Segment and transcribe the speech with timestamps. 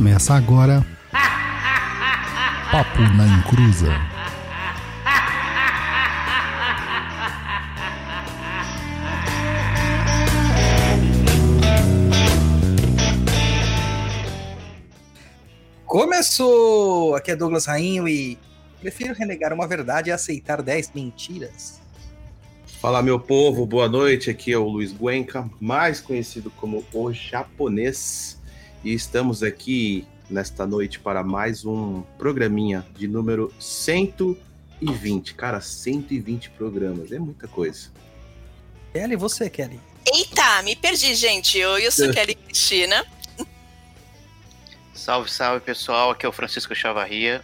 [0.00, 0.82] Começa agora.
[2.72, 3.92] Papo na Encruza.
[15.84, 17.14] Começou!
[17.14, 18.38] Aqui é Douglas Rainho e
[18.80, 21.78] prefiro renegar uma verdade e aceitar 10 mentiras.
[22.80, 24.30] Fala, meu povo, boa noite.
[24.30, 28.39] Aqui é o Luiz Guenca, mais conhecido como o japonês.
[28.82, 35.34] E estamos aqui nesta noite para mais um programinha de número 120.
[35.34, 37.88] Cara, 120 programas, é muita coisa.
[38.92, 39.78] Kelly, você, Kelly?
[40.06, 41.62] Eita, me perdi, gente.
[41.62, 43.04] Oi, eu sou Kelly Cristina.
[44.94, 46.10] Salve, salve, pessoal.
[46.10, 47.42] Aqui é o Francisco Chavarria.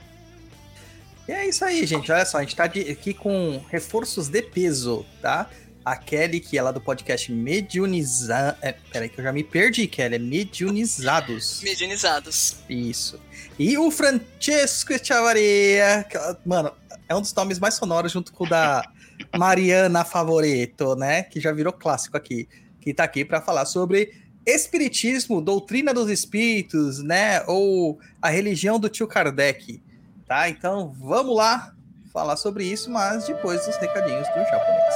[1.29, 2.11] E é isso aí, gente.
[2.11, 5.51] Olha só, a gente tá de- aqui com reforços de peso, tá?
[5.87, 8.59] A Kelly, que é lá do podcast Mediunizar.
[8.61, 10.17] É, peraí, que eu já me perdi, Kelly.
[10.17, 11.61] É Mediunizados.
[11.65, 12.57] Medianizados.
[12.69, 13.21] Isso.
[13.57, 16.05] E o Francesco Chavaria.
[16.11, 16.73] que, Mano,
[17.09, 18.83] é um dos nomes mais sonoros junto com o da
[19.39, 21.23] Mariana Favoreto, né?
[21.23, 22.49] Que já virou clássico aqui.
[22.81, 24.13] Que tá aqui para falar sobre
[24.45, 27.45] espiritismo, doutrina dos espíritos, né?
[27.47, 29.81] Ou a religião do tio Kardec.
[30.27, 30.49] Tá?
[30.49, 31.76] Então vamos lá
[32.17, 34.95] falar sobre isso, mas depois dos recadinhos do japonês.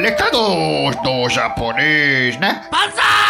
[0.00, 2.68] Recados do japonês, né?
[2.72, 3.21] I'm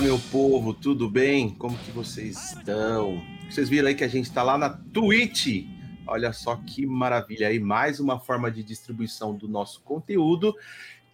[0.00, 1.50] meu povo, tudo bem?
[1.50, 3.22] Como que vocês estão?
[3.50, 5.66] Vocês viram aí que a gente tá lá na Twitch.
[6.06, 10.56] Olha só que maravilha aí, mais uma forma de distribuição do nosso conteúdo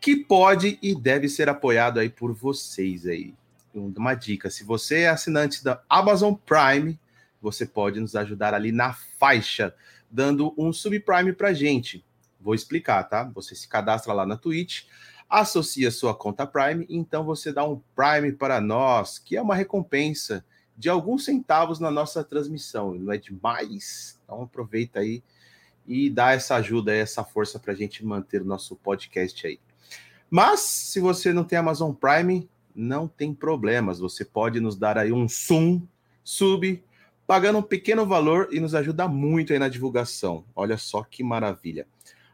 [0.00, 3.34] que pode e deve ser apoiado aí por vocês aí.
[3.74, 6.96] Uma dica, se você é assinante da Amazon Prime,
[7.42, 9.74] você pode nos ajudar ali na faixa,
[10.08, 12.04] dando um subprime pra gente.
[12.40, 13.24] Vou explicar, tá?
[13.34, 14.84] Você se cadastra lá na Twitch,
[15.28, 20.44] associa sua conta Prime, então você dá um Prime para nós, que é uma recompensa
[20.76, 24.20] de alguns centavos na nossa transmissão, não é demais?
[24.24, 25.22] Então aproveita aí
[25.86, 29.58] e dá essa ajuda, essa força para a gente manter o nosso podcast aí.
[30.28, 35.12] Mas se você não tem Amazon Prime, não tem problemas, você pode nos dar aí
[35.12, 35.86] um sum,
[36.22, 36.82] sub,
[37.26, 40.44] pagando um pequeno valor e nos ajuda muito aí na divulgação.
[40.54, 41.86] Olha só que maravilha.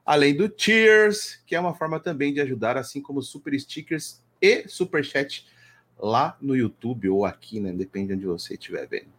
[0.05, 4.67] Além do Cheers, que é uma forma também de ajudar, assim como super stickers e
[4.69, 5.47] super chat
[5.99, 7.73] lá no YouTube ou aqui, né?
[7.73, 9.13] Depende de onde você estiver vendo.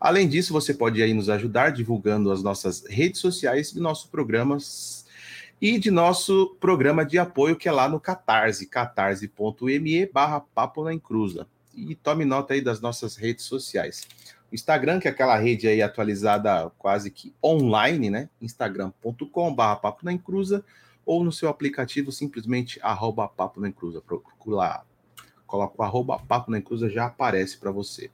[0.00, 5.06] Além disso, você pode aí nos ajudar divulgando as nossas redes sociais e nossos programas
[5.60, 10.94] e de nosso programa de apoio que é lá no Catarse, catarse.me barra papo na
[10.94, 11.48] encruza.
[11.74, 14.06] E tome nota aí das nossas redes sociais.
[14.52, 18.28] Instagram, que é aquela rede aí atualizada quase que online, né?
[18.40, 20.64] instagram.com barra papo na encruza
[21.04, 24.00] ou no seu aplicativo simplesmente arroba papo na encruza.
[24.00, 24.84] Procura lá,
[25.46, 28.10] coloca o arroba papo na encruza, já aparece para você.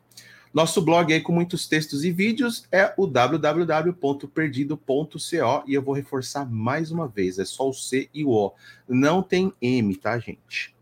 [0.53, 6.49] Nosso blog aí com muitos textos e vídeos é o www.perdido.co e eu vou reforçar
[6.49, 8.55] mais uma vez, é só o C e o O.
[8.89, 10.74] Não tem M, tá, gente?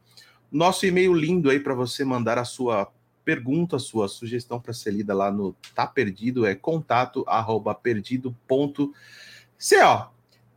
[0.51, 2.87] Nosso e-mail lindo aí para você mandar a sua
[3.25, 8.93] pergunta, a sua sugestão para ser lida lá no Tá Perdido, é contato arroba perdido.co.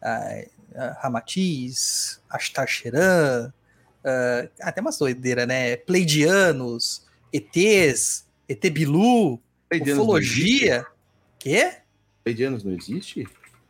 [0.00, 5.76] Ah, ah, Ramatiz, Ashtar uh, até umas doideiras, né?
[5.76, 10.86] Pleidianos, ETs, ET Bilu, Pleidianos ufologia.
[11.40, 11.78] Quê?
[12.22, 13.26] Pleidianos não existe?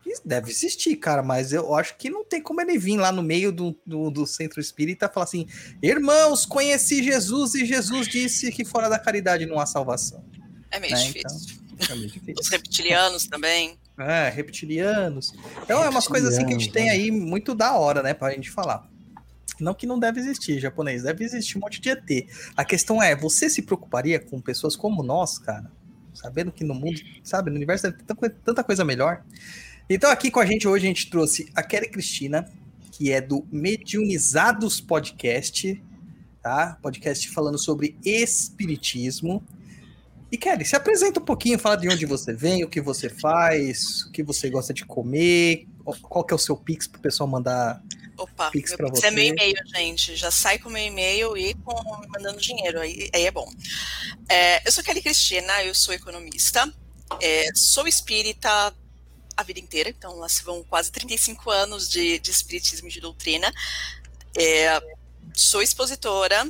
[0.06, 3.22] Isso Deve existir, cara, mas eu acho que não tem como ele vir lá no
[3.22, 5.46] meio do, do, do centro espírita e falar assim:
[5.82, 10.22] irmãos, conheci Jesus e Jesus disse que fora da caridade não há salvação.
[10.70, 11.02] É meio né?
[11.02, 11.28] difícil.
[11.28, 11.59] Então,
[12.38, 13.78] Os reptilianos também.
[13.98, 15.32] É, reptilianos.
[15.62, 18.32] Então é umas coisas assim que a gente tem aí muito da hora, né, pra
[18.32, 18.88] gente falar.
[19.60, 22.26] Não que não deve existir, japonês, deve existir um monte de ET.
[22.56, 25.70] A questão é, você se preocuparia com pessoas como nós, cara?
[26.14, 29.22] Sabendo que no mundo, sabe, no universo deve ter tanta coisa melhor.
[29.88, 32.50] Então aqui com a gente hoje a gente trouxe a Kelly Cristina,
[32.92, 35.82] que é do Mediunizados Podcast,
[36.42, 36.78] tá?
[36.80, 39.42] Podcast falando sobre espiritismo.
[40.30, 44.02] E Kelly, se apresenta um pouquinho, fala de onde você vem, o que você faz,
[44.02, 45.66] o que você gosta de comer,
[46.02, 47.82] qual que é o seu pix pro pessoal mandar.
[48.16, 49.06] Opa, Pix pra Pix você.
[49.06, 50.14] é meu e-mail, gente.
[50.14, 51.74] Já sai com meu e-mail e com
[52.08, 52.78] mandando dinheiro.
[52.78, 53.50] Aí, aí é bom.
[54.28, 56.70] É, eu sou Kelly Cristina, eu sou economista.
[57.20, 58.74] é, sou espírita
[59.36, 63.00] a vida inteira, então lá se vão quase 35 anos de, de espiritismo e de
[63.00, 63.50] doutrina.
[64.38, 64.80] É,
[65.34, 66.46] sou expositora.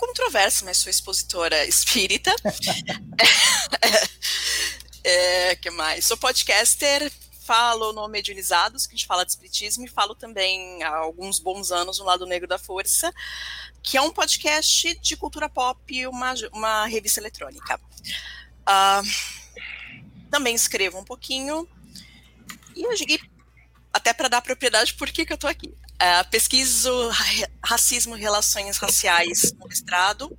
[0.00, 2.34] Controvérsia, mas sou expositora espírita.
[5.04, 6.06] é, que mais?
[6.06, 7.12] Sou podcaster,
[7.44, 11.70] falo no Mediunizados, que a gente fala de espiritismo, e falo também há alguns bons
[11.70, 13.12] anos no Lado Negro da Força,
[13.82, 17.78] que é um podcast de cultura pop, uma, uma revista eletrônica.
[18.64, 19.02] Ah,
[20.30, 21.68] também escrevo um pouquinho,
[22.74, 23.20] e eu cheguei
[23.92, 25.74] até para dar propriedade por que, que eu estou aqui.
[26.02, 30.36] Ah, pesquiso ra- racismo e relações raciais no mestrado,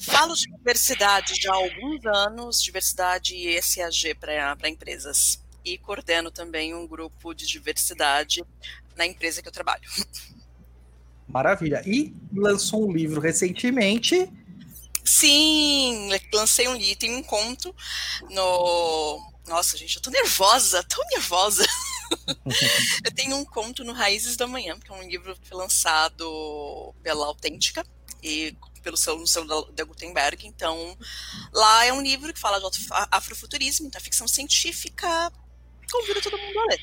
[0.00, 5.42] Falo de diversidade já há alguns anos, diversidade e ESG para empresas.
[5.64, 8.44] E coordeno também um grupo de diversidade
[8.96, 9.88] na empresa que eu trabalho.
[11.26, 11.82] Maravilha.
[11.84, 14.30] E lançou um livro recentemente.
[15.04, 17.74] Sim, lancei um livro, tem um conto
[18.30, 19.32] no.
[19.46, 21.66] Nossa, gente, eu tô nervosa, tão nervosa.
[23.04, 26.94] eu tenho um conto no Raízes da Manhã, que é um livro que foi lançado
[27.02, 27.84] pela Autêntica
[28.22, 29.18] e pelo seu,
[29.74, 30.46] da Gutenberg.
[30.46, 30.96] Então,
[31.52, 35.32] lá é um livro que fala de afrofuturismo, então é ficção científica.
[35.90, 36.80] Convido todo mundo a ler.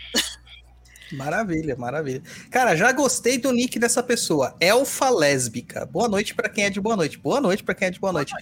[1.11, 2.23] Maravilha, maravilha.
[2.49, 4.55] Cara, já gostei do nick dessa pessoa.
[4.59, 5.85] Elfa lésbica.
[5.85, 7.17] Boa noite pra quem é de boa noite.
[7.17, 8.33] Boa noite pra quem é de boa noite.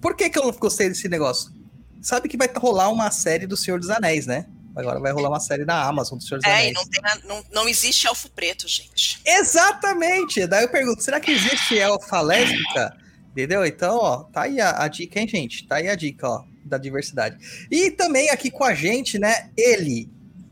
[0.00, 1.52] Por que, que eu gostei desse negócio?
[2.00, 4.46] Sabe que vai rolar uma série do Senhor dos Anéis, né?
[4.76, 6.70] Agora vai rolar uma série da Amazon do Senhor dos É, Anéis.
[6.70, 9.20] e não, tem, na- não, não existe elfo preto, gente.
[9.24, 10.46] Exatamente!
[10.46, 12.96] Daí eu pergunto, será que existe elfa lésbica?
[13.32, 13.64] Entendeu?
[13.64, 15.66] Então, ó, tá aí a, a dica, hein, gente?
[15.66, 17.36] Tá aí a dica, ó, da diversidade.
[17.70, 20.08] E também aqui com a gente, né, ele,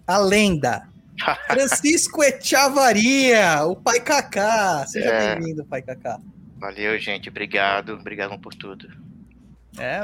[0.07, 0.89] a lenda,
[1.47, 4.87] Francisco Echavaria, o Pai Kaká.
[4.87, 5.35] Seja É.
[5.37, 6.21] bem-vindo, Pai Kaká.
[6.57, 7.29] Valeu, gente.
[7.29, 7.95] Obrigado.
[7.95, 8.89] Obrigado por tudo.
[9.77, 10.01] É,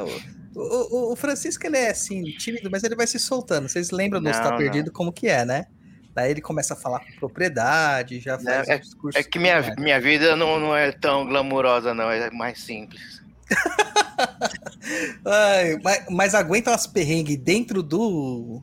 [0.55, 3.69] o, o, Francisco, ele é, assim, tímido, mas ele vai se soltando.
[3.69, 4.57] Vocês lembram do Está.
[4.57, 5.67] Perdido como que é, né?
[6.15, 9.19] Daí ele começa a falar com propriedade, já faz É- um discurso.
[9.19, 9.75] É que minha, né?
[9.79, 12.11] minha vida não, não é tão glamurosa, não.
[12.11, 13.21] É mais simples.
[15.25, 18.63] Ai, mas, mas aguenta umas perrengues dentro do,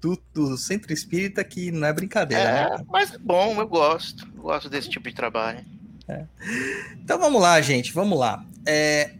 [0.00, 2.84] do, do centro espírita que não é brincadeira, É, né?
[2.88, 4.26] mas é bom, eu gosto.
[4.36, 5.64] Eu gosto desse tipo de trabalho.
[7.02, 8.44] Então vamos lá, gente, vamos lá.
[8.64, 9.12] É,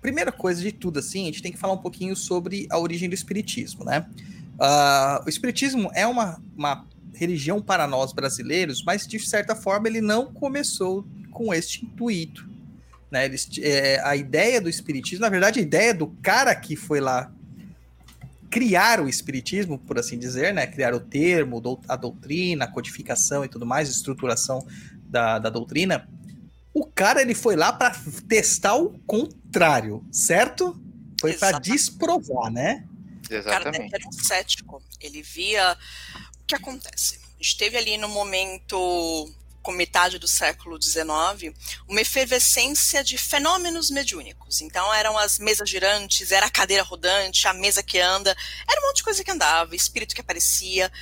[0.00, 3.08] primeira coisa de tudo, assim, a gente tem que falar um pouquinho sobre a origem
[3.08, 4.06] do espiritismo, né?
[4.58, 10.00] Ah, o espiritismo é uma, uma religião para nós brasileiros, mas de certa forma ele
[10.00, 12.48] não começou com este intuito.
[13.10, 13.30] Né?
[13.60, 17.32] É, a ideia do espiritismo, na verdade, a ideia do cara que foi lá
[18.50, 20.66] criar o espiritismo, por assim dizer, né?
[20.66, 24.66] Criar o termo, a doutrina, a codificação e tudo mais, estruturação
[25.04, 26.08] da, da doutrina.
[26.78, 27.92] O cara ele foi lá para
[28.28, 30.80] testar o contrário, certo?
[31.20, 31.72] Foi para Exatamente.
[31.72, 32.86] desprovar, né?
[33.24, 33.94] O cara Exatamente.
[33.96, 34.80] era um cético.
[35.00, 35.76] Ele via
[36.40, 37.18] o que acontece.
[37.18, 39.28] A gente teve ali no momento,
[39.60, 41.52] com metade do século XIX,
[41.88, 44.60] uma efervescência de fenômenos mediúnicos.
[44.60, 48.36] Então eram as mesas girantes, era a cadeira rodante, a mesa que anda,
[48.70, 50.92] era um monte de coisa que andava, espírito que aparecia.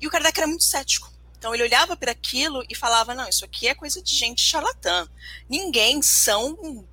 [0.00, 1.12] E o Kardec era muito cético.
[1.44, 5.06] Então ele olhava para aquilo e falava: não, isso aqui é coisa de gente charlatã.
[5.46, 6.88] Ninguém são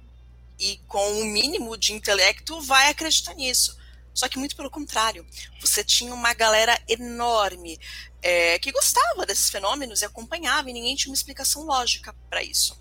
[0.59, 3.77] e com o mínimo de intelecto vai acreditar nisso.
[4.13, 5.25] Só que muito pelo contrário,
[5.61, 7.79] você tinha uma galera enorme
[8.21, 12.77] é, que gostava desses fenômenos e acompanhava, e ninguém tinha uma explicação lógica para isso.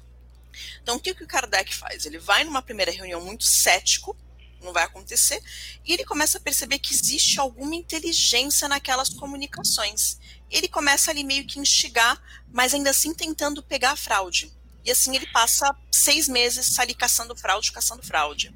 [0.83, 2.05] Então, o que, que o Kardec faz?
[2.05, 4.17] Ele vai numa primeira reunião muito cético,
[4.61, 5.41] não vai acontecer,
[5.85, 10.19] e ele começa a perceber que existe alguma inteligência naquelas comunicações.
[10.51, 12.21] Ele começa ali meio que instigar,
[12.53, 14.53] mas ainda assim tentando pegar a fraude.
[14.85, 18.55] E assim ele passa seis meses ali caçando fraude, caçando fraude.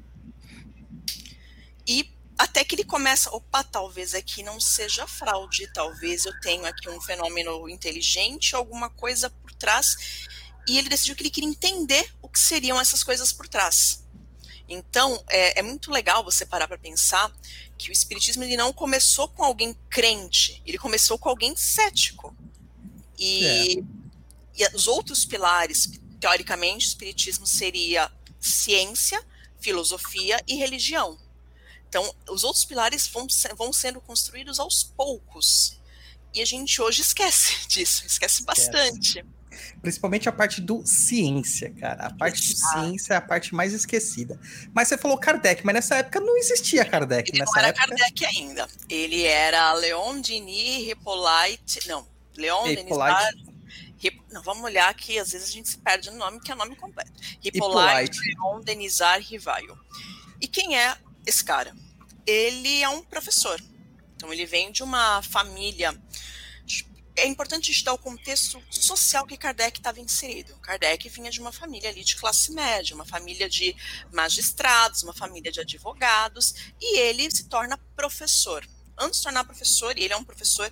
[1.87, 6.89] E até que ele começa, opa, talvez aqui não seja fraude, talvez eu tenha aqui
[6.89, 9.95] um fenômeno inteligente, alguma coisa por trás.
[10.67, 14.03] E ele decidiu que ele queria entender o que seriam essas coisas por trás.
[14.67, 17.31] Então, é, é muito legal você parar para pensar
[17.77, 22.35] que o Espiritismo ele não começou com alguém crente, ele começou com alguém cético.
[23.17, 24.63] E, é.
[24.63, 25.89] e os outros pilares,
[26.19, 29.23] teoricamente, o Espiritismo seria ciência,
[29.59, 31.17] filosofia e religião.
[31.87, 33.27] Então, os outros pilares vão,
[33.57, 35.79] vão sendo construídos aos poucos.
[36.33, 39.19] E a gente hoje esquece disso, esquece bastante.
[39.19, 39.35] Esquece.
[39.81, 42.07] Principalmente a parte do ciência, cara.
[42.07, 44.39] A parte do ciência é a parte mais esquecida.
[44.73, 47.31] Mas você falou Kardec, mas nessa época não existia Kardec.
[47.31, 47.87] Ele nessa não era época...
[47.87, 48.67] Kardec ainda.
[48.89, 51.87] Ele era Leon Denis Hippolyte.
[51.87, 53.35] Não, Leon Hippolyte.
[53.35, 53.55] Denis
[54.03, 54.21] Hip...
[54.31, 56.75] Não, vamos olhar aqui, às vezes a gente se perde no nome, que é nome
[56.75, 57.11] completo.
[57.43, 58.19] Hippolyte, Hippolyte.
[58.37, 59.77] Leon Denisar Rivaio.
[60.39, 60.95] E quem é
[61.25, 61.73] esse cara?
[62.25, 63.59] Ele é um professor.
[64.15, 65.95] Então ele vem de uma família
[67.17, 70.55] é importante estudar o contexto social que Kardec estava inserido.
[70.57, 73.75] Kardec vinha de uma família ali de classe média, uma família de
[74.11, 78.67] magistrados, uma família de advogados, e ele se torna professor.
[78.97, 80.71] Antes de tornar professor, e ele é um professor,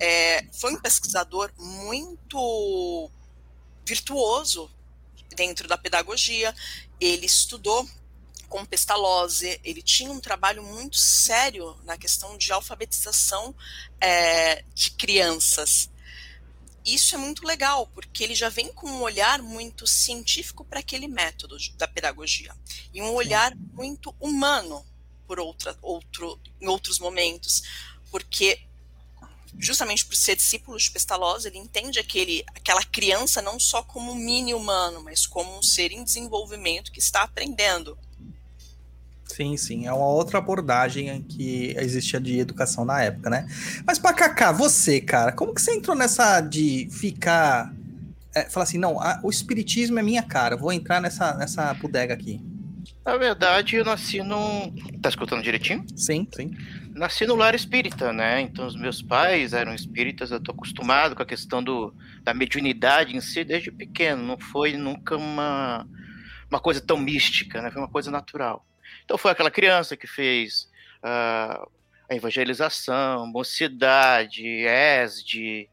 [0.00, 3.10] é, foi um pesquisador muito
[3.84, 4.70] virtuoso
[5.34, 6.54] dentro da pedagogia.
[7.00, 7.88] Ele estudou
[8.48, 13.54] com Pestalozzi, ele tinha um trabalho muito sério na questão de alfabetização
[14.00, 15.90] é, de crianças.
[16.84, 21.06] Isso é muito legal, porque ele já vem com um olhar muito científico para aquele
[21.06, 22.54] método da pedagogia
[22.94, 24.84] e um olhar muito humano
[25.26, 27.62] por outra, outro, em outros momentos,
[28.10, 28.58] porque
[29.58, 34.14] justamente por ser discípulo de Pestalozzi, ele entende aquele, aquela criança não só como um
[34.14, 37.98] mini humano, mas como um ser em desenvolvimento que está aprendendo.
[39.28, 43.46] Sim, sim, é uma outra abordagem que existia de educação na época, né?
[43.86, 47.72] Mas para Kaká, você, cara, como que você entrou nessa de ficar
[48.34, 52.14] é, falar assim, não, a, o espiritismo é minha cara, vou entrar nessa nessa bodega
[52.14, 52.40] aqui.
[53.04, 54.74] Na verdade, eu nasci num.
[55.00, 55.84] Tá escutando direitinho?
[55.96, 56.50] Sim, sim.
[56.94, 58.40] Nasci no lar espírita, né?
[58.40, 63.16] Então, os meus pais eram espíritas, eu tô acostumado com a questão do, da mediunidade
[63.16, 64.22] em si desde pequeno.
[64.22, 65.86] Não foi nunca uma,
[66.50, 67.70] uma coisa tão mística, né?
[67.70, 68.66] Foi uma coisa natural.
[69.08, 71.66] Então foi aquela criança que fez uh,
[72.10, 75.66] a evangelização, mocidade, ESD,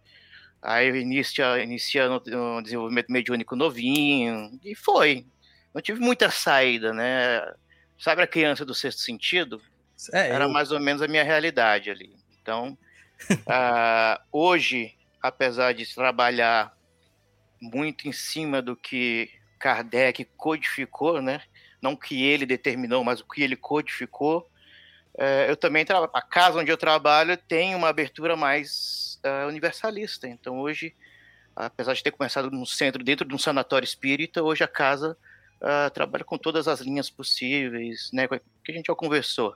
[0.62, 5.26] aí inicia, iniciando um desenvolvimento mediúnico novinho, e foi.
[5.74, 7.42] Não tive muita saída, né?
[8.00, 9.62] Sabe a criança do sexto sentido?
[10.14, 10.50] É, Era eu...
[10.50, 12.16] mais ou menos a minha realidade ali.
[12.42, 12.78] Então,
[13.30, 16.74] uh, hoje, apesar de trabalhar
[17.62, 21.42] muito em cima do que Kardec codificou, né?
[21.86, 24.50] Não que ele determinou, mas o que ele codificou.
[25.18, 30.28] É, eu também a casa onde eu trabalho tem uma abertura mais uh, universalista.
[30.28, 30.96] Então hoje,
[31.56, 35.16] apesar de ter começado no centro, dentro de um sanatório espírita, hoje a casa
[35.62, 38.28] uh, trabalha com todas as linhas possíveis, né?
[38.28, 39.56] Que a gente já conversou,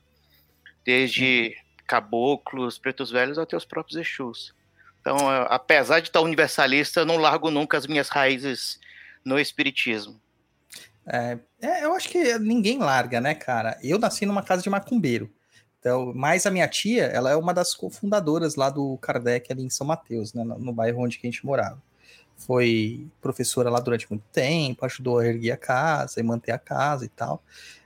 [0.86, 1.58] desde
[1.88, 4.54] caboclos, pretos velhos até os próprios Exus.
[5.02, 8.80] Então, uh, apesar de estar universalista, eu não largo nunca as minhas raízes
[9.26, 10.22] no espiritismo.
[11.06, 13.78] É, é, eu acho que ninguém larga, né, cara?
[13.82, 15.32] Eu nasci numa casa de macumbeiro.
[15.80, 19.70] Então, mas a minha tia, ela é uma das cofundadoras lá do Kardec ali em
[19.70, 21.82] São Mateus, né, no, no bairro onde a gente morava.
[22.36, 27.06] Foi professora lá durante muito tempo, ajudou a erguer a casa e manter a casa
[27.06, 27.42] e tal.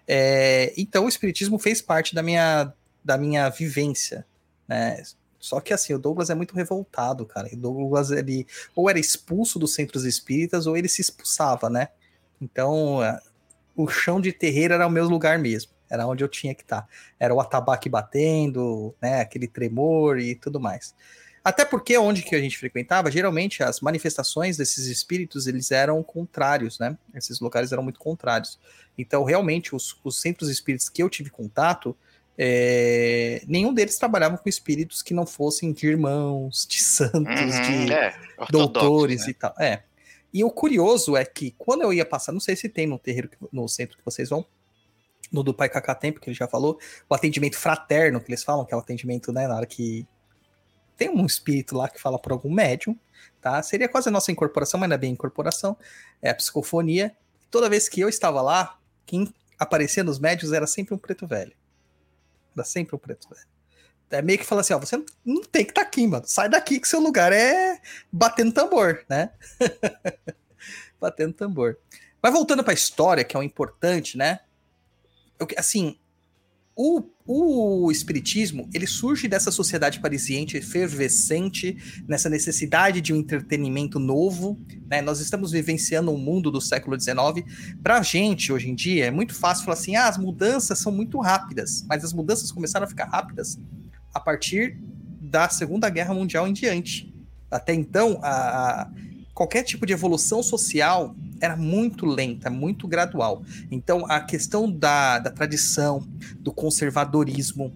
[0.08, 4.26] É, então, o espiritismo fez parte da minha, da minha vivência,
[4.68, 5.02] né?
[5.40, 7.50] Só que assim, o Douglas é muito revoltado, cara.
[7.52, 11.90] O Douglas ele ou era expulso dos centros espíritas ou ele se expulsava, né?
[12.44, 13.20] Então, é,
[13.76, 15.72] o chão de terreiro era o meu lugar mesmo.
[15.90, 16.82] Era onde eu tinha que estar.
[16.82, 16.88] Tá.
[17.20, 20.94] Era o atabaque batendo, né, aquele tremor e tudo mais.
[21.44, 26.80] Até porque onde que a gente frequentava, geralmente as manifestações desses espíritos, eles eram contrários,
[26.80, 26.98] né?
[27.14, 28.58] Esses locais eram muito contrários.
[28.98, 31.98] Então, realmente, os, os centros espíritos que eu tive contato,
[32.38, 37.94] é, nenhum deles trabalhava com espíritos que não fossem de irmãos, de santos, uhum, de
[37.94, 38.16] é,
[38.50, 39.30] doutores né?
[39.30, 39.54] e tal.
[39.60, 39.84] É.
[40.34, 43.30] E o curioso é que quando eu ia passar, não sei se tem no terreiro,
[43.52, 44.46] no centro que vocês vão,
[45.32, 48.66] no do Pai Cacá Tempo, que ele já falou, o atendimento fraterno, que eles falam,
[48.66, 50.08] que é o atendimento, né, na hora que
[50.98, 52.98] tem um espírito lá que fala por algum médium,
[53.42, 53.62] tá?
[53.64, 55.78] Seria quase a nossa incorporação, mas não é bem incorporação,
[56.22, 57.16] é a psicofonia.
[57.50, 61.54] Toda vez que eu estava lá, quem aparecia nos médios era sempre um preto velho.
[62.56, 63.53] Era sempre um preto velho.
[64.18, 66.24] É meio que fala assim, ó, você não, tem que estar tá aqui, mano.
[66.28, 67.80] Sai daqui que seu lugar é
[68.12, 69.32] batendo tambor, né?
[71.00, 71.78] batendo tambor.
[72.22, 74.40] Mas voltando para a história, que é o importante, né?
[75.40, 75.98] Eu, assim,
[76.76, 81.78] o, o espiritismo, ele surge dessa sociedade parisiense efervescente,
[82.08, 85.02] nessa necessidade de um entretenimento novo, né?
[85.02, 87.46] Nós estamos vivenciando um mundo do século XIX.
[87.82, 90.92] Para a gente, hoje em dia, é muito fácil falar assim, ah, as mudanças são
[90.92, 93.60] muito rápidas, mas as mudanças começaram a ficar rápidas
[94.14, 94.78] a partir
[95.20, 97.14] da Segunda Guerra Mundial em diante.
[97.50, 98.90] Até então, a,
[99.34, 103.44] qualquer tipo de evolução social era muito lenta, muito gradual.
[103.70, 106.08] Então, a questão da, da tradição,
[106.40, 107.74] do conservadorismo,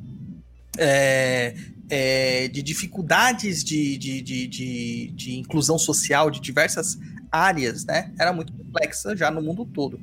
[0.78, 1.56] é,
[1.90, 6.98] é, de dificuldades de, de, de, de, de inclusão social de diversas
[7.32, 10.00] áreas, né, era muito complexa já no mundo todo.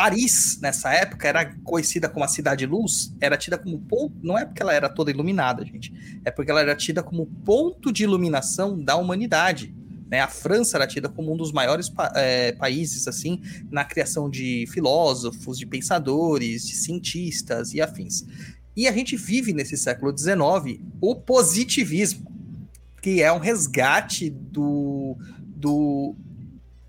[0.00, 4.46] Paris, nessa época, era conhecida como a Cidade Luz, era tida como ponto, não é
[4.46, 5.92] porque ela era toda iluminada, gente,
[6.24, 9.74] é porque ela era tida como ponto de iluminação da humanidade.
[10.08, 10.20] Né?
[10.22, 15.58] A França era tida como um dos maiores é, países assim na criação de filósofos,
[15.58, 18.24] de pensadores, de cientistas e afins.
[18.74, 22.32] E a gente vive nesse século XIX o positivismo,
[23.02, 25.14] que é um resgate do,
[25.44, 26.16] do,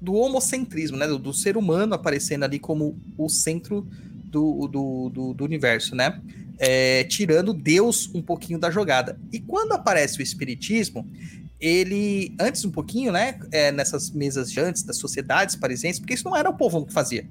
[0.01, 1.07] do homocentrismo, né?
[1.07, 3.87] Do, do ser humano aparecendo ali como o centro
[4.25, 6.19] do, do, do, do universo, né?
[6.57, 9.19] É, tirando Deus um pouquinho da jogada.
[9.31, 11.07] E quando aparece o Espiritismo,
[11.59, 16.25] ele, antes um pouquinho, né, é, nessas mesas de antes das sociedades parisienses, porque isso
[16.25, 17.27] não era o povão que fazia.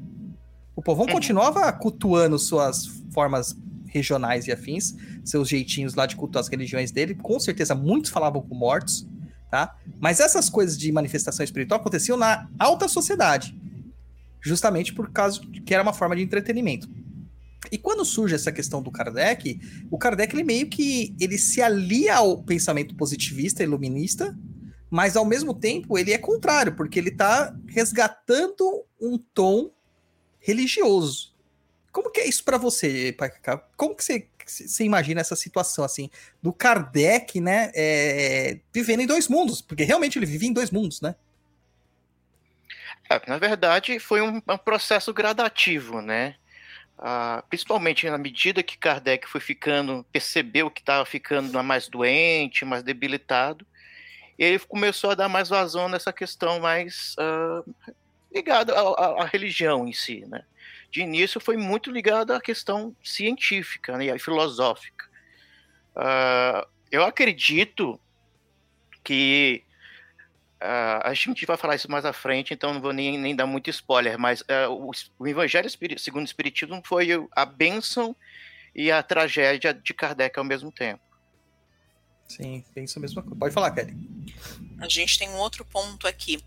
[0.74, 1.12] O povão uhum.
[1.12, 7.16] continuava cultuando suas formas regionais e afins, seus jeitinhos lá de cultuar as religiões dele.
[7.16, 9.06] Com certeza, muitos falavam com mortos,
[9.50, 9.76] tá?
[9.98, 13.58] Mas essas coisas de manifestação espiritual aconteciam na alta sociedade,
[14.40, 16.88] justamente por causa que era uma forma de entretenimento.
[17.70, 19.60] E quando surge essa questão do Kardec,
[19.90, 24.36] o Kardec ele meio que ele se alia ao pensamento positivista, iluminista,
[24.88, 29.70] mas ao mesmo tempo ele é contrário, porque ele está resgatando um tom
[30.38, 31.34] religioso.
[31.92, 33.58] Como que é isso para você, Pacacá?
[33.76, 36.10] Como que você, você imagina essa situação assim
[36.42, 39.62] do Kardec, né, é, vivendo em dois mundos?
[39.62, 41.14] Porque realmente ele vive em dois mundos, né?
[43.08, 46.36] É, na verdade, foi um, um processo gradativo, né?
[47.02, 52.82] Ah, principalmente na medida que Kardec foi ficando, percebeu que estava ficando mais doente, mais
[52.82, 53.66] debilitado,
[54.38, 57.62] ele começou a dar mais vazão nessa questão mais ah,
[58.32, 60.44] ligada à, religião em si, né?
[60.90, 65.08] De início foi muito ligado à questão científica né, e filosófica.
[65.94, 68.00] Ah, eu acredito
[69.04, 69.64] que
[70.62, 73.46] Uh, a gente vai falar isso mais à frente, então não vou nem, nem dar
[73.46, 78.14] muito spoiler, mas uh, o, o, Evangelho segundo o Espiritismo foi a bênção
[78.74, 81.02] e a tragédia de Kardec ao mesmo tempo.
[82.28, 83.38] Sim, penso a mesma coisa.
[83.38, 83.96] Pode falar, Kelly.
[84.78, 86.38] A gente tem um outro ponto aqui.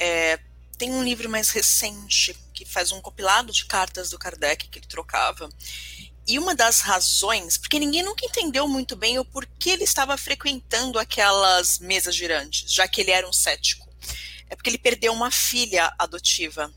[0.00, 0.40] É,
[0.76, 4.86] tem um livro mais recente que faz um compilado de cartas do Kardec que ele
[4.86, 5.48] trocava.
[6.26, 10.98] E uma das razões, porque ninguém nunca entendeu muito bem o porquê ele estava frequentando
[10.98, 13.88] aquelas mesas girantes, já que ele era um cético.
[14.48, 16.72] É porque ele perdeu uma filha adotiva.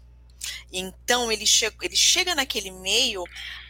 [0.72, 3.24] Então ele, che ele chega naquele meio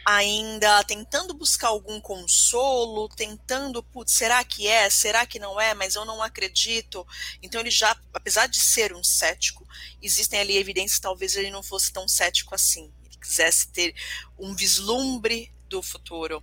[0.04, 4.88] ainda tentando buscar algum consolo, tentando, putz, será que é?
[4.88, 5.74] Será que não é?
[5.74, 7.06] Mas eu não acredito.
[7.42, 9.68] Então ele já, apesar de ser um cético,
[10.00, 12.90] existem ali evidências talvez ele não fosse tão cético assim.
[13.04, 13.94] Ele quisesse ter
[14.38, 16.42] um vislumbre do futuro.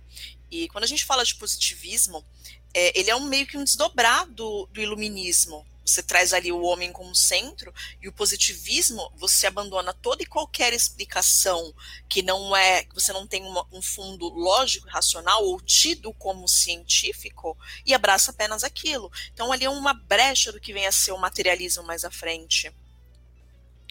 [0.50, 2.24] E quando a gente fala de positivismo,
[2.72, 5.66] é, ele é um meio que um desdobrado do iluminismo.
[5.86, 7.72] Você traz ali o homem como centro
[8.02, 11.72] e o positivismo, você abandona toda e qualquer explicação
[12.08, 16.48] que não é, que você não tem uma, um fundo lógico, racional ou tido como
[16.48, 19.10] científico e abraça apenas aquilo.
[19.32, 22.72] Então ali é uma brecha do que vem a ser o materialismo mais à frente.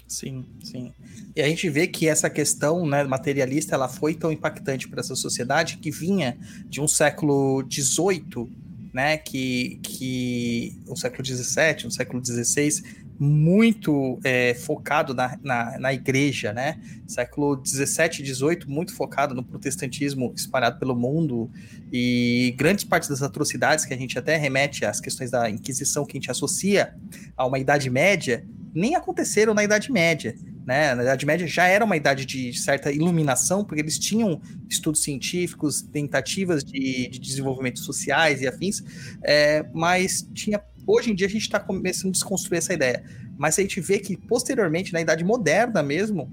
[0.07, 0.93] Sim, sim.
[1.35, 5.15] E a gente vê que essa questão né, materialista ela foi tão impactante para essa
[5.15, 8.51] sociedade que vinha de um século XVIII,
[8.95, 12.81] né, que, que um século XVII, um século XVI,
[13.19, 16.79] muito é, focado na, na, na, igreja, né?
[17.05, 21.51] Século XVII e XVIII, muito focado no protestantismo espalhado pelo mundo
[21.91, 26.17] e grandes partes das atrocidades que a gente até remete às questões da Inquisição que
[26.17, 26.95] a gente associa
[27.35, 30.33] a uma Idade Média, nem aconteceram na Idade Média.
[30.65, 30.95] Né?
[30.95, 35.81] Na Idade Média já era uma idade de certa iluminação, porque eles tinham estudos científicos,
[35.81, 38.83] tentativas de, de desenvolvimento sociais e afins,
[39.23, 40.59] é, mas tinha.
[40.87, 43.03] Hoje em dia a gente está começando a desconstruir essa ideia.
[43.37, 46.31] Mas a gente vê que posteriormente, na Idade Moderna mesmo,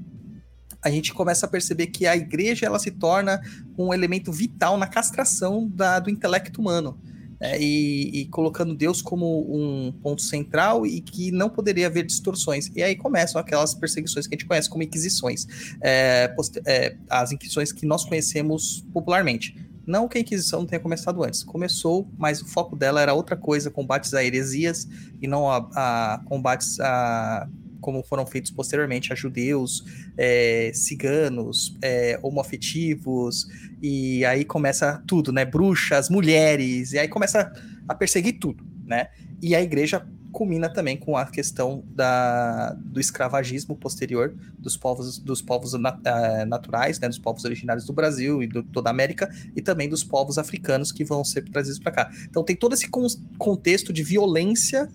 [0.82, 3.40] a gente começa a perceber que a igreja ela se torna
[3.78, 6.98] um elemento vital na castração da, do intelecto humano.
[7.42, 12.70] Né, e, e colocando Deus como um ponto central e que não poderia haver distorções.
[12.76, 15.48] E aí começam aquelas perseguições que a gente conhece como inquisições,
[15.82, 16.32] é,
[16.64, 19.56] é, as inquisições que nós conhecemos popularmente.
[19.84, 23.36] Não que a Inquisição não tenha começado antes, começou, mas o foco dela era outra
[23.36, 24.86] coisa, combates a heresias
[25.20, 27.48] e não a, a combates a
[27.82, 29.84] como foram feitos posteriormente a judeus,
[30.16, 33.46] é, ciganos, é, homoafetivos,
[33.82, 35.44] e aí começa tudo, né?
[35.44, 37.52] Bruxas, mulheres, e aí começa
[37.86, 39.08] a perseguir tudo, né?
[39.42, 45.42] E a igreja culmina também com a questão da, do escravagismo posterior dos povos, dos
[45.42, 49.60] povos eh, naturais, né, dos povos originários do Brasil e de toda a América, e
[49.60, 52.10] também dos povos africanos que vão ser trazidos para cá.
[52.28, 54.88] Então tem todo esse con- contexto de violência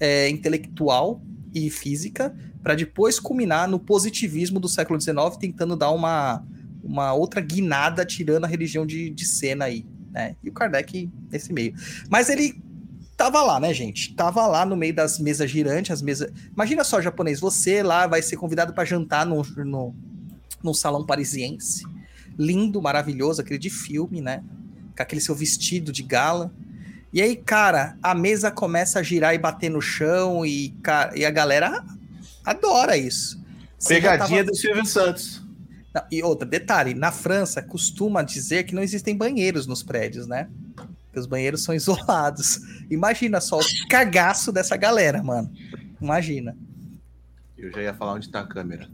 [0.00, 1.20] eh, intelectual
[1.54, 6.44] e física para depois culminar no positivismo do século XIX, tentando dar uma,
[6.82, 9.86] uma outra guinada, tirando a religião de, de cena aí.
[10.10, 10.36] Né?
[10.42, 11.74] E o Kardec nesse meio.
[12.10, 12.60] Mas ele
[13.16, 14.14] tava lá, né, gente?
[14.14, 16.30] Tava lá no meio das mesas girantes, as mesas.
[16.52, 19.94] Imagina só, japonês, você lá vai ser convidado para jantar no, no,
[20.62, 21.84] num salão parisiense.
[22.38, 24.44] Lindo, maravilhoso, aquele de filme, né?
[24.96, 26.52] Com aquele seu vestido de gala.
[27.12, 31.24] E aí, cara, a mesa começa a girar e bater no chão e, cara, e
[31.24, 31.82] a galera
[32.44, 33.42] adora isso.
[33.78, 35.42] Você Pegadinha tava- do Silvio Santos.
[35.94, 40.48] Não, E outra, detalhe, na França costuma dizer que não existem banheiros nos prédios, né?
[41.12, 42.60] Que os banheiros são isolados.
[42.90, 45.50] Imagina só o cagaço dessa galera, mano.
[46.00, 46.54] Imagina.
[47.56, 48.86] Eu já ia falar onde tá a câmera.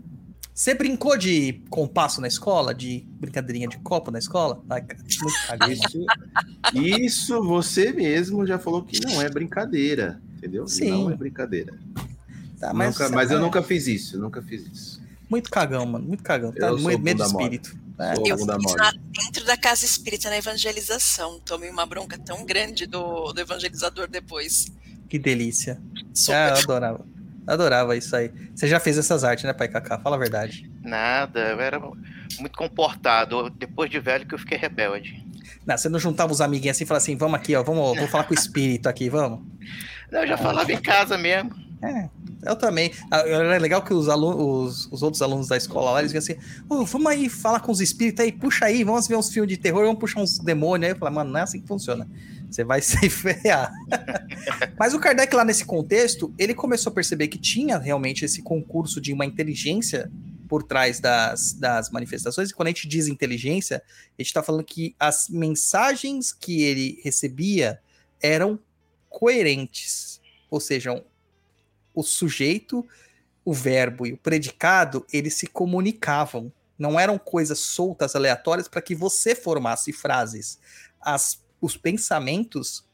[0.55, 2.73] Você brincou de compasso na escola?
[2.73, 4.63] De brincadeirinha de copo na escola?
[4.71, 5.73] Ai, cara.
[5.73, 6.07] Isso,
[6.73, 10.69] isso você mesmo já falou que não é brincadeira, entendeu?
[10.69, 10.91] Sim.
[10.91, 11.77] Não é brincadeira.
[12.61, 15.03] Tá, Mas, nunca, mas eu é, nunca fiz isso, nunca fiz isso.
[15.29, 16.07] Muito cagão, mano.
[16.07, 16.53] Muito cagão.
[16.53, 17.71] Tá Eu sou muito medo de espírito.
[18.15, 21.41] Sou Eu fiz na- dentro da casa espírita na evangelização.
[21.41, 24.67] Tomei uma bronca tão grande do, do evangelizador depois.
[25.09, 25.81] Que delícia.
[26.13, 26.37] Super.
[26.37, 27.07] Ah, eu adorava.
[27.47, 28.31] Adorava isso aí.
[28.55, 29.99] Você já fez essas artes, né, Pai Kaká?
[29.99, 30.71] Fala a verdade.
[30.83, 33.51] Nada, eu era muito comportado.
[33.51, 35.25] Depois de velho que eu fiquei rebelde.
[35.67, 38.11] Não, você não juntava os amiguinhos assim e falava assim, vamos aqui, ó, vamos, vamos
[38.11, 39.41] falar com o espírito aqui, vamos?
[40.11, 41.64] Não, eu já falava em casa mesmo.
[41.83, 42.09] É,
[42.43, 42.93] eu também.
[43.11, 46.23] Ah, Era legal que os, alunos, os, os outros alunos da escola lá, eles vinham
[46.23, 46.37] assim,
[46.69, 49.57] ô, vamos aí falar com os espíritos aí, puxa aí, vamos ver uns filmes de
[49.57, 50.95] terror, vamos puxar uns demônios aí.
[50.95, 52.09] Eu falei, mano, não é assim que funciona.
[52.51, 53.73] Você vai se ferrar.
[54.79, 59.01] Mas o Kardec lá nesse contexto, ele começou a perceber que tinha realmente esse concurso
[59.01, 60.11] de uma inteligência
[60.49, 62.51] por trás das, das manifestações.
[62.51, 63.83] E quando a gente diz inteligência,
[64.19, 67.81] a gente está falando que as mensagens que ele recebia
[68.23, 68.59] eram
[69.09, 70.21] coerentes.
[70.51, 71.03] Ou seja,
[71.95, 72.87] o sujeito,
[73.45, 76.53] o verbo e o predicado, eles se comunicavam.
[76.79, 80.59] Não eram coisas soltas, aleatórias, para que você formasse frases.
[81.01, 82.85] As, os pensamentos,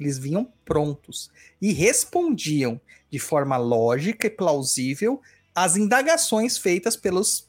[0.00, 5.20] eles vinham prontos e respondiam de forma lógica e plausível
[5.54, 7.48] às indagações feitas pelas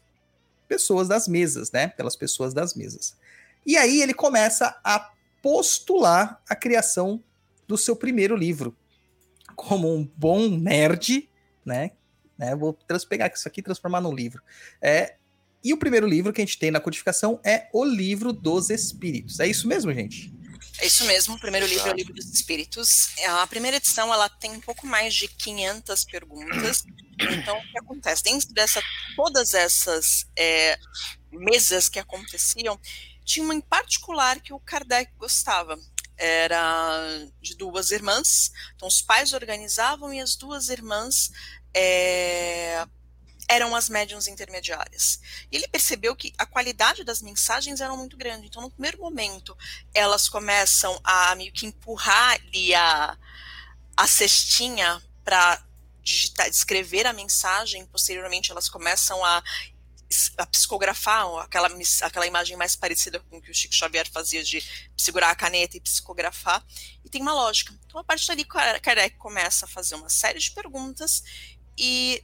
[0.68, 1.88] pessoas das mesas, né?
[1.88, 3.16] Pelas pessoas das mesas.
[3.66, 7.24] E aí ele começa a postular a criação
[7.68, 8.76] do seu primeiro livro.
[9.58, 11.30] Como um bom nerd,
[11.66, 11.92] né?
[12.38, 12.56] né?
[12.56, 12.78] Vou
[13.10, 14.42] pegar isso aqui e transformar num livro.
[14.82, 15.16] É,
[15.64, 19.40] e o primeiro livro que a gente tem na codificação é O Livro dos Espíritos.
[19.40, 20.34] É isso mesmo, gente?
[20.80, 22.88] É isso mesmo, o primeiro livro é o Livro dos Espíritos.
[23.28, 26.84] A primeira edição ela tem um pouco mais de 500 perguntas.
[27.20, 28.24] Então, o que acontece?
[28.24, 28.82] Dentro dessa,
[29.16, 30.78] todas essas é,
[31.32, 32.80] mesas que aconteciam,
[33.26, 35.80] tinha uma em particular que o Kardec gostava.
[36.18, 38.52] Era de duas irmãs.
[38.76, 41.32] Então, os pais organizavam e as duas irmãs
[41.74, 42.86] é,
[43.48, 45.20] eram as médiums intermediárias.
[45.52, 48.48] E ele percebeu que a qualidade das mensagens era muito grande.
[48.48, 49.58] Então, no primeiro momento,
[49.94, 53.18] elas começam a meio que empurrar ali a,
[53.96, 55.64] a cestinha para
[56.04, 59.44] digitar, escrever a mensagem, posteriormente elas começam a,
[60.38, 61.70] a psicografar aquela,
[62.02, 64.64] aquela imagem mais parecida com o que o Chico Xavier fazia de
[64.96, 66.66] segurar a caneta e psicografar,
[67.04, 67.74] e tem uma lógica.
[67.86, 71.24] Então, a partir dali, Kar- Kardec começa a fazer uma série de perguntas
[71.78, 72.24] e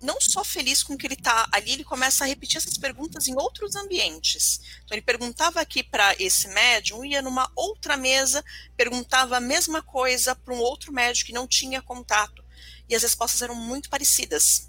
[0.00, 3.36] não só feliz com que ele está ali, ele começa a repetir essas perguntas em
[3.36, 4.60] outros ambientes.
[4.84, 8.44] Então, ele perguntava aqui para esse médium, ia numa outra mesa,
[8.76, 12.44] perguntava a mesma coisa para um outro médium que não tinha contato.
[12.88, 14.68] E as respostas eram muito parecidas.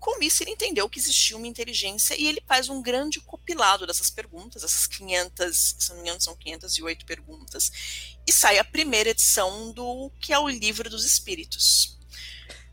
[0.00, 4.08] Com isso, ele entendeu que existia uma inteligência e ele faz um grande compilado dessas
[4.08, 7.70] perguntas, essas 500, se não me engano, são 508 perguntas,
[8.26, 11.98] e sai a primeira edição do que é o Livro dos Espíritos.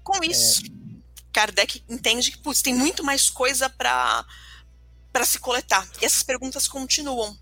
[0.04, 0.62] Com isso,
[1.34, 4.26] Kardec entende que putz, tem muito mais coisa para
[5.26, 5.86] se coletar.
[6.02, 7.38] E essas perguntas continuam.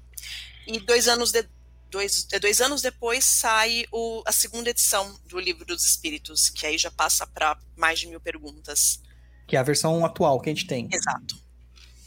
[0.65, 1.47] E dois anos, de,
[1.91, 6.65] dois, é, dois anos depois sai o, a segunda edição do Livro dos Espíritos, que
[6.65, 8.99] aí já passa para mais de mil perguntas.
[9.47, 10.89] Que é a versão atual que a gente tem.
[10.91, 11.35] Exato.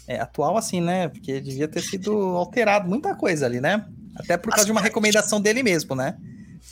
[0.06, 1.08] É, atual assim, né?
[1.08, 3.86] Porque devia ter sido alterado muita coisa ali, né?
[4.16, 6.16] Até por causa de uma recomendação dele mesmo, né?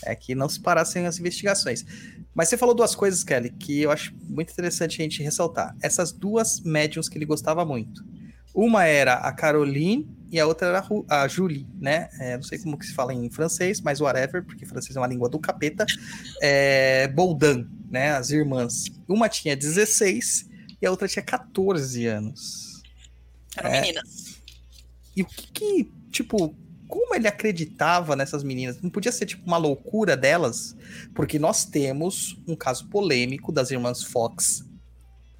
[0.04, 1.84] É que não se parassem as investigações.
[2.34, 5.76] Mas você falou duas coisas, Kelly, que eu acho muito interessante a gente ressaltar.
[5.82, 8.04] Essas duas médiums que ele gostava muito.
[8.54, 12.08] Uma era a Caroline e a outra era a Julie, né?
[12.18, 15.06] É, não sei como que se fala em francês, mas whatever, porque francês é uma
[15.06, 15.84] língua do capeta.
[16.42, 18.12] É, Boldan, né?
[18.12, 18.84] As irmãs.
[19.06, 20.45] Uma tinha 16
[20.80, 22.82] e a outra tinha 14 anos.
[23.56, 23.80] Eram É.
[23.80, 24.36] meninas.
[25.16, 26.54] E o que, que, tipo,
[26.86, 28.80] como ele acreditava nessas meninas?
[28.80, 30.76] Não podia ser, tipo, uma loucura delas?
[31.14, 34.64] Porque nós temos um caso polêmico das irmãs Fox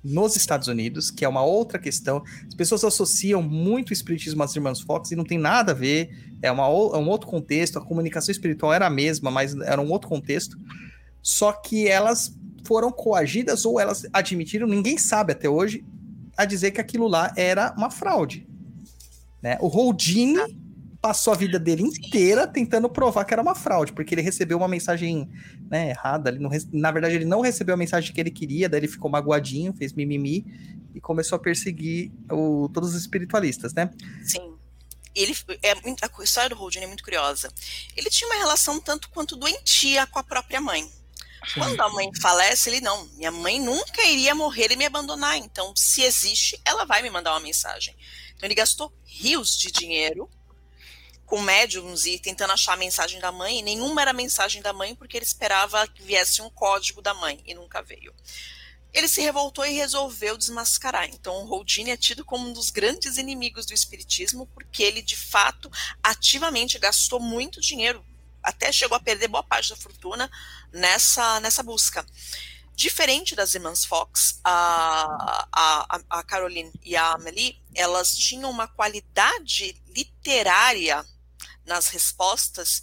[0.02, 2.22] nos Estados Unidos, que é uma outra questão.
[2.46, 6.10] As pessoas associam muito o espiritismo às irmãs Fox e não tem nada a ver.
[6.40, 6.68] É, uma, é
[6.98, 7.78] um outro contexto.
[7.78, 10.56] A comunicação espiritual era a mesma, mas era um outro contexto.
[11.22, 12.32] Só que elas
[12.66, 15.84] foram coagidas ou elas admitiram, ninguém sabe até hoje,
[16.36, 18.46] a dizer que aquilo lá era uma fraude.
[19.42, 19.56] Né?
[19.60, 20.38] O Houdini
[21.00, 24.66] passou a vida dele inteira tentando provar que era uma fraude, porque ele recebeu uma
[24.66, 25.30] mensagem
[25.70, 26.30] né, errada.
[26.30, 29.10] Ele não Na verdade, ele não recebeu a mensagem que ele queria, daí ele ficou
[29.10, 30.44] magoadinho, fez mimimi
[30.94, 33.90] e começou a perseguir o- todos os espiritualistas, né?
[34.24, 34.54] Sim.
[35.14, 37.50] Ele, é, a história do Houdini é muito curiosa.
[37.96, 40.86] Ele tinha uma relação tanto quanto doentia com a própria mãe.
[41.54, 43.04] Quando a mãe falece, ele não.
[43.14, 45.36] Minha mãe nunca iria morrer e me abandonar.
[45.36, 47.96] Então, se existe, ela vai me mandar uma mensagem.
[48.34, 50.28] Então, ele gastou rios de dinheiro
[51.24, 53.58] com médiums e tentando achar a mensagem da mãe.
[53.58, 57.14] E nenhuma era a mensagem da mãe, porque ele esperava que viesse um código da
[57.14, 58.14] mãe e nunca veio.
[58.92, 61.04] Ele se revoltou e resolveu desmascarar.
[61.04, 65.70] Então, Houdini é tido como um dos grandes inimigos do espiritismo, porque ele, de fato,
[66.02, 68.02] ativamente gastou muito dinheiro,
[68.42, 70.30] até chegou a perder boa parte da fortuna
[70.76, 72.06] nessa, nessa busca.
[72.74, 79.80] Diferente das irmãs Fox, a, a, a Caroline e a Amelie, elas tinham uma qualidade
[79.88, 81.04] literária
[81.64, 82.82] nas respostas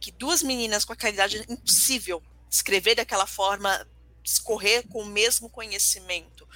[0.00, 3.86] que duas meninas com a qualidade impossível escrever daquela forma,
[4.22, 6.46] escorrer com o mesmo conhecimento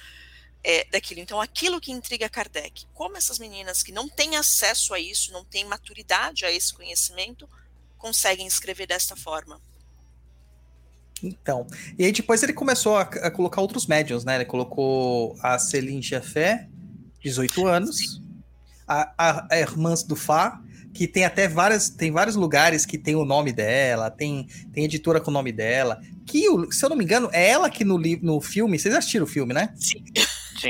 [0.63, 1.19] é, daquilo.
[1.19, 5.43] Então, aquilo que intriga Kardec, como essas meninas que não têm acesso a isso, não
[5.43, 7.49] têm maturidade a esse conhecimento,
[7.97, 9.61] conseguem escrever desta forma.
[11.23, 11.65] Então,
[11.97, 14.35] e aí depois ele começou a, a colocar outros médiums, né?
[14.35, 16.67] Ele colocou a Celine Jafé,
[17.23, 18.21] 18 anos,
[18.87, 20.61] a, a, a Irmãs do Fá,
[20.93, 25.19] que tem até várias, tem vários lugares que tem o nome dela, tem, tem editora
[25.19, 27.97] com o nome dela, que, o- se eu não me engano, é ela que no,
[28.21, 29.73] no filme, vocês assistiram o filme, né?
[29.75, 30.03] Sim.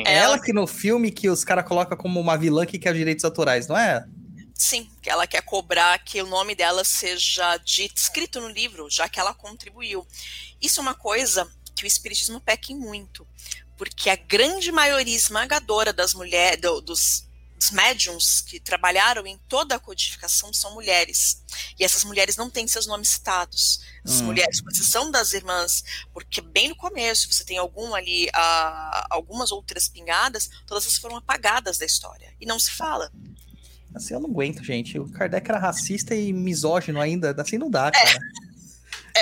[0.05, 2.93] É Ela- ela que no filme que os caras colocam como uma vilã que quer
[2.93, 4.05] direitos autorais, não é?
[4.57, 9.07] Sim, que ela quer cobrar que o nome dela seja dito, escrito no livro, já
[9.07, 10.05] que ela contribuiu.
[10.59, 13.27] Isso é uma coisa que o espiritismo peca em muito,
[13.77, 19.75] porque a grande maioria esmagadora das mulheres, do- dos, dos médiums que trabalharam em toda
[19.75, 21.43] a codificação são mulheres.
[21.77, 23.79] E essas mulheres não têm seus nomes citados.
[24.03, 24.25] As Hum.
[24.25, 29.51] mulheres, com exceção das irmãs, porque bem no começo você tem algum ali, ah, algumas
[29.51, 32.33] outras pingadas, todas essas foram apagadas da história.
[32.41, 33.11] E não se fala.
[33.97, 34.97] Assim eu não aguento, gente.
[34.97, 37.35] O Kardec era racista e misógino ainda.
[37.37, 38.19] Assim não dá, cara.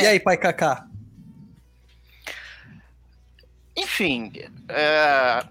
[0.02, 0.88] E aí, pai Kaká?
[3.78, 4.32] Enfim,
[4.70, 5.46] é,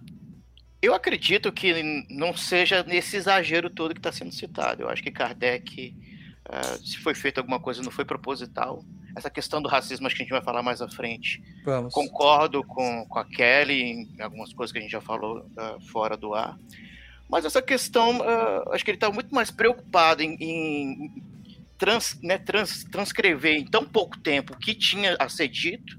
[0.80, 4.82] eu acredito que não seja nesse exagero todo que está sendo citado.
[4.82, 5.94] Eu acho que Kardec,
[6.48, 8.84] é, se foi feito alguma coisa, não foi proposital.
[9.16, 11.42] Essa questão do racismo, acho que a gente vai falar mais à frente.
[11.64, 11.92] Vamos.
[11.92, 16.16] Concordo com, com a Kelly em algumas coisas que a gente já falou ah, fora
[16.16, 16.58] do ar.
[17.34, 21.12] Mas essa questão, ah, acho que ele está muito mais preocupado em, em
[21.76, 25.98] trans- né, trans- transcrever em tão pouco tempo o que tinha a ser dito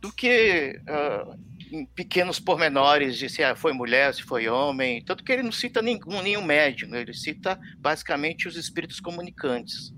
[0.00, 1.36] do que ah,
[1.70, 5.00] em pequenos pormenores de se ah, foi mulher, se foi homem.
[5.04, 9.94] Tanto que ele não cita nenhum, nenhum médium, ele cita basicamente os espíritos comunicantes.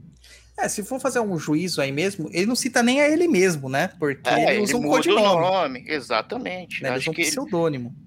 [0.58, 3.70] É, se for fazer um juízo aí mesmo, ele não cita nem a ele mesmo,
[3.70, 3.88] né?
[3.98, 5.40] Porque É, ele usa um muda o codinome.
[5.40, 6.82] nome, exatamente.
[6.82, 6.90] Né?
[6.90, 8.03] Ele Acho usa um que ele- pseudônimo.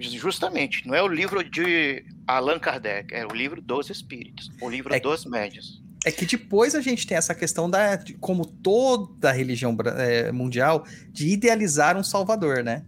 [0.00, 4.94] Justamente, não é o livro de Allan Kardec, é o livro dos espíritos, o livro
[4.94, 5.82] É- dos médios.
[6.06, 10.30] É que depois a gente tem essa questão da, de- como toda a religião é,
[10.30, 12.84] mundial, de idealizar um salvador, né?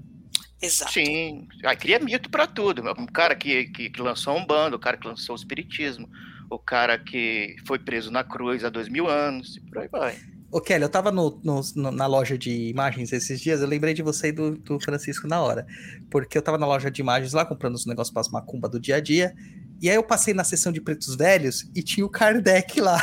[0.63, 0.93] Exato.
[0.93, 2.83] Sim, aí cria mito pra tudo.
[2.89, 6.09] O cara que, que, que lançou um bando, o cara que lançou o espiritismo,
[6.49, 10.17] o cara que foi preso na cruz há dois mil anos, e por aí vai.
[10.51, 14.03] Ô, Kelly, eu tava no- no- na loja de imagens esses dias, eu lembrei de
[14.03, 15.67] você e do, do Francisco na hora.
[16.11, 18.81] Porque eu tava na loja de imagens lá, comprando os negócios para as macumba do
[18.81, 19.35] dia a dia.
[19.81, 23.01] E aí eu passei na seção de pretos velhos e tinha o Kardec lá.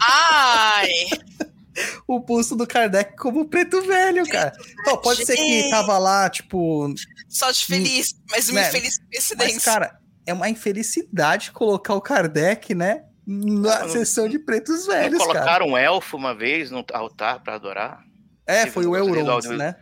[0.00, 0.88] Ai!
[2.06, 4.52] O busto do Kardec como preto velho, cara.
[4.80, 6.92] Então, pode ser que tava lá, tipo.
[7.28, 9.54] Só de feliz, mas uma Né, infeliz coincidência.
[9.54, 13.04] Mas, cara, é uma infelicidade colocar o Kardec, né?
[13.32, 15.32] Na Não, sessão de pretos velhos, cara.
[15.32, 18.04] colocaram um elfo uma vez no altar pra adorar?
[18.44, 19.76] É, foi o resolve- né?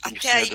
[0.00, 0.50] Até aí,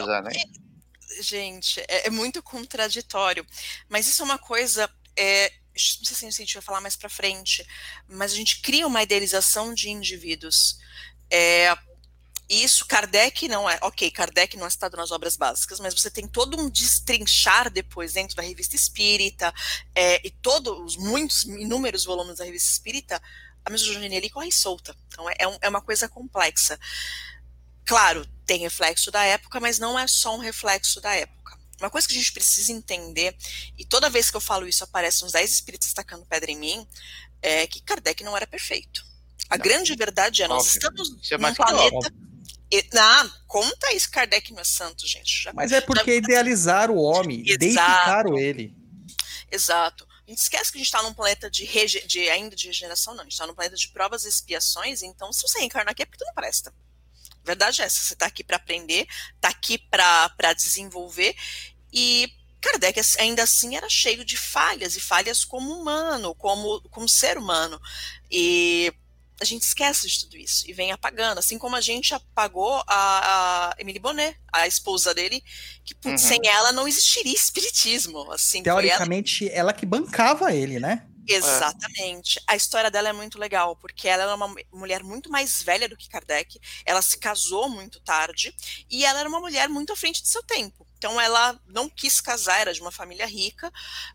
[1.22, 3.46] gente, é, é muito contraditório.
[3.90, 4.90] Mas isso é uma coisa.
[5.18, 7.66] É, não sei se a gente vai falar mais pra frente,
[8.08, 10.78] mas a gente cria uma idealização de indivíduos.
[11.30, 11.76] É,
[12.50, 13.78] isso, Kardec não é.
[13.84, 18.14] Ok, Kardec não é citado nas obras básicas, mas você tem todo um destrinchar depois
[18.14, 19.54] dentro da revista espírita,
[19.94, 23.22] é, e todos os muitos, inúmeros volumes da revista espírita,
[23.64, 24.96] a misoginia ali corre solta.
[25.08, 26.80] Então é, é um- é uma coisa complexa.
[27.86, 31.58] Claro, tem reflexo da época, mas não é só um reflexo da época.
[31.80, 33.36] Uma coisa que a gente precisa entender,
[33.78, 36.88] e toda vez que eu falo isso aparecem uns 10 espíritos tacando pedra em mim,
[37.42, 39.04] é que Kardec não era perfeito.
[39.50, 39.64] A Não.
[39.64, 40.74] grande verdade é, nós Óbvio.
[40.74, 42.14] estamos é num planeta...
[42.72, 45.44] E, ah, conta isso, Kardec não é santo, gente.
[45.44, 47.58] Já Mas é porque idealizaram o homem, Exato.
[47.60, 48.76] deificaram ele.
[49.52, 50.08] Exato.
[50.28, 53.16] A gente esquece que a gente está num planeta de, rege- de ainda de regeneração,
[53.16, 53.22] não.
[53.22, 56.06] A gente está num planeta de provas e expiações, então se você reencarnar aqui é
[56.06, 56.72] porque tu não presta.
[57.44, 58.04] Verdade é essa.
[58.04, 61.36] Você está aqui para aprender, está aqui para desenvolver.
[61.92, 67.38] E Kardec ainda assim era cheio de falhas, e falhas como humano, como, como ser
[67.38, 67.82] humano.
[68.30, 68.94] E
[69.42, 71.38] a gente esquece de tudo isso e vem apagando.
[71.40, 75.44] Assim como a gente apagou a, a Emily Bonnet, a esposa dele,
[75.86, 76.28] que putz, Uhum.
[76.30, 78.32] sem ela não existiria espiritismo.
[78.32, 81.06] Assim, foi ela Teoricamente, ela que bancava ele, né?
[81.28, 82.42] Exatamente.
[82.48, 85.88] A história dela é muito legal, porque ela era uma mu- mulher muito mais velha
[85.88, 88.52] do que Kardec, ela se casou muito tarde,
[88.90, 90.88] e ela era uma mulher muito à frente de seu tempo.
[91.00, 93.72] Então ela não quis casar, era de uma família rica,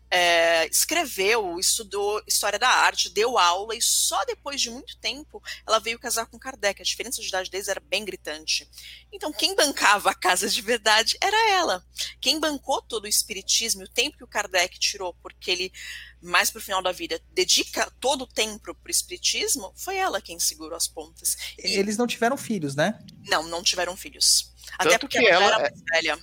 [0.09, 5.79] é, escreveu, estudou história da arte, deu aula, e só depois de muito tempo ela
[5.79, 6.79] veio casar com Kardec.
[6.79, 8.69] A diferença de idade deles era bem gritante.
[9.11, 11.83] Então quem bancava a casa de verdade era ela.
[12.21, 15.73] Quem bancou todo o espiritismo, e o tempo que o Kardec tirou, porque ele
[16.21, 20.75] mais pro final da vida, dedica todo o tempo pro espiritismo, foi ela quem segurou
[20.75, 21.35] as pontas.
[21.57, 22.99] E Eles não tiveram filhos, né?
[23.27, 24.53] não, não tiveram filhos.
[24.77, 26.19] Até Tanto porque que ela, ela era é- mais velha.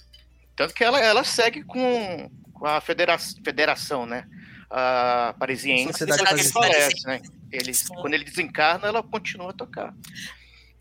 [0.57, 4.29] Tanto que ela, ela segue com, com a federa federação, né?
[4.71, 6.53] A parisiense, Sociedade Parisiense.
[6.53, 7.21] falece, né?
[7.51, 7.95] Ele, Sim.
[7.95, 9.95] quando ele desencarna, ela continua a tocar.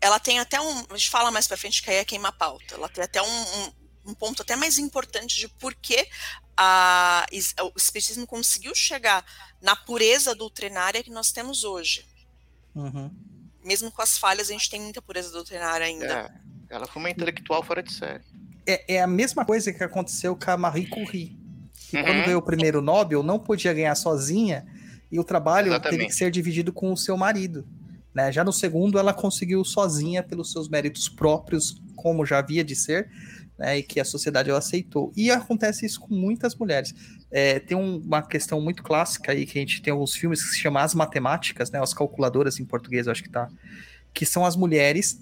[0.00, 0.84] Ela tem até um.
[0.90, 2.74] A gente fala mais pra frente que aí é queima pauta.
[2.74, 3.72] Ela tem até um, um,
[4.06, 6.08] um ponto até mais importante de por que
[6.56, 7.26] a,
[7.62, 9.24] o espiritismo conseguiu chegar
[9.60, 12.06] na pureza doutrinária que nós temos hoje.
[12.74, 13.10] Uhum.
[13.62, 16.32] Mesmo com as falhas, a gente tem muita pureza doutrinária ainda.
[16.70, 18.24] É, ela foi uma intelectual fora de série.
[18.66, 21.36] É, é a mesma coisa que aconteceu com a Marie Curie.
[21.90, 22.04] Que Uhum.
[22.04, 24.64] quando ganhou o primeiro Nobel, não podia ganhar sozinha
[25.10, 26.06] e o trabalho teve Exatamente.
[26.08, 27.66] que ser dividido com o seu marido.
[28.14, 28.30] Né?
[28.32, 33.08] Já no segundo, ela conseguiu sozinha pelos seus méritos próprios, como já havia de ser,
[33.58, 33.78] né?
[33.78, 35.12] e que a sociedade aceitou.
[35.16, 36.94] E acontece isso com muitas mulheres.
[37.30, 40.50] É, tem um- uma questão muito clássica aí, que a gente tem alguns filmes que
[40.50, 41.80] se chama As Matemáticas, né?
[41.82, 43.48] as calculadoras em português, eu acho que tá,
[44.14, 45.20] que são as mulheres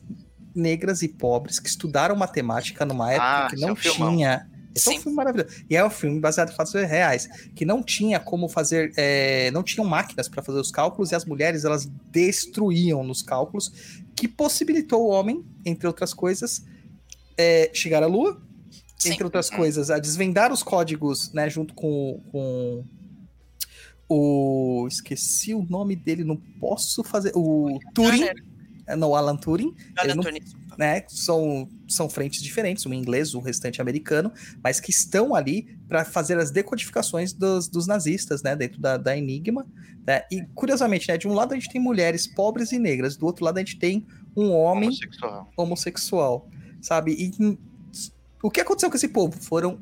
[0.55, 4.49] negras e pobres que estudaram matemática numa época Ah, que é não tinha.
[4.73, 5.65] Esse é um filme maravilhoso.
[5.69, 9.65] E é um filme baseado em fatos reais, que não tinha como fazer, é, não
[9.65, 13.73] tinham máquinas para fazer os cálculos e as mulheres elas destruíam nos cálculos,
[14.15, 16.65] que possibilitou o homem, entre outras coisas,
[17.37, 18.41] é, chegar à Lua,
[18.97, 19.11] Sim.
[19.11, 19.57] entre outras Uhum.
[19.57, 22.85] coisas, a desvendar os códigos, né, junto com, com
[24.09, 28.29] o esqueci o nome dele, não posso fazer o Turing,
[28.90, 30.40] é, não Alan Turing, ele não Turing.
[30.76, 31.05] né?
[31.09, 36.38] São, são frentes diferentes, um inglês, o restante americano, mas que estão ali para fazer
[36.38, 38.56] as decodificações dos, dos nazistas, né?
[38.56, 39.67] Dentro da, da Enigma.
[40.06, 40.23] Né?
[40.31, 41.17] E curiosamente, né?
[41.17, 43.79] De um lado a gente tem mulheres pobres e negras, do outro lado a gente
[43.79, 44.06] tem
[44.37, 45.52] um homem Homossexual.
[45.56, 46.48] homossexual,
[46.81, 47.12] sabe?
[47.12, 47.56] E hum,
[48.42, 49.40] o que aconteceu com esse povo?
[49.40, 49.81] Foram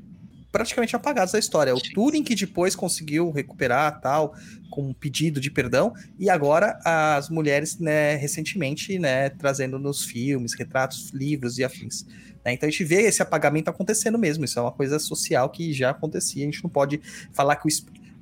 [0.50, 1.74] praticamente apagados da história.
[1.74, 1.80] O.
[1.80, 4.34] Turing que depois conseguiu recuperar tal,
[4.70, 10.54] com um pedido de perdão, e agora as mulheres, né, recentemente, né, trazendo nos filmes,
[10.54, 12.04] retratos, livros e afins.
[12.44, 12.52] né?
[12.52, 14.44] Então a gente vê esse apagamento acontecendo mesmo.
[14.44, 16.42] Isso é uma coisa social que já acontecia.
[16.42, 17.00] A gente não pode
[17.32, 17.68] falar que o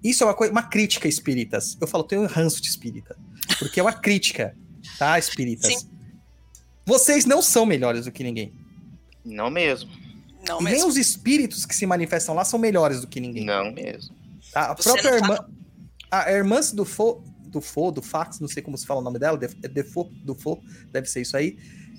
[0.04, 1.76] isso é uma coisa, uma crítica espíritas.
[1.80, 3.16] Eu falo, tenho um ranço de espírita,
[3.58, 4.54] porque é uma crítica,
[4.98, 5.80] tá, espíritas.
[5.80, 5.88] Sim.
[6.84, 8.52] Vocês não são melhores do que ninguém.
[9.24, 9.90] Não mesmo.
[10.49, 10.88] Não e nem mesmo.
[10.88, 13.44] os espíritos que se manifestam lá são melhores do que ninguém.
[13.44, 14.14] Não mesmo.
[14.55, 15.47] A Você própria não tá- irmã.
[16.11, 19.18] A irmã do Fo, do Fo, do Fax, não sei como se fala o nome
[19.18, 20.61] dela, de, é Defo, do Fo,
[20.92, 21.59] deve ser isso aí.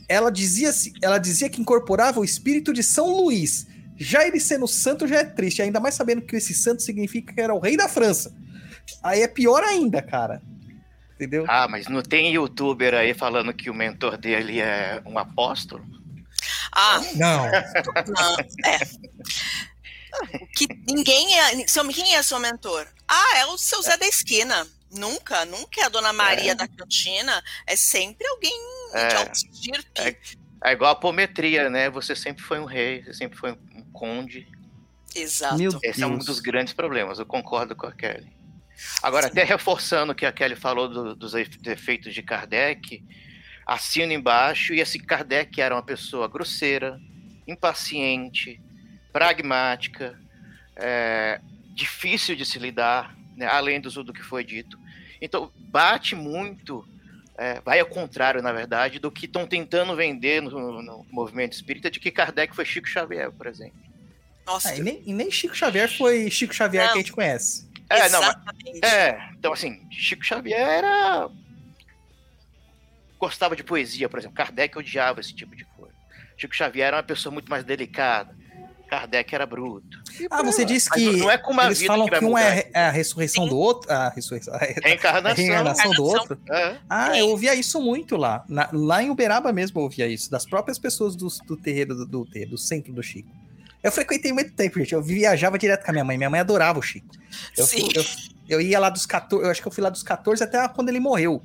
[0.10, 3.68] Ela dizia, se- ela dizia que incorporava o espírito de São Luís.
[3.98, 7.42] Já ele sendo santo já é triste, ainda mais sabendo que esse santo significa que
[7.42, 8.34] era o rei da França.
[9.04, 10.42] Aí é pior ainda, cara.
[11.16, 11.46] Entendeu?
[11.48, 15.84] Ah, mas não tem youtuber aí falando que o mentor dele é um apóstolo?
[16.72, 17.44] Ah, Não.
[18.08, 18.80] não, é.
[20.56, 21.68] Que ninguém é.
[21.68, 22.88] Seu, quem é seu mentor?
[23.08, 24.68] Ah, é o seu Zé da esquina.
[24.92, 26.56] Nunca, nunca é a dona Maria É.
[26.56, 27.44] da cantina.
[27.66, 28.54] É sempre alguém
[28.94, 29.08] É.
[29.08, 29.40] de alto.
[29.96, 30.16] É.
[30.64, 31.90] É igual a apometria, né?
[31.90, 34.48] Você sempre foi um rei, você sempre foi um conde.
[35.14, 35.56] Exato.
[35.58, 36.26] Meu Esse é um Deus.
[36.26, 38.32] dos grandes problemas, eu concordo com a Kelly.
[39.02, 43.04] Agora, até reforçando o que a Kelly falou do- dos efe- defeitos de Kardec,
[43.68, 47.00] assino embaixo, e esse Kardec era uma pessoa grosseira,
[47.46, 48.62] impaciente,
[49.12, 50.18] pragmática,
[50.76, 51.42] é,
[51.76, 54.80] difícil de se lidar, né, além do, do que foi dito.
[55.22, 56.88] Então, bate muito,
[57.38, 61.92] é, vai ao contrário, na verdade, do que estão tentando vender no, no movimento espírita,
[61.92, 63.78] de que Kardec foi Chico Xavier, por exemplo.
[64.46, 66.94] Nossa, Ah, e, nem, e nem Chico Xavier foi Chico Xavier Não.
[66.94, 67.68] que a gente conhece.
[67.90, 68.86] É, não, mas- exatamente.
[68.86, 71.30] É, então assim, Chico Xavier era.
[73.20, 74.36] Gostava de poesia, por exemplo.
[74.36, 75.94] Kardec odiava esse tipo de coisa.
[76.38, 78.36] Chico Xavier era uma pessoa muito mais delicada.
[78.88, 79.98] Kardec era bruto.
[80.20, 82.38] E Ah, você Mas que não é com uma eles vida falam que que um
[82.38, 83.92] é, é a ressurreição do outro.
[83.92, 84.54] A ressurreição.
[84.54, 85.36] A Reencarnação.
[85.44, 86.40] reencarnação do outro.
[86.50, 86.78] É.
[86.90, 88.46] Ah, eu ouvia isso muito lá.
[88.48, 90.32] Na- lá em Uberaba mesmo eu ouvia isso.
[90.32, 93.30] Das próprias pessoas do, do terreiro do, do, terreiro, do centro do Chico.
[93.84, 94.94] Eu frequentei muito tempo, gente.
[94.94, 96.18] Eu viajava direto com a minha mãe.
[96.18, 97.14] Minha mãe adorava o Chico.
[97.58, 97.90] Eu, Sim.
[97.94, 98.06] eu,
[98.48, 99.44] eu ia lá dos 14.
[99.44, 101.44] Eu acho que eu fui lá dos 14 até quando ele morreu.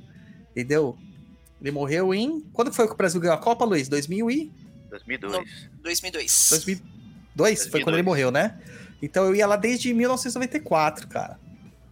[0.51, 0.97] Entendeu?
[1.63, 2.41] Ele morreu em.
[2.51, 3.87] Quando foi que o Brasil ganhou a Copa, Luiz?
[3.87, 4.51] 2000 e...
[4.89, 5.69] 2002.
[5.81, 6.49] 2002.
[6.51, 7.67] 2002?
[7.67, 8.05] Foi quando ele 2002.
[8.05, 8.59] morreu, né?
[9.01, 11.39] Então eu ia lá desde 1994, cara.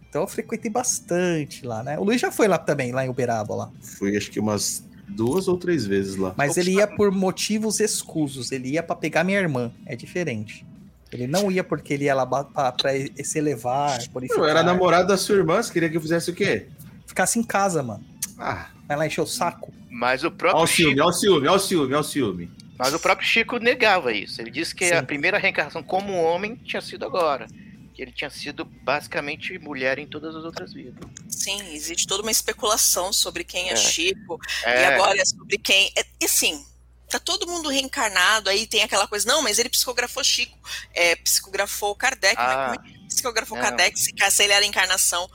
[0.08, 1.98] Então eu frequentei bastante lá, né?
[1.98, 3.70] O Luiz já foi lá também, lá em Uberaba, lá.
[3.80, 6.34] Fui acho que umas duas ou três vezes lá.
[6.36, 8.52] Mas ele ia por motivos escusos.
[8.52, 9.72] Ele ia pra pegar minha irmã.
[9.86, 10.66] É diferente.
[11.10, 12.92] Ele não ia porque ele ia lá pra, pra
[13.22, 13.98] se elevar.
[14.30, 16.68] Eu era namorado da sua irmã, você queria que eu fizesse o quê?
[17.06, 18.04] Ficasse em casa, mano.
[18.38, 19.72] Ah, Vai lá encher o saco.
[19.88, 22.50] Mas o próprio o ciúme, Chico, ó o ciúme, ó o ciúme, ó o ciúme.
[22.78, 24.40] mas o próprio Chico negava isso.
[24.40, 24.94] Ele disse que Sim.
[24.94, 27.46] a primeira reencarnação como homem tinha sido agora.
[27.94, 31.04] Que ele tinha sido basicamente mulher em todas as outras vidas.
[31.28, 33.76] Sim, existe toda uma especulação sobre quem é, É.
[33.76, 34.38] Chico.
[34.64, 35.90] E É, agora é sobre quem.
[35.96, 36.64] É, e assim,
[37.08, 40.58] tá todo mundo reencarnado, aí tem aquela coisa, não, mas ele psicografou Chico,
[40.94, 43.64] é, psicografou Kardec, Ah, mas como é que ele psicografou não.
[43.64, 45.30] Kardec se, se ele era a encarnação?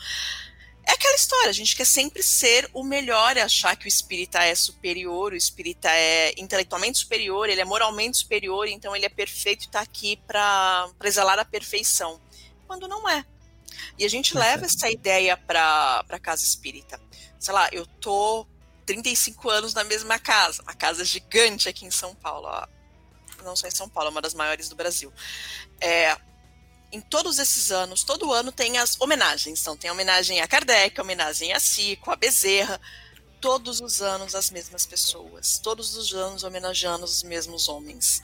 [0.87, 4.41] É aquela história, a gente quer sempre ser o melhor e achar que o espírita
[4.41, 9.65] é superior, o espírita é intelectualmente superior, ele é moralmente superior, então ele é perfeito
[9.65, 12.21] e tá aqui para zelar a perfeição.
[12.65, 13.25] Quando não é.
[13.99, 14.65] E a gente leva é.
[14.65, 16.97] essa ideia para a casa espírita.
[17.37, 18.47] Sei lá, eu tô
[18.85, 22.47] 35 anos na mesma casa, uma casa gigante aqui em São Paulo.
[22.47, 22.65] ó.
[23.43, 25.11] Não só em São Paulo, é uma das maiores do Brasil.
[25.81, 26.17] É,
[26.91, 29.61] em todos esses anos, todo ano tem as homenagens.
[29.61, 32.79] Então, tem homenagem a Kardec, homenagem a Cico, a Bezerra.
[33.39, 35.59] Todos os anos as mesmas pessoas.
[35.59, 38.23] Todos os anos homenageando os mesmos homens.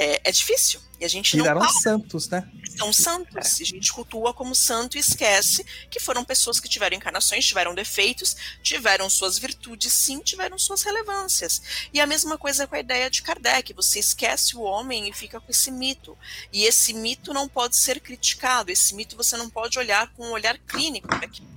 [0.00, 0.80] É, é difícil.
[1.00, 2.48] E a gente Viraram não santos, né?
[2.78, 3.58] são santos.
[3.58, 7.74] E a gente cultua como santo e esquece que foram pessoas que tiveram encarnações, tiveram
[7.74, 11.60] defeitos, tiveram suas virtudes, sim, tiveram suas relevâncias.
[11.92, 13.72] E a mesma coisa com a ideia de Kardec.
[13.74, 16.16] Você esquece o homem e fica com esse mito.
[16.52, 18.70] E esse mito não pode ser criticado.
[18.70, 21.48] Esse mito você não pode olhar com um olhar clínico para aquilo.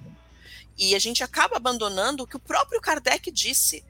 [0.77, 3.83] E a gente acaba abandonando o que o próprio Kardec disse.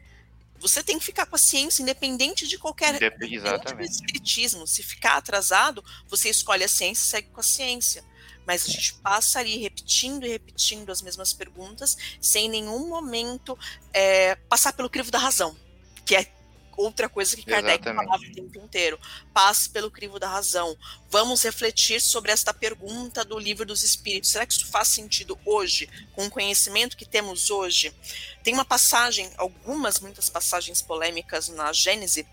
[0.61, 3.01] Você tem que ficar com a ciência, independente de qualquer
[3.81, 4.67] espiritismo.
[4.67, 8.03] Se ficar atrasado, você escolhe a ciência e segue com a ciência.
[8.45, 13.57] Mas a gente passa ali repetindo e repetindo as mesmas perguntas, sem em nenhum momento
[13.91, 15.55] é, passar pelo crivo da razão,
[16.05, 16.31] que é
[16.77, 18.05] outra coisa que Kardec Exatamente.
[18.05, 18.99] falava o tempo inteiro.
[19.33, 20.77] Passe pelo crivo da razão.
[21.09, 24.29] Vamos refletir sobre esta pergunta do livro dos espíritos.
[24.29, 27.93] Será que isso faz sentido hoje, com o conhecimento que temos hoje?
[28.43, 32.27] Tem uma passagem, algumas, muitas passagens polêmicas na Gênese,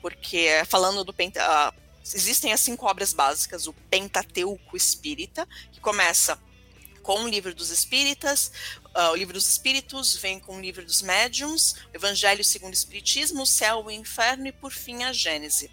[0.00, 1.72] porque é falando do penta, ah,
[2.02, 6.38] existem as cinco obras básicas, o Pentateuco Espírita, que começa
[7.02, 8.52] com o livro dos Espíritas,
[8.94, 12.76] ah, o livro dos Espíritos vem com o livro dos Médiuns, o Evangelho segundo o
[12.76, 15.70] Espiritismo, o Céu, o Inferno e por fim a Gênese.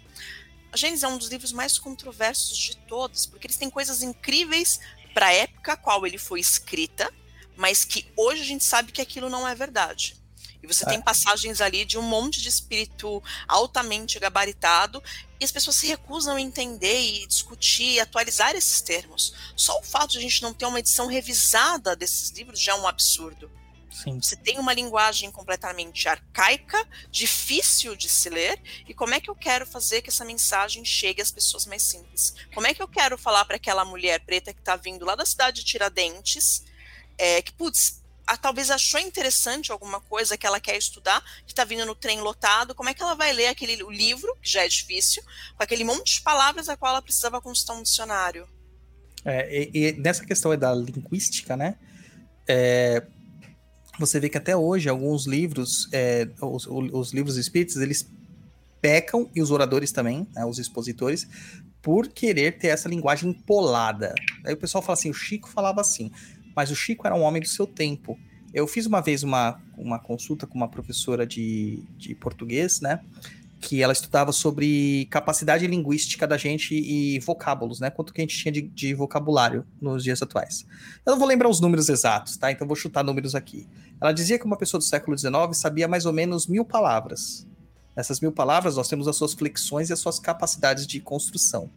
[0.72, 4.80] A Gênese é um dos livros mais controversos de todos, porque eles têm coisas incríveis
[5.12, 7.12] para a época a qual ele foi escrita,
[7.56, 10.19] mas que hoje a gente sabe que aquilo não é verdade.
[10.62, 10.88] E você É.
[10.88, 15.02] tem passagens ali de um monte de espírito altamente gabaritado
[15.38, 19.32] e as pessoas se recusam a entender e discutir e atualizar esses termos.
[19.56, 22.74] Só o fato de a gente não ter uma edição revisada desses livros já é
[22.74, 23.50] um absurdo.
[23.90, 24.20] Sim.
[24.20, 29.34] Você tem uma linguagem completamente arcaica, difícil de se ler, e como é que eu
[29.34, 32.34] quero fazer que essa mensagem chegue às pessoas mais simples?
[32.54, 35.26] Como é que eu quero falar para aquela mulher preta que está vindo lá da
[35.26, 36.62] cidade de Tiradentes,
[37.18, 37.99] é, que, putz,
[38.32, 42.20] a- talvez achou interessante alguma coisa que ela quer estudar, que está vindo no trem
[42.20, 45.22] lotado, como é que ela vai ler aquele o livro, que já é difícil,
[45.56, 48.48] com aquele monte de palavras a qual ela precisava consultar um dicionário?
[49.24, 51.76] É, e, e nessa questão da linguística, né?
[52.50, 53.02] é,
[53.98, 58.10] você vê que até hoje alguns livros, é, os, os livros espíritas, eles
[58.80, 61.28] pecam, e os oradores também, né, os expositores,
[61.82, 64.14] por querer ter essa linguagem empolada.
[64.44, 66.10] Aí o pessoal fala assim, o Chico falava assim,
[66.54, 68.18] mas o Chico era um homem do seu tempo.
[68.52, 73.00] Eu fiz uma vez uma, uma consulta com uma professora de, de português, né?
[73.60, 77.90] Que ela estudava sobre capacidade linguística da gente e vocábulos, né?
[77.90, 80.66] Quanto que a gente tinha de, de vocabulário nos dias atuais.
[81.06, 82.50] Eu não vou lembrar os números exatos, tá?
[82.50, 83.68] Então vou chutar números aqui.
[84.00, 87.46] Ela dizia que uma pessoa do século XIX sabia mais ou menos mil palavras.
[87.94, 91.70] Nessas mil palavras, nós temos as suas flexões e as suas capacidades de construção.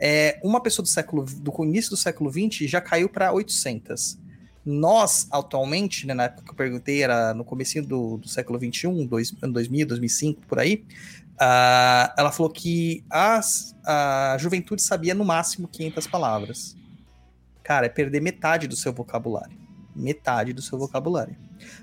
[0.00, 4.18] É, uma pessoa do século do início do século XX já caiu para 800.
[4.64, 9.06] Nós, atualmente, né, na época que eu perguntei, era no comecinho do, do século XXI,
[9.06, 10.84] dois, ano 2000, 2005, por aí,
[11.38, 16.76] ah, ela falou que as, a juventude sabia no máximo 500 palavras.
[17.62, 19.56] Cara, é perder metade do seu vocabulário.
[19.96, 21.34] Metade do seu vocabulário.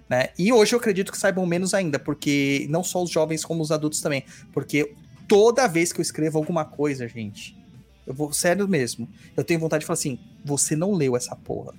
[0.08, 0.30] Né?
[0.38, 3.72] E hoje eu acredito que saibam menos ainda, porque não só os jovens, como os
[3.72, 4.24] adultos também.
[4.54, 4.94] Porque
[5.28, 7.57] toda vez que eu escrevo alguma coisa, gente,
[8.08, 11.74] eu vou, sério mesmo, eu tenho vontade de falar assim: você não leu essa porra.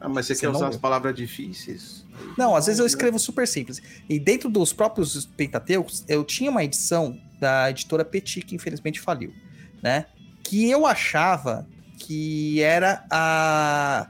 [0.00, 0.68] Ah, mas você, Você quer usar leu.
[0.70, 2.04] as palavras difíceis?
[2.36, 3.80] Não, às vezes eu escrevo super simples.
[4.08, 9.32] E dentro dos próprios Pentateucos, eu tinha uma edição da editora Petit, que infelizmente faliu,
[9.80, 10.06] né?
[10.42, 14.08] Que eu achava que era a,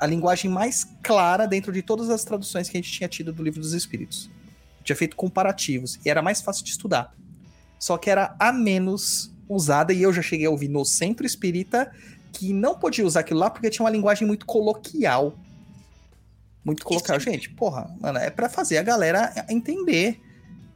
[0.00, 3.42] a linguagem mais clara dentro de todas as traduções que a gente tinha tido do
[3.42, 4.30] Livro dos Espíritos.
[4.78, 7.14] Eu tinha feito comparativos e era mais fácil de estudar.
[7.78, 11.90] Só que era a menos usada e eu já cheguei a ouvir no Centro Espírita
[12.32, 15.38] que não podia usar aquilo lá porque tinha uma linguagem muito coloquial.
[16.64, 17.18] Muito coloquial.
[17.18, 20.20] Gente, porra, mano, é pra fazer a galera entender.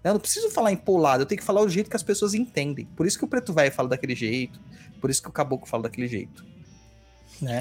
[0.02, 2.86] Eu não preciso falar empolado, eu tenho que falar o jeito que as pessoas entendem.
[2.96, 4.58] Por isso que o preto velho fala daquele jeito,
[4.98, 6.42] por isso que o caboclo fala daquele jeito.
[7.42, 7.60] Né?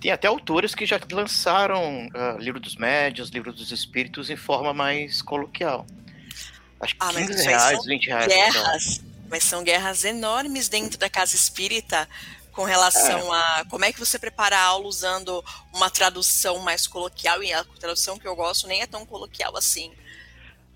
[0.00, 4.74] Tem até autores que já lançaram ah, Livro dos Médios, Livro dos Espíritos em forma
[4.74, 5.86] mais coloquial.
[6.80, 8.32] Acho que Ah, mas 15 isso aí reais, são 20 reais.
[8.98, 9.11] então.
[9.32, 12.06] Mas são guerras enormes dentro da casa espírita
[12.52, 17.42] com relação a como é que você prepara a aula usando uma tradução mais coloquial,
[17.42, 19.90] e a tradução que eu gosto nem é tão coloquial assim.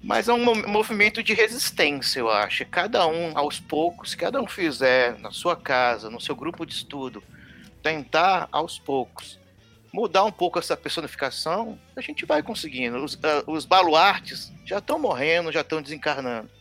[0.02, 2.64] Mas é um mo- movimento de resistência, eu acho.
[2.64, 6.72] Cada um, aos poucos, se cada um fizer na sua casa, no seu grupo de
[6.72, 7.22] estudo,
[7.82, 9.38] tentar aos poucos
[9.92, 13.04] mudar um pouco essa personificação, a gente vai conseguindo.
[13.04, 16.55] Os, ah, os baluartes já estão morrendo, já estão desencarnando.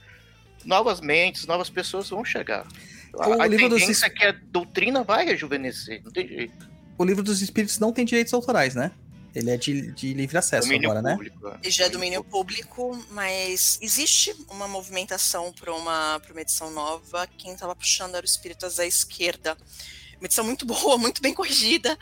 [0.66, 2.68] Novas mentes, novas pessoas vão chegar.
[3.14, 6.70] O a livro dos tendência é que a doutrina vai rejuvenescer, não tem jeito.
[6.98, 8.92] O livro dos espíritos não tem direitos autorais, né?
[9.34, 11.16] Ele é de, de livre acesso Domínio agora, né?
[11.16, 11.48] público.
[11.50, 11.60] é.
[11.64, 17.28] E já é domínio público, mas existe uma movimentação para uma, pra uma edição nova.
[17.38, 19.58] Quem estava puxando era o Espíritas da Esquerda.
[20.18, 21.98] Uma edição muito boa, muito bem corrigida,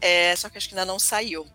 [0.00, 1.46] é, só que acho que ainda não saiu.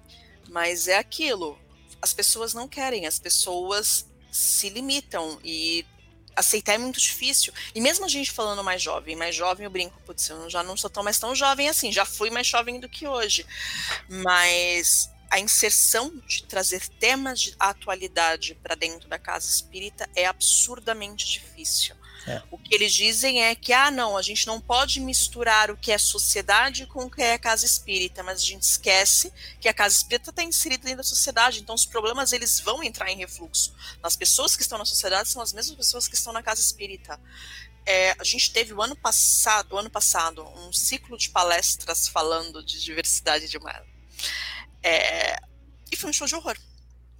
[0.49, 1.57] Mas é aquilo,
[1.99, 5.83] as pessoas não querem, as pessoas se limitam e
[6.37, 7.51] aceitar é muito difícil.
[7.73, 10.77] E mesmo a gente falando mais jovem, mais jovem eu brinco, putz, eu já não
[10.77, 13.45] sou tão mais tão jovem assim, já fui mais jovem do que hoje.
[14.07, 21.25] Mas a inserção de trazer temas de atualidade para dentro da casa espírita é absurdamente
[21.27, 21.95] difícil.
[22.27, 22.41] É.
[22.51, 25.91] O que eles dizem é que, ah, não, a gente não pode misturar o que
[25.91, 29.95] é sociedade com o que é casa espírita, mas a gente esquece que a casa
[29.95, 33.73] espírita está inserida dentro da sociedade, então os problemas eles vão entrar em refluxo.
[34.03, 37.19] As pessoas que estão na sociedade são as mesmas pessoas que estão na casa espírita.
[37.85, 42.61] É, a gente teve o ano passado, o ano passado, um ciclo de palestras falando
[42.61, 43.71] de diversidade de uma
[44.83, 45.37] é,
[45.91, 46.57] e foi um show de horror.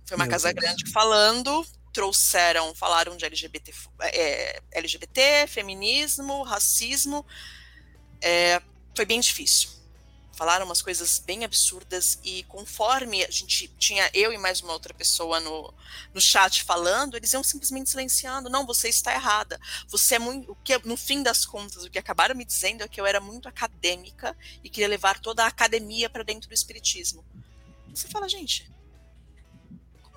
[0.06, 0.64] Foi uma Meu casa Deus.
[0.64, 1.66] grande falando,
[1.98, 7.26] trouxeram, falaram de LGBT, é, LGBT feminismo, racismo.
[8.22, 8.62] É,
[8.96, 9.70] foi bem difícil.
[10.34, 14.94] Falaram umas coisas bem absurdas e conforme a gente tinha eu e mais uma outra
[14.94, 15.74] pessoa no,
[16.14, 18.48] no chat falando, eles iam simplesmente silenciando.
[18.48, 19.60] Não, você está errada.
[19.88, 20.52] Você é muito.
[20.52, 23.20] O que, no fim das contas, o que acabaram me dizendo é que eu era
[23.20, 27.26] muito acadêmica e queria levar toda a academia para dentro do espiritismo.
[27.92, 28.70] Você fala, gente,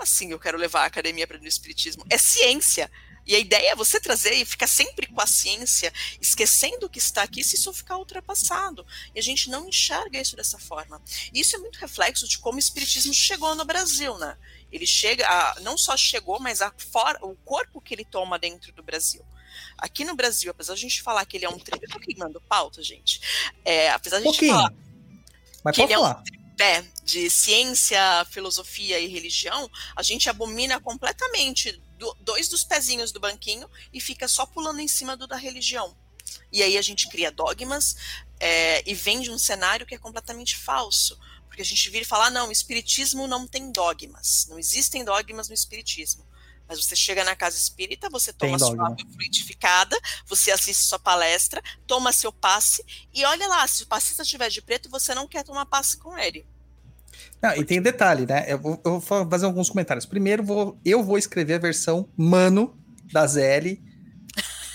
[0.01, 2.05] como assim eu quero levar a academia para o espiritismo?
[2.09, 2.91] É ciência.
[3.27, 6.99] E a ideia é você trazer e ficar sempre com a ciência, esquecendo o que
[6.99, 8.85] está aqui, se isso ficar ultrapassado.
[9.15, 11.01] E a gente não enxerga isso dessa forma.
[11.33, 14.37] Isso é muito reflexo de como o espiritismo chegou no Brasil, né?
[14.73, 18.73] Ele chega, a, não só chegou, mas a for, o corpo que ele toma dentro
[18.73, 19.23] do Brasil.
[19.77, 22.01] Aqui no Brasil, apesar de a gente falar que ele é um tripé, eu tô
[22.01, 23.21] queimando pauta, gente.
[23.65, 24.55] É, apesar de a gente Pouquinho.
[24.55, 24.73] falar
[25.63, 27.99] Mas que pode ele é um tripé de ciência,
[28.31, 34.29] filosofia e religião, a gente abomina completamente do- dois dos pezinhos do banquinho e fica
[34.29, 35.97] só pulando em cima do da religião.
[36.53, 37.97] E aí a gente cria dogmas
[38.39, 41.19] é, e vende um cenário que é completamente falso.
[41.47, 44.47] Porque a gente vira e fala, ah, não, o espiritismo não tem dogmas.
[44.49, 46.25] Não existem dogmas no espiritismo.
[46.71, 48.87] Mas você chega na casa espírita, você Tem toma sua dogma.
[48.93, 54.23] água fluidificada, você assiste sua palestra, toma seu passe, e olha lá, se o passista
[54.23, 56.47] estiver de preto, você não quer tomar passe com ele.
[57.43, 58.45] Não, e tem detalhe, né?
[58.47, 60.07] Eu vou, eu vou fa- fazer alguns comentários.
[60.07, 62.79] Primeiro, vou, eu vou escrever a versão mano
[63.13, 63.77] da ZL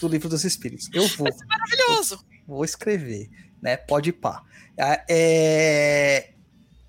[0.01, 0.89] do Livro dos Espíritos.
[0.93, 2.25] Eu vou, Maravilhoso.
[2.45, 3.29] vou escrever,
[3.61, 3.77] né?
[3.77, 4.43] Pode ir pá.
[4.77, 6.33] Ah, é,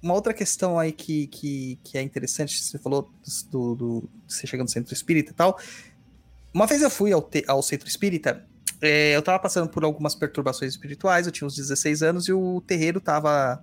[0.06, 3.10] Uma outra questão aí que, que, que é interessante, você falou
[3.50, 5.58] do, do, você chegando no centro espírita e tal.
[6.54, 8.46] Uma vez eu fui ao, te- ao centro espírita,
[8.80, 12.60] é, eu tava passando por algumas perturbações espirituais, eu tinha uns 16 anos e o
[12.64, 13.60] terreiro tava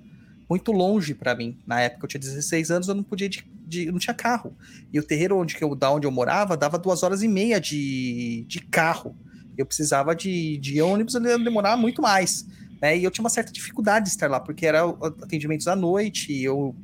[0.49, 1.57] muito longe pra mim.
[1.65, 4.53] Na época eu tinha 16 anos, eu não podia de, de- não tinha carro.
[4.91, 8.43] E o terreiro onde eu, da onde eu morava dava duas horas e meia de,
[8.49, 9.15] de carro.
[9.57, 12.45] Eu precisava de, de ônibus, eu ia demorar muito mais.
[12.83, 12.97] Né?
[12.97, 14.83] E eu tinha uma certa dificuldade de estar lá, porque era
[15.21, 16.75] atendimentos à noite, e eu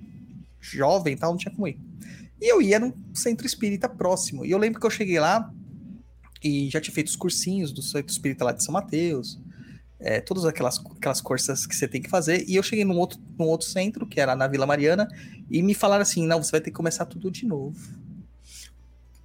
[0.62, 1.78] jovem e tal, não tinha como ir.
[2.42, 4.46] E eu ia num centro espírita próximo.
[4.46, 5.52] E eu lembro que eu cheguei lá
[6.42, 9.42] e já tinha feito os cursinhos do centro espírita lá de São Mateus,
[10.00, 12.46] é, todas aquelas, aquelas coisas que você tem que fazer.
[12.48, 15.06] E eu cheguei num outro, num outro centro, que era na Vila Mariana,
[15.52, 17.78] e me falaram assim: não, você vai ter que começar tudo de novo.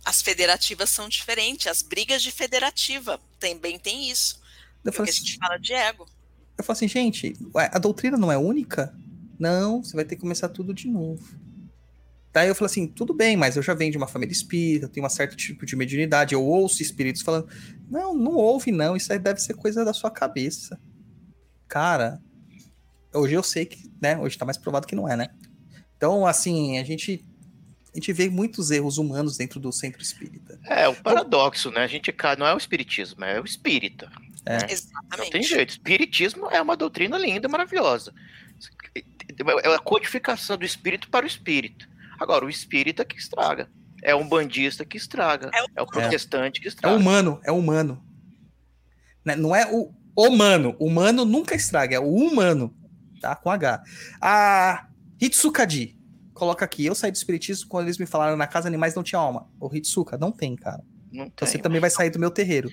[0.04, 4.40] As federativas são diferentes, as brigas de federativa também tem isso.
[4.84, 6.13] Eu Porque falei, a assim, gente fala de ego.
[6.56, 8.94] Eu falei assim, gente, a doutrina não é única?
[9.38, 11.22] Não, você vai ter que começar tudo de novo.
[12.32, 14.88] Daí eu falei assim, tudo bem, mas eu já venho de uma família espírita, eu
[14.88, 17.48] tenho um certo tipo de mediunidade, eu ouço espíritos falando,
[17.88, 20.80] não, não ouve não, isso aí deve ser coisa da sua cabeça.
[21.68, 22.20] Cara,
[23.12, 25.28] hoje eu sei que, né, hoje tá mais provado que não é, né?
[25.96, 27.24] Então, assim, a gente,
[27.92, 30.58] a gente vê muitos erros humanos dentro do centro espírita.
[30.64, 31.82] É, o paradoxo, né?
[31.82, 34.10] A gente cai, não é o espiritismo, é o espírita.
[34.46, 34.58] É.
[34.58, 35.30] Não Exatamente.
[35.30, 35.70] tem jeito.
[35.70, 38.12] Espiritismo é uma doutrina linda, maravilhosa.
[39.64, 41.88] É a codificação do espírito para o espírito.
[42.20, 43.68] Agora, o espírita que estraga.
[44.02, 45.50] É um bandista que estraga.
[45.54, 46.94] É o- É o protestante que É estraga.
[46.96, 48.04] humano, é humano.
[49.24, 50.76] Né, Não é o humano.
[50.78, 52.76] Humano nunca estraga, é o humano.
[53.20, 53.34] Tá?
[53.34, 53.82] Com H.
[54.20, 54.86] A
[55.20, 55.98] Hitsukadi.
[56.34, 56.84] Coloca aqui.
[56.84, 59.48] Eu saí do espiritismo quando eles me falaram na casa animais não tinha alma.
[59.58, 60.82] O Hitsuka, não tem, cara.
[61.10, 61.62] Não Você tem.
[61.62, 62.68] também vai sair do meu terreiro.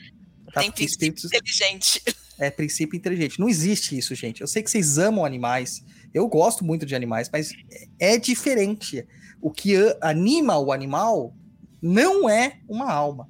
[0.54, 0.62] Tá?
[0.62, 2.04] Tem princípio inteligente.
[2.40, 3.40] é princípio inteligente.
[3.40, 4.42] Não existe isso, gente.
[4.42, 5.84] Eu sei que vocês amam animais.
[6.14, 7.52] Eu gosto muito de animais, mas
[8.00, 9.08] é diferente.
[9.42, 11.36] O que anima o animal
[11.82, 13.30] não é uma alma.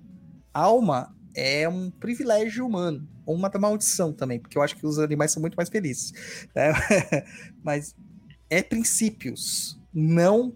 [0.54, 5.32] Alma é um privilégio humano, ou uma maldição também, porque eu acho que os animais
[5.32, 6.12] são muito mais felizes.
[6.54, 6.74] né?
[7.64, 7.96] mas
[8.50, 10.54] é princípios, não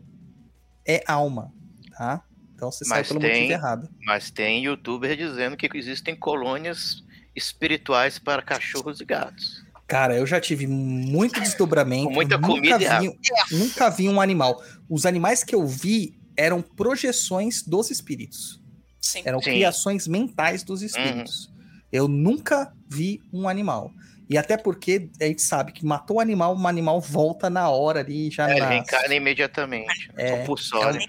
[0.85, 1.53] é alma,
[1.97, 2.23] tá?
[2.55, 3.89] Então você sai Mas pelo tem- motivo errado.
[4.05, 7.03] Mas tem youtuber dizendo que existem colônias
[7.35, 9.63] espirituais para cachorros e gatos.
[9.87, 12.05] Cara, eu já tive muito desdobramento.
[12.07, 13.15] Com muita nunca comida e vi,
[13.51, 14.63] Nunca vi um animal.
[14.89, 18.59] Os animais que eu vi eram projeções dos espíritos.
[18.99, 19.21] Sim.
[19.25, 19.51] Eram Sim.
[19.51, 21.51] criações mentais dos espíritos.
[21.91, 23.91] Eu nunca vi um animal.
[24.27, 27.99] E até porque a gente sabe que matou o animal, o animal volta na hora
[27.99, 28.69] ali, já É, ele na...
[28.69, 30.09] reencarna imediatamente.
[30.17, 30.99] É, compulsório.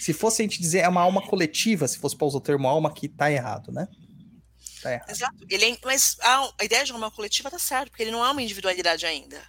[0.00, 2.68] Se fosse a gente dizer é uma alma coletiva, se fosse para usar o termo
[2.68, 3.88] alma, que tá errado, né?
[4.82, 5.10] Tá errado.
[5.10, 5.36] Exato.
[5.48, 8.30] Ele é- mas a, a ideia de uma coletiva tá certo, porque ele não é
[8.30, 9.42] uma individualidade ainda.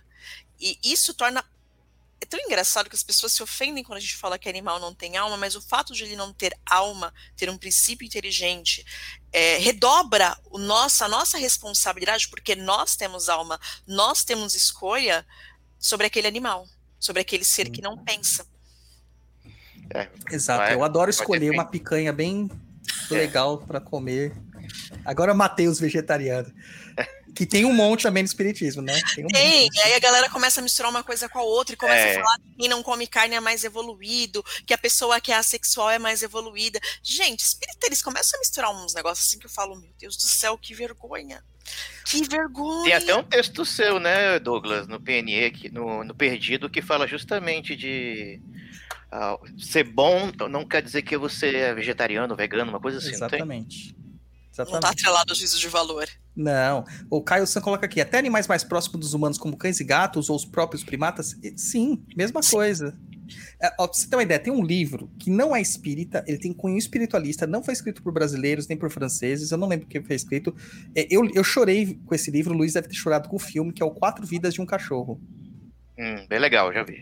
[0.60, 1.44] E isso torna.
[2.22, 4.96] É tão engraçado que as pessoas se ofendem quando a gente fala que animal não
[4.96, 8.86] tem alma, mas o fato de ele não ter alma, ter um princípio inteligente,
[9.34, 15.28] é, redobra o nosso, a nossa responsabilidade, porque nós temos alma, nós temos escolha
[15.78, 16.66] sobre aquele animal,
[16.98, 18.48] sobre aquele ser que não pensa.
[19.94, 22.50] É, Exato, Vai- eu adoro escolher uma picanha bem
[23.12, 23.14] É.
[23.14, 24.34] legal pra comer.
[25.04, 26.52] Agora eu matei os vegetarianos.
[27.36, 28.98] Que tem um monte também no espiritismo, né?
[29.14, 29.76] Tem um Tem, monte.
[29.76, 32.12] e aí a galera começa a misturar uma coisa com a outra e começa É.
[32.18, 35.36] a falar que quem não come carne é mais evoluído, que a pessoa que é
[35.36, 36.80] assexual é mais evoluída.
[37.04, 40.24] Gente, espírita, eles começam a misturar uns negócios assim que eu falo, meu Deus do
[40.24, 41.44] céu, que vergonha.
[42.06, 42.84] Que vergonha.
[42.86, 47.06] Tem até um texto seu, né, Douglas, no PNE, que, no, no Perdido, que fala
[47.06, 48.40] justamente de
[49.18, 53.30] Ah, ser bom não quer dizer que você é vegetariano, vegano, uma coisa assim, não
[53.30, 53.40] tem?
[53.40, 53.96] Exatamente.
[53.96, 54.86] Não tá Exatamente.
[54.92, 56.06] atrelado ao juízo de valor.
[56.36, 56.84] Não.
[57.10, 60.30] O Caio San coloca aqui, até animais mais próximos dos humanos, como cães e gatos,
[60.30, 62.94] ou os próprios primatas, sim, mesma coisa.
[63.62, 66.38] É, ó, pra você ter uma ideia, tem um livro que não é espírita, ele
[66.38, 70.04] tem cunho espiritualista, não foi escrito por brasileiros nem por franceses, eu não lembro quem
[70.04, 70.54] foi escrito.
[70.94, 73.72] É, eu, eu chorei com esse livro, o Luiz deve ter chorado com o filme,
[73.72, 75.22] que é o Quatro Vidas de um Cachorro.
[75.98, 76.98] Hum, bem legal, já vi.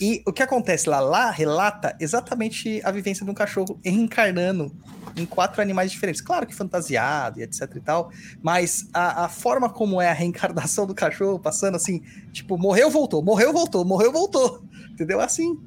[0.00, 1.00] E o que acontece lá?
[1.00, 4.70] Lá relata exatamente a vivência de um cachorro reencarnando
[5.16, 6.20] em quatro animais diferentes.
[6.20, 8.10] Claro que fantasiado e etc e tal,
[8.42, 13.22] mas a, a forma como é a reencarnação do cachorro, passando assim, tipo, morreu, voltou,
[13.22, 14.62] morreu, voltou, morreu, voltou.
[14.90, 15.20] Entendeu?
[15.20, 15.58] Assim.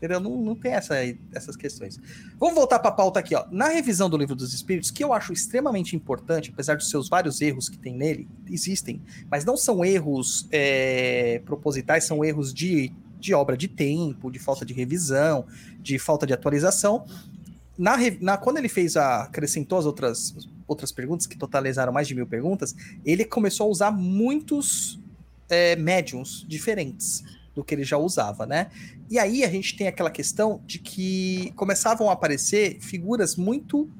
[0.00, 0.18] Entendeu?
[0.18, 0.94] Não, não tem essa,
[1.30, 2.00] essas questões.
[2.38, 3.44] Vamos voltar para a pauta aqui, ó.
[3.50, 7.38] Na revisão do Livro dos Espíritos, que eu acho extremamente importante, apesar dos seus vários
[7.42, 13.34] erros que tem nele, existem, mas não são erros é, propositais, são erros de, de
[13.34, 15.44] obra de tempo, de falta de revisão,
[15.82, 17.04] de falta de atualização.
[17.76, 19.24] Na, na- quando ele fez a.
[19.24, 20.34] acrescentou as outras,
[20.66, 22.74] outras perguntas, que totalizaram mais de mil perguntas,
[23.04, 24.98] ele começou a usar muitos
[25.50, 27.22] é, médiums diferentes
[27.60, 28.68] do que ele já usava, né?
[29.10, 33.90] E aí a gente tem aquela questão de que começavam a aparecer figuras muito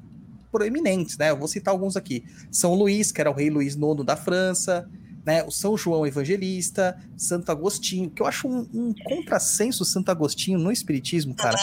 [0.51, 1.29] proeminentes, né?
[1.29, 2.25] Eu vou citar alguns aqui.
[2.51, 4.89] São Luís, que era o rei Luís IX da França,
[5.23, 5.43] né?
[5.43, 10.71] O São João Evangelista, Santo Agostinho, que eu acho um, um contrassenso Santo Agostinho no
[10.71, 11.57] Espiritismo, cara.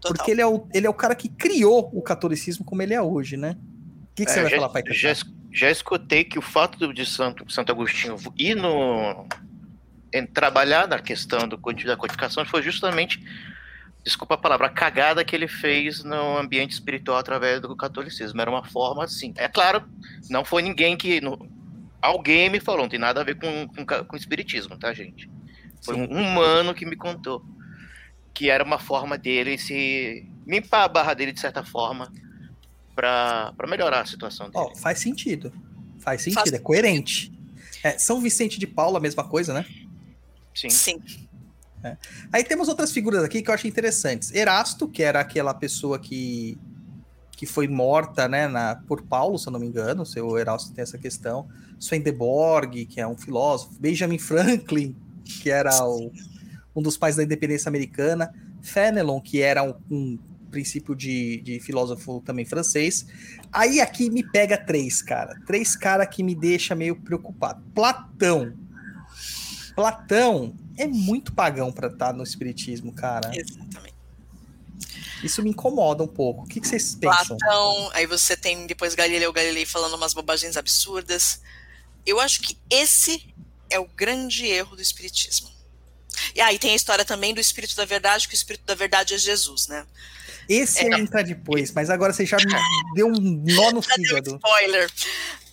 [0.00, 0.12] Total.
[0.16, 3.02] Porque ele é, o, ele é o cara que criou o catolicismo como ele é
[3.02, 3.56] hoje, né?
[4.12, 4.82] O que, que você É, vai já, falar, pai?
[4.90, 5.12] já,
[5.50, 9.26] já escutei que o fato de Santo, Santo Agostinho ir no,
[10.32, 13.22] trabalhar na questão do, da codificação foi justamente,
[14.04, 18.40] desculpa a palavra, a cagada que ele fez no ambiente espiritual através do catolicismo.
[18.40, 19.32] Era uma forma assim.
[19.36, 19.82] É claro,
[20.28, 21.20] não foi ninguém que.
[21.20, 21.48] no-
[22.02, 25.30] alguém me falou, não tem nada a ver com, com, com espiritismo, tá, gente?
[25.84, 27.44] Foi um humano que me contou
[28.32, 32.10] que era uma forma dele se limpar a barra dele de certa forma
[32.94, 34.64] para melhorar a situação dele.
[34.70, 35.52] Ó, faz sentido.
[35.98, 37.32] Faz sentido, Faz é coerente.
[37.82, 39.64] É, São Vicente de Paula, a mesma coisa, né?
[40.54, 40.70] Sim.
[40.70, 41.00] Sim.
[42.32, 44.30] Aí temos outras figuras aqui que eu achei interessantes.
[44.32, 46.58] Erasto, que era aquela pessoa que,
[47.32, 50.02] que foi morta, né, na, por Paulo, se eu não me engano.
[50.02, 51.48] O seu Erasto tem essa questão.
[51.78, 53.74] Swedenborg, que é um filósofo.
[53.80, 54.94] Benjamin Franklin,
[55.24, 56.12] que era o-
[56.76, 58.30] um dos pais da independência americana.
[58.62, 60.18] Fenelon, que era um, um
[60.50, 63.06] princípio de, de filósofo também francês.
[63.50, 65.34] Aí aqui me pega três, cara.
[65.46, 67.62] Três caras que me deixa meio preocupado.
[67.74, 68.52] Platão.
[69.74, 73.30] Platão é muito pagão pra estar no espiritismo, cara.
[73.34, 73.94] Exatamente.
[75.22, 76.44] Isso me incomoda um pouco.
[76.44, 77.36] O que, que vocês pensam?
[77.36, 81.40] Platão, aí você tem depois Galileu Galilei falando umas bobagens absurdas.
[82.06, 83.34] Eu acho que esse
[83.68, 85.50] é o grande erro do espiritismo.
[86.34, 89.14] E aí tem a história também do espírito da verdade, que o espírito da verdade
[89.14, 89.86] é Jesus, né?
[90.48, 94.04] Esse ia entrar depois, mas agora você já me deu um nó no Já deu
[94.04, 94.34] fígado.
[94.36, 94.90] spoiler.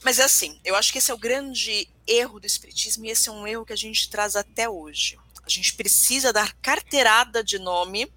[0.07, 3.27] Mas é assim, eu acho que esse é o grande erro do espiritismo e esse
[3.27, 5.19] é um erro que a gente traz até hoje.
[5.43, 8.09] A gente precisa dar carteirada de nome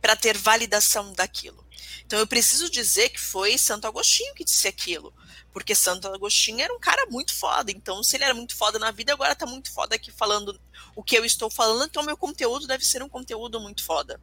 [0.00, 1.62] para ter validação daquilo.
[2.06, 5.12] Então eu preciso dizer que foi Santo Agostinho que disse aquilo,
[5.52, 7.70] porque Santo Agostinho era um cara muito foda.
[7.70, 10.58] Então se ele era muito foda na vida, agora tá muito foda aqui falando
[10.96, 14.18] o que eu estou falando, então meu conteúdo deve ser um conteúdo muito foda.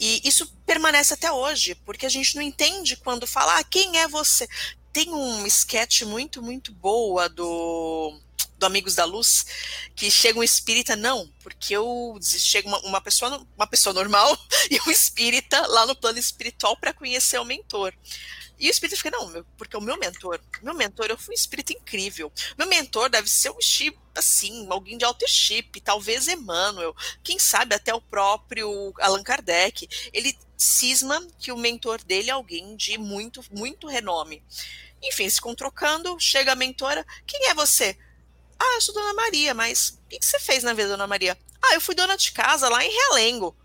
[0.00, 4.08] E isso permanece até hoje, porque a gente não entende quando fala, ah, quem é
[4.08, 4.48] você?
[4.96, 8.18] Tem um sketch muito, muito boa do,
[8.56, 9.44] do Amigos da Luz,
[9.94, 14.34] que chega um espírita, não, porque eu chega uma, uma, pessoa, uma pessoa normal
[14.70, 17.92] e um espírita lá no plano espiritual para conhecer o mentor.
[18.58, 21.38] E o espírito fica, não, meu, porque o meu mentor, meu mentor, eu fui um
[21.38, 22.32] espírito incrível.
[22.56, 27.74] Meu mentor deve ser um chip, assim, alguém de alto chip, talvez Emmanuel, quem sabe
[27.74, 29.86] até o próprio Allan Kardec.
[30.10, 34.42] Ele cisma que o mentor dele é alguém de muito, muito renome.
[35.02, 37.96] Enfim, se trocando, chega a mentora, quem é você?
[38.58, 41.38] Ah, eu sou Dona Maria, mas o que você fez na vida, Dona Maria?
[41.62, 43.56] Ah, eu fui dona de casa lá em Realengo.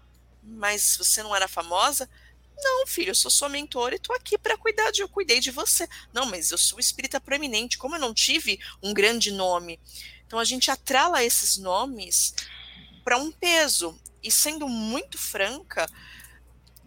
[0.44, 2.10] Mas você não era famosa?
[2.58, 5.52] Não, filho, eu sou sua mentora e tô aqui para cuidar de eu cuidei de
[5.52, 5.88] você.
[6.14, 9.80] Não, mas eu sou espírita proeminente, como eu não tive um grande nome.
[10.26, 12.34] Então a gente atrala esses nomes
[13.04, 14.00] para um peso.
[14.24, 15.88] E sendo muito franca,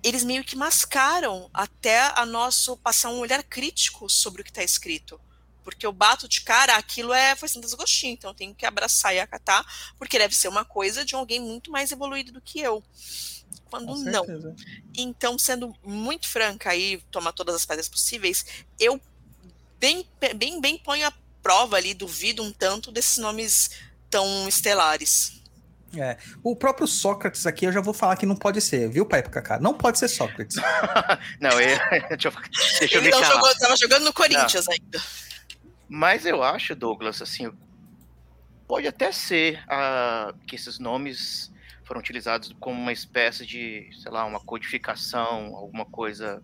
[0.05, 4.63] eles meio que mascaram até a nosso passar um olhar crítico sobre o que está
[4.63, 5.19] escrito.
[5.65, 9.15] Porque eu bato de cara, aquilo é foi Santos Agostinho, então eu tenho que abraçar
[9.15, 9.65] e acatar,
[9.99, 12.85] porque deve ser uma coisa de alguém muito mais evoluído do que eu.
[13.71, 14.27] Quando não.
[14.95, 18.45] Então, sendo muito franca aí, tomar todas as pedras possíveis,
[18.79, 19.01] eu
[19.81, 23.71] bem, bem, bem ponho à prova ali, duvido um tanto desses nomes
[24.11, 25.43] tão estelares.
[26.01, 26.17] É.
[26.43, 29.59] O próprio Sócrates aqui eu já vou falar que não pode ser, viu, pai Kaká?
[29.59, 30.57] Não pode ser Sócrates.
[31.41, 31.79] Não, eu,
[32.11, 32.33] deixa eu,
[32.81, 33.35] deixa eu Ele não calar.
[33.35, 35.03] jogou, tava jogando no Corinthians ainda.
[35.89, 37.53] Mas eu acho, Douglas, assim,
[38.67, 41.53] pode até ser ah, que esses nomes
[41.85, 46.43] foram utilizados como uma espécie de, sei lá, uma codificação, alguma coisa.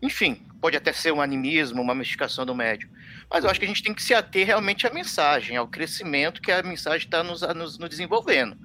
[0.00, 2.88] Enfim, pode até ser um animismo, uma mistificação do médium.
[3.30, 6.40] Mas eu acho que a gente tem que se ater realmente à mensagem, ao crescimento
[6.40, 8.56] que a mensagem está nos, nos, nos desenvolvendo.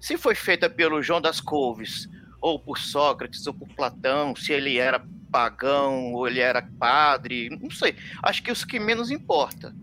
[0.00, 2.08] Se foi feita pelo João das Couves,
[2.40, 7.70] ou por Sócrates, ou por Platão, se ele era pagão, ou ele era padre, não
[7.70, 7.96] sei.
[8.22, 9.74] Acho que isso que menos importa,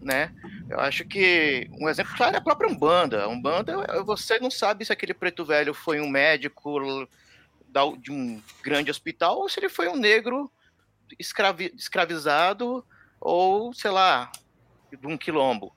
[0.00, 0.32] né?
[0.68, 3.28] Eu acho que um exemplo claro é a própria Umbanda.
[3.28, 7.06] Umbanda, você não sabe se aquele preto velho foi um médico
[8.00, 10.50] de um grande hospital ou se ele foi um negro
[11.18, 12.84] escravi- escravizado
[13.26, 14.30] ou, sei lá,
[14.88, 15.74] de um quilombo.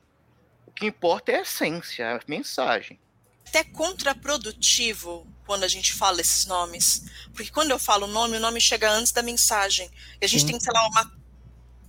[0.68, 3.00] O que importa é a essência, a mensagem.
[3.48, 7.06] Até contraprodutivo quando a gente fala esses nomes.
[7.34, 9.90] Porque quando eu falo o nome, o nome chega antes da mensagem.
[10.22, 10.48] E a gente Sim.
[10.52, 11.12] tem, sei lá, uma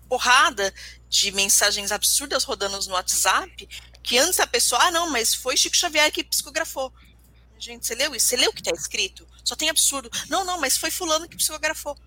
[0.09, 0.73] porrada
[1.11, 3.69] de mensagens absurdas rodando no WhatsApp,
[4.03, 6.91] que antes a pessoa, ah, não, mas foi Chico Xavier que psicografou.
[7.59, 8.29] Gente, você leu isso?
[8.29, 9.29] Você leu o que está escrito?
[9.45, 10.11] Só tem absurdo.
[10.31, 11.99] Não, não, mas foi fulano que psicografou.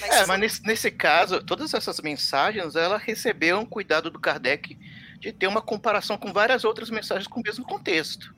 [0.00, 4.76] Mas É, mas nesse, nesse caso, todas essas mensagens, ela recebeu um cuidado do Kardec
[5.20, 8.34] de ter uma comparação com várias outras mensagens com o mesmo contexto.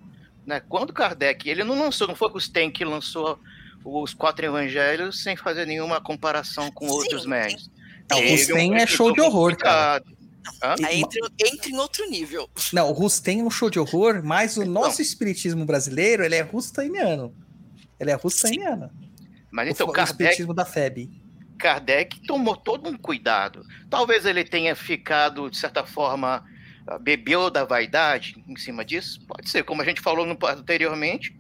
[0.47, 0.61] Né?
[0.61, 3.39] Quando Kardec, ele não lançou, não foi o Sten que lançou
[3.85, 7.71] os quatro evangelhos sem fazer nenhuma comparação com Sim, outros médios.
[8.11, 10.01] Não, o Rustem um é show de horror, cara.
[10.01, 10.15] cuidado.
[10.63, 10.75] Hã?
[10.85, 12.49] Aí entra, entra em outro nível.
[12.73, 16.43] Não, o Rustem é um show de horror, mas o nosso espiritismo brasileiro, ele é
[16.43, 17.35] rustainiano.
[17.99, 18.91] Ele é rustainiano.
[19.51, 21.11] Mas então, o, o Kardec, espiritismo da FEB.
[21.59, 23.65] Kardec tomou todo um cuidado.
[23.89, 26.45] Talvez ele tenha ficado, de certa forma,
[26.87, 29.21] ah, bebeu da vaidade em cima disso.
[29.27, 31.35] Pode ser, como a gente falou no, anteriormente,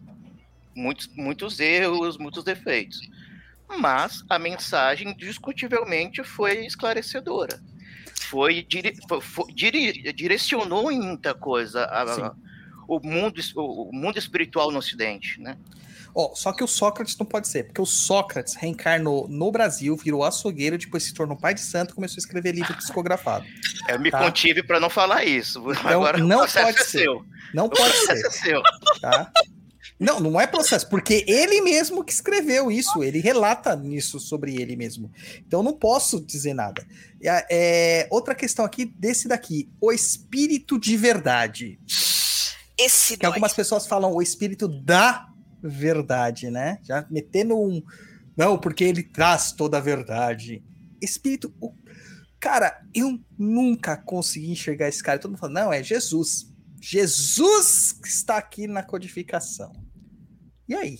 [0.74, 3.00] muitos, muitos erros, muitos defeitos.
[3.78, 7.60] Mas a mensagem, discutivelmente, foi esclarecedora.
[8.28, 12.30] Foi, dire, foi- dire- direcionou em muita coisa a- Sim.
[12.88, 15.56] o, mundo, o, o mundo espiritual no Ocidente, né?
[16.14, 20.22] Ó, só que o Sócrates não pode ser, porque o Sócrates reencarnou no Brasil, virou
[20.22, 23.44] açougueiro, depois se tornou pai de santo e começou a escrever livro psicografado.
[23.88, 24.18] Eu me Tá.
[24.24, 25.60] contive para não falar isso.
[25.84, 26.98] Agora não o processo pode é ser.
[26.98, 27.24] seu.
[27.52, 28.62] Não O pode ser, é seu.
[29.00, 29.32] tá?
[29.98, 34.74] Não, não é processo, porque ele mesmo que escreveu isso, ele relata nisso sobre ele
[34.76, 35.10] mesmo.
[35.46, 36.84] Então não posso dizer nada.
[37.26, 41.78] A- é, outra questão aqui, desse daqui, o espírito de verdade.
[42.78, 43.26] Esse Que dói.
[43.28, 45.26] algumas pessoas falam o espírito da
[45.68, 46.78] verdade, né?
[46.82, 47.82] Já metendo um.
[48.36, 50.62] Não, porque ele traz toda a verdade.
[51.00, 51.54] Espírito.
[51.60, 51.74] o-
[52.40, 55.18] Cara, eu nunca consegui enxergar esse cara.
[55.18, 56.52] Todo mundo fala, não, é Jesus.
[56.80, 59.72] Jesus que está aqui na codificação.
[60.68, 60.98] E aí?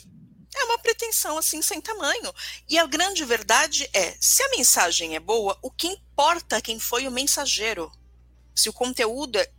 [0.56, 2.32] É uma pretensão assim sem tamanho.
[2.68, 6.78] E a grande verdade é, se a mensagem é boa, o que importa é quem
[6.78, 7.90] foi o mensageiro.
[8.54, 9.50] Se o conteúdo é,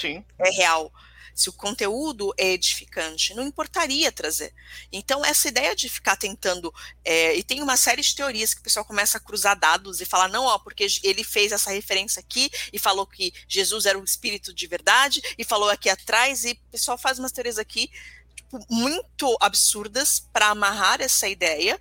[0.00, 0.24] Sim.
[0.38, 0.90] é real,
[1.38, 4.52] se o conteúdo é edificante, não importaria trazer.
[4.90, 6.74] Então, essa ideia de ficar tentando.
[7.04, 10.04] é, e tem uma série de teorias que o pessoal começa a cruzar dados e
[10.04, 14.04] falar, não, ó, porque ele fez essa referência aqui e falou que Jesus era o
[14.04, 17.88] espírito de verdade, e falou aqui atrás, e o pessoal faz umas teorias aqui
[18.34, 21.80] tipo, muito absurdas para amarrar essa ideia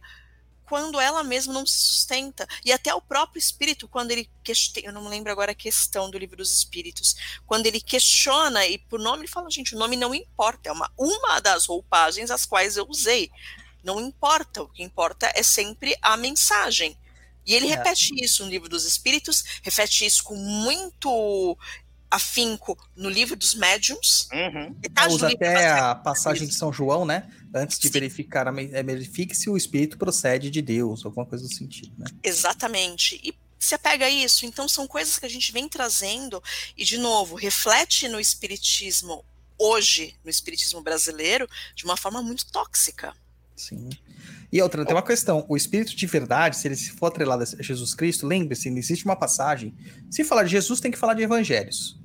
[0.67, 2.47] quando ela mesma não se sustenta.
[2.63, 6.09] E até o próprio espírito, quando ele questiona, eu não me lembro agora a questão
[6.09, 7.15] do livro dos espíritos,
[7.45, 10.91] quando ele questiona e por nome ele fala, gente, o nome não importa, é uma,
[10.97, 13.31] uma das roupagens as quais eu usei.
[13.83, 16.97] Não importa, o que importa é sempre a mensagem.
[17.45, 17.75] E ele É.
[17.75, 21.57] repete isso no livro dos espíritos, repete isso com muito
[22.09, 24.27] afinco no livro dos médiums.
[24.31, 24.75] Uhum.
[25.09, 27.29] Usa até a passagem de São João, né?
[27.57, 27.93] Antes de Sim.
[27.93, 32.05] verificar, a é, verifique se o espírito procede de Deus, alguma coisa do sentido, né?
[32.23, 33.19] Exatamente.
[33.23, 36.41] E você pega isso, então são coisas que a gente vem trazendo
[36.77, 39.25] e, de novo, reflete no espiritismo
[39.57, 43.13] hoje, no espiritismo brasileiro, de uma forma muito tóxica.
[43.55, 43.89] Sim.
[44.51, 47.63] E outra, tem uma questão: o espírito de verdade, se ele se for atrelado a
[47.63, 49.75] Jesus Cristo, lembre-se, existe uma passagem.
[50.11, 51.97] Se falar de Jesus, tem que falar de evangelhos.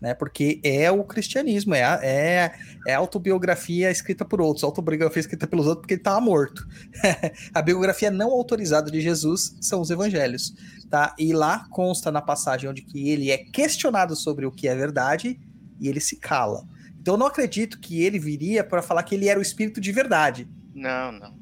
[0.00, 2.52] Né, porque é o cristianismo, é a, é,
[2.86, 6.66] é autobiografia escrita por outros, autobiografia escrita pelos outros porque ele estava morto.
[7.54, 10.54] a biografia não autorizada de Jesus são os evangelhos.
[10.90, 11.14] Tá?
[11.18, 15.40] E lá consta na passagem onde que ele é questionado sobre o que é verdade
[15.80, 16.64] e ele se cala.
[17.00, 19.90] Então eu não acredito que ele viria para falar que ele era o espírito de
[19.90, 20.46] verdade.
[20.74, 21.34] Não, não.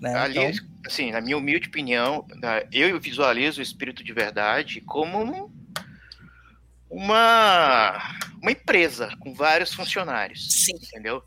[0.00, 0.14] Né?
[0.14, 5.22] Ali, Então- assim, na minha humilde opinião, né, eu visualizo o espírito de verdade como
[5.22, 5.50] um-
[6.90, 7.96] uma,
[8.40, 10.46] uma empresa com vários funcionários.
[10.64, 10.76] Sim.
[10.76, 11.22] Entendeu?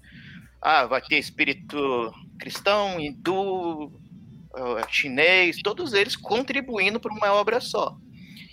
[0.62, 3.92] Ah, vai ter espírito cristão, hindu,
[4.90, 7.98] chinês, todos eles contribuindo para uma obra só.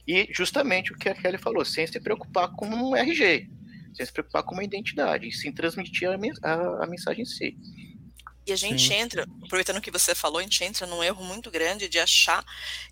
[0.06, 3.48] E justamente o que a Kelly falou, sem se preocupar com um RG,
[3.94, 6.14] sem se preocupar com uma identidade, e sim transmitir a,
[6.48, 7.56] a- a mensagem em si.
[8.46, 8.94] E a gente Sim.
[8.94, 12.44] entra, aproveitando o que você falou, a gente entra num erro muito grande de achar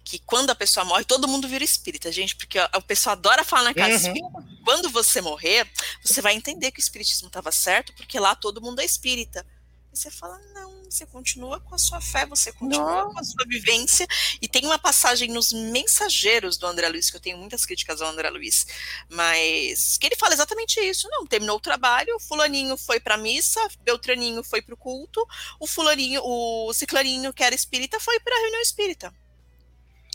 [0.02, 3.44] que quando a pessoa morre, todo mundo vira espírita, gente, porque a, a pessoa adora
[3.44, 3.96] falar na casa Uhum.
[4.14, 4.44] espírita.
[4.64, 5.70] Quando você morrer,
[6.02, 9.46] você vai entender que o espiritismo estava certo, porque lá todo mundo é espírita.
[9.92, 13.44] E você fala, não, você continua com a sua fé, você continua com a sua
[13.46, 14.06] vivência.
[14.40, 18.08] E tem uma passagem nos mensageiros do André Luiz, que eu tenho muitas críticas ao
[18.08, 18.66] André Luiz,
[19.10, 21.08] mas que ele fala exatamente isso.
[21.10, 25.26] Não, terminou o trabalho, fulaninho foi pra missa, Beltraninho foi pro culto,
[25.58, 29.12] o fulaninho, o ciclaninho que era espírita foi pra reunião espírita.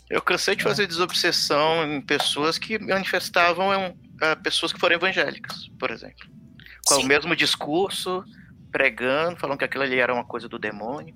[0.08, 0.64] Eu cansei de É.
[0.64, 6.28] fazer desobsessão em pessoas que manifestavam em, ah, pessoas que foram evangélicas, por exemplo.
[6.86, 7.04] Com Sim.
[7.04, 8.24] o mesmo discurso,
[8.70, 11.14] pregando, falando que aquilo ali era uma coisa do demônio.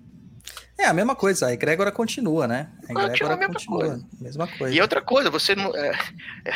[0.79, 2.69] É a mesma coisa, a egrégora continua, né?
[2.77, 4.07] A Continua a egrégora mesma continua, coisa.
[4.21, 4.75] mesma coisa.
[4.75, 5.93] E outra coisa, você não, é,
[6.45, 6.53] é,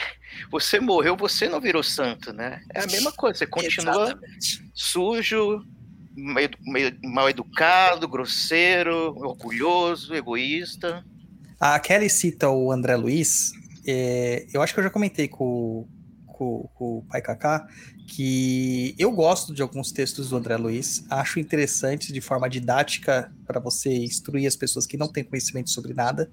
[0.50, 2.60] você morreu, você não virou santo, né?
[2.74, 4.64] É a mesma coisa, você continua Exatamente.
[4.74, 5.64] sujo,
[6.16, 11.04] meio, meio mal educado, grosseiro, orgulhoso, egoísta.
[11.60, 13.52] A Kelly cita o André Luiz.
[13.86, 15.86] é, eu acho que eu já comentei com,
[16.26, 17.66] com- com o Pai Kaká
[18.08, 23.60] que eu gosto de alguns textos do André Luiz, acho interessantes de forma didática para
[23.60, 26.30] você instruir as pessoas que não têm conhecimento sobre nada.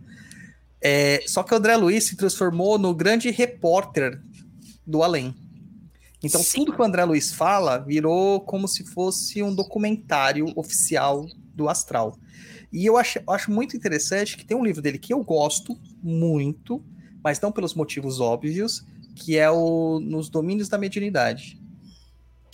[0.81, 4.21] É, só que o André Luiz se transformou no grande repórter
[4.87, 5.35] do além.
[6.23, 6.59] Então, Sim.
[6.59, 12.17] tudo que o André Luiz fala virou como se fosse um documentário oficial do astral.
[12.71, 16.81] E eu acho, acho muito interessante que tem um livro dele que eu gosto muito,
[17.21, 21.59] mas não pelos motivos óbvios, que é o Nos Domínios da Mediunidade,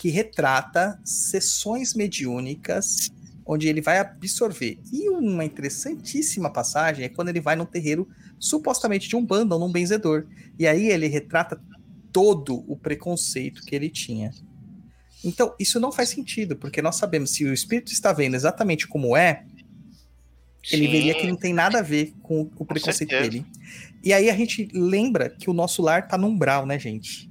[0.02, 3.12] que retrata sessões mediúnicas
[3.46, 4.80] onde ele vai absorver.
[4.92, 9.60] E uma interessantíssima passagem é quando ele vai num terreiro supostamente de um bando ou
[9.60, 10.26] num benzedor.
[10.58, 11.62] E aí ele retrata
[12.12, 14.32] todo o preconceito que ele tinha.
[15.24, 19.16] Então, isso não faz sentido, porque nós sabemos se o espírito está vendo exatamente como
[19.16, 19.46] é,
[20.72, 20.92] ele Sim.
[20.92, 23.46] veria que não tem nada a ver com o preconceito dele.
[24.04, 27.30] E aí a gente lembra que o nosso lar tá no umbral, né, gente?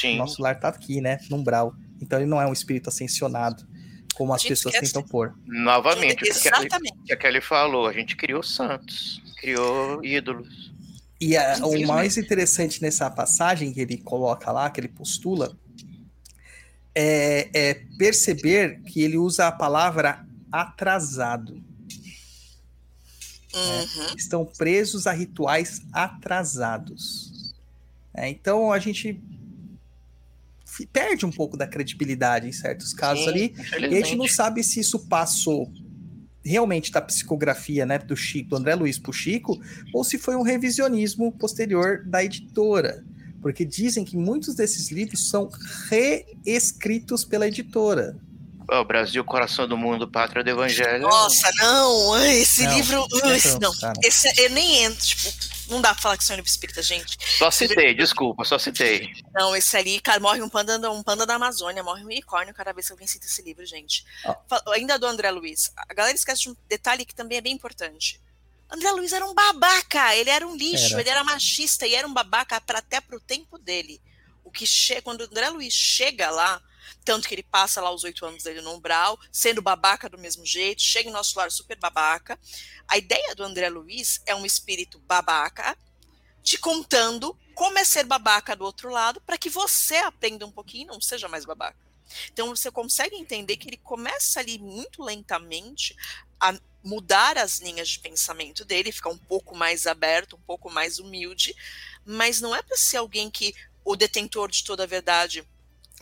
[0.00, 0.14] Sim.
[0.14, 1.74] O nosso lar tá aqui, né, no umbral.
[2.02, 3.64] Então ele não é um espírito ascensionado,
[4.14, 5.34] como as pessoas tentam pôr.
[5.46, 6.92] Novamente, Exatamente.
[6.98, 10.72] o que a Kelly falou, a gente criou santos, criou ídolos.
[11.20, 15.56] E a- o mais interessante nessa passagem que ele coloca lá, que ele postula,
[16.94, 21.62] é, é perceber que ele usa a palavra atrasado.
[23.54, 24.16] Uhum.
[24.16, 27.54] Estão presos a rituais atrasados.
[28.14, 29.22] É, então a gente
[30.92, 33.54] perde um pouco da credibilidade em certos casos Sim, ali.
[33.78, 35.72] E a gente não sabe se isso passou
[36.44, 39.60] realmente da psicografia né, do Chico, do André Luiz pro Chico,
[39.94, 43.04] ou se foi um revisionismo posterior da editora.
[43.40, 45.50] Porque dizem que muitos desses livros são
[45.88, 48.16] reescritos pela editora.
[48.72, 51.02] Ó, Brasil, coração do mundo, pátria do evangelho.
[51.02, 53.06] Nossa, não, esse Não, livro.
[53.10, 53.92] não esse- não, cara.
[54.02, 55.30] esse eu nem entro, tipo,
[55.68, 57.18] não dá pra falar que isso é um livro espírita, gente.
[57.38, 59.10] Só citei, desculpa, só citei.
[59.34, 62.72] Não, esse ali, cara, morre um panda, um panda da Amazônia, morre um unicórnio cada
[62.72, 64.04] vez que alguém cita esse livro, gente.
[64.48, 65.70] Fa- Ainda do André Luiz.
[65.76, 68.20] A galera esquece de um detalhe que também é bem importante.
[68.70, 71.00] André Luiz era um babaca, ele era um lixo, Era.
[71.02, 74.00] ele era machista e era um babaca pra, até pro tempo dele.
[74.42, 76.60] O que che quando o André Luiz chega lá,
[77.04, 80.44] tanto que ele passa lá os oito anos dele no umbral, sendo babaca do mesmo
[80.44, 82.38] jeito, chega em nosso lar super babaca.
[82.88, 85.76] A ideia do André Luiz é um espírito babaca
[86.42, 90.84] te contando como é ser babaca do outro lado para que você aprenda um pouquinho
[90.84, 91.78] e não seja mais babaca.
[92.32, 95.96] Então você consegue entender que ele começa ali muito lentamente
[96.40, 100.98] a mudar as linhas de pensamento dele, ficar um pouco mais aberto, um pouco mais
[100.98, 101.54] humilde,
[102.04, 103.54] mas não é para ser alguém que
[103.84, 105.46] o detentor de toda a verdade,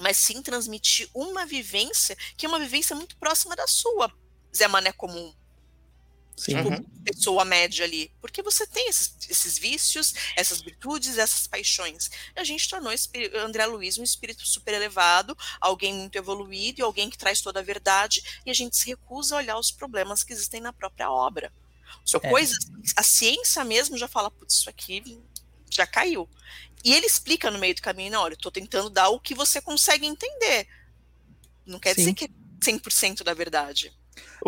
[0.00, 4.12] mas sim transmitir uma vivência que é uma vivência muito próxima da sua,
[4.54, 5.32] Zé Mané comum,
[6.36, 6.56] Sim.
[6.56, 6.82] Uhum.
[7.04, 12.10] pessoa média ali, porque você tem esses, esses vícios, essas virtudes, essas paixões.
[12.34, 12.90] E a gente tornou
[13.44, 17.62] André Luiz um espírito super elevado, alguém muito evoluído e alguém que traz toda a
[17.62, 21.52] verdade, e a gente se recusa a olhar os problemas que existem na própria obra.
[22.06, 22.30] São É.
[22.30, 22.56] coisas,
[22.96, 25.20] a ciência mesmo já fala, putz, isso aqui
[25.70, 26.26] já caiu.
[26.84, 29.34] E ele explica no meio do caminho, não, olha, eu tô tentando dar o que
[29.34, 30.66] você consegue entender.
[31.66, 32.00] Não quer Sim.
[32.00, 32.28] dizer que é
[32.60, 33.92] 100% da verdade.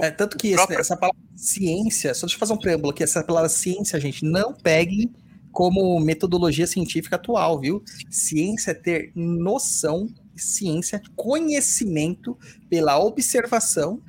[0.03, 3.03] É, tanto que esse- próprio- essa palavra ciência, só deixa eu fazer um preâmbulo aqui,
[3.03, 5.15] essa palavra ciência, gente, não peguem
[5.51, 7.85] como metodologia científica atual, viu?
[8.11, 12.39] Ciência é ter noção, ciência é conhecimento
[12.71, 14.03] pela observação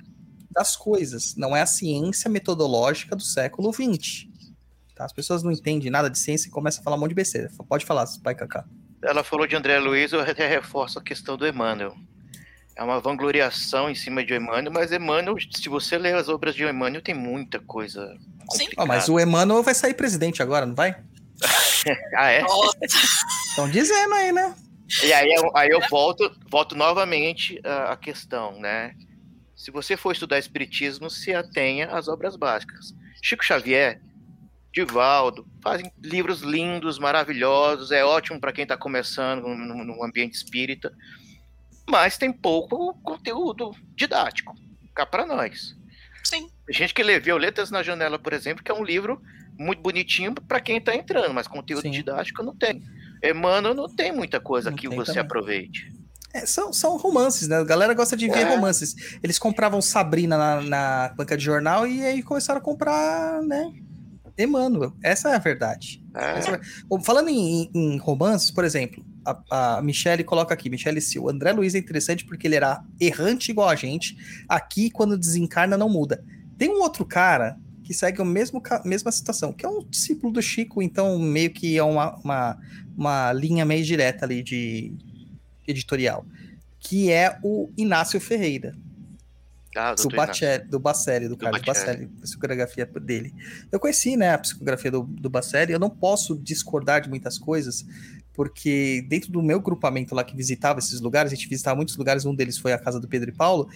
[0.51, 1.35] das coisas.
[1.35, 4.27] Não é a ciência metodológica do século XX.
[4.95, 5.05] Tá?
[5.05, 7.49] As pessoas não entendem nada de ciência e começam a falar um monte de besteira.
[7.67, 8.65] Pode falar, pai Cacá.
[9.01, 11.95] Ela falou de André Luiz, eu até reforço a questão do Emmanuel.
[12.75, 16.63] É uma vangloriação em cima de Emmanuel, mas Emmanuel, se você ler as obras de
[16.63, 18.15] Emmanuel, tem muita coisa
[18.51, 18.67] Sim.
[18.77, 20.95] Ó, mas o Emmanuel vai sair presidente agora, não vai?
[22.15, 22.43] Ah, é?
[23.49, 24.55] Estão dizendo aí, né?
[25.03, 28.95] E aí, eu- aí eu volto, volto novamente à à questão, né?
[29.55, 32.93] Se você for estudar Espiritismo, se atenha às obras básicas.
[33.21, 34.01] Chico Xavier,
[34.73, 40.91] Divaldo, fazem livros lindos, maravilhosos, é ótimo para quem está começando no, no- ambiente espírita,
[41.87, 44.53] mas tem pouco conteúdo didático,
[44.95, 45.75] cá para nós.
[46.23, 46.47] sim.
[46.65, 49.21] Tem gente que lê Violetas na Janela, por exemplo, que é um livro
[49.59, 51.91] muito bonitinho para quem está entrando, mas conteúdo Sim.
[51.91, 52.81] didático não tem.
[53.23, 55.21] Emmanuel não tem muita coisa Não que você também.
[55.23, 55.91] aproveite.
[56.33, 57.57] É, são, são romances, né?
[57.57, 58.55] A galera gosta de ver É.
[58.55, 58.95] romances.
[59.21, 63.71] Eles compravam Sabrina na, na banca de jornal e aí começaram a comprar, né?
[64.37, 64.93] Emmanuel.
[65.03, 66.03] Essa é a verdade.
[66.15, 66.39] É.
[66.39, 71.29] Essa é Falando em, em romances, por exemplo, a, a Michelle coloca aqui, Michelle Sil,
[71.29, 74.17] André Luiz é interessante porque ele era errante igual a gente.
[74.47, 76.23] Aqui, quando desencarna, não muda.
[76.57, 80.41] Tem um outro cara que segue a mesmo, mesma situação, que é um discípulo do
[80.41, 82.57] Chico, então meio que é uma, uma,
[82.97, 84.93] uma linha meio direta ali de
[85.67, 86.25] editorial,
[86.79, 88.73] que é o Inácio Ferreira,
[89.75, 90.27] Ah, do, doutor Inácio.
[90.47, 92.09] Bacelli, do Bacelli, do, Do Carlos Bacelli.
[92.17, 93.33] A psicografia dele.
[93.71, 97.85] Eu conheci, né, a psicografia do, do Bacelli, eu não posso discordar de muitas coisas,
[98.33, 102.25] porque dentro do meu grupamento lá que visitava esses lugares, a gente visitava muitos lugares,
[102.25, 103.69] um deles foi a casa do Pedro e Paulo,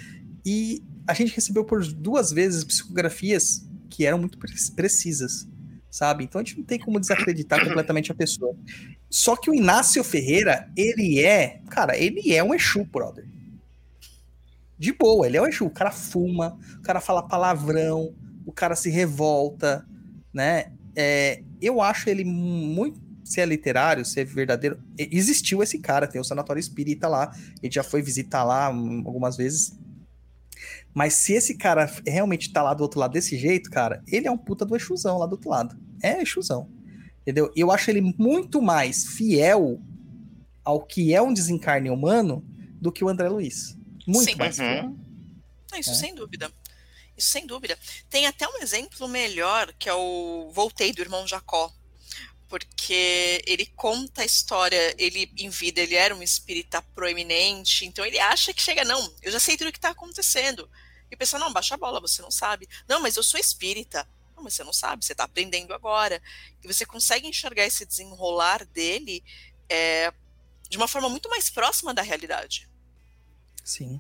[0.45, 5.47] e a gente recebeu por duas vezes psicografias que eram muito pre- precisas,
[5.89, 6.23] sabe?
[6.23, 8.55] Então a gente não tem como desacreditar completamente a pessoa.
[9.09, 13.25] Só que o Inácio Ferreira, ele é, cara, ele é um Exu, brother.
[14.77, 15.65] De boa, ele é um Exu.
[15.65, 18.13] O cara fuma, o cara fala palavrão,
[18.45, 19.85] o cara se revolta,
[20.33, 20.71] né?
[20.95, 23.05] É, eu acho ele muito.
[23.23, 24.79] Se é literário, se é verdadeiro.
[24.97, 27.35] Existiu esse cara, tem o Sanatório Espírita lá.
[27.61, 29.77] Gente já foi visitar lá algumas vezes.
[30.93, 34.31] Mas se esse cara realmente tá lá do outro lado desse jeito, cara, ele é
[34.31, 35.77] um puta do Exuzão lá do outro lado.
[36.01, 36.69] É Exuzão.
[37.21, 37.51] Entendeu?
[37.53, 39.81] Eu acho ele muito mais fiel
[40.63, 42.45] ao que é um desencarne humano
[42.79, 43.77] do que o André Luiz.
[44.07, 44.35] Muito Sim.
[44.35, 44.57] mais.
[44.57, 44.97] Uhum.
[45.77, 45.95] Isso É.
[45.95, 46.51] sem dúvida.
[47.17, 47.77] Isso sem dúvida.
[48.09, 51.71] Tem até um exemplo melhor, que é o Voltei do irmão Jacó.
[52.47, 58.17] Porque ele conta a história, ele em vida, ele era um espírita proeminente, então ele
[58.19, 60.69] acha que chega, não, eu já sei tudo o que está acontecendo.
[61.11, 62.69] E o pessoal, não, baixa a bola, você não sabe.
[62.87, 64.07] Não, mas eu sou espírita.
[64.35, 66.21] Não, mas você não sabe, você está aprendendo agora.
[66.63, 69.23] E você consegue enxergar esse desenrolar dele
[69.67, 70.13] é,
[70.69, 72.69] de uma forma muito mais próxima da realidade.
[73.67, 73.99] Sim.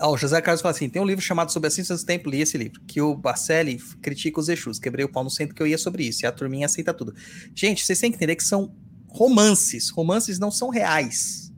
[0.00, 2.40] O José Carlos fala assim: tem um livro chamado Sobre a Ciência do Tempo, li
[2.40, 4.78] esse livro, que o Bacelli critica os Exus.
[4.78, 7.12] Quebrei o pau no centro que eu ia sobre isso, e a turminha aceita tudo.
[7.56, 8.72] Gente, vocês têm que entender que são
[9.08, 9.90] romances.
[9.90, 11.52] Romances não são reais.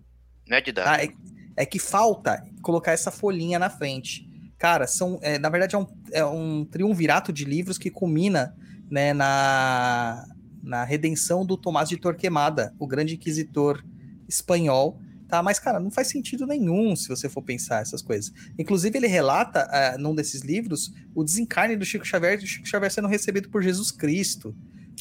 [0.49, 1.19] Não é didático.
[1.19, 1.23] Tá?
[1.59, 4.27] É, é que falta colocar essa folhinha na frente.
[4.57, 8.57] Cara, são, é, na verdade, é um, é um triunvirato de livros que culmina
[8.91, 10.27] né, na,
[10.63, 13.85] na redenção do Tomás de Torquemada, o grande inquisitor
[14.27, 14.99] espanhol.
[15.31, 15.43] Tá?
[15.43, 18.33] Mas, cara, não faz sentido nenhum se você for pensar essas coisas.
[18.59, 22.67] Inclusive, ele relata, ah, num desses livros, o desencarne do Chico Xavier e do Chico
[22.67, 24.55] Xavier sendo recebido por Jesus Cristo.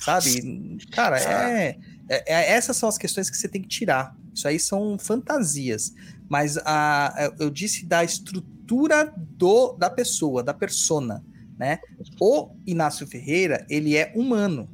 [0.03, 0.77] Sabe?
[0.91, 1.77] Cara, é,
[2.07, 4.15] é- é- essas são as questões que você tem que tirar.
[4.33, 5.93] Isso aí são fantasias.
[6.29, 11.25] Mas a, eu disse da estrutura do, da pessoa, da persona,
[11.57, 11.79] né?
[12.21, 14.69] O Inácio Ferreira, ele é humano.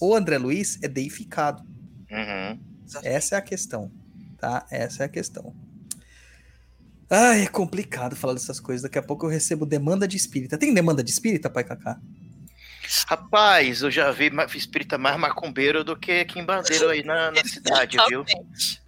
[0.00, 1.62] O André Luiz é deificado.
[2.10, 2.58] Uhum.
[3.02, 3.90] Essa é a questão,
[4.36, 4.66] tá?
[4.70, 5.54] Essa é a questão.
[7.08, 8.82] Ai, é complicado falar dessas coisas.
[8.82, 10.58] Daqui a pouco eu recebo demanda de espírita.
[10.58, 12.00] Tem demanda de espírita, pai Cacá?
[13.06, 17.42] Rapaz, eu já vi espírita mais macumbeiro do que aqui em Bandeira aí na, na
[17.44, 18.24] cidade, viu?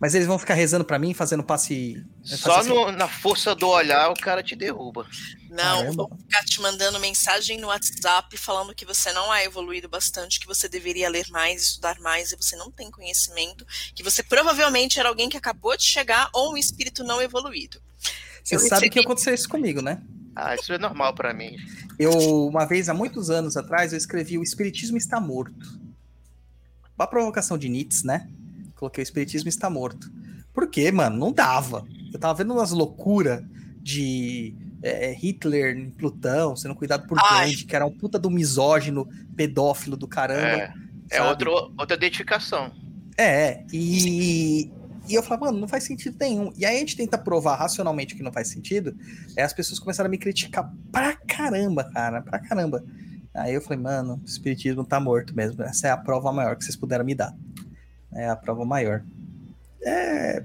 [0.00, 2.04] Mas eles vão ficar rezando pra mim, fazendo passe.
[2.22, 5.06] Só passe- no- na força do olhar o cara te derruba.
[5.50, 5.92] Não, Caramba.
[6.08, 10.46] vou ficar te mandando mensagem no WhatsApp falando que você não é evoluído bastante, que
[10.46, 15.08] você deveria ler mais, estudar mais, e você não tem conhecimento, que você provavelmente era
[15.08, 17.80] alguém que acabou de chegar ou um espírito não evoluído.
[18.44, 20.00] Você eu sabe recebi- que aconteceu isso comigo, né?
[20.40, 21.56] Ah, isso é normal pra mim.
[21.98, 25.81] Eu, uma vez, há muitos anos atrás, eu escrevi O Espiritismo Está Morto.
[26.97, 28.28] Uma provocação de Nietzsche, né?
[28.77, 30.09] Coloquei O Espiritismo Está Morto.
[30.55, 31.19] Por quê, mano?
[31.19, 31.85] Não dava.
[32.12, 33.43] Eu tava vendo umas loucuras
[33.82, 37.51] de é, Hitler em Plutão, sendo cuidado por Ai.
[37.51, 40.40] Gandhi, que era um puta do misógino, pedófilo do caramba.
[40.40, 40.73] É.
[41.10, 42.70] É outro, outra identificação.
[43.16, 44.70] É, e,
[45.09, 46.52] e eu falava, mano, não faz sentido nenhum.
[46.56, 48.97] E aí a gente tenta provar racionalmente que não faz sentido,
[49.36, 52.85] aí as pessoas começaram a me criticar pra caramba, cara, pra caramba.
[53.35, 55.62] Aí eu falei, mano, o espiritismo tá morto mesmo.
[55.62, 57.35] Essa é a prova maior que vocês puderam me dar.
[58.12, 59.05] É a prova maior.
[59.82, 60.43] É.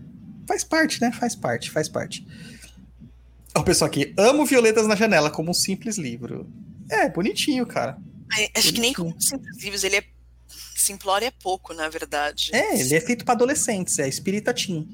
[0.48, 1.11] Faz parte, né?
[1.11, 2.27] Faz parte, faz parte.
[3.57, 6.48] O pessoal aqui, amo Violetas na Janela como um simples livro.
[6.90, 7.98] É, bonitinho, cara.
[8.31, 9.11] Ai, Acho que nem Bonitinho.
[9.11, 10.03] como simples livros, ele é
[10.84, 12.51] simplório é pouco, na verdade.
[12.53, 14.88] É, ele é feito pra adolescentes, é Espírita Teen.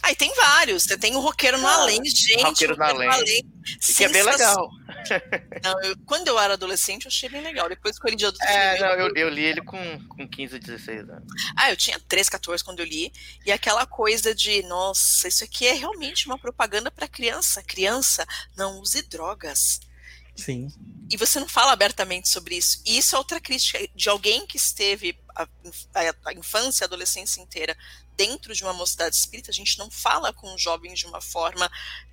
[0.00, 0.84] Aí tem vários.
[0.84, 2.40] Você tem o Roqueiro no Ah, Além, gente.
[2.42, 3.44] Roqueiro no Além.
[3.88, 4.70] E que é bem legal.
[5.62, 7.68] Não, eu- quando eu era adolescente, eu achei bem legal.
[7.68, 9.78] Depois que eu li de adulto, É, não, eu, eu li ele com,
[10.08, 11.24] com 15, 16 anos.
[11.56, 13.12] Ah, eu tinha 13, 14 quando eu li.
[13.44, 17.62] E aquela coisa de, nossa, isso aqui é realmente uma propaganda para criança.
[17.62, 18.26] Criança,
[18.56, 19.80] não use drogas.
[20.38, 20.72] Sim.
[21.10, 22.80] E você não fala abertamente sobre isso.
[22.86, 25.42] E isso é outra crítica de alguém que esteve a,
[25.94, 27.76] a- a infância e a adolescência inteira
[28.16, 29.50] dentro de uma mocidade espírita.
[29.50, 31.70] A gente não fala com o jovem de uma forma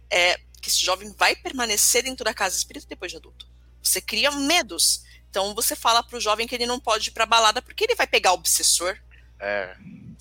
[0.09, 3.47] é, que esse jovem vai permanecer dentro da casa espírita depois de adulto.
[3.83, 5.03] Você cria medos.
[5.29, 7.95] Então você fala para o jovem que ele não pode ir para balada porque ele
[7.95, 8.97] vai pegar o obsessor.
[9.39, 9.75] É,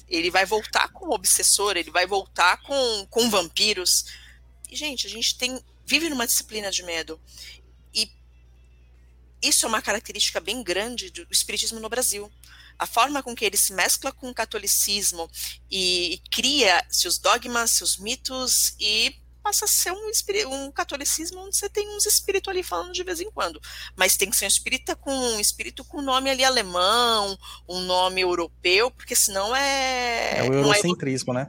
[0.08, 4.04] Ele vai voltar com o obsessor, ele vai voltar com, com vampiros.
[4.68, 7.20] E, gente, a gente tem vive numa disciplina de medo.
[9.44, 12.30] Isso é uma característica bem grande do espiritismo no Brasil.
[12.78, 15.30] A forma com que ele se mescla com o catolicismo
[15.70, 20.10] e, e cria seus dogmas, seus mitos e passa a ser um,
[20.54, 23.60] um catolicismo onde você tem uns espíritos ali falando de vez em quando.
[23.94, 27.38] Mas tem que ser um espírita com um espírito com nome ali alemão,
[27.68, 30.38] um nome europeu, porque senão é.
[30.38, 31.48] É, o não eurocentrismo, né?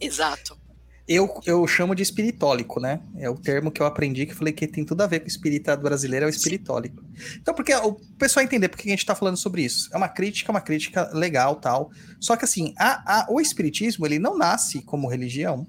[0.00, 0.58] Exato.
[1.06, 3.00] Eu, eu chamo de espiritólico, né?
[3.18, 5.26] É o termo que eu aprendi que eu falei que tem tudo a ver com
[5.26, 7.04] o espírita brasileiro, é o espiritólico.
[7.36, 9.90] Então, porque o pessoal entender por que a gente tá falando sobre isso.
[9.92, 11.90] É uma crítica, uma crítica legal, tal.
[12.18, 15.66] Só que assim, a, a- o espiritismo, ele não nasce como religião.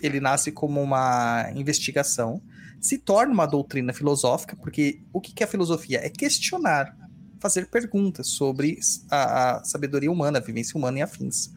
[0.00, 2.40] Ele nasce como uma investigação,
[2.80, 6.00] se torna uma doutrina filosófica, porque o que que é a filosofia?
[6.02, 6.96] É questionar,
[7.38, 8.78] fazer perguntas sobre
[9.10, 11.50] a, a sabedoria humana, a vivência humana e afins.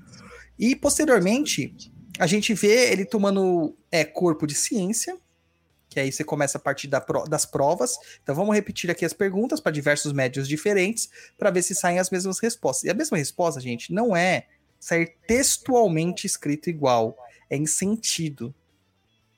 [0.60, 1.74] E posteriormente,
[2.20, 5.18] a gente vê ele tomando é, corpo de ciência,
[5.90, 7.98] que aí você começa a partir da pro- das provas.
[8.22, 12.10] Então vamos repetir aqui as perguntas para diversos médios diferentes para ver se saem as
[12.10, 12.84] mesmas respostas.
[12.84, 14.48] E a mesma resposta, gente, não é
[14.80, 17.18] sair textualmente escrito igual,
[17.50, 18.54] é em sentido.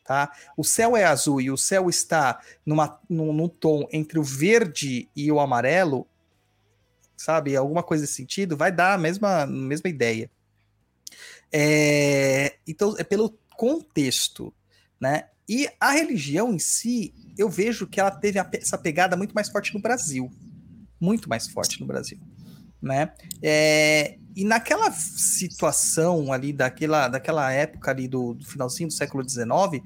[0.04, 0.32] Tá?
[0.58, 5.08] O céu é azul e o céu está numa, num, num tom entre o verde
[5.16, 6.08] e o amarelo,
[7.16, 7.56] sabe?
[7.56, 10.32] Alguma coisa nesse sentido, vai dar a mesma, mesma ideia.
[11.52, 14.54] É, então, é pelo contexto,
[15.00, 15.26] né?
[15.48, 19.74] E a religião em si, eu vejo que ela teve essa pegada muito mais forte
[19.74, 20.30] no Brasil.
[21.00, 22.20] Muito mais forte no Brasil,
[22.82, 23.14] né?
[23.42, 29.84] É, e naquela situação ali, daquela, daquela época ali do, do finalzinho do século XIX,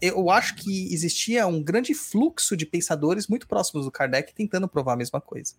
[0.00, 4.92] eu acho que existia um grande fluxo de pensadores muito próximos do Kardec tentando provar
[4.92, 5.54] a mesma coisa.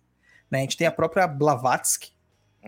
[0.50, 0.58] Né?
[0.58, 2.12] A gente tem a própria Blavatsky,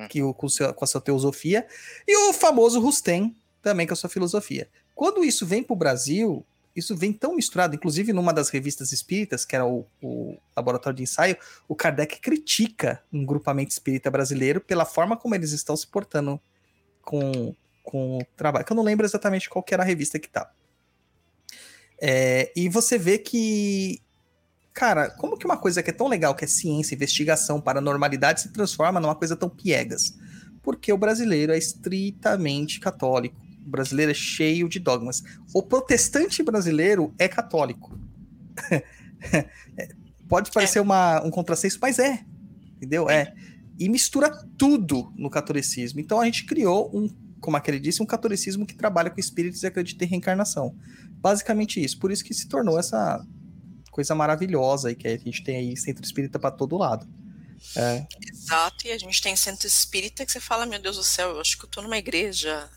[0.09, 1.67] que o, com, seu- com a sua teosofia,
[2.07, 4.69] e o famoso Rustem, também com a sua filosofia.
[4.95, 6.45] Quando isso vem para o Brasil,
[6.75, 11.03] isso vem tão misturado, inclusive numa das revistas espíritas, que era o, o Laboratório de
[11.03, 11.37] Ensaio,
[11.69, 16.41] o Kardec critica um grupamento espírita brasileiro pela forma como eles estão se portando
[17.03, 20.51] com, com o trabalho, que eu não lembro exatamente qual era a revista que tá.
[22.01, 24.01] É, e você vê que,
[24.73, 28.53] cara, como que uma coisa que é tão legal, que é ciência, investigação, paranormalidade, se
[28.53, 30.17] transforma numa coisa tão piegas?
[30.63, 33.37] Porque o brasileiro é estritamente católico.
[33.65, 35.23] O brasileiro é cheio de dogmas.
[35.55, 37.99] O protestante brasileiro é católico.
[40.29, 42.25] Pode parecer uma, um contrassenso, mas é.
[42.77, 43.09] Entendeu?
[43.09, 43.33] É.
[43.79, 46.01] E mistura tudo no catolicismo.
[46.01, 47.09] Então a gente criou um,
[47.41, 50.75] como aquele disse, um catolicismo que trabalha com espíritos e acredita em reencarnação.
[51.11, 51.99] Basicamente isso.
[51.99, 53.25] Por isso que se tornou essa
[53.93, 57.07] coisa maravilhosa aí que a gente tem aí centro espírita para todo lado.
[57.77, 61.31] É, Exato, e a gente tem centro espírita que você fala, meu Deus do céu,
[61.31, 62.69] eu acho que eu tô numa igreja.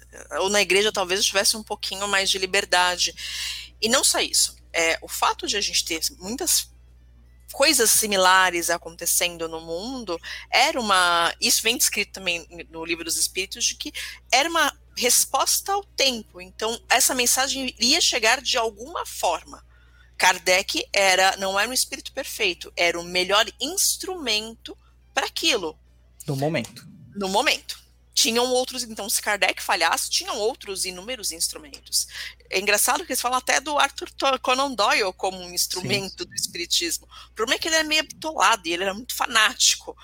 [0.42, 3.16] Ou na igreja talvez eu tivesse um pouquinho mais de liberdade.
[3.82, 4.56] E não só isso.
[4.72, 6.70] É, o fato de a gente ter muitas
[7.52, 10.20] coisas similares acontecendo no mundo
[10.52, 11.34] era uma.
[11.40, 13.94] Isso vem descrito também no livro dos Espíritos, de que
[14.30, 16.42] era uma resposta ao tempo.
[16.42, 19.66] Então, essa mensagem iria chegar de alguma forma.
[20.18, 24.78] Kardec era, não era um espírito perfeito, era o melhor instrumento
[25.14, 25.78] para aquilo,
[26.28, 26.88] no momento.
[27.16, 27.85] no momento.
[28.16, 32.08] Tinham outros, então se Kardec falhasse, tinham outros inúmeros instrumentos.
[32.50, 34.10] É engraçado que eles falam até do Arthur
[34.42, 36.30] Conan Doyle como um instrumento Sim.
[36.30, 37.06] do espiritismo.
[37.32, 39.98] O problema é que ele é meio bitolado e ele era muito fanático.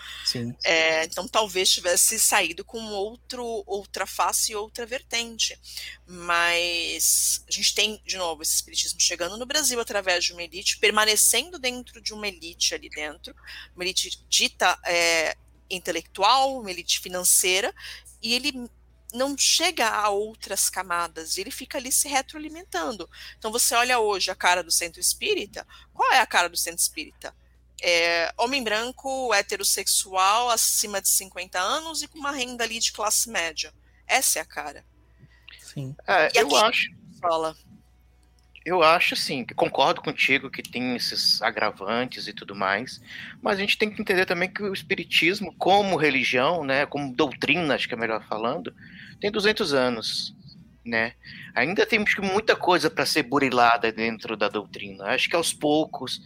[0.61, 5.57] É, então talvez tivesse saído com outro, outra face e outra vertente.
[6.05, 10.79] Mas a gente tem, de novo, esse espiritismo chegando no Brasil através de uma elite,
[10.79, 13.33] permanecendo dentro de uma elite ali dentro,
[13.73, 15.38] uma elite dita é,
[15.72, 17.73] intelectual, uma elite financeira,
[18.22, 18.69] e ele
[19.14, 23.10] não chega a outras camadas, ele fica ali se retroalimentando.
[23.38, 26.81] Então você olha hoje a cara do centro espírita, qual é a cara do centro
[26.81, 27.35] espírita?
[27.84, 33.30] É, homem branco, heterossexual, acima de 50 anos e com uma renda ali de classe
[33.30, 33.73] média.
[34.07, 34.85] Essa é a cara.
[35.60, 35.95] Sim.
[36.07, 36.89] É, eu acho.
[37.19, 37.56] Fala.
[38.63, 43.01] Eu acho, sim, concordo contigo que tem esses agravantes e tudo mais,
[43.41, 47.73] mas a gente tem que entender também que o espiritismo, como religião, né, como doutrina,
[47.73, 48.71] acho que é melhor falando,
[49.19, 50.35] tem 200 anos,
[50.85, 51.13] né?
[51.55, 55.05] Ainda temos muita coisa para ser burilada dentro da doutrina.
[55.05, 56.21] Acho que aos poucos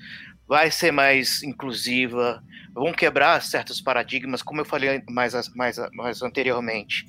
[0.47, 2.43] vai ser mais inclusiva,
[2.73, 7.07] vão quebrar certos paradigmas, como eu falei mais, mais, mais anteriormente.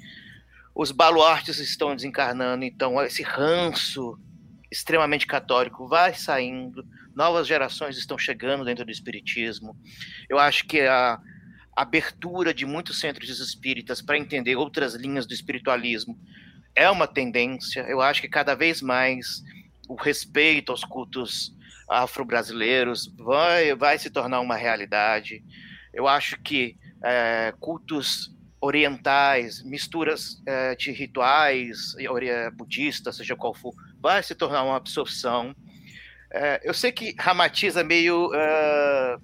[0.73, 4.19] Os baluartes estão desencarnando, então esse ranço
[4.71, 9.77] extremamente católico vai saindo, novas gerações estão chegando dentro do espiritismo.
[10.29, 11.19] Eu acho que a
[11.75, 16.19] abertura de muitos centros espíritas para entender outras linhas do espiritualismo
[16.75, 17.81] é uma tendência.
[17.89, 19.43] Eu acho que cada vez mais
[19.89, 21.55] o respeito aos cultos
[21.89, 25.43] afro-brasileiros vai, vai se tornar uma realidade.
[25.95, 31.95] Eu acho que é, cultos orientais, misturas é, de rituais
[32.57, 33.73] budistas, seja qual for,
[34.07, 35.55] vai se tornar uma absorção.
[36.31, 39.21] É, eu sei que Ramatiz é meio uh,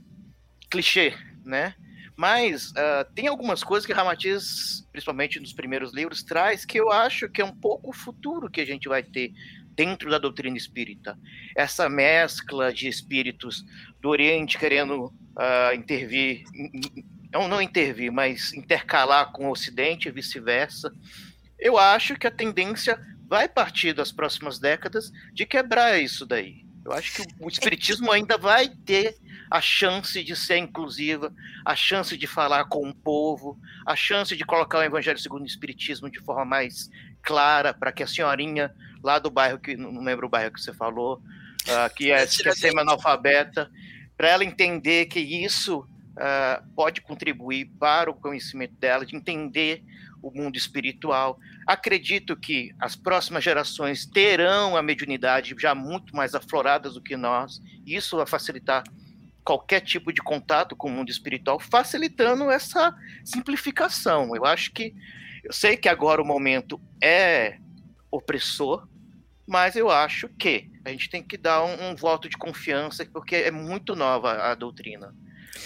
[0.68, 1.14] clichê,
[1.44, 1.74] né?
[2.16, 7.28] Mas uh, tem algumas coisas que Ramatiz, principalmente nos primeiros livros, traz que eu acho
[7.28, 9.32] que é um pouco o futuro que a gente vai ter
[9.76, 11.16] dentro da doutrina espírita.
[11.56, 13.64] Essa mescla de espíritos
[14.00, 16.42] do Oriente querendo uh, intervir,
[17.32, 20.92] não, não intervir, mas intercalar com o Ocidente e vice-versa.
[21.56, 22.98] Eu acho que a tendência
[23.32, 26.66] vai partir das próximas décadas de quebrar isso daí.
[26.84, 29.16] Eu acho que o espiritismo ainda vai ter
[29.50, 31.32] a chance de ser inclusiva,
[31.64, 35.46] a chance de falar com o povo, a chance de colocar o evangelho segundo o
[35.46, 36.90] espiritismo de forma mais
[37.22, 38.70] clara para que a senhorinha
[39.02, 42.26] lá do bairro que não lembro o bairro que você falou, uh, que é, é
[42.26, 43.70] semi-analfabeta,
[44.14, 49.82] para ela entender que isso uh, pode contribuir para o conhecimento dela, de entender
[50.22, 51.38] o mundo espiritual.
[51.66, 57.60] Acredito que as próximas gerações terão a mediunidade já muito mais afloradas do que nós.
[57.84, 58.84] Isso vai facilitar
[59.44, 62.94] qualquer tipo de contato com o mundo espiritual, facilitando essa
[63.24, 64.34] simplificação.
[64.36, 64.94] Eu acho que
[65.42, 67.58] eu sei que agora o momento é
[68.10, 68.86] opressor,
[69.46, 73.34] mas eu acho que a gente tem que dar um, um voto de confiança, porque
[73.34, 75.12] é muito nova a doutrina.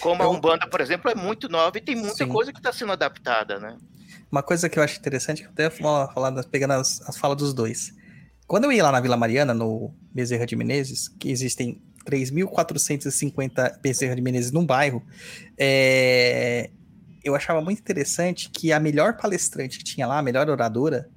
[0.01, 2.29] Como a Umbanda, por exemplo, é muito nova e tem muita Sim.
[2.29, 3.77] coisa que está sendo adaptada, né?
[4.31, 7.55] Uma coisa que eu acho interessante, que eu até falar, pegando as, as falas dos
[7.55, 7.95] dois.
[8.47, 14.15] Quando eu ia lá na Vila Mariana, no Bezerra de Menezes, que existem 3.450 Bezerra
[14.15, 15.03] de Menezes num bairro,
[15.59, 16.71] é,
[17.25, 21.09] eu achava muito interessante que a melhor palestrante que tinha lá, a melhor oradora,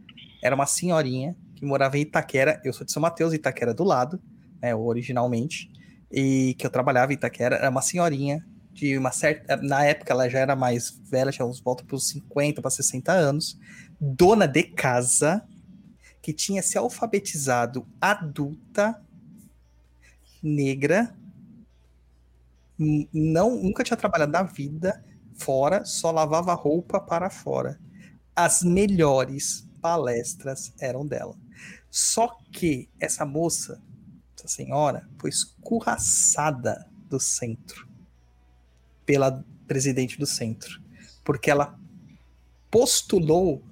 [0.41, 2.60] era uma senhorinha que morava em Itaquera.
[2.64, 4.19] Eu sou de São Mateus, Itaquera do lado,
[4.61, 5.69] né, originalmente,
[6.11, 7.57] e que eu trabalhava em Itaquera.
[7.57, 9.57] Era uma senhorinha de uma certa.
[9.57, 13.11] Na época ela já era mais velha, tinha uns volta para os 50 para 60
[13.11, 13.59] anos,
[13.99, 15.45] dona de casa,
[16.21, 19.01] que tinha se alfabetizado adulta,
[20.41, 21.15] negra,
[23.13, 25.03] não nunca tinha trabalhado na vida
[25.35, 27.79] fora, só lavava roupa para fora.
[28.35, 31.35] As melhores palestras eram dela.
[31.89, 33.81] Só que essa moça,
[34.37, 37.88] essa senhora, foi escorraçada do centro
[39.10, 40.80] pela presidente do centro,
[41.23, 41.76] porque ela
[42.69, 43.64] postulou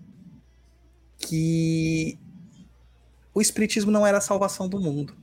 [1.15, 2.17] que
[3.35, 5.15] o espiritismo não era a salvação do mundo.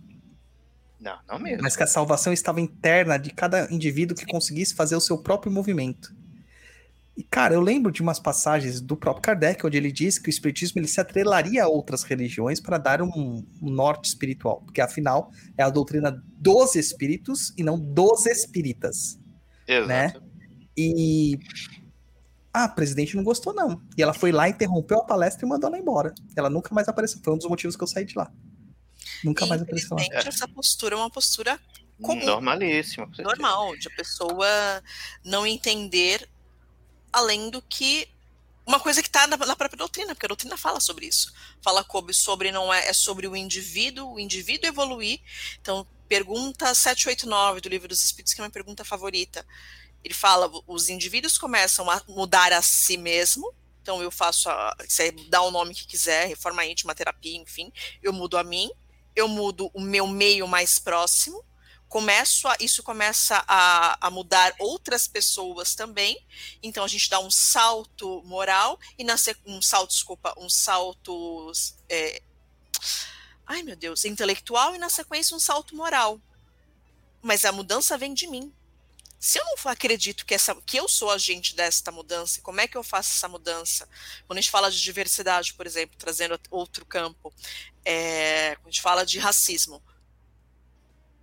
[1.00, 1.64] Não, não mesmo.
[1.64, 5.50] Mas que a salvação estava interna de cada indivíduo que conseguisse fazer o seu próprio
[5.50, 6.14] movimento.
[7.16, 10.30] E, cara, eu lembro de umas passagens do próprio Kardec, onde ele diz que o
[10.30, 15.32] espiritismo ele se atrelaria a outras religiões para dar um, um, norte espiritual, porque afinal
[15.58, 19.18] é a doutrina dos espíritos e não dos espíritas.
[19.66, 19.88] Exato.
[20.20, 20.26] Né?
[20.76, 21.38] E
[22.52, 23.82] ah, a presidente não gostou, não.
[23.96, 26.14] E ela foi lá, interrompeu a palestra e mandou ela embora.
[26.36, 27.20] Ela nunca mais apareceu.
[27.22, 28.30] Foi um dos motivos que eu saí de lá.
[29.24, 30.04] Nunca mais apareceu lá.
[30.12, 31.58] Essa postura é uma postura
[32.00, 32.24] comum.
[32.24, 33.10] Normalíssima.
[33.18, 34.46] Normal, de a pessoa
[35.24, 36.28] não entender
[37.12, 38.08] além do que
[38.66, 41.32] uma coisa que está na, na, própria doutrina, porque a doutrina fala sobre isso.
[41.60, 45.20] Fala sobre não é, é sobre o indivíduo, o indivíduo evoluir.
[45.60, 49.44] Então, pergunta 789 do Livro dos Espíritos, que é minha pergunta favorita.
[50.02, 53.52] Ele fala: os indivíduos começam a mudar a si mesmo.
[53.82, 57.72] Então, eu faço, a, você dá o nome que quiser, reforma íntima, terapia, enfim.
[58.00, 58.70] Eu mudo a mim,
[59.16, 61.44] eu mudo o meu meio mais próximo,
[61.88, 66.16] começo a, isso começa a, a, mudar outras pessoas também.
[66.62, 71.52] Então a gente dá um salto moral e na um salto, desculpa, um salto
[71.88, 72.22] é,
[73.46, 76.20] ai meu Deus, intelectual e na sequência um salto moral.
[77.22, 78.52] Mas a mudança vem de mim.
[79.18, 82.76] Se eu não acredito que, essa, que eu sou agente desta mudança, como é que
[82.76, 83.88] eu faço essa mudança?
[84.26, 87.32] Quando a gente fala de diversidade, por exemplo, trazendo outro campo,
[87.84, 89.82] é, quando a gente fala de racismo,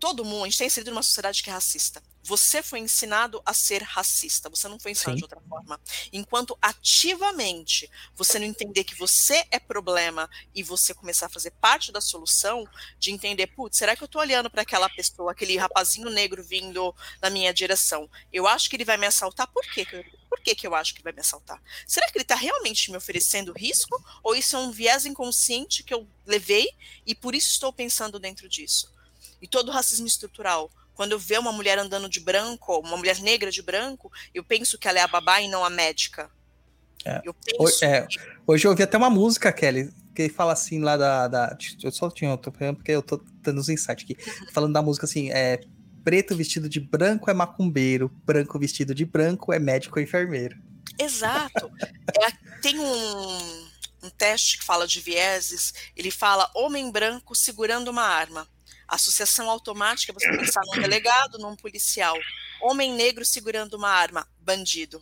[0.01, 2.01] todo mundo, a gente tem inserido numa sociedade que é racista.
[2.23, 5.17] Você foi ensinado a ser racista, você não foi ensinado Sim.
[5.17, 5.79] de outra forma.
[6.11, 11.91] Enquanto ativamente você não entender que você é problema e você começar a fazer parte
[11.91, 12.67] da solução,
[12.97, 16.95] de entender, putz, será que eu tô olhando para aquela pessoa, aquele rapazinho negro vindo
[17.21, 18.09] na minha direção?
[18.33, 19.85] Eu acho que ele vai me assaltar, por quê?
[20.27, 21.61] Por que, que eu acho que ele vai me assaltar?
[21.85, 24.03] Será que ele está realmente me oferecendo risco?
[24.23, 26.67] Ou isso é um viés inconsciente que eu levei
[27.05, 28.91] e por isso estou pensando dentro disso?
[29.41, 30.71] E todo o racismo estrutural.
[30.93, 34.77] Quando eu vejo uma mulher andando de branco, uma mulher negra de branco, eu penso
[34.77, 36.29] que ela é a babá e não a médica.
[37.05, 37.21] É.
[37.23, 38.07] Eu penso é.
[38.45, 41.27] Hoje eu ouvi até uma música, Kelly, que fala assim lá da.
[41.27, 44.15] da eu só tinha, eu tô porque eu tô dando os insights aqui.
[44.53, 45.61] Falando da música assim, é.
[46.03, 50.59] Preto vestido de branco é macumbeiro, branco vestido de branco é médico ou enfermeiro.
[50.97, 51.71] Exato.
[52.19, 53.37] é, tem um,
[54.03, 58.47] um teste que fala de vieses, ele fala homem branco segurando uma arma.
[58.91, 62.17] Associação automática, você pensar num delegado, num policial.
[62.61, 65.01] Homem negro segurando uma arma, bandido.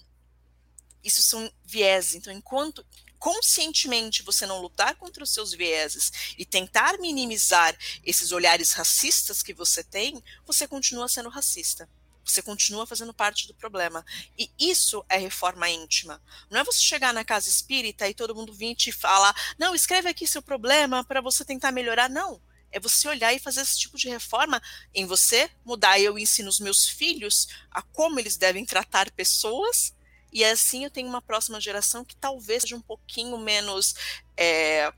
[1.04, 2.14] Isso são vieses.
[2.14, 2.86] Então, enquanto
[3.18, 7.76] conscientemente você não lutar contra os seus vieses e tentar minimizar
[8.06, 11.90] esses olhares racistas que você tem, você continua sendo racista.
[12.24, 14.06] Você continua fazendo parte do problema.
[14.38, 16.22] E isso é reforma íntima.
[16.48, 20.10] Não é você chegar na casa espírita e todo mundo vir te falar: não, escreve
[20.10, 22.08] aqui seu problema para você tentar melhorar.
[22.08, 22.40] Não
[22.72, 24.62] é você olhar e fazer esse tipo de reforma
[24.94, 26.00] em você, mudar.
[26.00, 29.94] Eu ensino os meus filhos a como eles devem tratar pessoas,
[30.32, 33.96] e assim eu tenho uma próxima geração que talvez seja um pouquinho menos
[34.38, 34.92] é,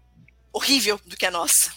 [0.52, 1.72] horrível do que a nossa.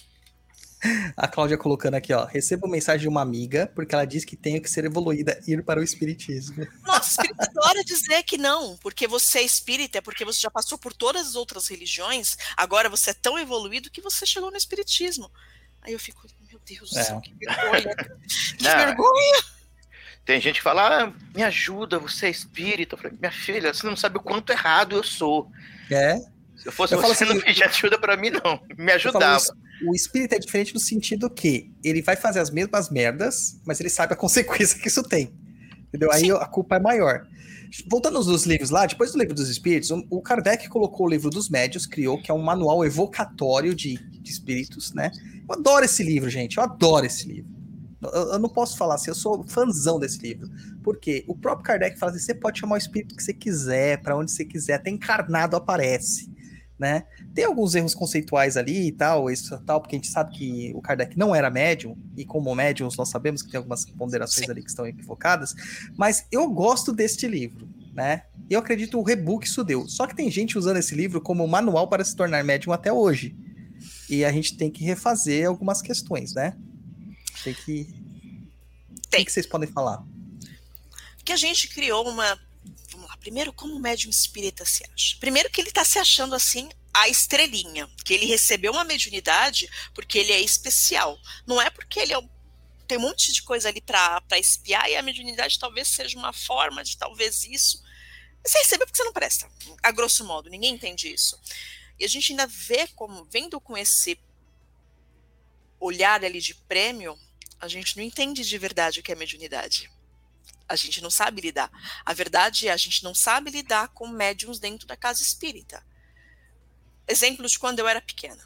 [1.17, 2.27] A Cláudia colocando aqui, ó.
[2.27, 5.81] Recebo mensagem de uma amiga, porque ela diz que tenho que ser evoluída, ir para
[5.81, 6.67] o espiritismo.
[6.85, 10.93] Nossa, adora dizer que não, porque você é espírita, é porque você já passou por
[10.93, 15.31] todas as outras religiões, agora você é tão evoluído que você chegou no espiritismo.
[15.85, 17.05] Aí eu fico, meu Deus do é.
[17.05, 17.95] céu, que vergonha.
[18.57, 19.43] que não, vergonha.
[20.25, 22.95] Tem gente que fala, ah, me ajuda, você é espírita.
[22.95, 25.51] Eu falei, minha filha, você não sabe o quanto errado eu sou.
[25.91, 26.17] É?
[26.57, 28.63] Se eu fosse eu você, assim, não pedia ajuda para mim, não.
[28.79, 29.39] Me ajudava.
[29.39, 33.81] Falo, o espírita é diferente no sentido que ele vai fazer as mesmas merdas, mas
[33.81, 35.35] ele sabe a consequência que isso tem.
[35.89, 36.11] Entendeu?
[36.11, 36.33] Aí Sim.
[36.33, 37.27] a culpa é maior.
[37.89, 41.49] Voltando nos livros lá, depois do livro dos espíritos, o Kardec colocou o livro dos
[41.49, 45.11] médios, criou, que é um manual evocatório de, de espíritos, né?
[45.49, 46.57] Eu adoro esse livro, gente.
[46.57, 47.53] Eu adoro esse livro.
[48.03, 50.49] Eu, eu, não posso falar assim, eu sou fãzão desse livro.
[50.83, 54.17] Porque o próprio Kardec fala assim: você pode chamar o espírito que você quiser, para
[54.17, 56.31] onde você quiser, até encarnado aparece.
[56.77, 57.05] Né?
[57.33, 60.83] Tem alguns erros conceituais ali e tal, isso tal, porque a gente sabe que o
[60.83, 64.51] Kardec não era médium, e como médiums nós sabemos que tem algumas ponderações Sim.
[64.51, 65.55] ali que estão equivocadas,
[65.97, 68.25] mas eu gosto deste livro, né?
[68.51, 69.89] Eu acredito o rebook isso deu.
[69.89, 73.37] Só que tem gente usando esse livro como manual para se tornar médium até hoje.
[74.09, 76.57] E a gente tem que refazer algumas questões, né?
[77.43, 77.89] Tem que.
[79.11, 79.23] Tem.
[79.23, 80.05] O que vocês podem falar?
[81.25, 82.39] Que a gente criou uma.
[83.25, 85.17] Primeiro, como o médium espírita se acha?
[85.19, 90.19] Primeiro, que ele está se achando assim a estrelinha, que ele recebeu uma mediunidade porque
[90.19, 91.19] ele é especial.
[91.47, 92.29] Não é porque ele é um
[92.87, 96.85] tem um monte de coisa ali para espiar e a mediunidade talvez seja uma forma
[96.85, 97.83] de talvez isso.
[98.45, 99.51] Você recebeu porque você não presta,
[99.83, 101.41] a grosso modo, ninguém entende isso.
[101.99, 104.21] E a gente ainda vê como, vendo com esse
[105.81, 107.19] olhar ali de prêmio,
[107.59, 109.91] a gente não entende de verdade o que é mediunidade.
[110.69, 111.71] A gente não sabe lidar.
[112.05, 115.85] A verdade é, a gente não sabe lidar com médiums dentro da casa espírita.
[117.07, 118.43] Exemplo de quando eu era pequena.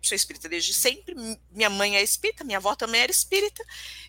[0.00, 1.14] Sou espírita desde sempre,
[1.50, 3.64] minha mãe é espírita, minha avó também era espírita,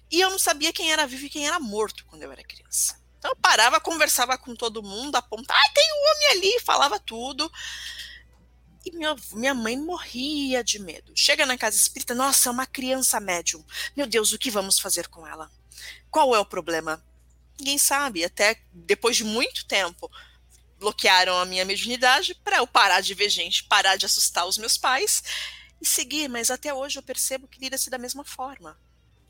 [0.09, 2.99] e eu não sabia quem era vivo e quem era morto quando eu era criança.
[3.17, 7.51] Então eu parava, conversava com todo mundo, apontava, ah, tem um homem ali, falava tudo.
[8.85, 11.11] E minha, minha mãe morria de medo.
[11.13, 13.63] Chega na casa espírita, nossa, é uma criança médium.
[13.95, 15.51] Meu Deus, o que vamos fazer com ela?
[16.09, 17.03] Qual é o problema?
[17.59, 18.23] Ninguém sabe.
[18.23, 20.09] Até depois de muito tempo,
[20.79, 24.77] bloquearam a minha mediunidade para eu parar de ver gente, parar de assustar os meus
[24.77, 25.21] pais
[25.81, 28.79] e seguir, mas até hoje eu percebo que lida-se da mesma forma.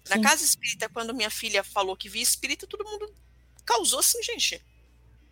[0.07, 0.21] Na Sim.
[0.21, 3.13] casa espírita, quando minha filha falou que via espírita, todo mundo
[3.65, 4.63] causou assim, gente.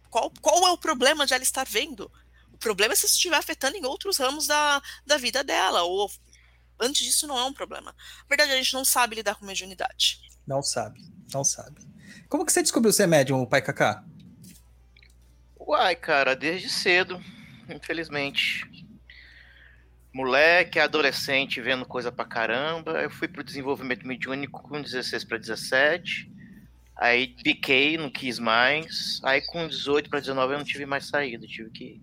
[0.10, 2.12] Qual, qual é o problema de ela estar vendo?
[2.54, 6.12] O problema é se isso estiver afetando em outros ramos da, da vida dela, ou
[6.80, 7.92] antes disso não é um problema.
[7.92, 10.22] Na verdade, a gente não sabe lidar com mediunidade.
[10.46, 11.02] Não sabe,
[11.34, 11.82] não sabe.
[12.30, 14.04] Como que você descobriu ser médium, pai Kaká?
[15.60, 17.22] Uai, cara, desde cedo,
[17.70, 18.66] infelizmente.
[20.14, 23.02] Moleque, adolescente, vendo coisa pra caramba.
[23.02, 26.32] Eu fui pro desenvolvimento mediúnico com 16 para 17.
[26.96, 29.20] Aí piquei, não quis mais.
[29.24, 32.02] Aí com 18 para 19 eu não tive mais saída, tive que.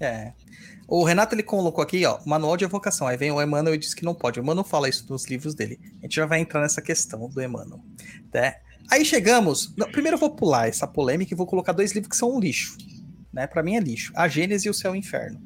[0.00, 0.34] É.
[0.86, 3.06] O Renato ele colocou aqui, ó, manual de evocação.
[3.06, 4.38] Aí vem o Emmanuel e diz que não pode.
[4.38, 5.80] O Emmanuel fala isso nos livros dele.
[6.00, 7.80] A gente já vai entrar nessa questão do Emmanuel.
[8.32, 8.56] Né?
[8.90, 9.74] Aí chegamos.
[9.76, 12.40] não, primeiro eu vou pular essa polêmica e vou colocar dois livros que são um
[12.40, 12.76] lixo.
[13.32, 13.46] Né?
[13.46, 14.12] Para mim é lixo.
[14.14, 15.40] A Gênesis e o Céu e o Inferno.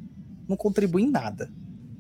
[0.49, 1.51] Não contribuem em nada.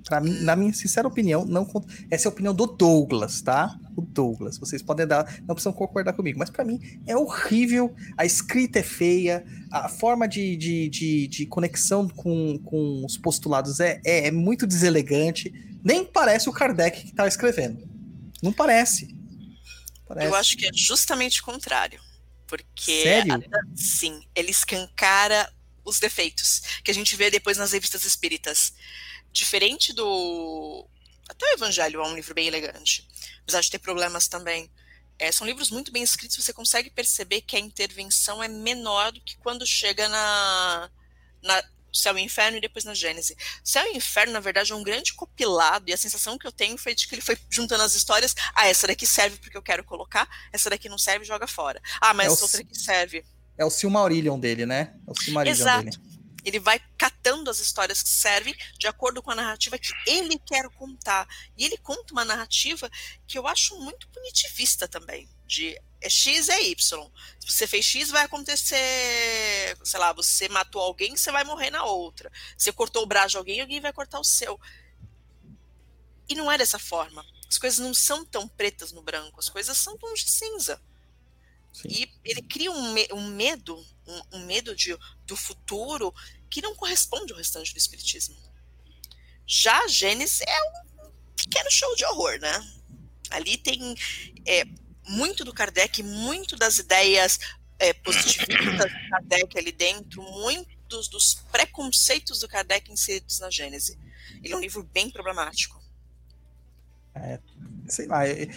[0.06, 1.68] Pra mim, na minha sincera opinião, não
[2.10, 3.78] essa é a opinião do Douglas, tá?
[3.96, 4.58] O Douglas.
[4.58, 7.94] Vocês podem dar, não precisam concordar comigo, mas para mim é horrível.
[8.16, 13.78] A escrita é feia, a forma de, de, de, de conexão com, com os postulados
[13.78, 15.52] é, é, é muito deselegante.
[15.82, 17.88] Nem parece o Kardec que tá escrevendo.
[18.42, 19.19] Não parece.
[20.10, 20.26] Parece.
[20.26, 22.02] Eu acho que é justamente o contrário.
[22.48, 23.34] Porque, Sério?
[23.34, 25.48] a- sim, ele escancara
[25.84, 28.74] os defeitos que a gente vê depois nas revistas espíritas.
[29.32, 30.84] Diferente do.
[31.28, 33.06] Até o Evangelho é um livro bem elegante,
[33.42, 34.68] apesar de ter problemas também.
[35.16, 39.20] É, são livros muito bem escritos, você consegue perceber que a intervenção é menor do
[39.20, 40.90] que quando chega na,
[41.40, 43.36] na Céu e Inferno e depois na Gênese.
[43.64, 46.76] Céu e Inferno, na verdade, é um grande compilado, e a sensação que eu tenho
[46.76, 48.34] foi de que ele foi juntando as histórias.
[48.54, 51.80] Ah, essa daqui serve porque eu quero colocar, essa daqui não serve, joga fora.
[52.00, 53.24] Ah, mas É o essa outra aqui serve.
[53.58, 54.94] É o Silmarillion dele, né?
[55.06, 55.84] É o Silmarillion Exato.
[55.84, 56.10] dele.
[56.44, 60.68] Ele vai catando as histórias que servem de acordo com a narrativa que ele quer
[60.70, 61.28] contar.
[61.56, 62.90] E ele conta uma narrativa
[63.26, 65.28] que eu acho muito punitivista também.
[65.50, 67.10] De é X é Y.
[67.40, 69.76] Se você fez X, vai acontecer.
[69.82, 72.30] Sei lá, você matou alguém, você vai morrer na outra.
[72.56, 74.58] Você cortou o braço de alguém, alguém vai cortar o seu.
[76.28, 77.26] E não é dessa forma.
[77.48, 80.80] As coisas não são tão pretas no branco, as coisas são tons de cinza.
[81.72, 81.88] Sim.
[81.88, 84.96] E ele cria um, me- um medo, um, um medo de,
[85.26, 86.14] do futuro
[86.48, 88.36] que não corresponde ao restante do espiritismo.
[89.46, 92.72] Já a Gênesis é um pequeno show de horror, né?
[93.30, 93.96] Ali tem
[94.46, 94.64] é,
[95.08, 97.38] muito do Kardec, muito das ideias
[97.78, 103.98] é, positivistas do Kardec ali dentro, muitos dos preconceitos do Kardec inseridos na Gênese.
[104.42, 105.80] Ele é um livro bem problemático.
[107.88, 108.48] sei lá, eu-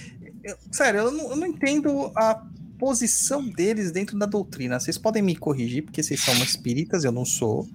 [0.43, 2.45] eu- sério, eu não, eu não entendo a
[2.77, 4.79] posição deles dentro da doutrina.
[4.79, 7.67] Vocês podem me corrigir, porque vocês são espíritas, eu não sou,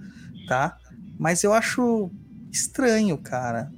[0.47, 0.78] tá?
[1.19, 2.11] Mas eu acho
[2.53, 3.73] estranho, cara.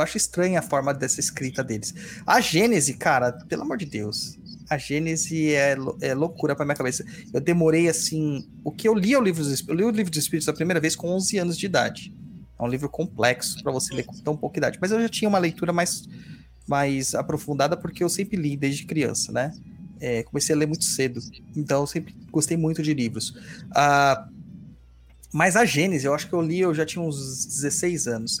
[0.00, 1.94] Eu acho estranha a forma dessa escrita deles.
[2.26, 4.38] A Gênese, cara, pelo amor de Deus.
[4.68, 7.04] A Gênese é, é loucura pra minha cabeça.
[7.34, 8.48] Eu demorei assim.
[8.64, 10.52] O que eu li o livro dos Espí- Eu li o livro dos Espíritos a
[10.52, 12.14] primeira vez com 11 anos de idade.
[12.58, 14.78] É um livro complexo pra você ler com tão pouca idade.
[14.80, 16.02] Mas eu já tinha uma leitura mais
[16.68, 19.52] mais aprofundada porque eu sempre li desde criança, né?
[19.98, 21.20] É, comecei a ler muito cedo,
[21.56, 23.34] então eu sempre gostei muito de livros.
[23.74, 24.28] Ah,
[25.32, 28.38] mas a Gênesis, eu acho que eu li, eu já tinha uns 16 anos,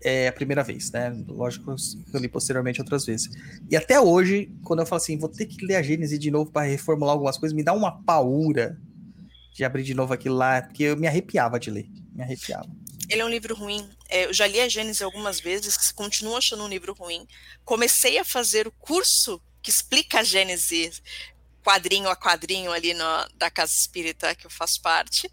[0.00, 1.10] é a primeira vez, né?
[1.26, 3.28] Lógico que eu li posteriormente outras vezes.
[3.70, 6.50] E até hoje, quando eu falo assim, vou ter que ler a Gênesis de novo
[6.50, 8.78] para reformular algumas coisas, me dá uma paura
[9.52, 12.68] de abrir de novo aquilo lá, porque eu me arrepiava de ler, me arrepiava.
[13.08, 13.88] Ele é um livro ruim.
[14.08, 17.26] É, eu já li a Gênesis algumas vezes, continuo achando um livro ruim.
[17.64, 21.02] Comecei a fazer o curso que explica a Gênesis
[21.68, 23.04] quadrinho a quadrinho ali no,
[23.34, 25.30] da Casa Espírita que eu faço parte.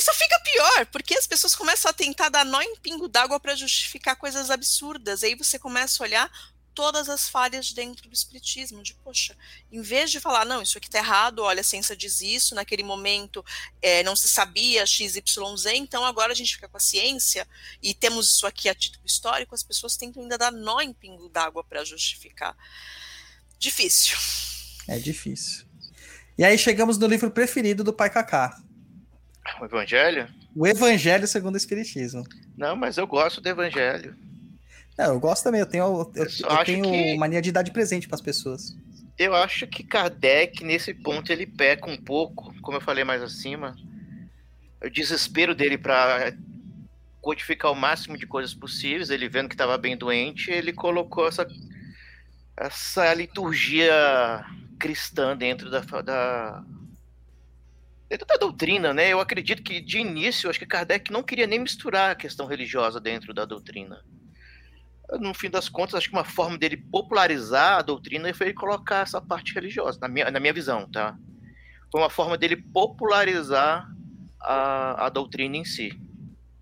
[0.00, 3.54] Só fica pior, porque as pessoas começam a tentar dar nó em pingo d'água para
[3.54, 5.22] justificar coisas absurdas.
[5.22, 6.30] Aí você começa a olhar
[6.78, 9.36] todas as falhas dentro do espiritismo, de poxa,
[9.72, 12.84] em vez de falar, não, isso aqui tá errado, olha, a ciência diz isso, naquele
[12.84, 13.44] momento
[13.82, 17.48] é, não se sabia XYZ, então agora a gente fica com a ciência
[17.82, 21.28] e temos isso aqui a título histórico, as pessoas tentam ainda dar nó em pingo
[21.28, 22.56] d'água para justificar.
[23.58, 24.16] Difícil.
[24.86, 25.66] É difícil.
[26.38, 28.56] E aí chegamos no livro preferido do Pai Kaká,
[29.60, 30.28] O Evangelho?
[30.54, 32.24] o Evangelho segundo o Espiritismo.
[32.56, 34.16] Não, mas eu gosto do Evangelho.
[34.96, 37.70] Não, eu gosto também, eu tenho, eu, Eu eu tenho que- mania de dar de
[37.70, 38.76] presente para as pessoas.
[39.16, 43.76] Eu acho que Kardec, nesse ponto, ele peca um pouco, como eu falei mais acima.
[44.84, 46.32] O desespero dele para
[47.20, 51.46] codificar o máximo de coisas possíveis, ele vendo que estava bem doente, ele colocou essa,
[52.56, 54.44] essa liturgia
[54.78, 56.64] cristã dentro da, da,
[58.08, 59.08] dentro da doutrina, né?
[59.10, 62.98] Eu acredito que de início, acho que Kardec não queria nem misturar a questão religiosa
[63.00, 64.02] dentro da doutrina.
[65.20, 69.02] No fim das contas, acho que uma forma dele popularizar a doutrina foi ele colocar
[69.02, 71.16] essa parte religiosa, na minha, na minha visão, tá?
[71.90, 73.88] Foi uma forma dele popularizar
[74.40, 75.98] a, a doutrina em si.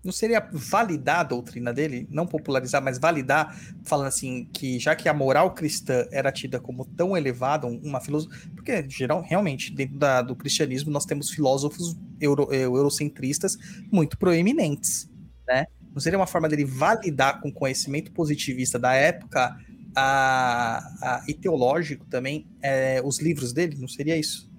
[0.07, 2.07] Não seria validar a doutrina dele?
[2.09, 3.53] Não popularizar, mas validar,
[3.83, 8.49] falando assim, que já que a moral cristã era tida como tão elevada, uma filosofia.
[8.55, 13.57] Porque, geral, realmente, dentro da, do cristianismo, nós temos filósofos euro, eh, eurocentristas
[13.91, 15.09] muito proeminentes,
[15.45, 15.67] né?
[15.93, 19.59] Não seria uma forma dele validar com conhecimento positivista da época
[19.93, 23.75] a, a, e teológico também é, os livros dele?
[23.77, 24.49] Não seria isso?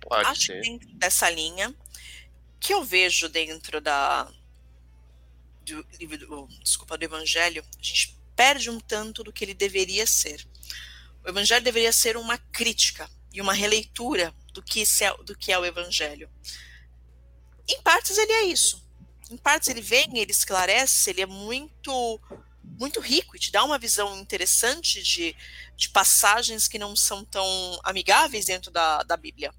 [0.00, 0.62] Pode Acho ser.
[0.62, 1.74] que dentro dessa linha
[2.58, 4.28] que eu vejo dentro da
[5.74, 10.46] do do, desculpa do evangelho, a gente perde um tanto do que ele deveria ser.
[11.24, 15.58] O evangelho deveria ser uma crítica e uma releitura do que, é, do que é
[15.58, 16.30] o evangelho.
[17.68, 18.82] Em partes ele é isso.
[19.30, 22.20] Em partes ele vem, ele esclarece, ele é muito
[22.78, 25.34] muito rico e te dá uma visão interessante de,
[25.76, 29.52] de passagens que não são tão amigáveis dentro da, da Bíblia.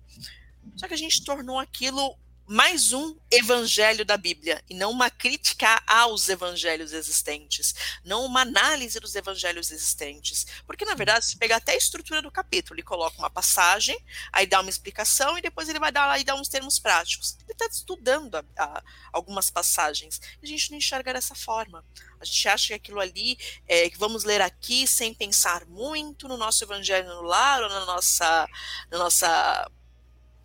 [0.78, 2.18] Só que a gente tornou aquilo
[2.50, 9.00] mais um evangelho da Bíblia e não uma crítica aos evangelhos existentes, não uma análise
[9.00, 10.48] dos evangelhos existentes.
[10.66, 13.96] Porque, na verdade, se pegar até a estrutura do capítulo, ele coloca uma passagem,
[14.34, 17.38] aí dá uma explicação e depois ele vai dar lá e dar uns termos práticos.
[17.44, 21.86] Ele está estudando a, a, algumas passagens e a gente não enxerga dessa forma.
[22.20, 26.36] A gente acha que aquilo ali é, que vamos ler aqui sem pensar muito no
[26.36, 28.48] nosso evangelho no lar ou na nossa,
[28.90, 29.72] na nossa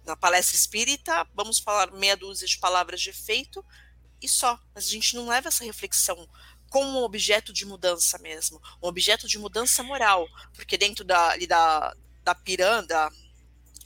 [0.05, 3.65] na palestra espírita, vamos falar meia dúzia de palavras de efeito
[4.21, 4.59] e só.
[4.75, 6.29] Mas a gente não leva essa reflexão
[6.69, 11.47] como um objeto de mudança mesmo, um objeto de mudança moral, porque dentro da, ali
[11.47, 13.11] da, da piranda,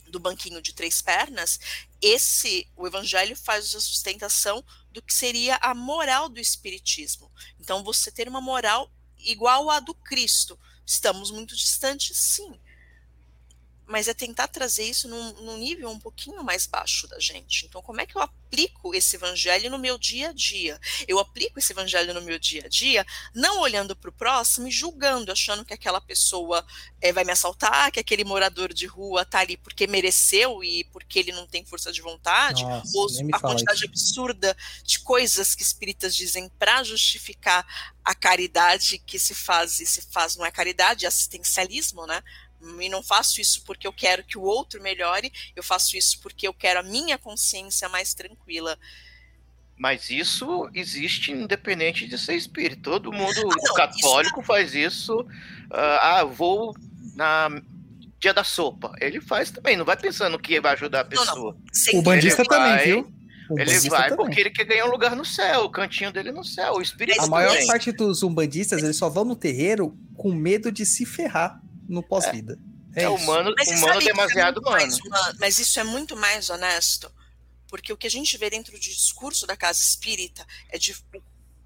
[0.07, 1.59] do banquinho de três pernas,
[2.01, 7.31] esse, o evangelho faz a sustentação do que seria a moral do espiritismo.
[7.59, 10.59] Então, você ter uma moral igual à do Cristo.
[10.83, 12.59] Estamos muito distantes, sim
[13.89, 17.65] mas é tentar trazer isso num, num, nível um pouquinho mais baixo da gente.
[17.65, 20.79] Então, como é que eu aplico esse evangelho no meu dia a dia?
[21.07, 23.03] Eu aplico esse evangelho no meu dia a dia,
[23.33, 26.63] não olhando para o próximo e julgando, achando que aquela pessoa
[27.01, 31.17] é, vai me assaltar, que aquele morador de rua está ali porque mereceu e porque
[31.17, 33.87] ele não tem força de vontade, Nossa, ou a quantidade isso.
[33.87, 37.65] absurda de coisas que espíritas dizem para justificar
[38.05, 42.21] a caridade que se faz e se faz não é caridade, é assistencialismo, né?
[42.79, 46.47] E não faço isso porque eu quero que o outro melhore, eu faço isso porque
[46.47, 48.77] eu quero a minha consciência mais tranquila.
[49.77, 52.81] Mas isso existe independente de ser espírito.
[52.81, 54.47] Todo mundo ah, não, católico isso...
[54.47, 55.21] faz isso.
[55.21, 56.75] Uh, ah, vou
[57.15, 57.61] na
[58.19, 58.91] dia da sopa.
[58.99, 61.55] Ele faz também, não vai pensando que vai ajudar a pessoa.
[61.55, 61.99] Não, não.
[61.99, 63.13] O bandista também, vai, viu?
[63.49, 64.25] O ele vai também.
[64.25, 66.73] porque ele quer ganhar um lugar no céu, o cantinho dele no céu.
[66.73, 70.85] O espírito a maior parte dos umbandistas, eles só vão no terreiro com medo de
[70.85, 72.57] se ferrar no pós-vida.
[72.95, 74.97] É, é humano, humano demasiado é humano.
[75.05, 75.37] humano.
[75.39, 77.11] Mas isso é muito mais honesto,
[77.67, 80.95] porque o que a gente vê dentro do discurso da casa espírita é de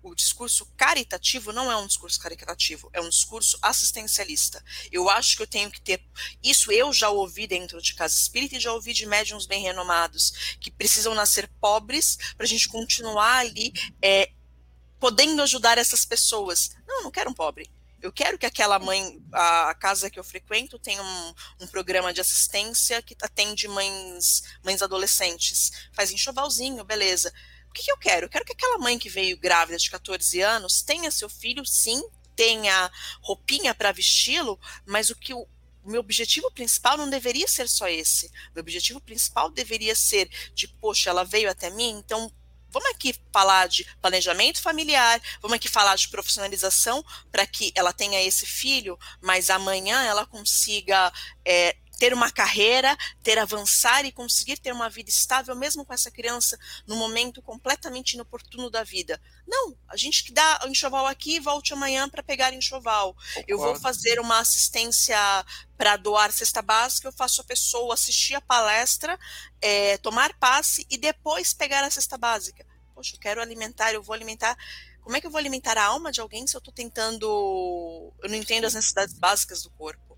[0.04, 4.62] o discurso caritativo não é um discurso caritativo, é um discurso assistencialista.
[4.92, 6.04] Eu acho que eu tenho que ter.
[6.44, 10.58] Isso eu já ouvi dentro de casa espírita e já ouvi de médiums bem renomados,
[10.60, 13.72] que precisam nascer pobres para a gente continuar ali
[14.02, 14.30] é,
[15.00, 16.76] podendo ajudar essas pessoas.
[16.86, 17.70] Não, não quero um pobre.
[18.04, 22.20] Eu quero que aquela mãe, a casa que eu frequento, tenha um, um programa de
[22.20, 25.72] assistência que atende mães, mães adolescentes.
[25.94, 27.34] Faz enxovalzinho, beleza.
[27.70, 28.26] O que, que eu quero?
[28.26, 32.04] Eu quero que aquela mãe que veio grávida de 14 anos tenha seu filho, sim,
[32.36, 35.48] tenha roupinha para vesti-lo, mas o que o,
[35.86, 38.30] meu objetivo principal não deveria ser só esse.
[38.54, 42.30] Meu objetivo principal deveria ser de, poxa, ela veio até mim, então
[42.74, 48.22] vamos aqui falar de planejamento familiar, vamos aqui falar de profissionalização para que ela tenha
[48.22, 51.14] esse filho, mas amanhã ela consiga
[51.46, 56.12] é, ter uma carreira, ter avançar e conseguir ter uma vida estável mesmo com essa
[56.12, 59.22] criança no momento completamente inoportuno da vida.
[59.48, 63.14] Não, a gente que dá o enxoval aqui volte amanhã para pegar enxoval.
[63.14, 63.46] Concordo.
[63.48, 65.18] Eu vou fazer uma assistência
[65.78, 69.18] para doar cesta básica, eu faço a pessoa assistir a palestra,
[69.62, 72.66] é, tomar passe e depois pegar a cesta básica.
[72.94, 74.58] Poxa, eu quero alimentar, eu vou alimentar
[75.00, 78.14] como é que eu vou alimentar a alma de alguém se eu estou tentando.
[78.22, 80.13] Eu não entendo as necessidades básicas do corpo?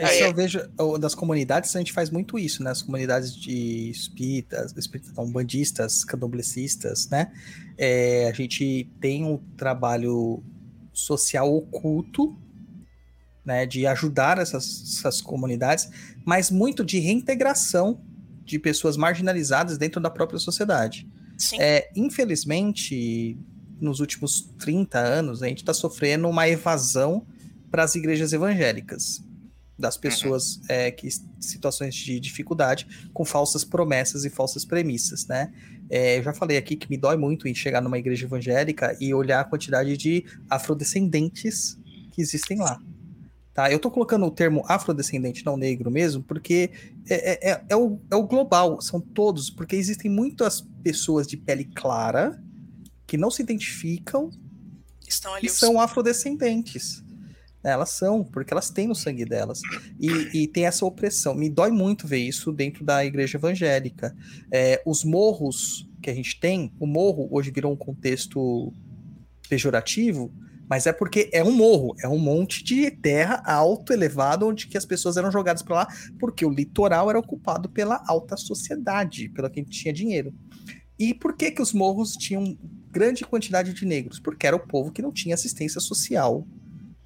[0.00, 0.60] Isso eu vejo
[1.00, 2.70] das comunidades, a gente faz muito isso, né?
[2.70, 7.32] As comunidades de espíritas, espíritas não, bandistas, candomblecistas, né?
[7.76, 10.42] É, a gente tem um trabalho
[10.92, 12.36] social oculto,
[13.44, 13.66] né?
[13.66, 15.90] De ajudar essas, essas comunidades,
[16.24, 18.00] mas muito de reintegração
[18.44, 21.08] de pessoas marginalizadas dentro da própria sociedade.
[21.36, 21.56] Sim.
[21.60, 23.36] É, infelizmente,
[23.80, 27.26] nos últimos 30 anos, a gente está sofrendo uma evasão
[27.68, 29.24] para as igrejas evangélicas
[29.82, 31.08] das pessoas é, que
[31.40, 35.52] situações de dificuldade com falsas promessas e falsas premissas, né?
[35.90, 39.12] É, eu já falei aqui que me dói muito em chegar numa igreja evangélica e
[39.12, 41.76] olhar a quantidade de afrodescendentes
[42.12, 42.80] que existem lá.
[43.52, 43.70] Tá?
[43.70, 46.70] Eu tô colocando o termo afrodescendente, não negro mesmo, porque
[47.10, 51.36] é, é, é, é o, é o global, são todos, porque existem muitas pessoas de
[51.36, 52.42] pele clara
[53.06, 54.30] que não se identificam
[55.06, 57.01] Estão ali e os- são afrodescendentes.
[57.64, 59.60] Elas são, porque elas têm no sangue delas.
[60.00, 61.34] E, e tem essa opressão.
[61.34, 64.14] Me dói muito ver isso dentro da igreja evangélica.
[64.50, 68.72] É, os morros que a gente tem, o morro hoje virou um contexto
[69.48, 70.32] pejorativo,
[70.68, 74.78] mas é porque é um morro, é um monte de terra alto, elevado, onde que
[74.78, 79.50] as pessoas eram jogadas para lá, porque o litoral era ocupado pela alta sociedade, pela
[79.50, 80.34] quem tinha dinheiro.
[80.98, 82.56] E por que que os morros tinham
[82.90, 84.18] grande quantidade de negros?
[84.18, 86.46] Porque era o povo que não tinha assistência social,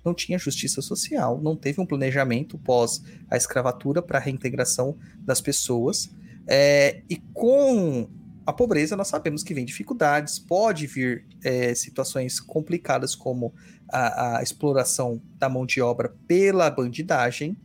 [0.06, 5.40] não tinha justiça social, não teve um planejamento pós a escravatura para a reintegração das
[5.40, 6.08] pessoas.
[6.46, 8.08] É, e com
[8.46, 13.52] a pobreza, nós sabemos que vem dificuldades, pode vir é, situações complicadas, como
[13.90, 17.56] a, a exploração da mão de obra pela bandidagem,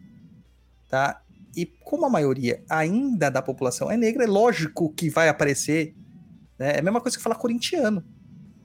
[0.89, 1.21] tá?
[1.55, 5.93] E como a maioria ainda da população é negra, é lógico que vai aparecer.
[6.57, 6.77] Né?
[6.77, 8.03] É a mesma coisa que falar corintiano.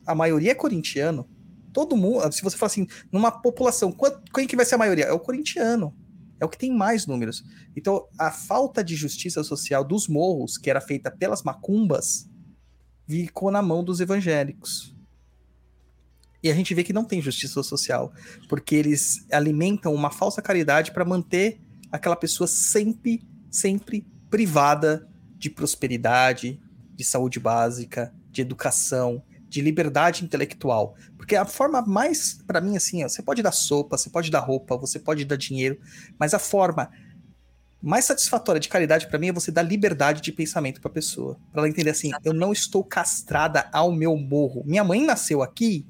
[0.06, 1.28] A maioria é corintiano.
[1.76, 3.94] Todo mundo, se você falar assim, numa população,
[4.32, 5.04] quem que vai ser a maioria?
[5.04, 5.94] É o corintiano.
[6.40, 7.44] É o que tem mais números.
[7.76, 12.30] Então, a falta de justiça social dos morros, que era feita pelas macumbas,
[13.06, 14.96] ficou na mão dos evangélicos.
[16.42, 18.10] E a gente vê que não tem justiça social,
[18.48, 21.60] porque eles alimentam uma falsa caridade para manter
[21.92, 26.58] aquela pessoa sempre, sempre privada de prosperidade,
[26.94, 30.94] de saúde básica, de educação, de liberdade intelectual.
[31.26, 34.38] Porque a forma mais, para mim, assim, ó, você pode dar sopa, você pode dar
[34.38, 35.76] roupa, você pode dar dinheiro,
[36.16, 36.88] mas a forma
[37.82, 41.62] mais satisfatória de caridade para mim é você dar liberdade de pensamento para pessoa, para
[41.62, 44.62] ela entender assim, eu não estou castrada ao meu morro.
[44.64, 45.84] Minha mãe nasceu aqui,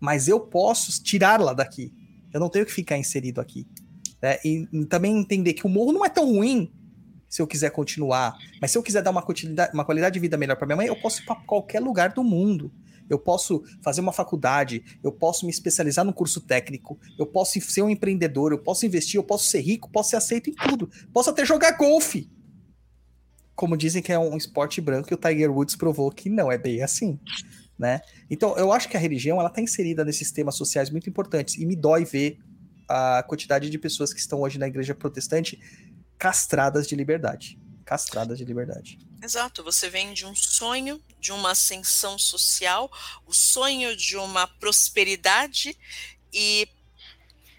[0.00, 1.94] mas eu posso tirá-la daqui.
[2.32, 3.68] Eu não tenho que ficar inserido aqui.
[4.20, 4.38] né?
[4.44, 6.68] E, e também entender que o morro não é tão ruim
[7.28, 9.24] se eu quiser continuar, mas se eu quiser dar uma
[9.72, 12.24] uma qualidade de vida melhor para minha mãe, eu posso ir para qualquer lugar do
[12.24, 12.72] mundo.
[13.10, 17.82] Eu posso fazer uma faculdade, eu posso me especializar no curso técnico, eu posso ser
[17.82, 20.88] um empreendedor, eu posso investir, eu posso ser rico, posso ser aceito em tudo.
[21.12, 22.30] Posso até jogar golfe.
[23.54, 26.56] Como dizem que é um esporte branco e o Tiger Woods provou que não é
[26.56, 27.18] bem assim,
[27.78, 28.00] né?
[28.30, 31.66] Então, eu acho que a religião ela está inserida nesses temas sociais muito importantes e
[31.66, 32.38] me dói ver
[32.88, 35.60] a quantidade de pessoas que estão hoje na igreja protestante
[36.18, 38.98] castradas de liberdade, castradas de liberdade.
[39.22, 42.90] Exato, você vem de um sonho, de uma ascensão social,
[43.26, 45.76] o sonho de uma prosperidade
[46.32, 46.66] e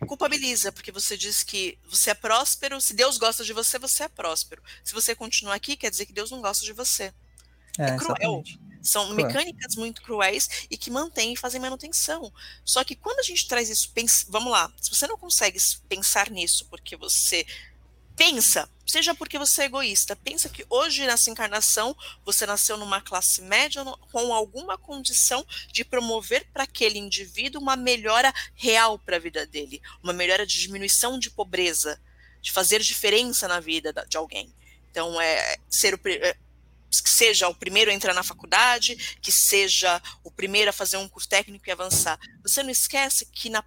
[0.08, 4.08] culpabiliza, porque você diz que você é próspero, se Deus gosta de você, você é
[4.08, 4.64] próspero.
[4.84, 7.14] Se você continuar aqui, quer dizer que Deus não gosta de você.
[7.78, 8.16] É, cruel.
[8.16, 8.60] exatamente.
[8.82, 9.28] São Cruel.
[9.28, 12.34] mecânicas muito cruéis e que mantêm e fazem manutenção.
[12.66, 16.32] Só que quando a gente traz isso, pensa, vamos lá, se você não consegue pensar
[16.32, 17.46] nisso porque você
[18.22, 23.42] pensa, seja porque você é egoísta, pensa que hoje nessa encarnação você nasceu numa classe
[23.42, 25.44] média com alguma condição
[25.74, 30.60] de promover para aquele indivíduo uma melhora real para a vida dele, uma melhora de
[30.60, 32.00] diminuição de pobreza,
[32.40, 34.54] de fazer diferença na vida da- de alguém.
[34.92, 36.38] Então, é ser o é,
[36.92, 41.10] que seja o primeiro a entrar na faculdade, que seja o primeiro a fazer um
[41.10, 42.20] curso técnico e avançar.
[42.44, 43.64] Você não esquece que na,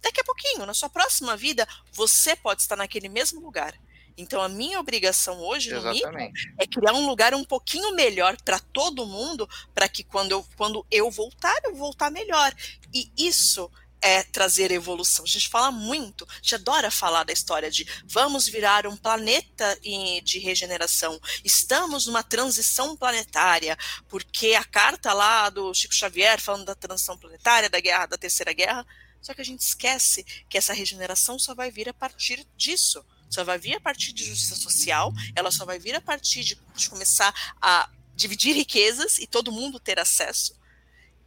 [0.00, 3.78] daqui a pouquinho, na sua próxima vida, você pode estar naquele mesmo lugar.
[4.20, 6.18] Então, a minha obrigação hoje, no mínimo,
[6.58, 10.86] é criar um lugar um pouquinho melhor para todo mundo, para que quando eu, quando
[10.90, 12.54] eu voltar, eu voltar melhor.
[12.92, 13.70] E isso
[14.02, 15.24] é trazer evolução.
[15.24, 19.78] A gente fala muito, a gente adora falar da história de vamos virar um planeta
[20.22, 21.20] de regeneração.
[21.44, 23.76] Estamos numa transição planetária,
[24.08, 28.52] porque a carta lá do Chico Xavier falando da transição planetária, da guerra, da terceira
[28.52, 28.86] guerra,
[29.20, 33.04] só que a gente esquece que essa regeneração só vai vir a partir disso.
[33.30, 36.58] Só vai vir a partir de justiça social, ela só vai vir a partir de,
[36.74, 37.32] de começar
[37.62, 40.60] a dividir riquezas e todo mundo ter acesso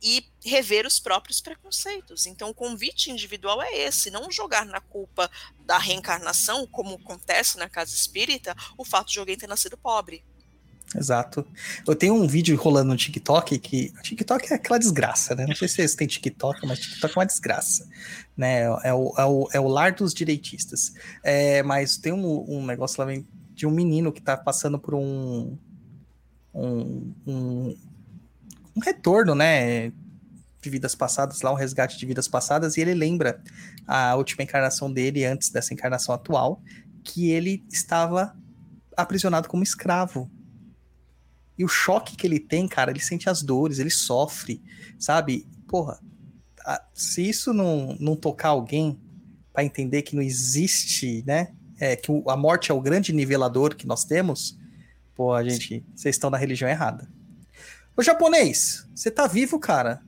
[0.03, 2.25] e rever os próprios preconceitos.
[2.25, 5.31] Então, o convite individual é esse, não jogar na culpa
[5.61, 10.21] da reencarnação, como acontece na casa espírita, o fato de alguém ter nascido pobre.
[10.95, 11.45] Exato.
[11.87, 13.91] Eu tenho um vídeo rolando no TikTok que.
[14.03, 15.45] TikTok é aquela desgraça, né?
[15.47, 17.87] Não sei se vocês têm TikTok, mas TikTok é uma desgraça.
[18.37, 18.63] Né?
[18.83, 20.93] É, o, é, o, é o lar dos direitistas.
[21.23, 23.11] É, mas tem um, um negócio lá
[23.55, 25.57] de um menino que tá passando por um.
[26.53, 27.77] um, um,
[28.75, 29.91] um retorno, né?
[30.61, 33.41] De vidas passadas, lá, um resgate de vidas passadas, e ele lembra
[33.85, 36.61] a última encarnação dele antes dessa encarnação atual,
[37.03, 38.33] que ele estava
[38.95, 40.31] aprisionado como escravo.
[41.57, 44.61] E o choque que ele tem, cara, ele sente as dores, ele sofre,
[44.97, 45.47] sabe?
[45.67, 45.99] Porra,
[46.65, 48.99] a- se isso não, não tocar alguém
[49.51, 51.53] para entender que não existe, né?
[51.79, 54.57] É, que o- a morte é o grande nivelador que nós temos,
[55.15, 57.07] pô, a gente, vocês estão na religião errada.
[57.95, 60.01] Ô japonês, você tá vivo, cara?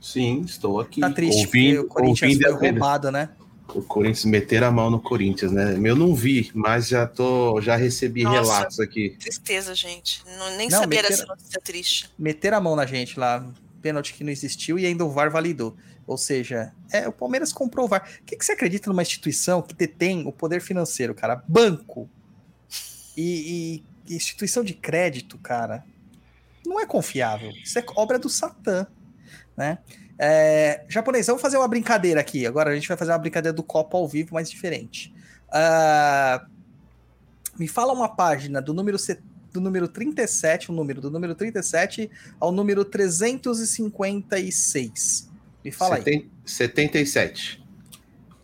[0.00, 1.00] Sim, estou aqui.
[1.00, 3.30] Tá triste ouvindo, porque o Corinthians ouvindo foi roubado, né?
[3.74, 5.78] O Corinthians meter a mão no Corinthians, né?
[5.84, 8.40] Eu não vi, mas já tô, já recebi Nossa.
[8.40, 9.16] relatos aqui.
[9.20, 10.22] Tristeza, gente.
[10.38, 12.10] Não, nem Não, sabia meteram- dessa notícia triste.
[12.18, 13.46] Meter a mão na gente lá,
[13.82, 15.76] pênalti que não existiu e ainda o VAR validou.
[16.06, 18.08] Ou seja, é, o Palmeiras comprou o VAR.
[18.22, 21.42] O que, que você acredita numa instituição que detém o poder financeiro, cara?
[21.46, 22.08] Banco
[23.16, 25.84] e, e instituição de crédito, cara,
[26.64, 27.50] não é confiável.
[27.62, 28.86] Isso é obra do Satã,
[29.54, 29.78] né?
[30.18, 32.46] É, japonês, vamos fazer uma brincadeira aqui.
[32.46, 35.14] Agora a gente vai fazer uma brincadeira do copo ao vivo, mas diferente.
[35.50, 36.44] Ah,
[37.58, 38.98] me fala uma página do número,
[39.52, 45.28] do número 37, o número do número 37 ao número 356.
[45.64, 46.02] Me fala aí.
[46.02, 47.64] Seten- 77.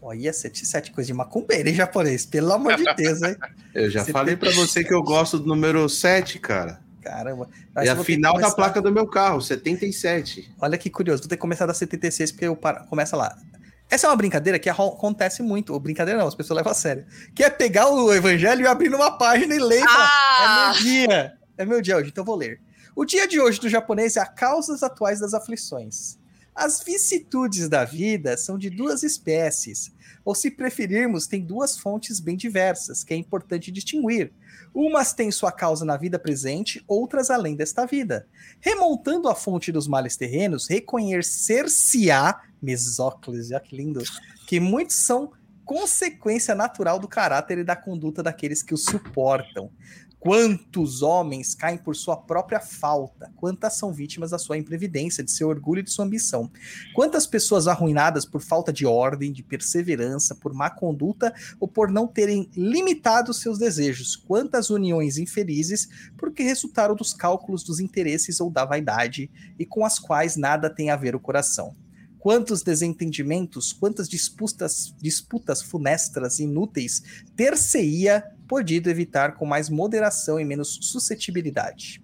[0.03, 2.27] Olha, 77 coisa de macumbeira, hein, japonês?
[2.27, 3.37] Pelo amor de Deus, hein?
[3.75, 6.81] Eu já Você falei tem- pra você que eu gosto do número 7, cara.
[7.05, 7.49] Caramba.
[7.53, 10.53] É Mas eu a final da começar- placa do meu carro, 77.
[10.61, 12.59] Olha que curioso, vou ter que começar da 76 porque eu
[12.89, 13.37] começa lá.
[13.91, 15.73] Essa é uma brincadeira que acontece muito.
[15.75, 17.05] Ou brincadeira não, as pessoas levam a sério.
[17.35, 20.43] Que é pegar o evangelho e abrir numa página e ler e falar, Ah!
[20.43, 21.33] É meu dia.
[21.59, 22.61] É meu dia hoje, então eu vou ler.
[22.97, 26.17] O dia de hoje do japonês é a causas atuais das aflições.
[26.55, 29.93] As vicissitudes da vida são de duas espécies,
[30.25, 34.33] ou se preferirmos, tem duas fontes bem diversas, que é importante distinguir.
[34.75, 38.27] Umas têm sua causa na vida presente, outras além desta vida.
[38.61, 44.03] Remontando a fonte dos males terrenos, reconhecer-se-á, mesóclise, olha que lindo,
[44.49, 45.33] que muitos são
[45.65, 49.71] consequência natural do caráter e da conduta daqueles que o suportam.
[50.25, 53.31] Quantos homens caem por sua própria falta?
[53.37, 56.51] Quantas são vítimas da sua imprevidência, de seu orgulho e de sua ambição?
[56.95, 62.07] Quantas pessoas arruinadas por falta de ordem, de perseverança, por má conduta ou por não
[62.07, 64.17] terem limitado seus desejos?
[64.17, 69.99] Quantas uniões infelizes porque resultaram dos cálculos dos interesses ou da vaidade e com as
[69.99, 71.77] quais nada tem a ver o coração?
[72.25, 77.03] Quantos desentendimentos, quantas disputas, disputas funestas, inúteis,
[77.37, 82.03] ter-se-ia podido evitar com mais moderação e menos suscetibilidade?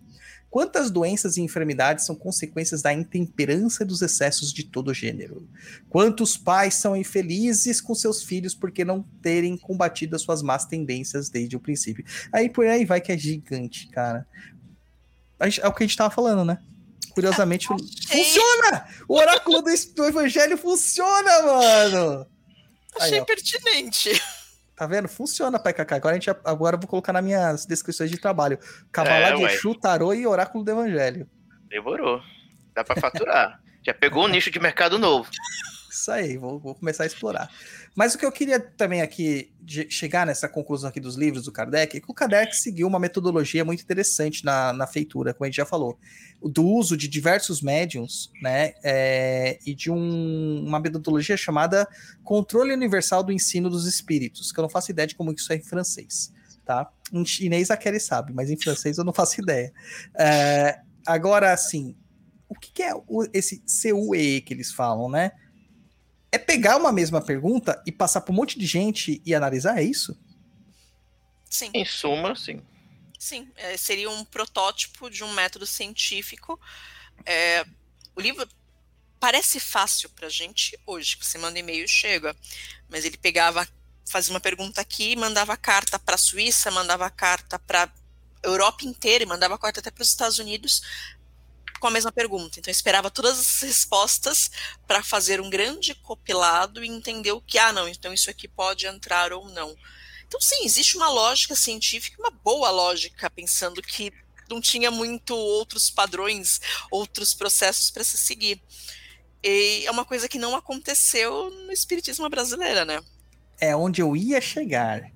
[0.50, 5.48] Quantas doenças e enfermidades são consequências da intemperança dos excessos de todo gênero?
[5.88, 11.30] Quantos pais são infelizes com seus filhos porque não terem combatido as suas más tendências
[11.30, 12.04] desde o princípio?
[12.30, 14.26] Aí por aí vai que é gigante, cara.
[15.38, 16.58] É o que a gente tava falando, né?
[17.12, 18.86] Curiosamente, funciona!
[19.08, 22.26] O oráculo do, do evangelho funciona, mano!
[23.00, 23.24] Aí, Achei ó.
[23.24, 24.22] pertinente.
[24.76, 25.08] Tá vendo?
[25.08, 25.96] Funciona, Pai Kaká.
[25.96, 28.58] Agora, a gente, agora eu vou colocar nas minhas descrições de trabalho.
[28.90, 29.44] Cabalá É, de.
[29.44, 31.28] Exu, Tarô e Oráculo do Evangelho.
[31.68, 32.20] Demorou.
[32.74, 33.60] Dá pra faturar.
[33.84, 35.28] Já pegou um nicho de mercado novo.
[36.00, 37.50] Isso aí, vou, vou começar a explorar.
[37.94, 39.52] Mas o que eu queria também aqui
[39.90, 43.66] chegar nessa conclusão aqui dos livros do Kardec é que o Kardec seguiu uma metodologia
[43.66, 45.98] muito interessante na, na feitura, como a gente já falou,
[46.42, 51.86] do uso de diversos médiums, né, é, e de um- uma metodologia chamada
[52.24, 55.56] Controle Universal do Ensino dos Espíritos, que eu não faço ideia de como isso é
[55.56, 56.32] em francês,
[56.64, 56.90] tá?
[57.12, 59.70] Em chinês a Kelly sabe, mas em francês eu não faço ideia.
[60.18, 61.94] É, agora, assim,
[62.48, 62.92] o que, que é
[63.34, 65.32] esse CUE que eles falam, né?
[66.32, 69.82] É pegar uma mesma pergunta e passar para um monte de gente e analisar, é
[69.82, 70.16] isso?
[71.48, 71.70] Sim.
[71.74, 72.62] Em suma, sim.
[73.18, 76.58] Sim, é, seria um protótipo de um método científico.
[77.26, 77.66] É,
[78.14, 78.48] o livro
[79.18, 82.34] parece fácil para gente hoje, que você manda e-mail e chega,
[82.88, 83.68] mas ele pegava,
[84.06, 87.92] fazia uma pergunta aqui, mandava carta para a Suíça, mandava carta para
[88.42, 90.80] Europa inteira e mandava carta até para os Estados Unidos
[91.80, 92.60] com a mesma pergunta.
[92.60, 94.50] Então eu esperava todas as respostas
[94.86, 98.86] para fazer um grande compilado e entender o que, ah, não, então isso aqui pode
[98.86, 99.74] entrar ou não.
[100.28, 104.12] Então, sim, existe uma lógica científica, uma boa lógica, pensando que
[104.48, 108.62] não tinha muito outros padrões, outros processos para se seguir.
[109.42, 113.00] E é uma coisa que não aconteceu no espiritismo brasileiro, né?
[113.60, 115.10] É onde eu ia chegar.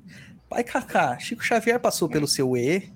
[0.49, 2.93] Pai Kaká, Chico Xavier passou pelo seu E.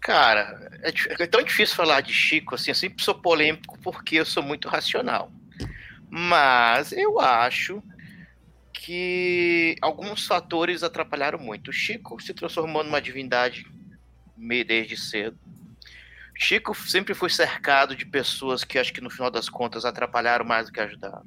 [0.00, 4.24] Cara, é, é tão difícil falar de Chico, assim, eu sempre sou polêmico porque eu
[4.24, 5.30] sou muito racional.
[6.10, 7.82] Mas eu acho
[8.72, 11.68] que alguns fatores atrapalharam muito.
[11.68, 13.66] O Chico se transformou numa divindade
[14.66, 15.38] desde cedo.
[16.34, 20.66] Chico sempre foi cercado de pessoas que acho que no final das contas atrapalharam mais
[20.66, 21.26] do que ajudaram.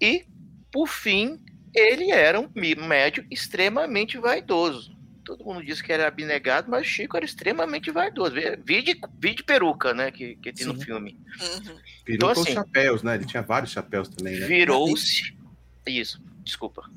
[0.00, 0.24] E,
[0.72, 1.44] por fim,
[1.74, 4.97] ele era um médio extremamente vaidoso.
[5.28, 8.34] Todo mundo disse que era abnegado, mas Chico era extremamente vaidoso.
[8.64, 10.10] Vi de, vi de peruca, né?
[10.10, 10.84] Que, que tem no Sim.
[10.86, 11.20] filme.
[11.38, 11.60] Uhum.
[11.60, 13.14] Peruca Então, ou assim- chapéus, né?
[13.16, 14.46] Ele tinha vários chapéus também, né?
[14.46, 15.36] Virou-se.
[15.86, 16.90] Isso, desculpa.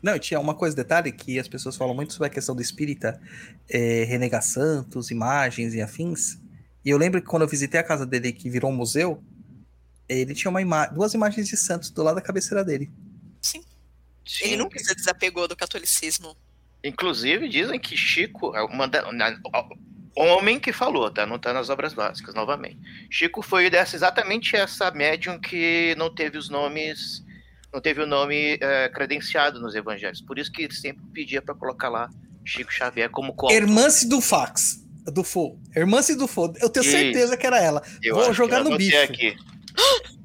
[0.00, 2.62] Não, e tinha uma coisa, detalhe, que as pessoas falam muito sobre a questão do
[2.62, 3.20] espírita
[3.68, 6.38] é, renegar santos, imagens e afins.
[6.84, 9.20] E eu lembro que quando eu visitei a casa dele, que virou um museu,
[10.08, 12.88] ele tinha uma ima duas imagens de santos do lado da cabeceira dele.
[13.42, 13.64] Sim.
[14.24, 14.44] Sim.
[14.44, 16.36] Ele nunca se desapegou do catolicismo.
[16.86, 19.38] Inclusive, dizem que Chico é uma da- na-
[20.16, 21.26] homem que falou, tá?
[21.26, 22.78] Não tá nas obras básicas, novamente.
[23.10, 27.22] Chico foi dessa exatamente essa médium que não teve os nomes,
[27.72, 30.20] não teve o nome eh, credenciado nos evangelhos.
[30.22, 32.08] Por isso que ele sempre pedia para colocar lá
[32.44, 34.82] Chico Xavier como co Hermance do Fax.
[35.12, 35.58] Do Fo.
[35.74, 36.52] Hermance do Fo.
[36.60, 36.90] Eu tenho Isso.
[36.92, 37.82] certeza que era ela.
[38.02, 38.96] Eu Vou jogar no bicho.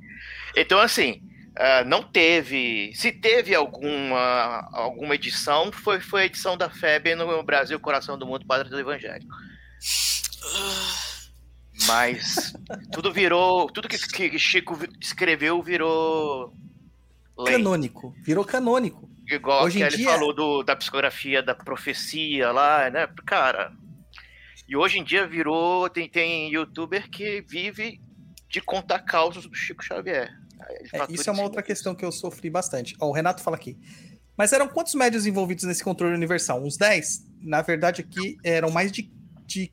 [0.55, 1.21] Então, assim,
[1.55, 2.93] ah, não teve.
[2.95, 8.25] Se teve alguma, alguma edição, foi, foi a edição da FEB no Brasil, Coração do
[8.25, 9.27] Mundo, Padre do Evangelho.
[11.87, 12.53] Mas
[12.91, 13.67] tudo virou.
[13.71, 13.97] Tudo que,
[14.29, 16.53] que Chico escreveu virou.
[17.37, 17.55] Lei.
[17.55, 18.15] Canônico.
[18.23, 19.09] Virou canônico.
[19.27, 23.07] Igual Hoje que ele dia- falou do, da psicografia da profecia lá, né?
[23.25, 23.71] Cara.
[24.67, 25.89] E hoje em dia virou.
[25.89, 27.99] Tem, tem youtuber que vive
[28.49, 30.29] de contar causos do Chico Xavier.
[30.93, 32.95] É, isso é uma outra questão que eu sofri bastante.
[32.99, 33.77] Ó, o Renato fala aqui.
[34.37, 36.63] Mas eram quantos médios envolvidos nesse controle universal?
[36.63, 37.25] Uns 10?
[37.41, 39.11] Na verdade, aqui eram mais de.
[39.45, 39.69] de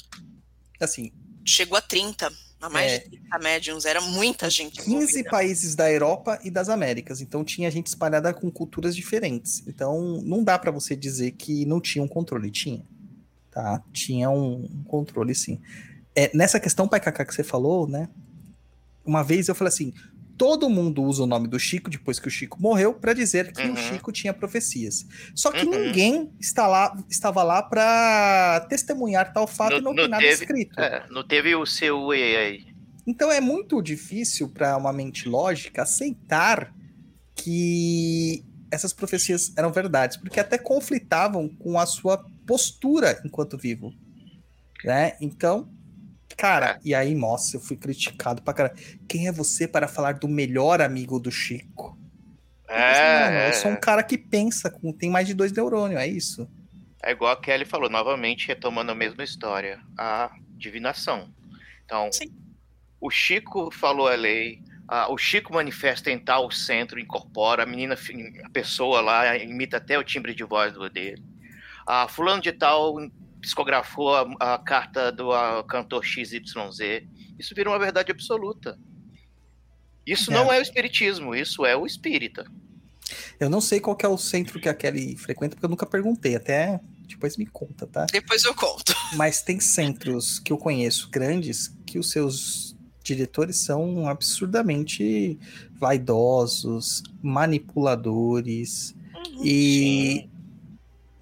[0.81, 1.13] assim,
[1.45, 2.31] Chegou a 30.
[2.61, 2.99] A mais É.
[2.99, 3.85] de 30 médiums.
[3.85, 4.83] Era muita gente.
[4.83, 5.31] 15 envolvida.
[5.31, 7.21] países da Europa e das Américas.
[7.21, 9.63] Então tinha gente espalhada com culturas diferentes.
[9.67, 12.51] Então não dá pra você dizer que não tinha um controle.
[12.51, 12.85] Tinha.
[13.51, 13.83] Tá?
[13.93, 15.61] Tinha um, um controle, sim.
[16.15, 18.09] É, nessa questão, Pai Kaká, que você falou, né?
[19.07, 19.95] Uma vez eu falei assim:
[20.39, 23.61] todo mundo usa o nome do Chico depois que o Chico morreu pra dizer que
[23.67, 23.75] Uhum.
[23.75, 25.05] o Chico tinha profecias.
[25.35, 25.87] Só que Uhum.
[25.87, 30.23] ninguém está lá, estava lá pra testemunhar tal fato Não- e não, não tem nada
[30.23, 30.81] teve- escrito.
[30.81, 32.67] É, não teve o seu e aí.
[33.07, 36.73] Então é muito difícil para uma mente lógica aceitar
[37.35, 43.93] que essas profecias eram verdades, porque até conflitavam com a sua postura enquanto vivo,
[44.85, 45.15] né?
[45.21, 45.69] Então,
[46.37, 48.77] cara, e aí, nossa, eu fui criticado pra caralho.
[49.09, 51.99] Quem é você para falar do melhor amigo do Chico?
[52.69, 56.01] Assim, "Mano, É, eu sou um cara que pensa, com, tem mais de dois neurônios,
[56.01, 56.49] é isso?
[57.03, 61.33] é igual a Kelly falou, novamente retomando a mesma história, a divinação.
[61.85, 62.31] Então, Sim.
[63.01, 67.97] o Chico falou a lei, a- o Chico manifesta em tal centro, incorpora, a menina,
[68.45, 71.23] a pessoa lá imita até o timbre de voz do dele.
[71.87, 72.97] A fulano de tal
[73.41, 76.43] psicografou a, a carta do a, cantor XYZ.
[77.39, 78.79] Isso vira uma verdade absoluta.
[80.07, 80.35] Isso É.
[80.35, 82.51] não é o espiritismo, isso é o espírita.
[83.39, 85.87] Eu não sei qual que é o centro que a Kelly frequenta, porque eu nunca
[85.87, 88.07] perguntei, até depois me conta, tá?
[88.13, 88.95] Depois eu conto.
[89.15, 95.39] Mas tem centros que eu conheço grandes que os seus diretores são absurdamente
[95.73, 98.95] vaidosos, manipuladores.
[99.43, 100.29] E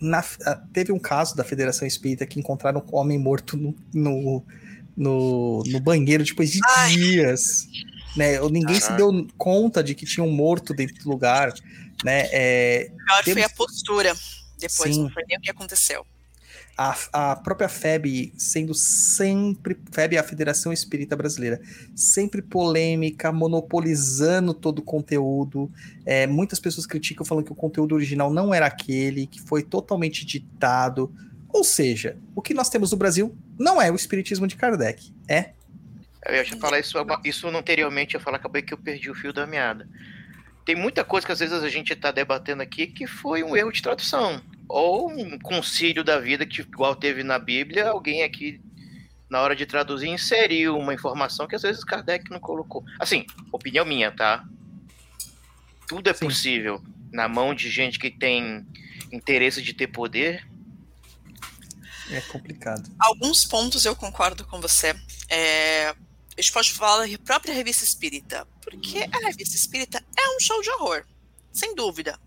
[0.00, 4.44] na- ah, teve um caso da Federação Espírita que encontraram um homem morto no, no,
[4.96, 6.92] no, no banheiro depois de Ai.
[6.92, 7.66] dias.
[8.16, 8.40] Né?
[8.50, 8.96] Ninguém se Caraca.
[8.96, 11.52] deu conta de que tinha um morto dentro do lugar.
[12.04, 12.28] Né?
[12.32, 12.90] É,
[13.20, 14.14] O pior foi a postura.
[14.58, 15.02] Depois, Sim.
[15.02, 16.06] não foi nem o que aconteceu.
[16.76, 21.60] A, a própria FEB sendo sempre, FEB é a Federação Espírita Brasileira,
[21.94, 25.70] sempre polêmica, monopolizando todo o conteúdo.
[26.04, 30.26] É, muitas pessoas criticam falando que o conteúdo original não era aquele, que foi totalmente
[30.26, 31.10] ditado.
[31.48, 35.52] Ou seja, o que nós temos no Brasil não é o espiritismo de Kardec, é
[36.26, 39.46] Eu ia falar isso, isso anteriormente, eu falar, acabei que eu perdi o fio da
[39.46, 39.88] meada.
[40.66, 43.72] Tem muita coisa que às vezes a gente está debatendo aqui que foi um erro
[43.72, 44.42] de tradução.
[44.68, 48.60] Ou um concílio da vida, que igual teve na Bíblia, alguém aqui,
[49.30, 52.84] na hora de traduzir, inseriu uma informação que às vezes Kardec não colocou.
[52.98, 54.44] Assim, opinião minha, tá?
[55.88, 56.26] Tudo é Sim.
[56.26, 56.82] possível.
[57.12, 58.66] Na mão de gente que tem
[59.12, 60.44] interesse de ter poder,
[62.10, 62.88] é complicado.
[62.98, 64.94] Alguns pontos eu concordo com você.
[65.28, 70.40] É, a gente pode falar da própria revista espírita, porque a revista espírita é um
[70.40, 71.04] show de horror,
[71.52, 72.18] sem dúvida.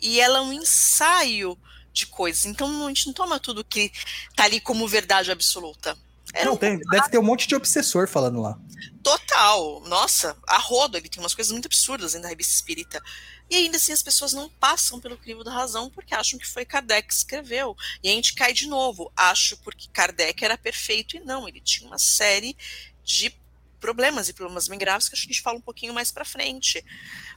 [0.00, 1.58] E ela é um ensaio
[1.96, 2.44] de coisas.
[2.46, 3.90] Então a gente não toma tudo que
[4.36, 5.96] tá ali como verdade absoluta.
[6.34, 8.58] É Não, tem- deve ter um monte de obsessor falando lá.
[9.02, 9.80] total.
[9.86, 13.00] Nossa, a rodo, ele tem umas coisas muito absurdas dentro da revista espírita.
[13.48, 16.64] E ainda assim as pessoas não passam pelo crivo da razão porque acham que foi
[16.66, 17.76] Kardec que escreveu.
[18.02, 19.10] E a gente cai de novo.
[19.16, 22.56] Acho porque Kardec era perfeito e não, ele tinha uma série
[23.04, 23.32] de
[23.80, 26.24] problemas e problemas bem graves que acho que a gente fala um pouquinho mais para
[26.24, 26.84] frente.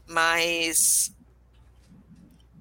[0.07, 1.11] Mas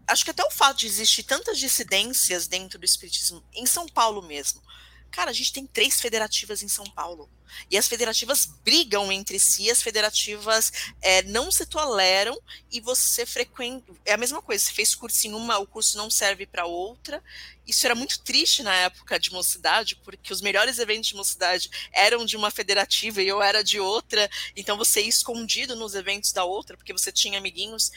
[0.09, 4.23] acho que até o fato de existir tantas dissidências dentro do espiritismo em São Paulo
[4.23, 4.63] mesmo.
[5.11, 7.31] Cara, a gente tem três federativas em São Paulo.
[7.71, 10.71] E as federativas brigam entre si, as federativas
[11.01, 12.39] é, não se toleram
[12.71, 13.93] e você frequenta.
[14.05, 17.23] É a mesma coisa, você fez curso em uma, o curso não serve para outra.
[17.67, 22.25] Isso era muito triste na época de mocidade, porque os melhores eventos de mocidade eram
[22.25, 24.29] de uma federativa e eu era de outra.
[24.55, 27.91] Então você ia escondido nos eventos da outra, porque você tinha amiguinhos.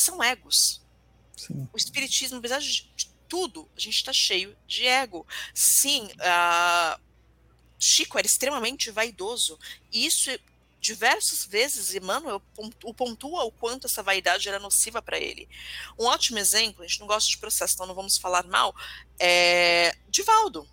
[0.00, 0.80] São egos.
[1.36, 1.68] Sim.
[1.72, 2.90] O espiritismo, apesar de
[3.28, 5.26] tudo, a gente está cheio de ego.
[5.54, 7.00] Sim, uh,
[7.78, 9.58] Chico era extremamente vaidoso.
[9.90, 10.30] E isso,
[10.80, 12.42] diversas vezes, Emmanuel
[12.84, 15.48] o pontua o quanto essa vaidade era nociva para ele.
[15.98, 18.74] Um ótimo exemplo, a gente não gosta de processo, então não vamos falar mal,
[19.18, 20.68] é Divaldo,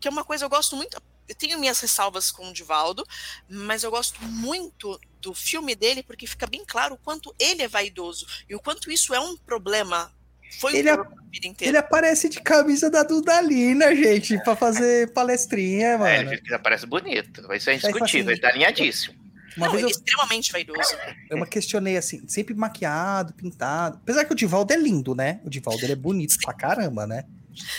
[0.00, 1.00] que é uma coisa eu gosto muito.
[1.28, 3.06] Eu tenho minhas ressalvas com o Divaldo,
[3.48, 7.68] mas eu gosto muito do filme dele porque fica bem claro o quanto ele é
[7.68, 10.10] vaidoso e o quanto isso é um problema
[10.58, 11.70] foi ele, um vida inteira.
[11.70, 16.32] ele aparece de camisa da Dudalina, gente, pra fazer palestrinha, mano.
[16.32, 17.40] É, ele aparece bonito.
[17.54, 19.14] Isso é indiscutível, assim, ele tá alinhadíssimo.
[19.56, 20.96] Uma não, vez ele é eu, extremamente vaidoso.
[21.28, 23.98] eu me questionei assim, sempre maquiado, pintado.
[24.02, 25.40] Apesar que o Divaldo é lindo, né?
[25.44, 27.24] O Divaldo ele é bonito pra caramba, né?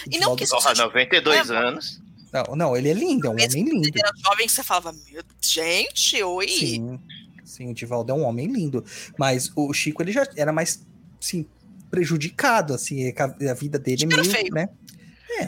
[0.08, 2.02] O E não que isso Porra, seja 92 É, anos.
[2.32, 3.88] não, não, ele é lindo, é um homem quando lindo.
[3.88, 6.48] ele era jovem, você falava, meu, gente, oi.
[6.48, 7.00] Sim,
[7.52, 8.84] sim, o Divaldo é um homem lindo.
[9.18, 10.86] Mas o Chico, ele já era mais,
[11.22, 11.46] assim,
[11.90, 14.54] prejudicado, assim, é a, vida dele é Chico meio, feio.
[14.54, 14.70] né?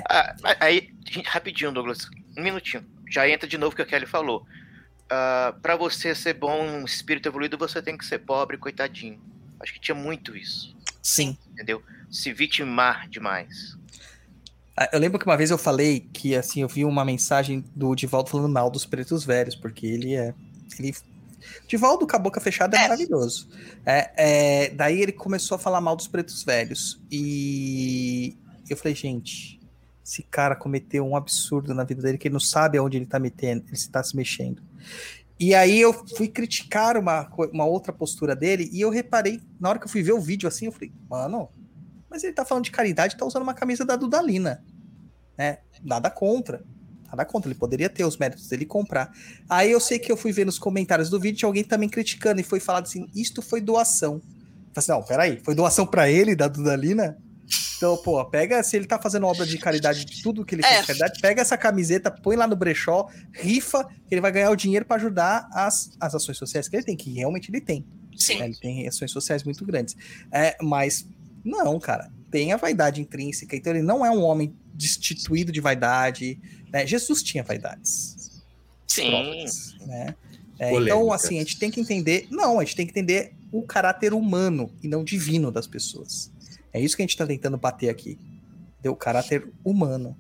[0.10, 0.90] Ah, aí,
[1.26, 2.84] rapidinho, Douglas, um minutinho.
[3.10, 4.46] Já entra de novo o que a Kelly falou.
[5.10, 9.20] Ah, pra você ser bom, um espírito evoluído, você tem que ser pobre, coitadinho.
[9.60, 11.38] Acho que tinha muito isso, Sim.
[11.54, 11.82] entendeu?
[12.10, 13.78] Se vitimar demais.
[14.76, 17.94] Ah, Eu lembro que uma vez eu falei que, assim, eu vi uma mensagem do
[17.96, 20.34] Divaldo falando mal dos pretos velhos, porque ele é.
[20.80, 20.96] Ele...
[21.68, 22.84] Divaldo com a boca fechada é, É.
[22.84, 23.50] maravilhoso.
[23.86, 27.02] É, é, daí ele começou a falar mal dos pretos velhos.
[27.12, 28.38] E
[28.70, 29.60] eu falei, gente,
[30.06, 33.20] esse cara cometeu um absurdo na vida dele, que ele não sabe aonde ele tá
[33.20, 34.62] metendo, ele está se mexendo.
[35.40, 39.80] E aí eu fui criticar uma, uma outra postura dele, e eu reparei, na hora
[39.80, 41.50] que eu fui ver o vídeo assim, eu falei, mano,
[42.10, 44.64] mas ele tá falando de caridade, tá usando uma camisa da Dudalina,
[45.38, 45.60] né?
[45.84, 46.64] Nada contra.
[47.14, 49.12] Nada contra, ele poderia ter os méritos dele comprar.
[49.48, 52.42] Aí eu sei que eu fui ver nos comentários do vídeo, tinha alguém também criticando
[52.42, 54.16] e foi falado assim: isto foi doação.
[54.16, 57.16] Eu falei assim, não, peraí, foi doação pra ele, da Dudalina?
[57.78, 60.76] Então, pô, pega, se ele tá fazendo obra de caridade, de tudo que ele faz
[60.76, 60.82] É.
[60.82, 64.56] de caridade, pega essa camiseta, põe lá no brechó, rifa, que ele vai ganhar o
[64.56, 67.86] dinheiro pra ajudar as, as ações sociais que ele tem, que realmente ele tem.
[68.18, 68.40] Sim.
[68.40, 68.46] né?
[68.46, 69.96] Ele tem ações sociais muito grandes.
[70.32, 71.06] É, mas,
[71.44, 76.40] não, cara, tem a vaidade intrínseca, então ele não é um homem destituído de vaidade.
[76.72, 76.84] Né?
[76.88, 78.42] Jesus tinha vaidades
[78.88, 79.12] Sim.
[79.12, 80.16] próprias, né?
[80.58, 82.28] É, então, assim, a gente tem que entender.
[82.32, 86.32] Não, a gente tem que entender o caráter humano e não divino das pessoas.
[86.74, 88.18] É isso que a gente tá tentando bater aqui.
[88.74, 88.94] Entendeu?
[88.94, 90.18] O caráter humano.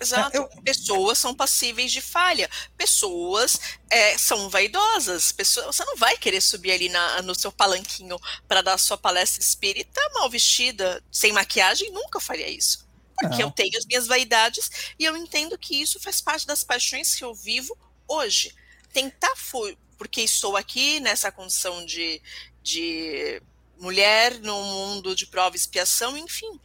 [0.00, 0.36] Exato.
[0.36, 2.48] Eu- Pessoas são passíveis de falha.
[2.76, 3.58] Pessoas
[3.90, 5.32] é, são vaidosas.
[5.32, 9.42] Pessoas, você não vai querer subir ali na- no seu palanquinho para dar sua palestra
[9.42, 11.90] espírita mal vestida, sem maquiagem.
[11.92, 12.86] Nunca faria isso.
[13.20, 13.48] Porque Não.
[13.48, 17.24] eu tenho as minhas vaidades e eu entendo que isso faz parte das paixões que
[17.24, 17.76] eu vivo
[18.06, 18.54] hoje.
[18.92, 22.22] Tentar fui, porque estou aqui nessa condição de,
[22.62, 23.42] de
[23.80, 26.60] mulher no mundo de prova e expiação, enfim.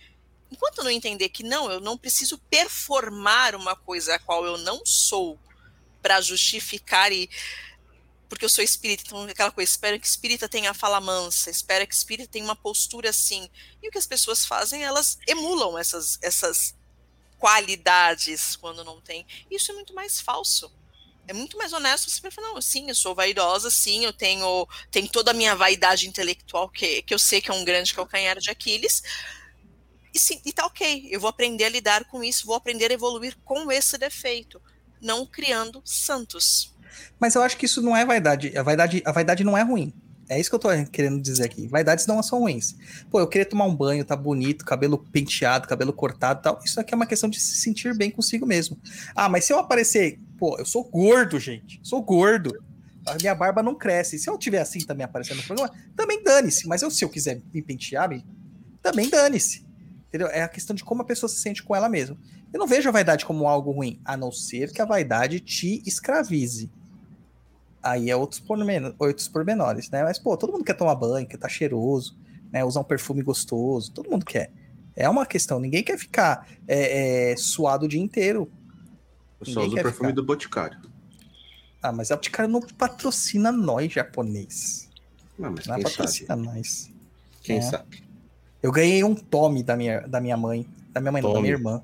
[0.53, 4.55] Enquanto eu não entender que não, eu não preciso performar uma coisa a qual eu
[4.55, 5.39] não sou
[5.99, 7.27] para justificar e
[8.29, 11.87] porque eu sou espírita, então aquela coisa, espero que espírita tenha a fala mansa, espero
[11.87, 13.49] que espírita tenha uma postura assim.
[13.81, 16.75] E o que as pessoas fazem, elas emulam essas essas
[17.39, 19.25] qualidades quando não tem.
[19.49, 20.71] Isso é muito mais falso.
[21.27, 25.07] É muito mais honesto você falar, não, sim, eu sou vaidosa, sim, eu tenho, tenho
[25.07, 28.51] toda a minha vaidade intelectual, que, que eu sei que é um grande calcanhar de
[28.51, 29.01] Aquiles,
[30.13, 32.93] e, sim, e tá ok, eu vou aprender a lidar com isso, vou aprender a
[32.93, 34.61] evoluir com esse defeito,
[35.01, 36.73] não criando santos.
[37.19, 38.55] Mas eu acho que isso não é vaidade.
[38.57, 39.91] A vaidade, a vaidade não é ruim.
[40.29, 41.67] É isso que eu tô querendo dizer aqui.
[41.67, 42.75] Vaidades não são ruins.
[43.09, 46.59] Pô, eu queria tomar um banho, tá bonito, cabelo penteado, cabelo cortado tal.
[46.63, 48.79] Isso aqui é uma questão de se sentir bem consigo mesmo.
[49.15, 51.79] Ah, mas se eu aparecer, pô, eu sou gordo, gente.
[51.83, 52.53] Sou gordo.
[53.05, 54.17] A minha barba não cresce.
[54.17, 56.67] Se eu tiver assim também aparecendo no programa, também dane-se.
[56.67, 58.25] Mas eu, se eu quiser me pentear, me-
[58.81, 59.65] também dane-se.
[60.13, 60.27] Entendeu?
[60.27, 62.15] É a questão de como a pessoa se sente com ela mesma.
[62.53, 65.81] Eu não vejo a vaidade como algo ruim, a não ser que a vaidade te
[65.87, 66.69] escravize.
[67.81, 70.03] aí é outros, pormen outros pormenores, né?
[70.03, 72.15] Mas, pô, todo mundo quer tomar banho, quer estar tá cheiroso,
[72.51, 72.63] né?
[72.63, 74.51] Usar um perfume gostoso, todo mundo quer.
[74.95, 78.51] É uma questão, ninguém quer ficar é, é, suado o dia inteiro.
[79.39, 80.11] Eu só uso o perfume ficar.
[80.11, 80.79] do Boticário.
[81.81, 84.87] Ah, mas a Boticário não patrocina nós, japonês.
[85.39, 86.41] Não, mas não quem patrocina sabe?
[86.43, 86.91] nós.
[87.41, 87.61] Quem É.
[87.63, 88.02] sabe?
[88.63, 90.65] Eu ganhei um tome da minha, da minha mãe.
[90.93, 91.83] Da minha mãe, não, da minha irmã.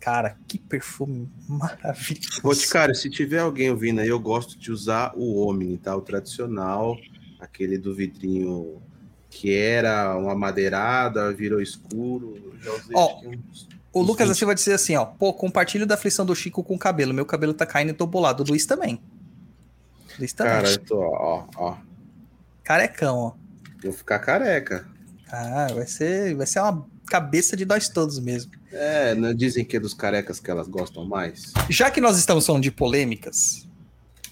[0.00, 2.42] Cara, que perfume maravilhoso.
[2.42, 5.94] Boticário, se tiver alguém ouvindo aí, eu gosto de usar o Omni, tá?
[5.94, 6.98] O tradicional,
[7.38, 8.82] aquele do vidrinho
[9.28, 12.52] que era uma madeirada, virou escuro.
[12.60, 14.36] Já usei Ó, uns- O uns Lucas 20.
[14.36, 15.04] assim vai dizer assim, ó.
[15.04, 17.14] Pô, compartilho da aflição do Chico com o cabelo.
[17.14, 18.42] Meu cabelo tá caindo e tô bolado.
[18.42, 19.00] O Luiz também.
[20.18, 20.52] Luiz também.
[20.54, 21.76] Cara, eu tô, ó, ó.
[22.64, 23.32] Carecão, ó.
[23.82, 24.86] Vou ficar careca.
[25.32, 28.52] Ah, vai ser, vai ser uma cabeça de nós todos mesmo.
[28.72, 31.52] É, não dizem que é dos carecas que elas gostam mais?
[31.68, 33.68] Já que nós estamos falando de polêmicas,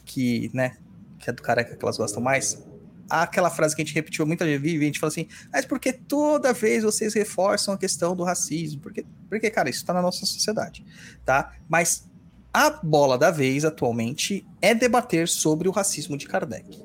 [0.05, 0.77] que, né,
[1.19, 2.65] que é do careca que elas gostam mais,
[3.09, 5.65] há aquela frase que a gente repetiu muitas vezes, e a gente fala assim, mas
[5.65, 8.81] por que toda vez vocês reforçam a questão do racismo?
[8.81, 10.85] Porque, porque cara, isso tá na nossa sociedade,
[11.25, 11.55] tá?
[11.69, 12.09] Mas
[12.53, 16.83] a bola da vez, atualmente, é debater sobre o racismo de Kardec,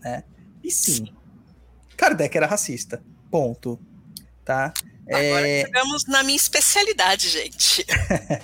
[0.00, 0.24] né?
[0.62, 1.08] E sim,
[1.96, 3.02] Kardec era racista,
[3.32, 3.80] ponto,
[4.44, 4.72] tá?
[5.08, 7.84] Agora É, chegamos na minha especialidade, gente.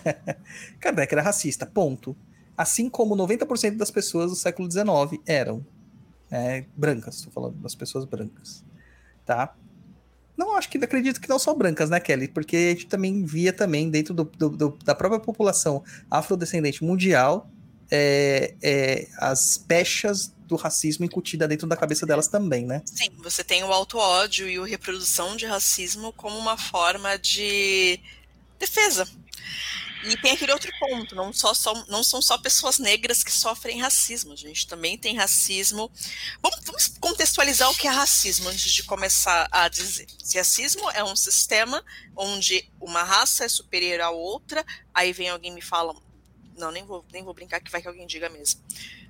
[0.81, 2.17] Kardec era racista, ponto.
[2.57, 5.65] Assim como 90% das pessoas do século XIX eram
[6.31, 8.65] né, brancas, estou falando das pessoas brancas,
[9.25, 9.55] tá?
[10.37, 12.29] Não acho que acredito que não só brancas, né, Kelly?
[12.29, 17.51] Porque a gente também via também dentro do- do- do- da própria população afrodescendente mundial
[17.91, 22.83] é, é, as pechas do racismo incutida dentro da cabeça delas também, né?
[22.87, 28.01] Sim, você tem o auto-ódio e a reprodução de racismo como uma forma de
[28.59, 29.07] defesa.
[30.05, 33.81] E tem aquele outro ponto, não, só, só- não são só pessoas negras que sofrem
[33.81, 35.91] racismo, a gente também tem racismo.
[36.41, 40.07] Vamos, vamos contextualizar o que é racismo antes de começar a dizer.
[40.23, 41.85] Se racismo é um sistema
[42.17, 45.93] onde uma raça é superior à outra, aí vem alguém me fala,
[46.59, 48.61] não, nem vou, nem vou brincar que vai que alguém diga mesmo.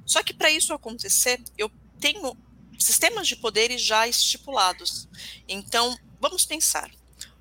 [0.04, 1.70] Só que para isso acontecer, eu
[2.00, 2.36] tenho
[2.78, 5.08] sistemas de poderes já estipulados.
[5.48, 6.90] Então, vamos pensar.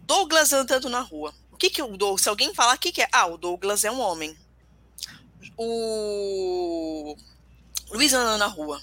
[0.02, 1.34] Douglas andando na rua.
[1.52, 3.10] O que que o Douglas, se alguém falar o que que é?
[3.12, 4.38] Ah, o Douglas é um homem.
[5.58, 7.16] O
[7.90, 8.82] Luiz andando na rua.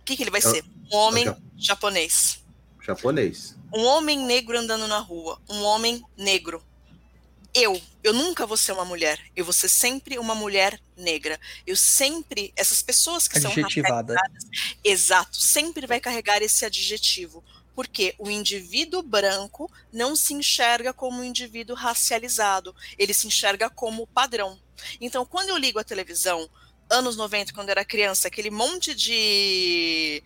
[0.00, 0.64] O que que ele vai ser?
[0.90, 1.26] Um homem
[1.56, 2.42] japonês.
[2.80, 3.56] Japonês.
[3.74, 5.40] Um homem negro andando na rua.
[5.50, 6.62] Um homem negro.
[7.54, 9.20] Eu, eu nunca vou ser uma mulher.
[9.34, 11.40] Eu vou ser sempre uma mulher negra.
[11.66, 14.16] Eu sempre, essas pessoas que são Adjetivada.
[14.84, 17.42] Exato, sempre vai carregar esse adjetivo.
[17.74, 24.06] Porque o indivíduo branco não se enxerga como um indivíduo racializado, ele se enxerga como
[24.06, 24.58] padrão.
[25.00, 26.48] Então, quando eu ligo a televisão,
[26.90, 30.22] anos 90, quando eu era criança, aquele monte de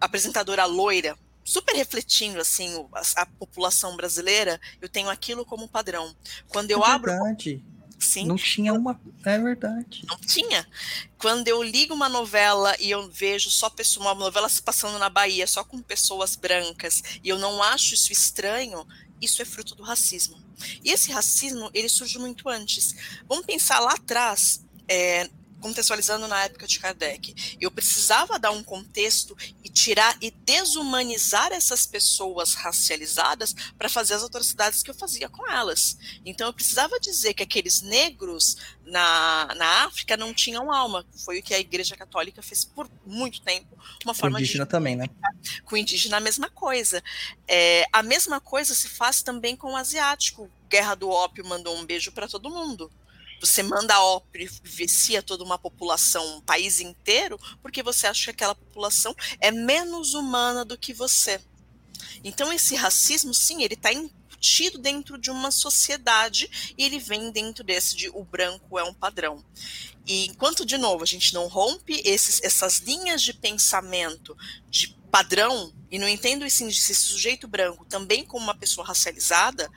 [0.00, 1.16] apresentadora loira,
[1.50, 6.14] super refletindo assim o- a, a população brasileira, eu tenho aquilo como padrão.
[6.48, 7.64] Quando eu é abro, verdade.
[7.98, 9.00] sim, Não tinha uma.
[9.24, 10.04] É verdade.
[10.08, 10.66] não tinha.
[11.18, 15.10] Quando eu ligo uma novela e eu vejo só pessoa, uma novela se passando na
[15.10, 18.86] Bahia só com pessoas brancas e eu não acho isso estranho,
[19.20, 20.38] isso é fruto do racismo.
[20.84, 22.94] E esse racismo ele surge muito antes.
[23.28, 24.64] Vamos pensar lá atrás.
[24.88, 25.28] é,
[25.60, 31.86] contextualizando na época de Kardec, eu precisava dar um contexto e tirar e desumanizar essas
[31.86, 35.96] pessoas racializadas para fazer as atrocidades que eu fazia com elas.
[36.24, 41.06] Então eu precisava dizer que aqueles negros na, na África não tinham alma.
[41.24, 43.78] Foi o que a Igreja Católica fez por muito tempo.
[44.04, 45.06] Uma forma indígena também, né?
[45.40, 47.02] de com indígena a mesma coisa.
[47.46, 50.50] É, a mesma coisa se faz também com o asiático.
[50.68, 52.90] Guerra do ópio mandou um beijo para todo mundo.
[53.40, 53.94] Você manda
[54.34, 59.50] e vicia toda uma população, um país inteiro, porque você acha que aquela população é
[59.50, 61.40] menos humana do que você.
[62.22, 67.64] Então esse racismo, sim, ele está embutido dentro de uma sociedade e ele vem dentro
[67.64, 69.44] desse de o branco é um padrão.
[70.06, 74.36] E enquanto, de novo, a gente não rompe esses, essas linhas de pensamento
[74.68, 79.68] de padrão, e não entendo esse, esse sujeito branco também como uma pessoa racializada,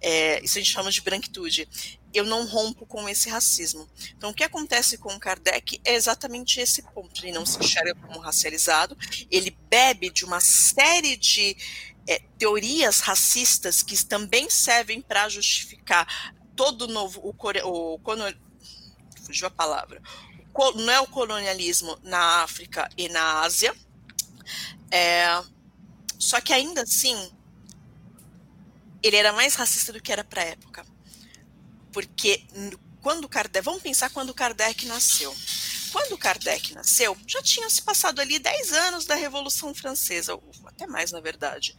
[0.00, 1.68] é, isso a gente chama de branquitude,
[2.12, 3.88] eu não rompo com esse racismo.
[4.16, 7.22] Então, o que acontece com o Kardec é exatamente esse ponto.
[7.24, 8.96] Ele não se enxerga como racializado,
[9.30, 11.56] ele bebe de uma série de
[12.06, 16.06] é, teorias racistas que também servem para justificar
[16.56, 17.28] todo o novo, o,
[17.94, 18.34] o cono-
[19.24, 20.02] fugiu a palavra,
[20.40, 23.74] o co- neocolonialismo na África e na Ásia.
[24.90, 25.26] É,
[26.18, 27.30] só que ainda assim,
[29.02, 30.86] ele era mais racista do que era para a época.
[31.92, 32.44] Porque
[33.00, 35.34] quando Kardec, vamos pensar quando Kardec nasceu.
[35.90, 41.12] Quando Kardec nasceu, já tinham se passado ali 10 anos da Revolução Francesa, até mais,
[41.12, 41.74] na verdade.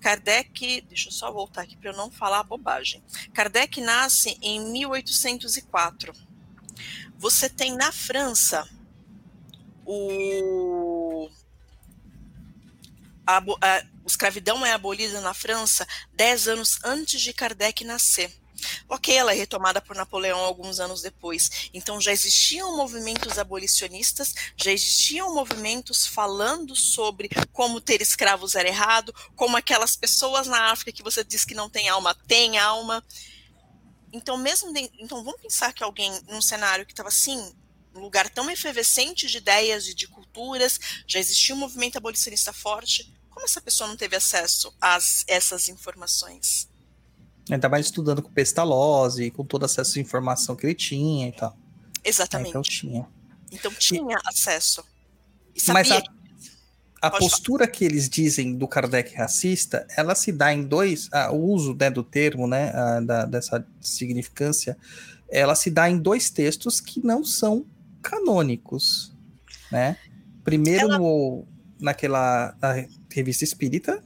[0.00, 3.02] Kardec, deixa eu só voltar aqui para eu não falar bobagem.
[3.34, 6.12] Kardec nasce em 1804.
[7.18, 8.68] Você tem na França
[9.84, 11.28] o
[13.26, 18.32] a, a, escravidão é abolida na França 10 anos antes de Kardec nascer.
[18.88, 21.70] Ok, ela é retomada por Napoleão alguns anos depois.
[21.72, 29.14] Então já existiam movimentos abolicionistas, já existiam movimentos falando sobre como ter escravos era errado,
[29.36, 33.04] como aquelas pessoas na África que você diz que não tem alma, tem alma.
[34.12, 37.54] Então, mesmo de, então vamos pensar que alguém num cenário que estava assim,
[37.94, 43.12] um lugar tão efervescente de ideias e de culturas, já existia um movimento abolicionista forte.
[43.28, 46.68] Como essa pessoa não teve acesso a essas informações?
[47.50, 51.56] Ainda mais estudando com Pestalozzi, com toda essa informação que ele tinha e tal.
[52.04, 52.50] Exatamente.
[52.50, 53.08] então tinha.
[53.50, 54.84] Então tinha e, acesso.
[55.68, 56.02] Mas a,
[57.00, 57.76] a postura falar.
[57.76, 61.08] que eles dizem do Kardec racista, ela se dá em dois.
[61.30, 64.76] o uso né, do termo, né, a, da, dessa significância,
[65.30, 67.66] ela se dá em dois textos que não são
[68.02, 69.12] canônicos.
[69.70, 69.96] Né?
[70.44, 70.98] Primeiro ela...
[70.98, 71.46] no,
[71.80, 74.02] naquela na revista espírita,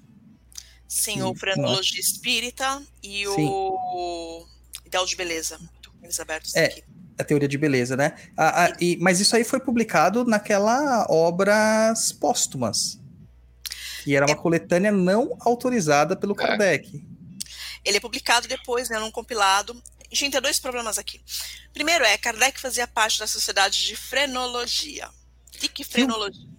[0.92, 3.48] Sim, o Frenologia Espírita e Sim.
[3.48, 4.46] o
[4.84, 5.58] Ideal de Beleza.
[6.02, 6.84] Eles abertos é, aqui.
[7.16, 8.14] A teoria de beleza, né?
[8.36, 13.00] A, a, e, mas isso aí foi publicado naquela Obras Póstumas.
[14.04, 14.38] Que era uma é.
[14.38, 16.36] coletânea não autorizada pelo é.
[16.36, 17.02] Kardec.
[17.82, 19.82] Ele é publicado depois, né, num compilado.
[20.10, 21.22] Gente, tem dois problemas aqui.
[21.72, 25.08] Primeiro é, Kardec fazia parte da sociedade de frenologia.
[25.08, 26.51] O que, frenologia?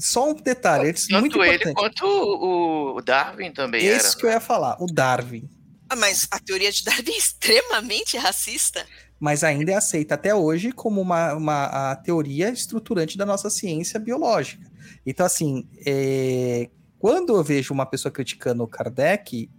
[0.00, 1.74] Só um detalhe, antes, tanto muito ele importante.
[1.74, 4.16] quanto o Darwin também Esse era.
[4.16, 5.48] que eu ia falar, o Darwin.
[5.88, 8.86] Ah, mas a teoria de Darwin é extremamente racista.
[9.18, 13.98] Mas ainda é aceita até hoje como uma, uma a teoria estruturante da nossa ciência
[13.98, 14.70] biológica.
[15.04, 16.68] Então, assim, é,
[16.98, 19.50] quando eu vejo uma pessoa criticando o Kardec,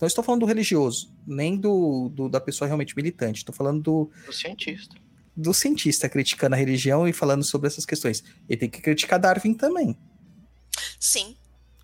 [0.00, 4.10] não estou falando do religioso, nem do, do da pessoa realmente militante, estou falando do,
[4.26, 4.94] do cientista
[5.36, 8.22] do cientista criticando a religião e falando sobre essas questões.
[8.48, 9.96] Ele tem que criticar Darwin também.
[10.98, 11.36] Sim,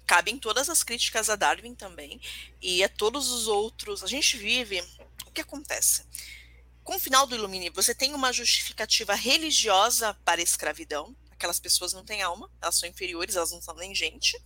[0.06, 2.20] cabem todas as críticas a Darwin também
[2.62, 4.02] e a todos os outros.
[4.02, 4.82] A gente vive.
[5.26, 6.04] O que acontece?
[6.84, 11.14] Com o final do iluminismo, você tem uma justificativa religiosa para a escravidão.
[11.32, 14.40] Aquelas pessoas não têm alma, elas são inferiores, elas não são nem gente.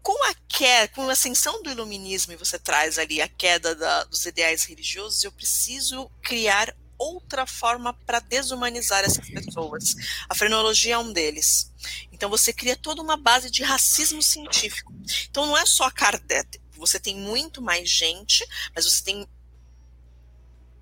[0.00, 4.04] Com a queda, com a ascensão do iluminismo e você traz ali a queda da,
[4.04, 9.94] dos ideais religiosos, eu preciso criar outra forma para desumanizar essas pessoas.
[10.28, 11.72] A frenologia é um deles.
[12.12, 14.92] Então você cria toda uma base de racismo científico.
[15.28, 19.26] Então não é só Kardec, você tem muito mais gente, mas você tem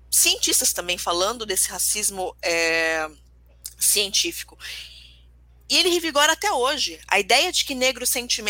[0.09, 3.09] cientistas também falando desse racismo é,
[3.77, 4.57] científico.
[5.69, 6.99] E ele revigora até hoje.
[7.07, 8.41] A ideia de que negro sente.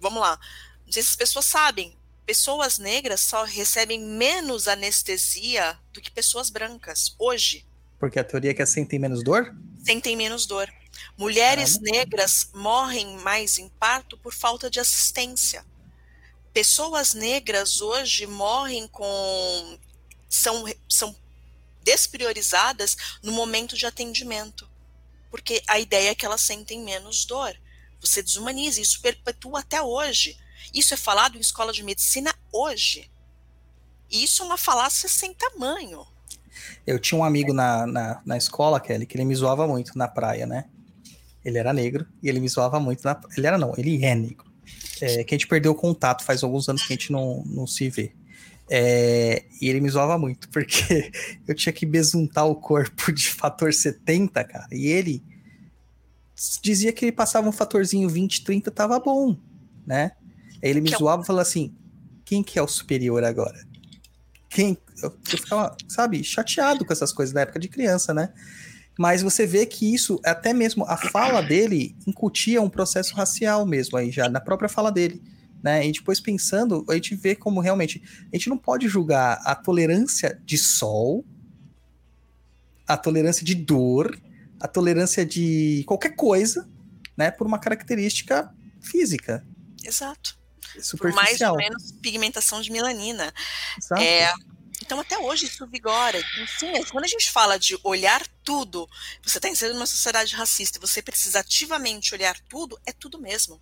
[0.00, 0.38] Vamos lá.
[0.84, 1.97] Não sei se as pessoas sabem,
[2.28, 7.66] pessoas negras só recebem menos anestesia do que pessoas brancas hoje.
[7.98, 9.56] Porque a teoria é que sentem menos dor?
[9.82, 10.70] Sentem menos dor.
[11.16, 11.90] Mulheres Caramba.
[11.90, 15.64] negras morrem mais em parto por falta de assistência.
[16.52, 19.78] Pessoas negras hoje morrem com.
[20.28, 21.16] são, são
[21.82, 24.68] despriorizadas no momento de atendimento.
[25.30, 27.58] Porque a ideia é que elas sentem menos dor.
[28.02, 30.38] Você desumaniza, isso perpetua até hoje.
[30.74, 33.10] Isso é falado em escola de medicina hoje.
[34.10, 36.06] E isso é uma falácia sem tamanho.
[36.86, 40.08] Eu tinha um amigo na, na, na escola, Kelly, que ele me zoava muito na
[40.08, 40.64] praia, né?
[41.44, 44.46] Ele era negro e ele me zoava muito na Ele era não, ele é negro.
[45.00, 47.66] É, que a gente perdeu o contato faz alguns anos que a gente não, não
[47.66, 48.12] se vê.
[48.70, 51.10] É, e ele me zoava muito, porque
[51.46, 54.68] eu tinha que besuntar o corpo de fator 70, cara.
[54.72, 55.22] E ele
[56.62, 59.36] dizia que ele passava um fatorzinho 20, 30, tava bom,
[59.86, 60.12] né?
[60.62, 61.74] Aí ele me que é zoava e falava assim:
[62.24, 63.66] quem que é o superior agora?
[64.50, 64.76] Quem?
[65.02, 68.32] Eu, eu ficava, sabe, chateado com essas coisas da época de criança, né?
[68.98, 73.96] Mas você vê que isso, até mesmo a fala dele, incutia um processo racial mesmo
[73.96, 75.22] aí, já na própria fala dele.
[75.62, 75.86] Né?
[75.86, 78.02] E depois pensando, a gente vê como realmente
[78.32, 81.24] a gente não pode julgar a tolerância de sol,
[82.86, 84.18] a tolerância de dor,
[84.60, 86.68] a tolerância de qualquer coisa,
[87.16, 89.46] né, por uma característica física.
[89.84, 90.37] Exato
[90.98, 93.32] por mais ou menos pigmentação de melanina.
[93.98, 94.32] É,
[94.82, 96.18] então, até hoje, isso vigora.
[96.42, 98.88] Enfim, é, quando a gente fala de olhar tudo,
[99.22, 103.60] você está inserido numa sociedade racista e você precisa ativamente olhar tudo, é tudo mesmo.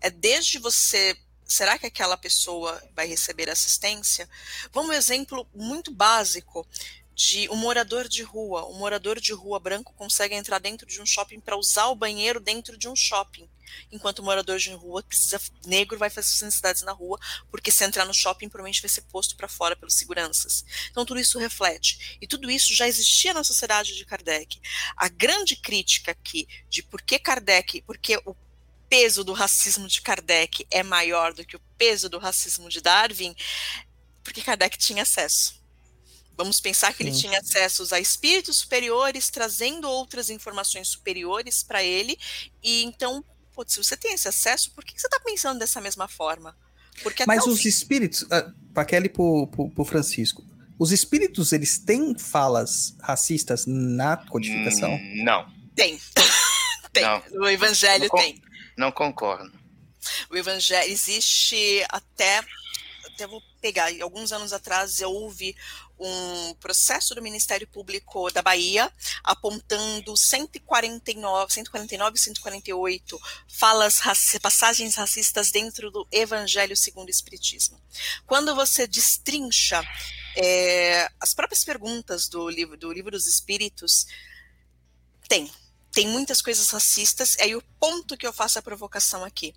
[0.00, 1.16] É desde você.
[1.44, 4.28] Será que aquela pessoa vai receber assistência?
[4.72, 6.66] Vamos um exemplo muito básico.
[7.14, 8.66] de um morador de rua.
[8.68, 12.40] Um morador de rua branco consegue entrar dentro de um shopping para usar o banheiro
[12.40, 13.48] dentro de um shopping.
[13.90, 17.18] Enquanto morador de rua precisa negro vai fazer suas necessidades na rua,
[17.50, 20.64] porque se entrar no shopping provavelmente vai ser posto para fora pelos seguranças.
[20.90, 22.18] Então tudo isso reflete.
[22.20, 24.60] E tudo isso já existia na sociedade de Kardec.
[24.96, 28.34] A grande crítica aqui de por que Kardec, porque o
[28.88, 33.34] peso do racismo de Kardec é maior do que o peso do racismo de Darwin,
[34.22, 35.62] porque Kardec tinha acesso.
[36.36, 37.10] Vamos pensar que Sim.
[37.10, 42.18] ele tinha acessos a espíritos superiores, trazendo outras informações superiores para ele.
[42.62, 43.24] E então,
[43.54, 46.56] pô, se você tem esse acesso, por que você está pensando dessa mesma forma?
[47.02, 50.44] Porque até Mas o os fim- espíritos, ah, pra Kelly e pro, pro, pro Francisco,
[50.78, 54.92] os espíritos, eles têm falas racistas na codificação?
[54.92, 56.00] Hum, Não, tem.
[56.92, 57.02] tem.
[57.04, 57.22] Não.
[57.32, 58.42] No Evangelho Não tem.
[58.76, 59.52] não concordo.
[60.30, 62.42] O Evangelho existe até.
[63.06, 63.90] Até vou pegar.
[64.02, 65.56] Alguns anos atrás houve
[65.98, 68.92] um processo do Ministério Público da Bahia
[69.22, 73.18] apontando 149, 149 e 148
[73.48, 74.00] falas,
[74.42, 77.80] passagens racistas dentro do Evangelho segundo o Espiritismo.
[78.26, 79.82] Quando você destrincha
[80.36, 84.06] é, as próprias perguntas do livro, do livro dos Espíritos,
[85.26, 85.50] tem.
[85.90, 87.34] Tem muitas coisas racistas.
[87.38, 89.54] É aí o ponto que eu faço a provocação aqui.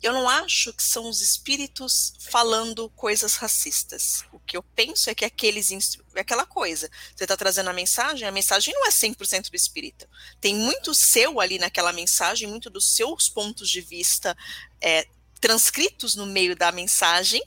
[0.00, 4.24] Eu não acho que são os espíritos falando coisas racistas.
[4.32, 5.72] O que eu penso é que aqueles
[6.14, 6.88] é aquela coisa.
[7.16, 10.08] Você está trazendo a mensagem, a mensagem não é 100% do espírita.
[10.40, 14.36] Tem muito seu ali naquela mensagem, muito dos seus pontos de vista
[14.80, 15.06] é,
[15.40, 17.42] transcritos no meio da mensagem.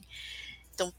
[0.73, 0.93] Então,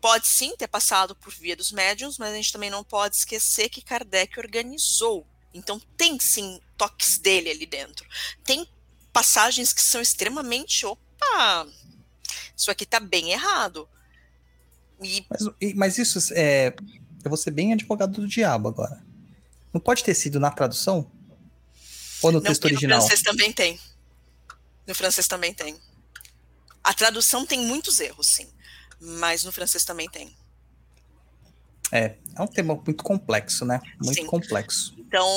[0.00, 3.68] pode sim ter passado por via dos médiums, mas a gente também não pode esquecer
[3.68, 5.26] que Kardec organizou.
[5.52, 8.08] Então, tem sim toques dele ali dentro.
[8.44, 8.68] Tem
[9.12, 10.86] passagens que são extremamente.
[10.86, 11.66] Opa!
[12.56, 13.88] Isso aqui tá bem errado.
[15.02, 16.74] E Mas, mas isso é.
[17.24, 19.04] Eu vou ser bem advogado do diabo agora.
[19.72, 21.10] Não pode ter sido na tradução?
[22.22, 22.98] Ou no não, texto original?
[22.98, 23.80] no francês também tem.
[24.86, 25.76] No francês também tem.
[26.82, 28.48] A tradução tem muitos erros, sim.
[29.00, 30.36] Mas no francês também tem.
[31.90, 33.78] É, é um tema muito complexo, né?
[34.02, 34.26] Muito Sim.
[34.26, 34.94] complexo.
[34.96, 35.28] Então,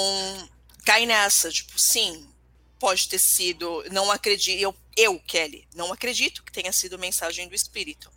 [0.86, 2.26] cai nessa, tipo, sim,
[2.86, 7.56] pode ter sido, não acredito, eu, eu, Kelly, não acredito que tenha sido mensagem do
[7.56, 8.12] espírito.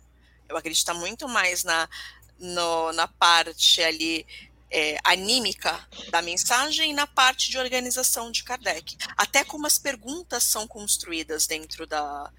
[0.47, 1.89] Eu acredito muito mais na,
[2.37, 4.27] no- na parte ali
[4.69, 5.73] é, anímica
[6.11, 8.95] da mensagem e na parte de organização de Kardec.
[9.17, 12.31] Até como as perguntas são construídas dentro da.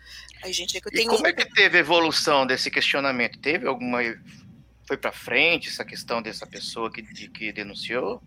[0.44, 1.10] Ai, gente, é que eu E tenho.
[1.10, 3.40] como é que teve a evolução desse questionamento?
[3.40, 3.98] Teve alguma.
[4.86, 8.22] Foi para frente essa questão dessa pessoa que, de- que denunciou?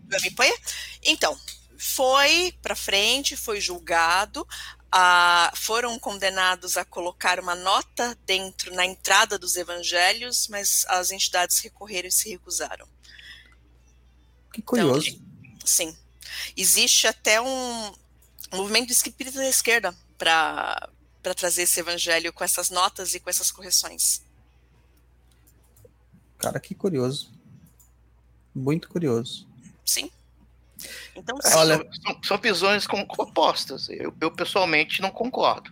[1.02, 1.34] Então,
[1.78, 4.46] foi para frente, foi julgado,
[4.90, 11.58] ah, foram condenados a colocar uma nota dentro na entrada dos evangelhos, mas as entidades
[11.58, 12.86] recorreram e se recusaram.
[14.52, 15.20] Que curioso.
[15.64, 15.96] Sim.
[16.56, 17.92] Existe até um
[18.52, 20.88] movimento espírita da esquerda para
[21.24, 24.22] para trazer esse evangelho com essas notas e com essas correções.
[26.36, 27.32] Cara, que curioso.
[28.54, 29.48] Muito curioso.
[29.86, 30.10] Sim.
[31.16, 31.36] Então.
[31.56, 33.88] Olha- são, são- visões com- opostas.
[33.88, 35.70] Eu, eu, pessoalmente não concordo.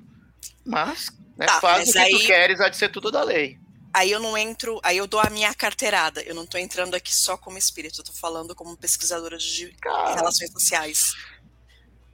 [0.65, 3.23] Mas né, Tá, faz mas o que aí- tu queres, há de ser tudo da
[3.23, 3.59] lei.
[3.95, 6.23] Aí eu não entro, aí eu dou a minha carteirada.
[6.23, 10.15] Eu não estou entrando aqui só como espírito, eu tô falando como pesquisadora de Cara,
[10.15, 11.13] relações sociais.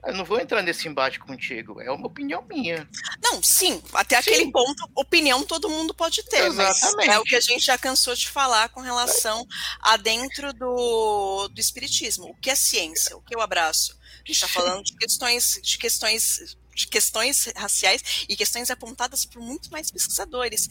[0.05, 1.81] Eu não vou entrar nesse embate contigo.
[1.81, 2.89] É uma opinião minha.
[3.21, 7.09] Não, sim, até aquele ponto, opinião todo mundo pode ter, mas Exatamente.
[7.09, 9.45] é o que a gente já cansou de falar com relação
[9.81, 12.29] a dentro do, do espiritismo.
[12.29, 13.17] O que é ciência?
[13.17, 13.97] O que eu abraço?
[14.13, 19.41] A gente está falando de questões, de questões, de questões raciais e questões apontadas por
[19.41, 20.69] muito mais pesquisadores.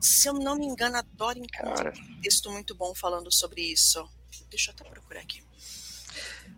[0.00, 3.62] Se eu não me engano, a Dora encontra Cara, um texto muito bom falando sobre
[3.62, 4.06] isso.
[4.50, 5.45] Deixa eu até procurar aqui.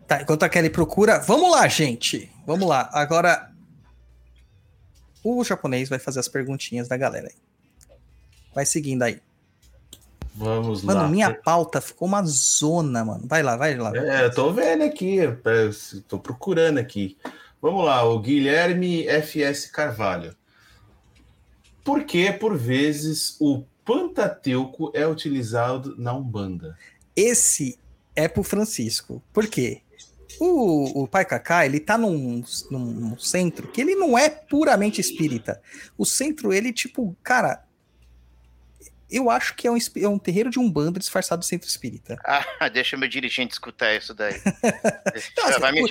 [0.08, 1.18] Tá, enquanto a Kelly procura.
[1.18, 2.32] Vamos lá, gente.
[2.46, 2.88] Vamos lá.
[2.94, 3.52] Agora.
[5.22, 7.30] O japonês vai fazer as perguntinhas da galera.
[8.54, 9.20] Vai seguindo aí.
[10.34, 11.08] Vamos Mano, lá.
[11.08, 13.24] minha pauta ficou uma zona, mano.
[13.26, 13.92] Vai lá, vai lá.
[13.94, 15.18] É, eu tô vendo aqui,
[16.06, 17.18] tô procurando aqui.
[17.60, 20.34] Vamos lá, o Guilherme FS Carvalho.
[21.84, 26.78] Por que, por vezes, o Pantateuco é utilizado na Umbanda?
[27.16, 27.76] Esse
[28.14, 29.20] é pro Francisco.
[29.32, 29.82] Por quê?
[30.40, 35.60] O, o Pai Kaká, ele tá num, num centro que ele não é puramente espírita.
[35.96, 37.64] O centro, ele, tipo, cara.
[39.10, 42.18] Eu acho que é um, é um terreiro de Umbanda disfarçado de centro espírita.
[42.60, 44.34] ah, deixa meu dirigente escutar isso daí.
[45.32, 45.90] Então, assim, Vai me- por-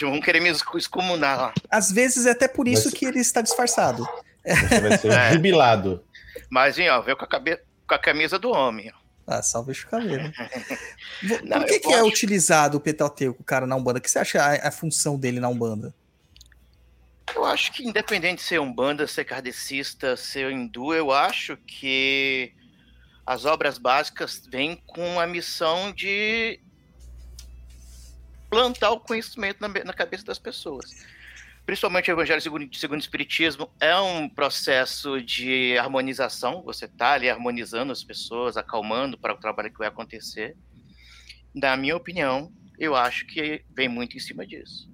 [0.00, 1.54] Vão querer me excomunar lá.
[1.70, 4.08] às vezes é até por isso Mas- que ele está disfarçado.
[4.46, 5.32] Você vai ser É.
[5.34, 6.02] jubilado.
[6.48, 7.58] Mas, hein, ó, veio com a, cabe...
[7.86, 8.90] com a camisa do homem.
[8.94, 9.07] ó.
[9.30, 10.32] Ah, salve o cabelo.
[11.22, 13.98] Vo- Não, Por que, que é utilizado o Pentateuco, cara, na Umbanda?
[13.98, 15.94] O que você acha a, a função dele na Umbanda?
[17.34, 22.54] Eu acho que independente de ser umbanda, ser kardecista, ser hindu, eu acho que
[23.26, 26.58] as obras básicas vêm com a missão de
[28.48, 31.04] plantar o conhecimento na, na cabeça das pessoas.
[31.68, 36.62] Principalmente o Evangelho segundo, segundo o Espiritismo é um processo de harmonização.
[36.62, 40.56] Você está ali harmonizando as pessoas, acalmando para o trabalho que vai acontecer.
[41.54, 44.90] Na minha opinião, eu acho que vem muito em cima disso.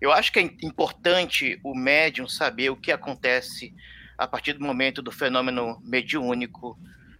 [0.00, 3.74] Eu acho que é importante o médium saber o que acontece
[4.16, 6.78] a partir do momento do fenômeno mediúnico,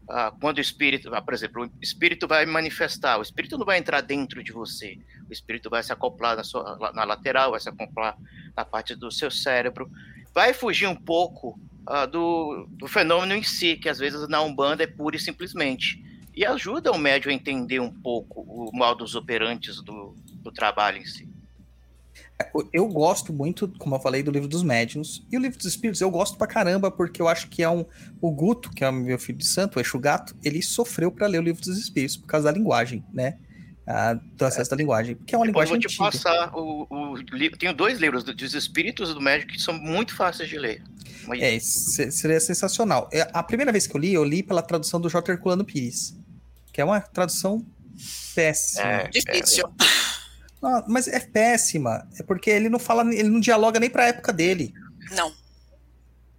[0.08, 3.78] ah, quando o espírito, ah, por exemplo, o espírito vai manifestar, o espírito não vai
[3.78, 4.98] entrar dentro de você,
[5.28, 8.16] o espírito vai se acoplar na, sua, na lateral, vai se acoplar
[8.56, 9.90] na parte do seu cérebro,
[10.34, 14.82] vai fugir um pouco ah, do, do fenômeno em si, que às vezes na Umbanda
[14.82, 16.02] é pura e simplesmente,
[16.34, 21.06] e ajuda o médium a entender um pouco o modus operantes do, do trabalho em
[21.06, 21.33] si.
[22.54, 25.22] Eu- Eu gosto muito, como eu falei, do livro dos médiuns.
[25.30, 27.84] E o livro dos espíritos eu gosto pra caramba, porque eu acho que é um.
[28.20, 31.26] O Guto, que é o meu filho de santo, o Exu Gato, ele sofreu pra
[31.28, 33.36] ler o livro dos espíritos por causa da linguagem, né?
[33.86, 35.14] Ah, do acesso da linguagem.
[35.26, 35.86] Que é uma Depois linguagem vou te
[36.18, 36.24] antiga.
[36.24, 37.58] passar o, o livro.
[37.58, 40.82] Tenho dois livros do- dos espíritos do médico que são muito fáceis de ler.
[41.26, 43.08] Mas É, se- seria sensacional.
[43.12, 45.30] É, A primeira vez que eu li, eu li pela tradução do J.
[45.32, 46.16] Herculano Pires,
[46.72, 47.64] que é uma tradução
[48.34, 48.84] péssima.
[48.86, 49.08] É.
[49.08, 49.64] Difícil.
[50.64, 52.08] Não, mas é péssima.
[52.18, 54.72] É porque ele não fala, ele não dialoga nem pra época dele.
[55.14, 55.30] Não.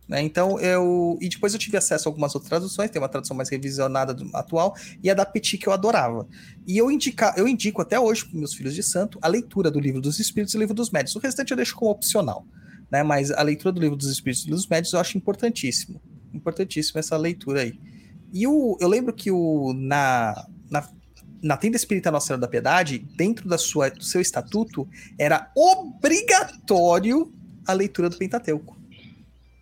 [0.10, 0.20] né?
[0.24, 1.16] Então eu.
[1.22, 4.36] E depois eu tive acesso a algumas outras traduções, tem uma tradução mais revisionada do
[4.36, 6.28] atual, e a da Petit que eu adorava.
[6.66, 9.80] E eu, indica, eu indico até hoje para meus filhos de santo a leitura do
[9.80, 11.16] livro dos Espíritos e o livro dos Médios.
[11.16, 12.48] O restante eu deixo como opcional.
[12.90, 13.04] Né?
[13.04, 16.02] Mas a leitura do livro dos Espíritos e dos Médios eu acho importantíssimo.
[16.34, 17.80] Importantíssimo essa leitura aí.
[18.34, 20.90] E o, eu lembro que o, na, na,
[21.46, 27.32] na tenda espírita Nossa Senhora da Piedade, dentro da sua, do seu estatuto, era obrigatório
[27.68, 28.76] a leitura do Pentateuco.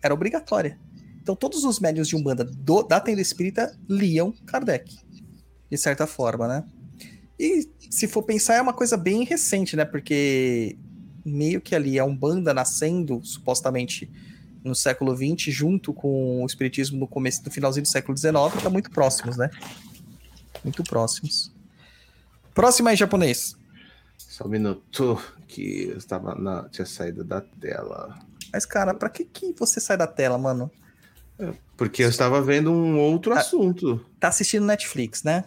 [0.02, 0.78] Era obrigatória.
[1.20, 4.96] Então todos os médiuns de Umbanda do, da tenda espírita liam Kardec.
[5.70, 6.64] De certa forma, né?
[7.38, 9.84] E se for pensar, é uma coisa bem recente, né?
[9.84, 10.78] Porque
[11.22, 14.10] meio que ali a Umbanda nascendo, supostamente,
[14.64, 18.32] no século XX, junto com o Espiritismo no começo, no finalzinho do século XIX,
[18.62, 19.50] tá muito próximos, né?
[20.64, 21.53] Muito próximos.
[22.54, 23.56] Próximo aí, japonês.
[24.16, 26.68] Só um minuto que eu estava na.
[26.68, 28.18] tinha saído da tela.
[28.52, 30.70] Mas, cara, pra que, que você sai da tela, mano?
[31.76, 33.40] Porque eu estava vendo um outro Ah.
[33.40, 34.04] assunto.
[34.20, 35.44] Tá assistindo Netflix, né?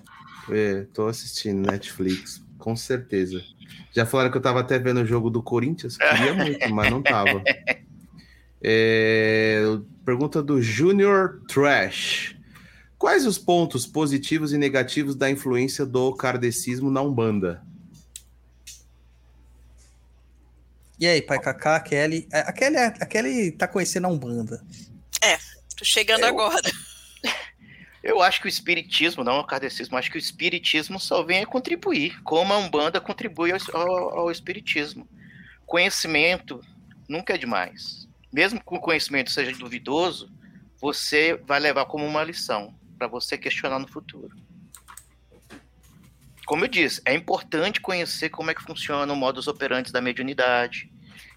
[0.50, 3.42] É, tô assistindo Netflix, com certeza.
[3.94, 7.02] Já falaram que eu tava até vendo o jogo do Corinthians, queria muito, mas não
[7.02, 7.42] tava.
[8.62, 9.62] É,
[10.06, 12.36] pergunta do Junior Trash.
[12.98, 17.64] Quais os pontos positivos e negativos da influência do kardecismo na Umbanda?
[21.00, 22.28] E aí, pai Kaká, Kelly.
[22.32, 24.66] É, A Kelly, a Kelly tá conhecendo a Umbanda.
[25.78, 26.60] Tô chegando Eu- agora.
[28.02, 31.46] Eu acho que o espiritismo, não o kardecismo, acho que o espiritismo só vem a
[31.46, 35.08] contribuir, como a Umbanda contribui ao, ao- ao espiritismo.
[35.68, 36.62] Conhecimento
[37.08, 38.08] nunca é demais.
[38.34, 40.32] Mesmo que o conhecimento seja duvidoso,
[40.82, 44.36] você vai levar como uma lição para você questionar no futuro.
[46.46, 50.90] Como eu disse, é importante conhecer como é que funciona o modus operandi da mediunidade.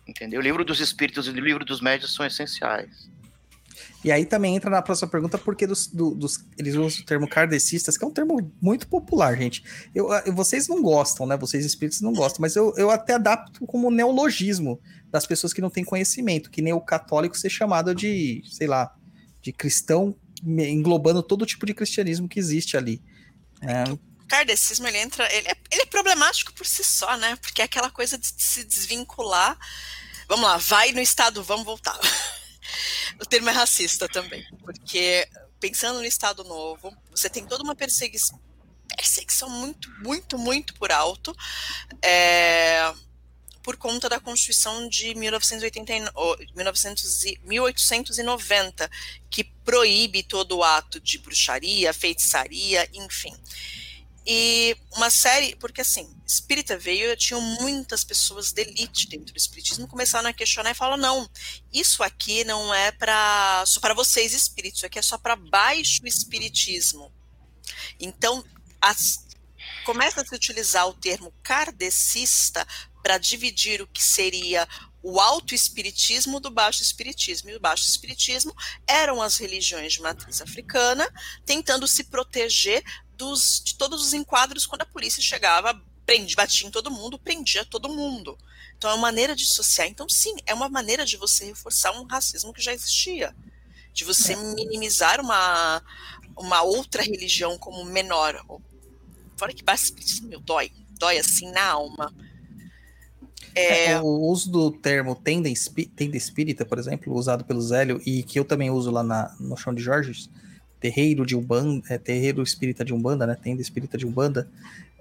[0.07, 0.41] Entendeu?
[0.41, 3.11] O livro dos espíritos e o livro dos médios são essenciais.
[4.05, 7.29] E aí também entra na próxima pergunta, porque dos, do- dos- eles usam o termo
[7.29, 9.63] kardecistas, que é um termo muito popular, gente.
[9.95, 11.37] Eu, vocês não gostam, né?
[11.37, 14.81] Vocês espíritos não gostam, mas eu, eu até adapto como neologismo
[15.11, 18.95] das pessoas que não têm conhecimento, que nem o católico ser chamado de, sei lá,
[19.43, 20.15] de cristão,
[20.45, 23.03] englobando todo tipo de cristianismo que existe ali.
[23.63, 27.37] É, O kardecismo, ele entra, ele é, ele é problemático por si só, né?
[27.37, 29.59] Porque é aquela coisa de se desvincular.
[30.29, 31.99] Vamos lá, vai no estado, vamos voltar.
[33.21, 38.41] O termo é racista também, porque pensando no Estado Novo, você tem toda uma perseguição,
[38.97, 41.37] perseguição muito, muito, muito por alto,
[42.03, 42.93] é,
[43.63, 48.91] por conta da Constituição de 1989, oh, 1900 e- 1890,
[49.31, 53.33] que proíbe todo o ato de bruxaria, feitiçaria, enfim.
[54.27, 59.89] E uma série, porque assim, espírita veio, tinham muitas pessoas de elite dentro do espiritismo
[59.89, 61.31] começaram a questionar e falaram: não,
[61.73, 66.07] isso aqui não é para só para vocês espíritos, isso aqui é só para baixo
[66.07, 67.11] espiritismo.
[67.99, 68.45] Então,
[68.81, 69.27] as-
[69.85, 72.67] começa a se utilizar o termo kardecista
[73.03, 74.69] para dividir o que seria
[75.03, 77.51] o alto espiritismo do baixo espiritismo.
[77.51, 78.55] E o baixo espiritismo
[78.87, 81.09] eram as religiões de matriz africana,
[81.45, 82.85] tentando se proteger
[83.17, 87.65] dos, de todos os enquadros quando a polícia chegava, prende, batia em todo mundo, prendia
[87.65, 88.39] todo mundo.
[88.77, 89.89] Então é uma maneira de dissociar.
[89.89, 93.35] Então, sim, é uma maneira de você reforçar um racismo que já existia.
[93.93, 95.83] De você minimizar uma,
[96.37, 98.43] uma outra religião como menor.
[99.41, 100.71] Fora que espiritismo meu, dói.
[100.99, 102.15] Dói assim na alma.
[103.55, 103.99] É...
[103.99, 108.39] O uso do termo tenda, espí tenda espírita, por exemplo, usado pelo Zélio, e que
[108.39, 110.29] eu também uso lá na, no chão de Jorges,
[110.79, 113.35] terreiro de Umbanda, é, terreiro espírita de Umbanda, né?
[113.35, 114.47] Tenda espírita de Umbanda,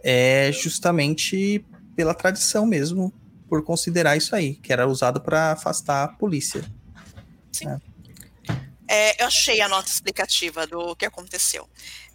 [0.02, 3.11] é justamente pela tradição mesmo,
[3.49, 6.64] por considerar isso aí, que era usado para afastar a polícia.
[7.52, 7.68] Sim.
[7.68, 7.80] É.
[8.88, 11.70] É, eu achei a nota explicativa do que aconteceu.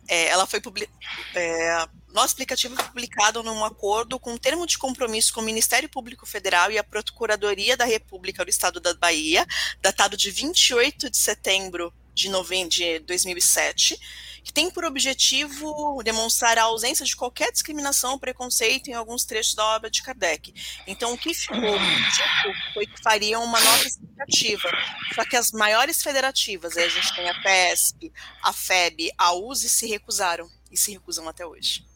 [0.08, 1.90] É, ela foi publicada.
[2.14, 5.88] É, nosso aplicativo foi publicado num acordo com um termo de compromisso com o Ministério
[5.88, 9.44] Público Federal e a Procuradoria da República do Estado da Bahia,
[9.82, 13.98] datado de 28 de setembro de, novembro de 2007,
[14.44, 19.54] que tem por objetivo demonstrar a ausência de qualquer discriminação ou preconceito em alguns trechos
[19.54, 20.54] da obra de Kardec.
[20.86, 24.70] Então, o que ficou dito foi que fariam uma nota explicativa.
[25.14, 28.12] Só que as maiores federativas, a gente tem a PESP,
[28.42, 31.93] a FEB, a USE, se recusaram e se recusam até hoje.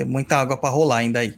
[0.00, 1.34] Tem muita água para rolar ainda aí.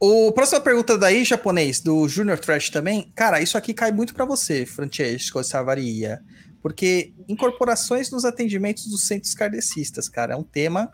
[0.00, 3.12] O próxima pergunta daí, japonês, do Junior Trash também.
[3.14, 6.22] Cara, isso aqui cai muito para você, Francesco Savaria.
[6.62, 10.90] Porque incorporações nos atendimentos dos centros kardecistas, cara, é um tema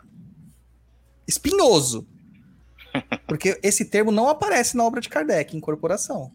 [1.25, 2.05] espinhoso.
[3.25, 6.33] Porque esse termo não aparece na obra de Kardec, incorporação.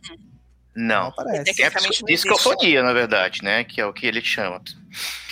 [0.75, 1.03] Não.
[1.03, 1.63] Não aparece.
[1.63, 1.71] É
[2.07, 3.65] psicofonia, na verdade, né?
[3.65, 4.63] Que é o que ele chama.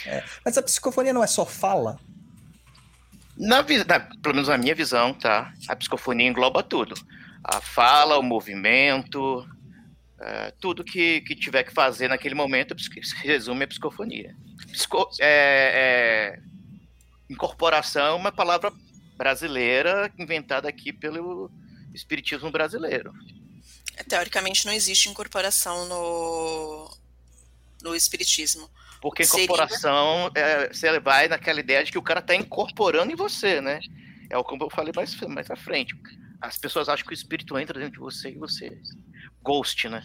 [0.05, 0.23] É.
[0.45, 1.99] Mas a psicofonia não é só fala?
[3.37, 5.53] Na, na, pelo menos na minha visão, tá?
[5.69, 6.95] A psicofonia engloba tudo.
[7.45, 9.47] A fala, o movimento,
[10.19, 12.75] é, tudo que, que tiver que fazer naquele momento
[13.23, 14.35] resume a psicofonia.
[14.73, 16.41] Psico, é, é,
[17.29, 18.73] incorporação é uma palavra
[19.17, 21.51] brasileira inventada aqui pelo
[21.95, 23.13] espiritismo brasileiro.
[24.09, 26.97] Teoricamente não existe incorporação no,
[27.83, 28.71] no espiritismo.
[29.01, 33.61] Porque incorporação, é, você vai naquela ideia de que o cara está incorporando em você,
[33.61, 33.81] né?
[34.31, 35.95] É o como eu falei mais, mais à frente.
[36.41, 38.79] As pessoas acham que o espírito entra dentro de você e você.
[39.43, 40.03] Ghost, né?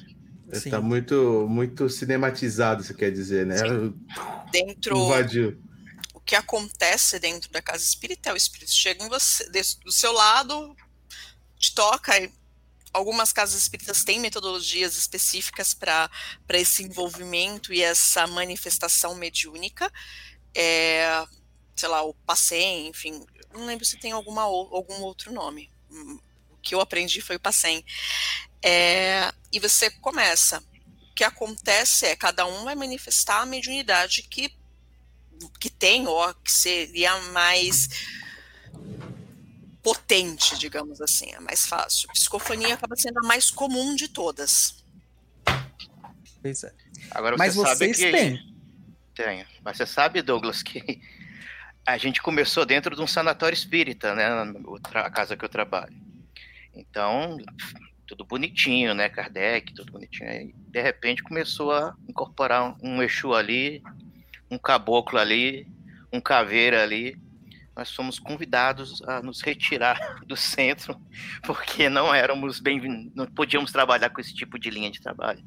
[0.52, 3.58] Está muito, muito cinematizado, você quer dizer, né?
[3.58, 3.94] Sim.
[4.52, 4.98] Dentro.
[4.98, 5.62] Invadiu.
[6.14, 10.12] O que acontece dentro da casa espírita é o espírito chega em você, do seu
[10.12, 10.76] lado,
[11.58, 12.32] te toca e
[12.94, 16.10] algumas casas espíritas têm metodologias específicas para
[16.52, 19.92] esse envolvimento e essa manifestação mediúnica.
[20.56, 21.26] É,
[21.76, 25.72] sei lá, o Passem, enfim, não lembro se tem alguma, algum outro nome.
[26.50, 27.84] O que eu aprendi foi o Passem.
[28.64, 30.64] É, e você começa.
[31.10, 34.54] O que acontece é cada um vai manifestar a mediunidade que,
[35.60, 37.88] que tem, ou que seria mais
[39.82, 42.10] potente, digamos assim, é mais fácil.
[42.10, 44.84] Psicofonia acaba sendo a mais comum de todas.
[46.42, 46.74] Pois é.
[47.12, 48.56] Agora Mas você vocês sabe que têm.
[49.14, 49.46] Tenho.
[49.64, 51.02] Mas você sabe, Douglas, que
[51.86, 54.26] a gente começou dentro de um sanatório espírita, né?
[54.94, 55.96] A casa que eu trabalho.
[56.74, 57.38] Então,
[58.08, 59.10] tudo bonitinho, né?
[59.10, 60.30] Kardec, tudo bonitinho.
[60.30, 63.84] Aí, de repente começou a incorporar um Exu ali,
[64.50, 65.68] um caboclo ali,
[66.14, 67.18] um caveira ali
[67.82, 71.00] nós fomos convidados a nos retirar do centro,
[71.44, 75.44] porque não éramos bem não podíamos trabalhar com esse tipo de linha de trabalho.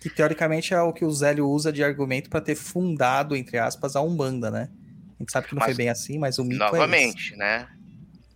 [0.00, 3.94] Que teoricamente é o que o Zélio usa de argumento para ter fundado, entre aspas,
[3.94, 4.70] a Umbanda, né?
[5.18, 7.36] A gente sabe que não mas, foi bem assim, mas o mito é Novamente, é
[7.36, 7.68] né?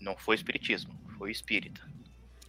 [0.00, 1.80] Não foi espiritismo, foi espírita.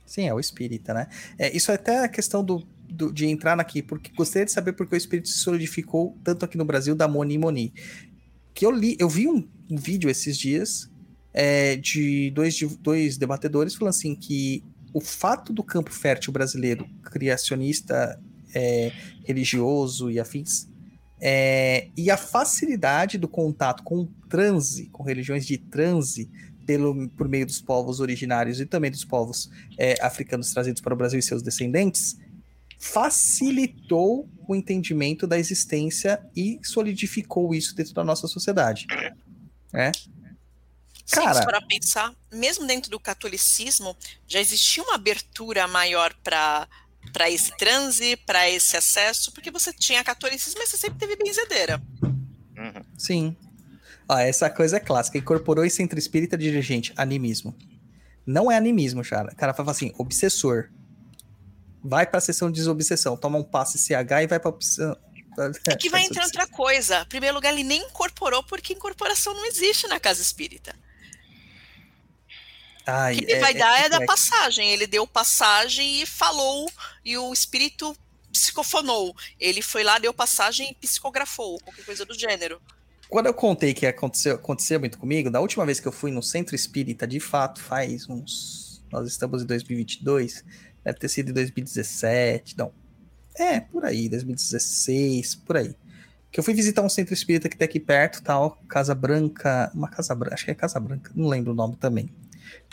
[0.06, 1.08] Sim, é o espírita, né?
[1.38, 4.74] É, isso é até a questão do, do, de entrar aqui, porque gostaria de saber
[4.74, 7.74] por que o espírito se solidificou tanto aqui no Brasil da Moni Moni
[8.54, 10.90] que eu li, eu vi um, um vídeo esses dias
[11.34, 14.64] é, de, dois, de dois debatedores falando assim que
[14.94, 18.20] o fato do campo fértil brasileiro, criacionista,
[18.54, 18.92] é,
[19.24, 20.68] religioso e afins,
[21.22, 26.30] é, e a facilidade do contato com transe, com religiões de transe,
[26.66, 30.98] pelo, por meio dos povos originários e também dos povos é, africanos trazidos para o
[30.98, 32.18] Brasil e seus descendentes,
[32.82, 38.88] facilitou o entendimento da existência e solidificou isso dentro da nossa sociedade.
[39.72, 39.92] É.
[41.12, 43.96] Cara, Sim, para pensar, mesmo dentro do catolicismo,
[44.28, 46.68] já existia uma abertura maior para
[47.14, 51.82] para esse transe, para esse acesso, porque você tinha catolicismo, mas você sempre teve benzedeira.
[52.02, 52.84] Uhum.
[52.96, 53.36] Sim.
[54.08, 55.18] Ah, essa coisa é clássica.
[55.18, 57.56] Incorporou esse centro espírita dirigente, animismo.
[58.26, 59.32] Não é animismo, cara.
[59.34, 60.70] O cara fala assim, obsessor.
[61.84, 64.96] Vai pra sessão de desobsessão, toma um passe CH e vai pra opção.
[65.68, 67.02] É que vai entrar outra coisa.
[67.02, 70.76] Em primeiro lugar, ele nem incorporou, porque incorporação não existe na casa espírita.
[72.86, 74.30] Ai, O que ele é- vai é dar é da complexo.
[74.32, 74.70] passagem.
[74.72, 76.70] Ele deu passagem e falou,
[77.06, 77.96] e o espírito
[78.32, 79.16] psicofonou.
[79.40, 82.62] Ele foi lá, deu passagem e psicografou, qualquer coisa do gênero.
[83.10, 86.24] Quando eu contei que aconteceu, aconteceu muito comigo, da última vez que eu fui no
[86.24, 88.82] centro espírita, de fato, faz uns.
[88.92, 90.44] Nós estamos em 2022,
[90.84, 92.72] deve ter sido em 2017, não.
[93.36, 95.76] É, por aí, 2016, por aí.
[96.32, 99.90] Que eu fui visitar um centro espírita que tem aqui perto, tal, Casa Branca, uma
[99.90, 102.10] Casa Branca, acho que é Casa Branca, não lembro o nome também.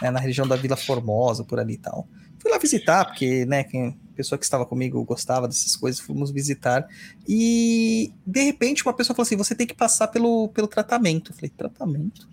[0.03, 2.09] É na região da Vila Formosa, por ali e tal.
[2.39, 6.89] Fui lá visitar, porque, né, quem, pessoa que estava comigo gostava dessas coisas, fomos visitar.
[7.27, 11.31] E de repente uma pessoa falou assim: você tem que passar pelo, pelo tratamento.
[11.31, 12.29] Eu falei, tratamento?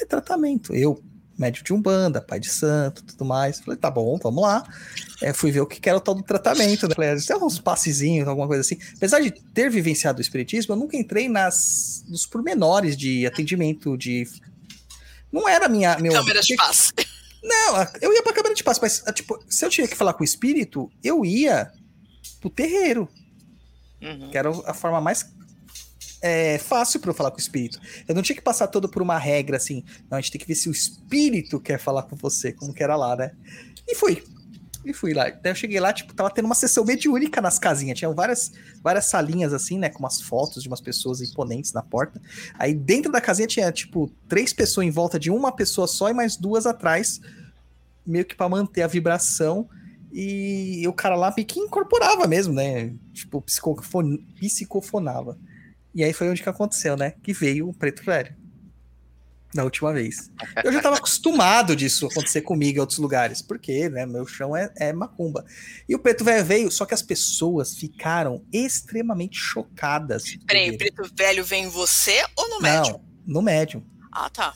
[0.00, 0.74] É, tratamento.
[0.74, 1.02] Eu,
[1.38, 3.60] médico de Umbanda, pai de santo, tudo mais.
[3.60, 4.64] Falei, tá bom, vamos lá.
[5.22, 6.88] É, fui ver o que era o tal do tratamento.
[6.88, 6.94] Né?
[6.94, 8.78] Falei, tem uns passezinhos, alguma coisa assim.
[8.96, 14.26] Apesar de ter vivenciado o espiritismo, eu nunca entrei nas, nos pormenores de atendimento, de.
[15.32, 15.98] Não era minha.
[15.98, 16.92] Meu, Câmera de passe.
[17.42, 20.14] não, eu ia pra câmera de passo, mas a, tipo, se eu tinha que falar
[20.14, 21.70] com o espírito, eu ia
[22.40, 23.08] pro terreiro,
[24.02, 24.28] Uhum.
[24.30, 25.22] que era a forma mais
[26.26, 27.78] é, fácil pra eu falar com o espírito.
[28.08, 29.84] Eu não tinha que passar todo por uma regra assim.
[30.10, 32.82] Não, a gente tem que ver se o espírito quer falar com você, como que
[32.82, 33.32] era lá, né?
[33.86, 34.24] E fui.
[34.86, 35.28] E fui lá.
[35.28, 37.98] Daí eu cheguei lá, tipo, tava tendo uma sessão mediúnica nas casinhas.
[37.98, 39.90] Tinha várias, várias salinhas assim, né?
[39.90, 42.18] Com umas fotos de umas pessoas imponentes na porta.
[42.58, 46.14] Aí dentro da casinha tinha, tipo, três pessoas em volta de uma pessoa só e
[46.14, 47.20] mais duas atrás,
[48.06, 49.68] meio que pra manter a vibração.
[50.10, 52.94] E o cara lá meio que incorporava mesmo, né?
[53.12, 54.16] Tipo, psicofon...
[54.40, 55.36] psicofonava.
[55.94, 57.12] E aí foi onde que aconteceu, né?
[57.22, 58.34] Que veio o preto velho.
[59.54, 60.32] Da última vez.
[60.64, 64.72] Eu já tava acostumado disso acontecer comigo em outros lugares, porque, né, meu chão é,
[64.74, 65.44] é macumba.
[65.88, 70.24] E o preto velho veio, só que as pessoas ficaram extremamente chocadas.
[70.44, 73.00] Peraí, o Não, preto velho vem em você ou no médium?
[73.24, 73.82] no médium.
[74.12, 74.54] Ah, tá.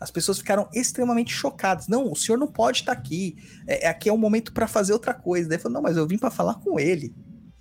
[0.00, 1.86] As pessoas ficaram extremamente chocadas.
[1.86, 3.36] Não, o senhor não pode estar aqui.
[3.66, 5.48] É, aqui é um momento para fazer outra coisa.
[5.48, 7.14] Daí falou, não, mas eu vim para falar com ele.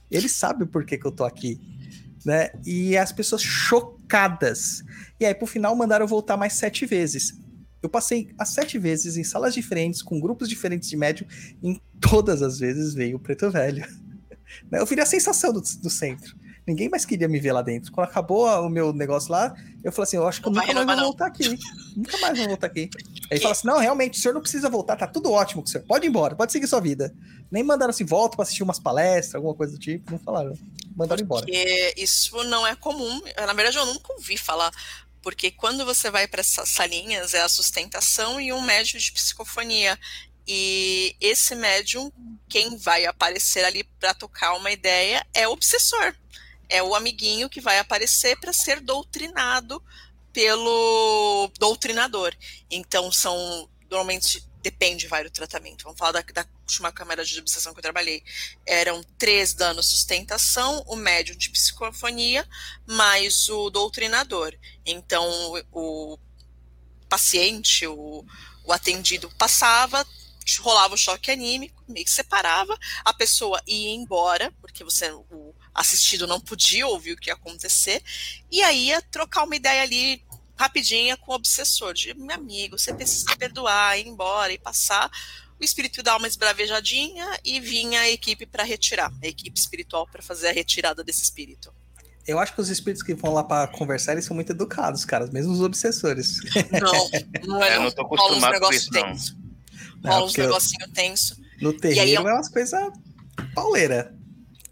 [0.10, 1.60] Ele sabe por que, que eu tô aqui.
[2.26, 2.50] Né?
[2.66, 4.84] E as pessoas chocadas.
[5.20, 7.38] E aí, pro final, mandaram eu voltar mais sete vezes.
[7.82, 11.28] Eu passei as sete vezes em salas diferentes, com grupos diferentes de médium.
[11.62, 13.86] Em todas as vezes veio o preto velho.
[14.70, 14.80] Né?
[14.80, 16.36] Eu virei a sensação do, do centro.
[16.66, 17.92] Ninguém mais queria me ver lá dentro.
[17.92, 19.54] Quando acabou o meu negócio lá,
[19.84, 21.50] eu falei assim: eu acho que eu nunca mais vou voltar aqui.
[21.96, 22.90] Nunca mais vou voltar aqui.
[23.30, 25.68] Aí ele fala assim: não, realmente, o senhor não precisa voltar, tá tudo ótimo com
[25.68, 25.86] o senhor.
[25.86, 27.14] Pode ir embora, pode seguir sua vida.
[27.54, 30.12] Nem mandaram assim, volta pra assistir umas palestras, alguma coisa do tipo.
[30.12, 30.58] Não falaram.
[30.96, 31.46] Mandaram embora.
[31.46, 33.22] Porque isso não é comum.
[33.38, 34.72] Na verdade, eu nunca ouvi falar.
[35.22, 40.00] Porque quando você vai para essas salinhas, é a sustentação e um médium de psicofonia.
[40.48, 42.12] E esse médium,
[42.50, 46.16] quem vai aparecer ali para tocar uma ideia é o obsessor.
[46.68, 49.80] É o amiguinho que vai aparecer para ser doutrinado
[50.34, 52.34] pelo doutrinador.
[52.72, 53.70] Então, são.
[53.92, 55.84] Normalmente depende, vai do tratamento.
[55.84, 58.24] Vamos falar da, da última câmara de obsessão que eu trabalhei.
[58.66, 62.48] Eram três danos sustentação, o médium de psicofonia,
[62.88, 64.58] mais o doutrinador.
[64.86, 65.30] Então,
[65.72, 66.20] o, o
[67.10, 68.26] paciente, o,
[68.64, 70.08] o atendido passava,
[70.60, 76.26] rolava o choque anímico, meio que separava, a pessoa ia embora, porque você, o assistido
[76.26, 78.02] não podia ouvir o que ia acontecer,
[78.50, 80.26] e aí ia trocar uma ideia ali
[80.64, 85.10] rapidinha com o obsessor, de meu amigo, você precisa perdoar, ir embora e passar.
[85.60, 90.22] O espírito dá uma esbravejadinha e vinha a equipe para retirar, a equipe espiritual para
[90.22, 91.74] fazer a retirada desse espírito.
[92.26, 95.28] Eu acho que os espíritos que vão lá pra conversar, eles são muito educados, cara.
[95.28, 96.38] Mesmo os obsessores.
[96.72, 97.10] Não,
[97.56, 97.92] não é Eu não.
[97.92, 99.02] tô Rola uns acostumado com negócios isso, não.
[99.04, 99.36] tensos.
[100.02, 101.42] Não, Rola uns eu- negocinho tenso.
[101.62, 102.72] No aí terreiro eu- é umas coisas
[103.54, 104.16] pauleira.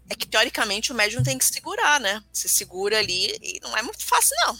[0.08, 2.22] É que teoricamente o médium tem que segurar, né?
[2.32, 4.56] Você segura ali e não é muito fácil, não.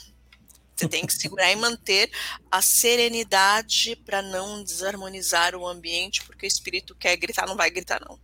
[0.83, 2.11] Você tem que segurar e manter
[2.51, 8.01] a serenidade para não desarmonizar o ambiente, porque o espírito quer gritar, não vai gritar,
[8.01, 8.19] não.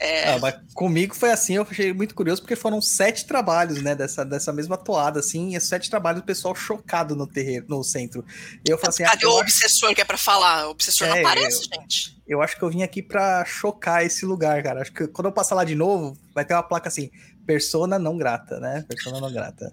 [0.00, 3.94] É, Ah, mas comigo foi assim, eu achei muito curioso, porque foram sete trabalhos, né,
[3.94, 8.24] dessa, dessa mesma toada, assim, e sete trabalhos, o pessoal chocado no terreiro, no centro.
[8.64, 10.66] E eu falei assim, ah, cadê eu, o acho, obsessor que é para falar?
[10.66, 12.16] O obsessor não É, aparece, gente.
[12.26, 14.82] eu acho que eu vim aqui pra chocar esse lugar, cara.
[14.82, 17.10] Acho que quando eu passar lá de novo, vai ter uma placa assim,
[17.46, 19.72] persona não grata, né, persona não grata.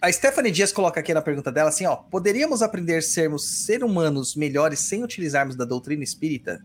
[0.00, 3.82] A Stephanie Dias coloca aqui na pergunta dela assim, ó, poderíamos aprender a sermos ser
[3.82, 6.64] humanos melhores sem utilizarmos da doutrina espírita?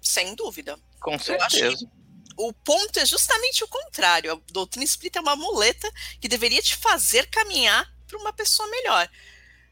[0.00, 0.78] Sem dúvida.
[1.00, 1.90] Com Eu acho certeza.
[2.36, 4.32] O ponto é justamente o contrário.
[4.32, 9.08] A doutrina espírita é uma muleta que deveria te fazer caminhar para uma pessoa melhor.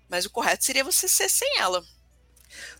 [0.08, 1.82] Mas o correto seria você ser sem ela.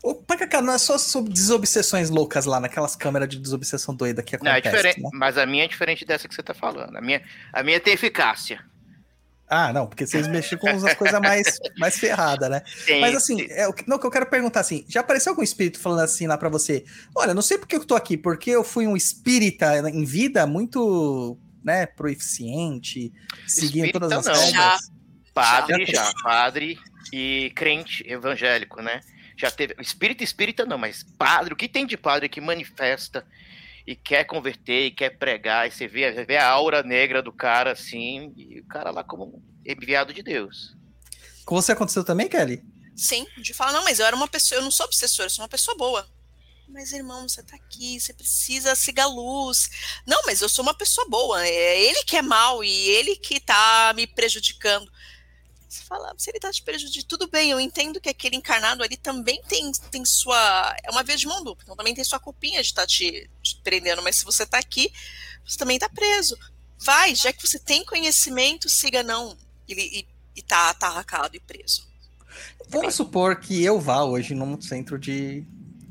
[0.03, 4.37] Ô, Pacacá, não é só sobre desobsessões loucas lá, naquelas câmeras de desobsessão doida que
[4.43, 5.11] Não, é acontece, diferente, né?
[5.13, 6.97] mas a minha é diferente dessa que você tá falando.
[6.97, 8.65] A minha, a minha tem eficácia.
[9.53, 12.63] Ah, não, porque vocês mexem com as coisas mais, mais ferradas, né?
[12.87, 15.43] Tem, Mas assim, é, o que- não, que eu quero perguntar assim, já apareceu algum
[15.43, 16.85] espírito falando assim lá pra você?
[17.17, 21.37] Olha, não sei porque eu tô aqui, porque eu fui um espírita em vida muito,
[21.65, 23.13] né, proeficiente,
[23.47, 24.53] seguindo Espírita todas as não, regras.
[24.53, 24.79] Já.
[25.35, 26.05] Padre Já.
[26.05, 26.79] já, padre
[27.13, 29.01] e crente evangélico, né?
[29.37, 29.75] Já teve.
[29.81, 33.25] Espírita, espírita não, mas padre, o que tem de padre que manifesta
[33.91, 37.73] e quer converter e quer pregar, e você vê, vê a aura negra do cara
[37.73, 40.77] assim, e o cara lá como um enviado de Deus.
[41.45, 42.63] Com você aconteceu também, Kelly?
[42.97, 45.43] Sim, de falar, não, mas eu era uma pessoa, eu não sou obsessora, eu sou
[45.43, 46.09] uma pessoa boa.
[46.69, 49.69] Mas, irmão, você tá aqui, você precisa seguir a luz.
[50.07, 53.41] Não, mas eu sou uma pessoa boa, é ele que é mal e ele que
[53.41, 54.89] tá me prejudicando.
[55.71, 58.97] Você fala, se ele tá te prejudicando, tudo bem, eu entendo que aquele encarnado ali
[58.97, 60.77] também tem, tem sua.
[60.83, 63.57] É uma via de mão dupla, então também tem sua culpinha de estar te, te
[63.63, 64.93] prendendo, mas se você tá aqui,
[65.47, 66.37] você também tá preso.
[66.77, 69.37] Vai, já que você tem conhecimento, siga não.
[69.69, 71.89] E, e, e tá atarracado e preso.
[72.69, 75.47] Vamos supor que eu vá hoje num centro de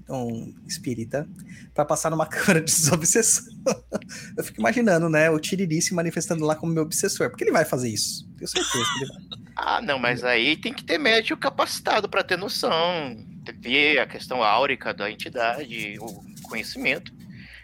[0.09, 1.29] um espírita
[1.73, 3.45] para passar numa câmara de desobsessão.
[4.35, 7.63] Eu fico imaginando, né, o Tiriri se manifestando lá como meu obsessor, porque ele vai
[7.63, 8.27] fazer isso.
[8.35, 9.48] Tenho certeza que ele vai.
[9.61, 13.17] Ah, não, mas aí tem que ter médico capacitado para ter noção,
[13.61, 17.11] ver a questão áurica da entidade, o conhecimento.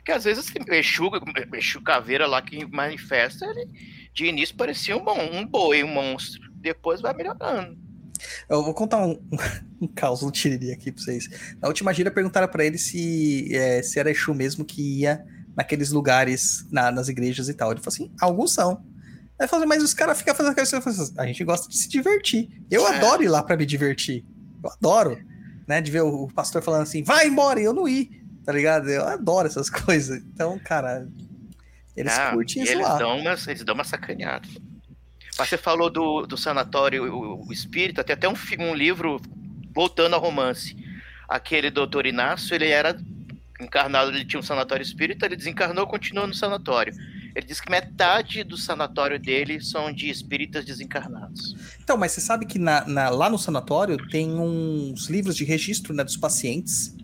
[0.03, 1.09] Que às vezes Exu,
[1.53, 3.67] Exu Caveira lá que manifesta, ele
[4.13, 5.03] de início parecia um,
[5.39, 6.41] um boi, um monstro.
[6.57, 7.77] Depois vai melhorando.
[8.49, 9.19] Eu vou contar um,
[9.81, 11.27] um caos do Tiriri aqui pra vocês.
[11.61, 15.25] Na última gira perguntaram pra ele se, é, se era Exu mesmo que ia
[15.55, 17.71] naqueles lugares, na- nas igrejas e tal.
[17.71, 18.83] Ele falou assim, alguns são.
[19.39, 21.03] Aí assim, mas os caras ficam fazendo aquela coisa.
[21.03, 22.49] assim, A gente gosta de se divertir.
[22.71, 22.97] Eu É.
[22.97, 24.23] adoro ir lá pra me divertir.
[24.63, 25.19] Eu adoro,
[25.67, 25.81] né?
[25.81, 28.23] De ver o, pastor falando assim, vai embora, e eu não ir.
[28.45, 28.89] Tá ligado?
[28.89, 30.21] Eu adoro essas coisas.
[30.33, 31.07] Então, cara,
[31.97, 32.97] eles Ah, curtem e isso eles lá.
[32.97, 34.47] dão, umas, eles dão uma sacaneada.
[35.37, 39.19] Mas você falou do, do sanatório o, o Espírita, tem até um, um livro
[39.73, 40.75] voltando ao romance.
[41.27, 42.97] Aquele doutor Inácio, ele era
[43.59, 46.93] encarnado, ele tinha um sanatório espírita, ele desencarnou, continuou no sanatório.
[47.35, 51.55] Ele diz que metade do sanatório dele são de espíritas desencarnados.
[51.83, 55.93] Então, mas você sabe que na- na- lá no sanatório tem uns livros de registro
[55.93, 56.95] né, dos pacientes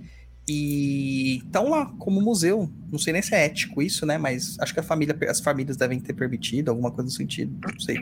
[0.48, 2.70] e estão lá como museu.
[2.92, 4.18] Não sei nem se é ético isso, né?
[4.18, 7.98] Mas acho que família, as famílias devem ter permitido, alguma coisa no sentido, não sei.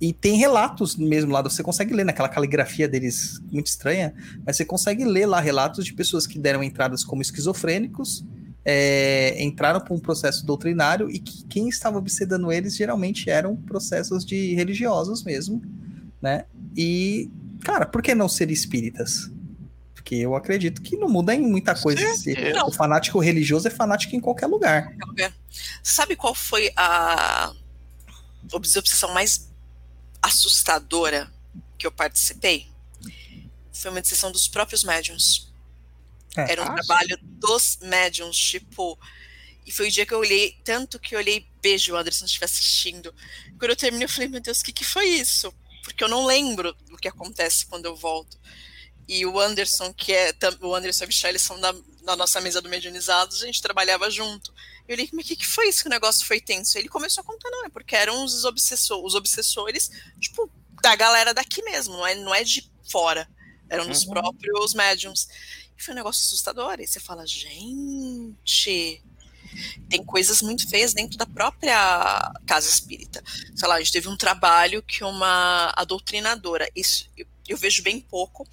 [0.00, 4.12] E tem relatos mesmo lá, você consegue ler naquela caligrafia deles muito estranha,
[4.44, 8.24] mas você consegue ler lá relatos de pessoas que deram entradas como esquizofrênicos,
[8.70, 14.26] é, entraram por um processo doutrinário e que quem estava obsedando eles geralmente eram processos
[14.26, 15.62] de religiosos mesmo,
[16.20, 16.44] né?
[16.76, 17.30] E,
[17.64, 19.30] cara, por que não ser espíritas?
[19.94, 22.02] Porque eu acredito que não muda em muita coisa.
[22.66, 24.94] O fanático religioso é fanático em qualquer lugar.
[25.82, 27.54] Sabe qual foi a
[28.52, 29.48] obsessão mais
[30.20, 31.32] assustadora
[31.78, 32.66] que eu participei?
[33.72, 35.47] Foi uma sessão dos próprios médiums.
[36.36, 36.52] É.
[36.52, 38.98] Era um Ah, trabalho dos médiums, tipo.
[39.66, 42.46] E foi o dia que eu olhei, tanto que eu olhei, beijo, Anderson, se estiver
[42.46, 43.14] assistindo.
[43.58, 45.52] Quando eu terminei, eu falei, meu Deus, o que, que foi isso?
[45.82, 48.38] Porque eu não lembro do que acontece quando eu volto.
[49.06, 52.60] E o Anderson, que é o Anderson e a Michelle são da, da nossa mesa
[52.62, 54.52] do Medianizados, a gente trabalhava junto.
[54.86, 56.78] Eu olhei, mas o que, que foi isso que o negócio foi tenso?
[56.78, 59.90] Ele começou a contar, não, é porque eram os, obsessor, os obsessores,
[60.20, 60.50] tipo,
[60.82, 63.28] da galera daqui mesmo, não é, não é de fora.
[63.68, 64.10] Eram dos Uhum.
[64.14, 65.28] próprios médiums.
[65.78, 66.80] E foi um negócio assustador.
[66.80, 69.02] E você fala, gente,
[69.88, 73.22] tem coisas muito feias dentro da própria casa espírita.
[73.54, 77.82] Sei lá, a gente teve um trabalho que uma a doutrinadora, isso eu, eu vejo
[77.82, 78.46] bem pouco,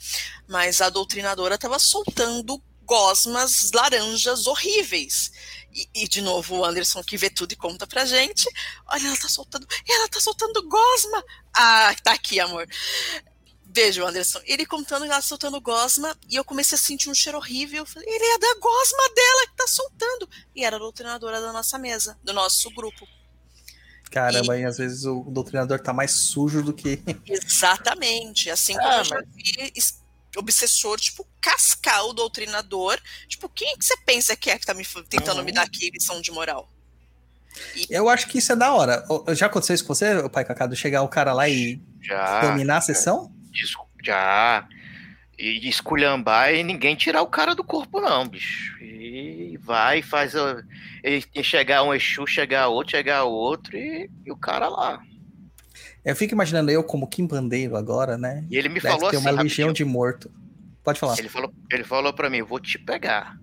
[0.48, 5.32] mas a doutrinadora estava soltando gosmas laranjas horríveis.
[5.74, 8.48] E, e, de novo, o Anderson que vê tudo e conta pra gente.
[8.88, 9.68] Olha, ela tá soltando.
[9.88, 11.24] Ela tá soltando gosma.
[11.54, 12.66] Ah, tá aqui, amor.
[13.76, 14.40] Beijo, Anderson.
[14.46, 17.80] Ele contando que ela soltando gosma e eu comecei a sentir um cheiro horrível.
[17.80, 20.30] Eu falei, ele é da gosma dela que tá soltando.
[20.56, 23.06] E era a doutrinadora da nossa mesa, do nosso grupo.
[24.10, 27.02] Caramba, e, às vezes o doutrinador tá mais sujo do que.
[27.28, 28.50] Exatamente.
[28.50, 30.02] Assim como Ah, eu já vi es-
[30.38, 32.98] obsessor, tipo, cascar o doutrinador.
[33.28, 35.44] Tipo, quem que você pensa que é que tá me tentando Uhum.
[35.46, 36.70] me dar aqui lição de moral?
[37.90, 39.06] Eu acho que isso é da hora.
[39.34, 40.76] Já aconteceu isso com você, o pai Cacado?
[40.78, 42.42] Chegar o cara lá e Já.
[42.42, 43.35] dominar a sessão?
[43.56, 44.68] Disco- Já.
[45.38, 48.82] E esculhambar e ninguém tirar o cara do corpo, não, bicho.
[48.82, 50.34] E vai, faz.
[50.36, 50.64] a-
[51.04, 55.02] e- chegar um Exu, chegar outro, chegar outro e, e o cara lá.
[56.06, 58.46] Eu fico imaginando eu como Kim Bandeiro agora, né?
[58.50, 59.28] E ele me Deve falou ter assim.
[59.28, 60.32] uma legião de morto.
[60.84, 61.18] Pode falar.
[61.20, 63.36] Ele falou, ele falou pra mim, vou te pegar.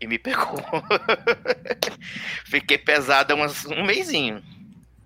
[0.00, 0.62] E me pegou.
[2.44, 4.42] Fiquei pesada umas, um mêsinho.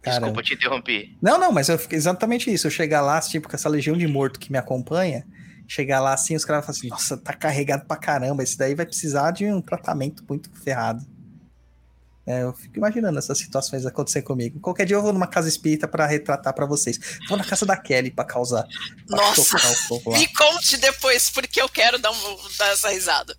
[0.03, 0.27] Caramba.
[0.27, 1.17] Desculpa te interromper.
[1.21, 2.67] Não, não, mas eu fiquei exatamente isso.
[2.67, 5.27] Eu chegar lá, tipo, com essa legião de morto que me acompanha,
[5.69, 8.87] chegar lá assim, os caras falam assim, nossa, tá carregado pra caramba, esse daí vai
[8.87, 11.07] precisar de um tratamento muito ferrado.
[12.27, 14.61] É, eu fico imaginando essas situações acontecer comigo.
[14.61, 16.99] Qualquer dia eu vou numa casa espírita pra retratar pra vocês.
[17.29, 18.65] Vou na casa da Kelly pra causar.
[19.07, 20.19] Pra Nossa, chocar o povo lá.
[20.19, 23.37] Me conte depois, porque eu quero dar, um, dar essa risada.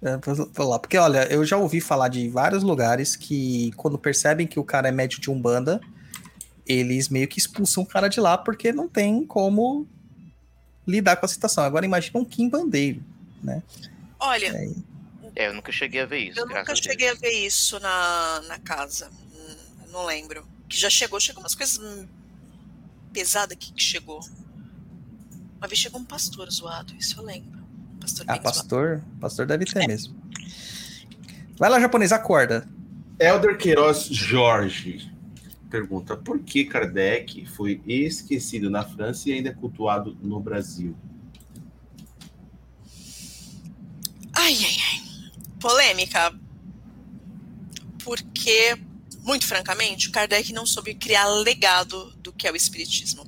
[0.00, 0.78] É, lá.
[0.78, 4.88] Porque, olha, eu já ouvi falar de vários lugares que, quando percebem que o cara
[4.88, 5.80] é médio de Umbanda,
[6.66, 9.86] eles meio que expulsam o cara de lá porque não tem como
[10.86, 11.64] lidar com a situação.
[11.64, 13.02] Agora imagina um Kim Bandeiro,
[13.42, 13.62] né?
[14.20, 14.70] Olha, É,
[15.34, 16.38] É, eu nunca cheguei a ver isso.
[16.38, 19.10] eu nunca a cheguei a ver isso na, na casa.
[19.34, 19.56] Hum,
[19.90, 20.46] Não lembro.
[20.68, 22.06] Que já chegou, chegou umas coisas
[23.12, 24.20] pesadas aqui que chegou.
[25.58, 27.57] Uma vez chegou um pastor zoado, isso eu lembro.
[28.08, 30.14] Pastor Ah, pastor, pastor deve ter mesmo.
[31.58, 32.66] Vai lá, japonês, acorda.
[33.20, 35.10] Elder Queiroz Jorge
[35.68, 40.96] pergunta: por que Kardec foi esquecido na França e ainda é cultuado no Brasil?
[44.32, 45.32] Ai, ai, ai.
[45.60, 46.34] Polêmica.
[48.02, 48.78] Porque,
[49.22, 53.24] muito francamente, o Kardec não soube criar legado do que é o Espiritismo.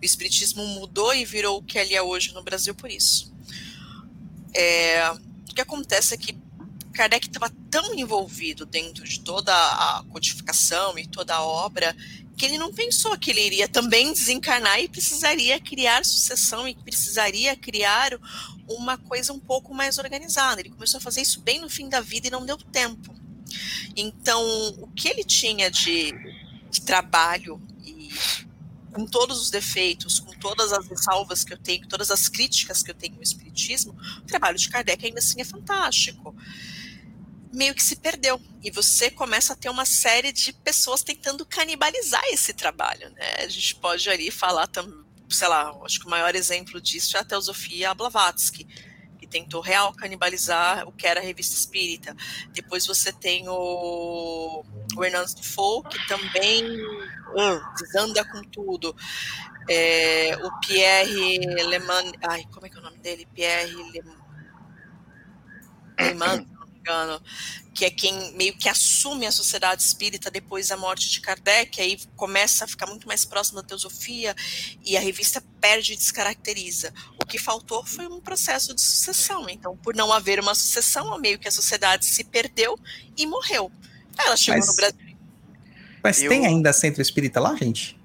[0.00, 3.29] O Espiritismo mudou e virou o que ele é hoje no Brasil por isso.
[4.54, 5.10] É,
[5.48, 6.36] o que acontece é que
[6.92, 11.96] Kardec estava tão envolvido dentro de toda a codificação e toda a obra
[12.36, 17.54] que ele não pensou que ele iria também desencarnar e precisaria criar sucessão e precisaria
[17.54, 18.18] criar
[18.66, 20.60] uma coisa um pouco mais organizada.
[20.60, 23.14] Ele começou a fazer isso bem no fim da vida e não deu tempo.
[23.94, 24.42] Então,
[24.78, 26.12] o que ele tinha de,
[26.70, 28.08] de trabalho e
[28.92, 32.90] com todos os defeitos, com todas as ressalvas que eu tenho, todas as críticas que
[32.90, 36.34] eu tenho no espiritismo, o trabalho de Kardec ainda assim é fantástico.
[37.52, 42.22] Meio que se perdeu e você começa a ter uma série de pessoas tentando canibalizar
[42.30, 43.44] esse trabalho, né?
[43.44, 45.00] A gente pode ali falar também
[45.34, 48.66] sei lá, acho que o maior exemplo disso é a Teosofia Blavatsky,
[49.30, 52.14] tentou real canibalizar o que era a revista espírita.
[52.52, 54.64] Depois você tem o,
[54.96, 58.94] o Hernandes de Foucault, que também uh, desanda com tudo.
[59.68, 63.28] É, o Pierre Leman, ai, como é que é o nome dele?
[63.32, 64.18] Pierre Leman,
[65.98, 67.20] Leman engano,
[67.74, 71.98] que é quem meio que assume a sociedade espírita depois da morte de Kardec, aí
[72.16, 74.34] começa a ficar muito mais próximo da teosofia
[74.84, 76.92] e a revista perde e descaracteriza.
[77.22, 79.48] O que faltou foi um processo de sucessão.
[79.48, 82.78] Então, por não haver uma sucessão, meio que a sociedade se perdeu
[83.16, 83.70] e morreu.
[84.18, 85.16] Ela chegou Mas- no Brasil.
[86.02, 87.99] Mas Eu- tem ainda centro espírita lá, gente?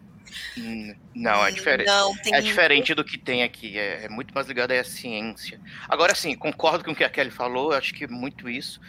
[0.58, 1.88] Hum, Não, é diferente.
[1.88, 5.60] Não, tem É diferente do que tem aqui, é, é muito mais ligado à ciência.
[5.88, 8.80] Agora sim, concordo com o que a Kelly falou, acho que é muito isso.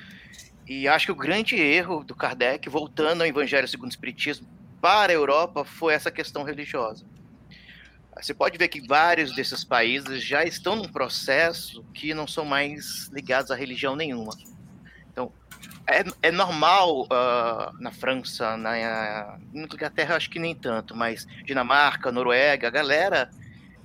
[0.66, 4.48] E acho que o grande erro do Kardec, voltando ao Evangelho segundo o Espiritismo,
[4.80, 7.04] para a Europa, foi essa questão religiosa.
[8.20, 13.08] Você pode ver que vários desses países já estão num processo que não são mais
[13.12, 14.32] ligados a religião nenhuma.
[15.16, 15.32] Então,
[15.86, 22.12] é, é normal ah, na França, na, na Inglaterra, acho que nem tanto, mas Dinamarca,
[22.12, 23.30] Noruega, a galera,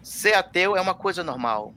[0.03, 1.74] ser ateu é uma coisa normal.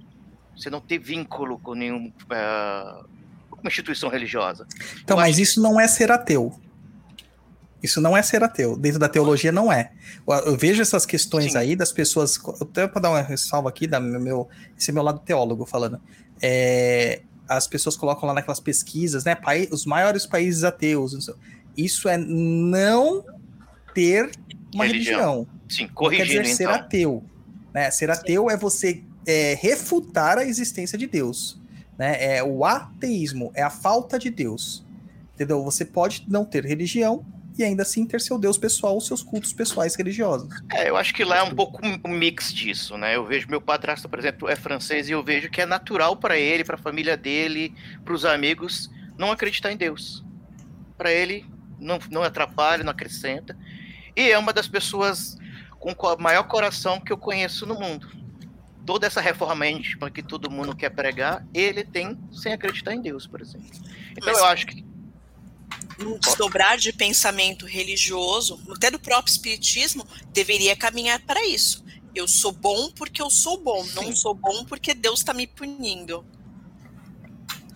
[0.56, 3.04] Você não ter vínculo com nenhum, ah,
[3.48, 4.66] com uma instituição religiosa.
[5.00, 6.58] Então, Eu mas acho- isso não é ser ateu.
[7.80, 8.76] Isso não é ser ateu.
[8.76, 9.92] Dentro da teologia, não é.
[10.26, 11.58] Eu, eu vejo essas questões Sim.
[11.58, 12.40] aí das pessoas.
[12.60, 16.00] Até para dar uma ressalva aqui, da meu, esse é meu lado teólogo falando.
[16.40, 19.34] É, as pessoas colocam lá naquelas pesquisas, né?
[19.34, 21.30] pai- os maiores países ateus.
[21.76, 23.24] Isso é não
[23.94, 24.30] ter
[24.74, 25.46] uma Religião.
[25.46, 25.48] religião.
[25.68, 26.74] Sim, Não quer corrigindo dizer ser então.
[26.74, 27.24] ateu.
[27.72, 27.90] Né?
[27.90, 31.60] Ser ateu é você é, refutar a existência de Deus.
[31.98, 32.36] Né?
[32.36, 34.84] É, o ateísmo é a falta de Deus.
[35.34, 35.62] Entendeu?
[35.64, 37.24] Você pode não ter religião
[37.56, 40.48] e ainda assim ter seu Deus pessoal, seus cultos pessoais religiosos.
[40.72, 43.14] É, eu acho que lá é um pouco um mix disso, né?
[43.14, 46.36] Eu vejo meu padrasto, por exemplo, é francês e eu vejo que é natural para
[46.36, 47.74] ele, para a família dele,
[48.04, 50.24] para os amigos, não acreditar em Deus.
[50.98, 51.46] Para ele,
[51.78, 53.56] não, não atrapalha, não acrescenta.
[54.16, 55.36] E é uma das pessoas
[55.78, 58.08] com o maior coração que eu conheço no mundo.
[58.86, 63.26] Toda essa reforma íntima que todo mundo quer pregar, ele tem sem acreditar em Deus,
[63.26, 63.66] por exemplo.
[64.12, 64.83] Então Mas- eu acho que
[66.00, 71.84] um desdobrar de pensamento religioso, até do próprio espiritismo, deveria caminhar para isso.
[72.14, 74.14] Eu sou bom porque eu sou bom, não Sim.
[74.14, 76.24] sou bom porque Deus está me punindo.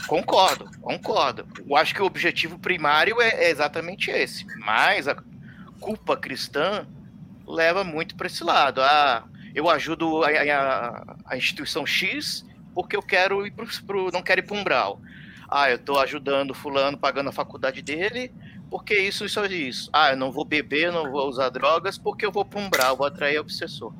[0.06, 1.46] Concordo, concordo.
[1.68, 4.46] Eu acho que o objetivo primário é, é exatamente esse.
[4.58, 5.16] Mas a
[5.80, 6.86] culpa cristã
[7.46, 8.80] leva muito para esse lado.
[8.80, 9.24] Ah,
[9.54, 14.40] eu ajudo a, a- a instituição X porque eu quero ir pro, pro não quero
[14.40, 15.00] ir para umbral.
[15.48, 18.30] Ah, eu tô ajudando fulano, pagando a faculdade dele,
[18.70, 19.90] porque isso, isso, isso.
[19.92, 23.06] Ah, eu não vou beber, não vou usar drogas, porque eu vou para umbral, vou
[23.06, 23.92] atrair obsessor.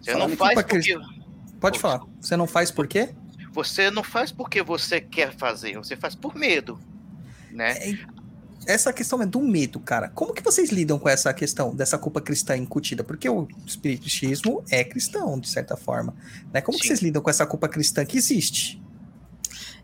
[0.00, 0.98] Você Falando não faz porque...
[1.60, 2.00] Pode falar.
[2.20, 3.10] Você não faz por quê?
[3.52, 6.78] Você não faz porque você quer fazer, você faz por medo,
[7.50, 7.72] né?
[7.78, 7.98] É,
[8.66, 10.08] Essa questão é do medo, cara.
[10.08, 13.04] Como que vocês lidam com essa questão dessa culpa cristã incutida?
[13.04, 16.14] Porque o espiritismo é cristão, de certa forma.
[16.52, 16.60] Né?
[16.60, 16.88] Como que Sim.
[16.88, 18.80] vocês lidam com essa culpa cristã que existe?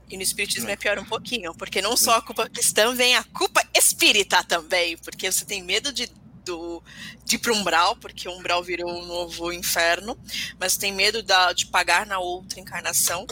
[0.09, 3.25] E no espiritismo é pior um pouquinho, porque não só a culpa cristã, vem a
[3.25, 6.09] culpa espírita também, porque você tem medo de,
[6.45, 6.81] do,
[7.25, 10.17] de ir para umbral, porque o umbral virou um novo inferno,
[10.61, 13.27] mas tem medo da, de pagar na outra encarnação.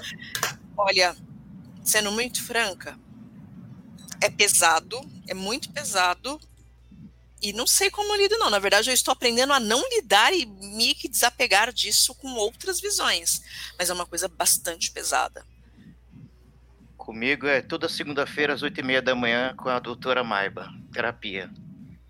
[0.77, 1.17] Olha,
[1.85, 2.99] sendo muito franca,
[4.21, 6.41] é pesado, é muito pesado,
[7.41, 8.49] e não sei como lido, não.
[8.49, 12.81] Na verdade, eu estou aprendendo a não lidar e me que desapegar disso com outras
[12.81, 13.43] visões,
[13.79, 15.47] mas é uma coisa bastante pesada.
[17.05, 21.51] Comigo é toda segunda-feira às oito e meia da manhã com a doutora Maiba, terapia.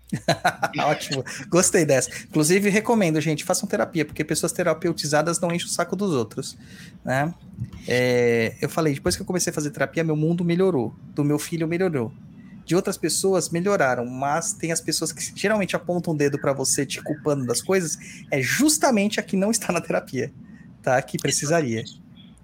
[0.79, 1.21] Ótimo.
[1.49, 2.09] Gostei dessa.
[2.23, 6.57] Inclusive, recomendo, gente, façam terapia, porque pessoas terapeutizadas não enchem o saco dos outros.
[7.03, 7.33] Né?
[7.85, 10.95] É, eu falei, depois que eu comecei a fazer terapia, meu mundo melhorou.
[11.13, 12.13] Do meu filho melhorou.
[12.63, 16.85] De outras pessoas melhoraram, mas tem as pessoas que geralmente apontam o dedo pra você
[16.85, 17.97] te culpando das coisas,
[18.31, 20.31] é justamente a que não está na terapia,
[20.81, 21.01] tá?
[21.01, 21.83] Que precisaria.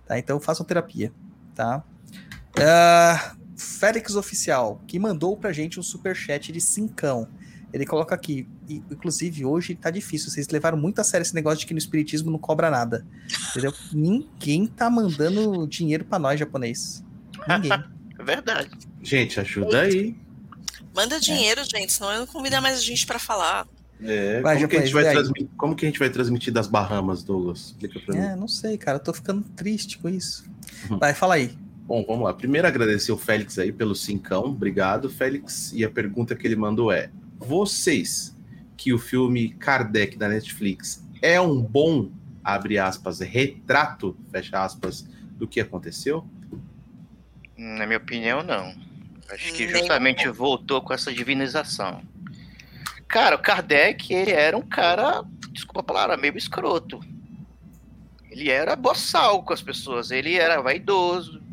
[0.05, 0.19] Tá?
[0.19, 1.13] Então façam terapia,
[1.55, 1.81] tá?
[2.59, 7.27] Ah, Félix Oficial, que mandou pra gente um superchat de cincão.
[7.73, 11.59] Ele coloca aqui, e, inclusive hoje tá difícil, vocês levaram muito a sério esse negócio
[11.59, 13.05] de que no espiritismo não cobra nada.
[13.51, 13.73] Entendeu?
[13.93, 17.03] Ninguém tá mandando dinheiro pra nós, japonês.
[17.47, 17.71] Ninguém.
[18.19, 18.69] É verdade.
[19.01, 20.15] Gente, ajuda aí.
[20.93, 23.65] Manda dinheiro, gente, senão eu não convido mais gente pra falar.
[23.99, 26.67] É, Vai, como, que a gente vai transmitir, como que a gente vai transmitir das
[26.67, 27.67] Bahamas, Douglas?
[27.67, 28.21] Explica pra mim.
[28.21, 30.45] É, não sei, cara, eu tô ficando triste com isso.
[30.87, 30.99] Uhum.
[30.99, 31.57] Vai, fala aí.
[31.91, 32.33] Bom, vamos lá.
[32.33, 34.45] Primeiro agradecer o Félix aí pelo cincão.
[34.45, 35.73] Obrigado, Félix.
[35.73, 38.33] E a pergunta que ele mandou é: vocês
[38.77, 42.09] que o filme Kardec da Netflix é um bom,
[42.41, 46.25] abre aspas, retrato, fecha aspas, do que aconteceu?
[47.57, 48.73] Na minha opinião, não.
[49.29, 52.01] Acho que Nem justamente voltou com essa divinização.
[53.05, 57.01] Cara, o Kardec, ele era um cara, desculpa a palavra, meio escroto.
[58.29, 61.50] Ele era boçal com as pessoas, ele era vaidoso.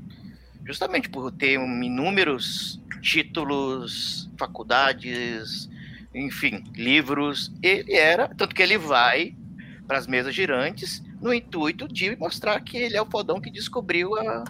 [0.69, 5.69] Justamente por ter um- inúmeros títulos, faculdades,
[6.15, 7.51] enfim, livros.
[7.63, 9.35] Ele era, tanto que ele vai
[9.87, 14.15] para as mesas girantes no intuito de mostrar que ele é o fodão que descobriu
[14.17, 14.45] a,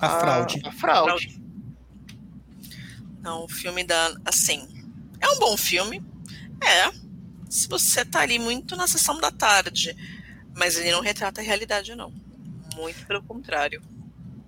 [0.00, 0.60] A fraude.
[0.64, 1.40] a fraude.
[3.22, 4.14] Não, o filme da.
[4.24, 4.68] Assim.
[5.20, 6.02] É um bom filme.
[6.60, 6.92] É.
[7.48, 9.96] Se você tá ali muito na sessão da tarde.
[10.56, 12.12] Mas ele não retrata a realidade, não.
[12.76, 13.80] Muito pelo contrário.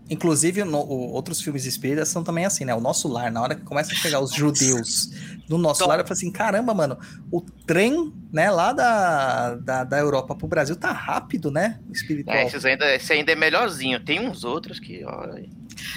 [0.09, 2.75] Inclusive, no- o- outros filmes espíritas são também assim, né?
[2.75, 5.11] O nosso lar, na hora que começa a chegar os judeus
[5.49, 6.97] do nosso lar, eu falo assim: caramba, mano,
[7.31, 11.81] o trem, né, lá da, da, da Europa pro Brasil tá rápido, né?
[11.93, 12.37] Espiritual.
[12.37, 13.99] É, esses ainda, esse ainda é melhorzinho.
[13.99, 15.45] Tem uns outros que, olha,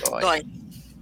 [0.06, 0.22] dói.
[0.22, 0.46] Dói.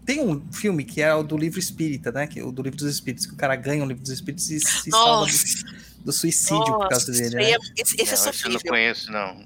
[0.06, 2.28] Tem um filme que é o do livro espírita, né?
[2.28, 4.60] Que, o do livro dos espíritos, que o cara ganha o livro dos espíritos e
[4.60, 5.64] se salva Nossa,
[5.98, 7.52] do, do suicídio por causa nossa, dele, né?
[7.78, 8.62] esse, esse é Não, esse eu não sofrível.
[8.70, 9.44] conheço, não.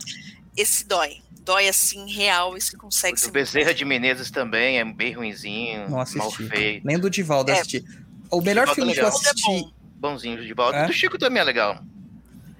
[0.55, 1.17] Esse dói.
[1.43, 3.31] Dói assim, real, e você consegue O se.
[3.31, 6.47] Bezerra de Menezes também é bem ruinzinho, Não mal assisti.
[6.47, 6.85] feito.
[6.85, 7.55] Nem do Divaldo É.
[7.55, 7.83] assisti.
[8.29, 9.49] O melhor Divaldo filme é que eu assisti.
[9.49, 9.71] É bom.
[9.95, 10.77] Bonzinho de volta.
[10.77, 10.87] É?
[10.87, 11.83] Do Chico também é legal.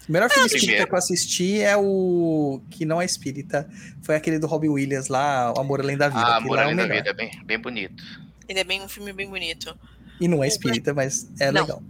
[0.07, 3.69] O melhor filme espírita que eu assisti é o que não é espírita.
[4.01, 6.21] Foi aquele do Robin Williams lá, O Amor Além da Vida.
[6.21, 6.87] Ah, Amor é o Além da.
[6.87, 8.03] Vida, é bem, bem bonito.
[8.47, 9.75] Ele é bem um filme bem bonito.
[10.19, 11.61] E não é espírita, mas é Não.
[11.61, 11.83] legal.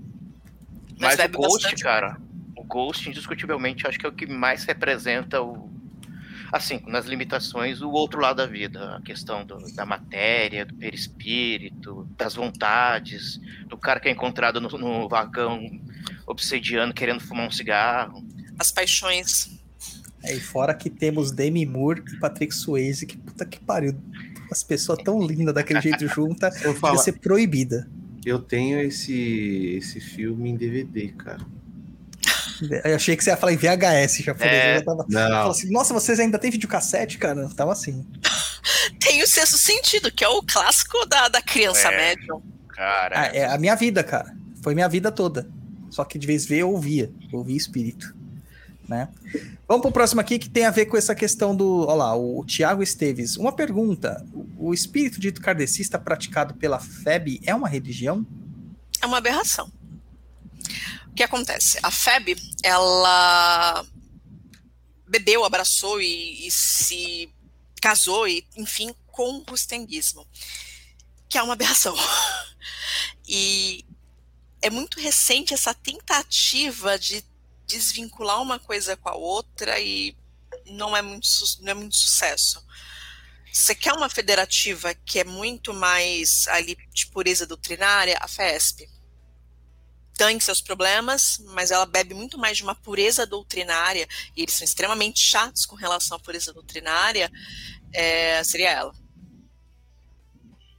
[1.00, 1.84] Mas, o bebe Ghost, bastante.
[1.84, 2.18] cara,
[2.56, 5.70] o Ghost, indiscutivelmente, acho que é o que mais representa o.
[6.52, 8.98] Assim, nas limitações, o outro lado da vida.
[8.98, 14.68] A questão do- da matéria, do perispírito, das vontades, do cara que é encontrado no,
[14.78, 15.62] no vagão
[16.28, 18.24] obsidiano querendo fumar um cigarro.
[18.60, 19.50] As paixões.
[20.24, 23.96] É, e fora que temos Demi Moore e Patrick Swayze, que puta que pariu.
[24.52, 27.90] As pessoas tão lindas daquele jeito junta, Eu devia falo, ser proibida.
[28.26, 31.40] eu tenho esse, esse filme em DVD, cara.
[32.84, 34.54] Eu achei que você ia falar em VHS japonês.
[34.54, 34.72] É.
[34.76, 35.02] eu já tava...
[35.02, 37.50] Eu Não, falei assim, Nossa, vocês ainda têm videocassete, cara?
[37.56, 38.06] Tava assim.
[39.00, 41.98] Tem o sexto sentido, que é o clássico da, da criança É.
[41.98, 42.42] médium.
[42.70, 44.36] Cara, Ah, é a minha vida, cara.
[44.64, 45.48] Foi minha vida toda.
[45.90, 47.12] Só que de vez em ver eu ouvia.
[47.32, 48.16] Eu ouvia espírito.
[48.88, 49.08] Né?
[49.68, 51.86] Vamos pro próximo aqui que tem a ver com essa questão do.
[51.88, 53.38] Olha lá, o, Tiago Esteves.
[53.38, 58.26] Uma pergunta: o, o espírito dito kardecista praticado pela FEB é uma religião?
[59.02, 59.72] É uma aberração.
[61.12, 61.78] O que acontece?
[61.84, 63.86] A FEB, ela
[65.08, 67.30] bebeu, abraçou e, e se
[67.82, 70.26] casou e, enfim, com o rustenguismo,
[71.28, 71.96] que é uma aberração.
[73.34, 73.86] E
[74.62, 77.24] é muito recente essa tentativa de
[77.66, 80.18] desvincular uma coisa com a outra e
[80.66, 81.28] não é muito,
[81.62, 82.62] não é muito sucesso.
[83.52, 88.18] Você quer uma federativa que é muito mais ali de pureza doutrinária?
[88.20, 88.90] A FESP.
[90.22, 94.64] Tem seus problemas, mas ela bebe muito mais de uma pureza doutrinária, e eles são
[94.64, 97.28] extremamente chatos com relação à pureza doutrinária,
[97.92, 98.94] é, seria ela.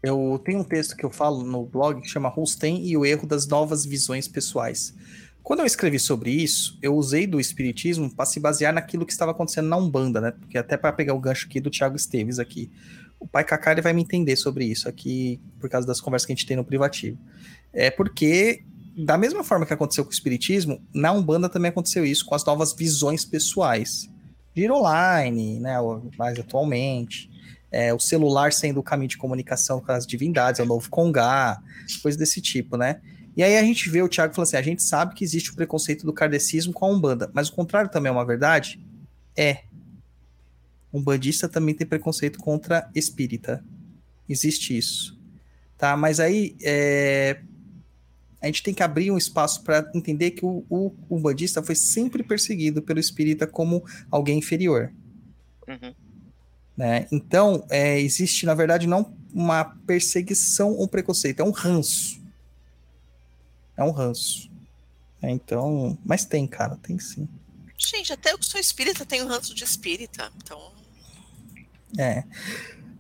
[0.01, 3.27] Eu tenho um texto que eu falo no blog que chama Rustem e o erro
[3.27, 4.95] das novas visões pessoais.
[5.43, 9.33] Quando eu escrevi sobre isso, eu usei do espiritismo para se basear naquilo que estava
[9.33, 10.31] acontecendo na Umbanda, né?
[10.31, 12.71] Porque até para pegar o gancho aqui do Thiago Esteves aqui.
[13.19, 16.33] O pai Kaká ele vai me entender sobre isso aqui por causa das conversas que
[16.33, 17.19] a gente tem no privativo.
[17.73, 18.65] É porque
[18.97, 22.45] da mesma forma que aconteceu com o espiritismo, na Umbanda também aconteceu isso com as
[22.45, 24.11] novas visões pessoais.
[24.55, 25.77] Giro online, né,
[26.19, 27.31] mais atualmente.
[27.71, 31.59] É, o celular sendo o caminho de comunicação com as divindades, é o novo Congá,
[32.03, 33.01] coisas desse tipo, né?
[33.35, 35.55] E aí a gente vê o Tiago falando assim: a gente sabe que existe o
[35.55, 38.79] preconceito do kardecismo com a Umbanda, mas o contrário também é uma verdade?
[39.35, 39.63] É.
[40.93, 43.65] Um bandista também tem preconceito contra espírita.
[44.29, 45.19] Existe isso.
[45.79, 45.97] Tá?
[45.97, 47.41] Mas aí é...
[48.43, 51.75] a gente tem que abrir um espaço para entender que o, o, o bandista foi
[51.75, 54.93] sempre perseguido pelo espírita como alguém inferior.
[55.69, 55.95] Uhum.
[56.77, 57.07] Né?
[57.13, 62.23] Então, é, existe, na verdade, não uma perseguição ou preconceito, é um ranço
[63.77, 64.51] é um ranço.
[65.21, 67.29] É, então, mas tem, cara, tem sim.
[67.77, 70.73] Gente, até eu que sou espírita tenho ranço de espírita, então.
[71.99, 72.25] É.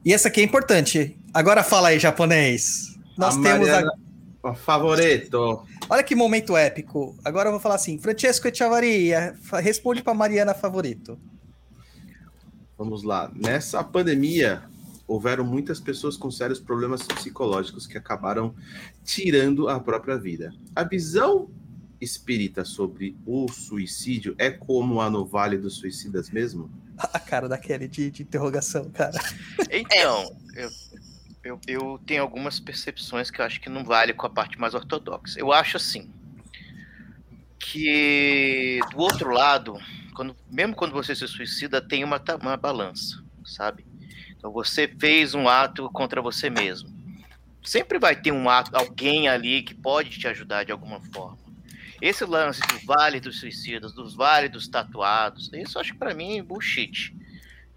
[0.04, 1.16] E essa aqui é importante.
[1.32, 2.96] Agora fala aí, japonês.
[3.16, 4.11] Nós a temos Mariana, a...
[4.54, 5.64] favorito.
[5.88, 7.16] Olha que momento épico.
[7.24, 11.18] Agora eu vou falar assim: Francesco Echavarria, responde para Mariana favorito.
[12.76, 13.30] Vamos lá.
[13.34, 14.64] Nessa pandemia,
[15.06, 18.54] houveram muitas pessoas com sérios problemas psicológicos que acabaram
[19.04, 20.52] tirando a própria vida.
[20.74, 21.48] A visão
[22.00, 26.68] espírita sobre o suicídio é como a no Vale dos Suicidas mesmo?
[26.98, 29.18] A cara da Kelly de, de interrogação, cara.
[29.70, 30.70] Então, eu,
[31.44, 34.74] eu, eu tenho algumas percepções que eu acho que não vale com a parte mais
[34.74, 35.38] ortodoxa.
[35.38, 36.12] Eu acho assim
[37.58, 39.78] que do outro lado,
[40.14, 43.86] quando, mesmo quando você se suicida, tem uma, uma balança, sabe?
[44.30, 46.90] Então você fez um ato contra você mesmo.
[47.62, 51.38] Sempre vai ter um ato, alguém ali que pode te ajudar de alguma forma.
[52.00, 56.12] Esse lance do vale dos suicidas, dos vale dos tatuados, isso eu acho que para
[56.12, 57.16] mim é bullshit.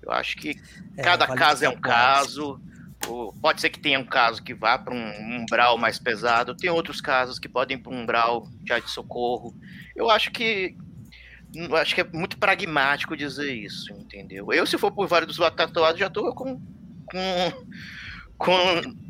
[0.01, 0.59] Eu acho que
[0.97, 2.59] é, cada vale caso é um caso.
[3.41, 6.99] Pode ser que tenha um caso que vá para um umbral mais pesado, tem outros
[6.99, 9.55] casos que podem para um umbral já de socorro.
[9.95, 10.75] Eu acho que
[11.79, 14.51] acho que é muito pragmático dizer isso, entendeu?
[14.51, 16.59] Eu, se for por vários dos tatuados, já tô com,
[17.05, 17.65] com,
[18.37, 18.55] com,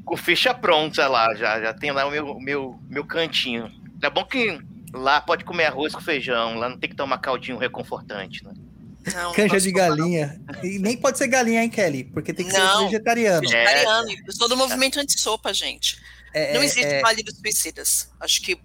[0.04, 3.72] com ficha pronta lá, já, já tem lá o meu, meu, meu cantinho.
[4.02, 4.60] É bom que
[4.94, 8.54] lá pode comer arroz com feijão, lá não tem que tomar caldinho reconfortante, né?
[9.14, 10.42] Não, Canja de galinha.
[10.64, 12.06] E nem pode ser galinha, hein, Kelly?
[12.06, 13.42] Porque tem que não, ser vegetariano.
[13.42, 14.10] Vegetariano.
[14.10, 14.16] É.
[14.28, 16.02] Eu sou do movimento anti-sopa, gente.
[16.34, 18.10] É, não existe é, vale dos suicidas.
[18.20, 18.60] Acho que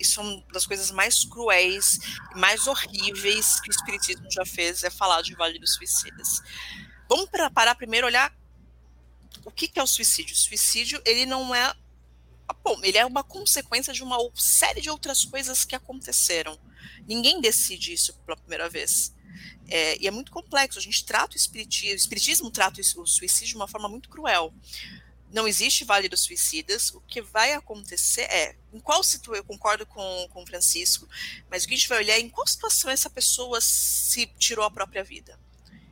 [0.00, 1.98] isso é uma das coisas mais cruéis
[2.34, 6.42] e mais horríveis que o Espiritismo já fez, é falar de Vale dos Suicidas.
[7.08, 8.34] Vamos para, parar primeiro olhar
[9.44, 10.34] o que, que é o suicídio.
[10.34, 11.72] O suicídio, ele não é
[12.62, 16.58] bom, ele é uma consequência de uma série de outras coisas que aconteceram.
[17.06, 19.13] Ninguém decide isso pela primeira vez.
[19.68, 20.78] É, e é muito complexo.
[20.78, 24.52] A gente trata o espiritismo, o espiritismo trata o suicídio de uma forma muito cruel
[25.34, 26.90] não existe Vale dos Suicidas.
[26.94, 31.08] O que vai acontecer é, em qual situação, eu concordo com, com o Francisco,
[31.50, 34.64] mas o que a gente vai olhar é em qual situação essa pessoa se tirou
[34.64, 35.38] a própria vida.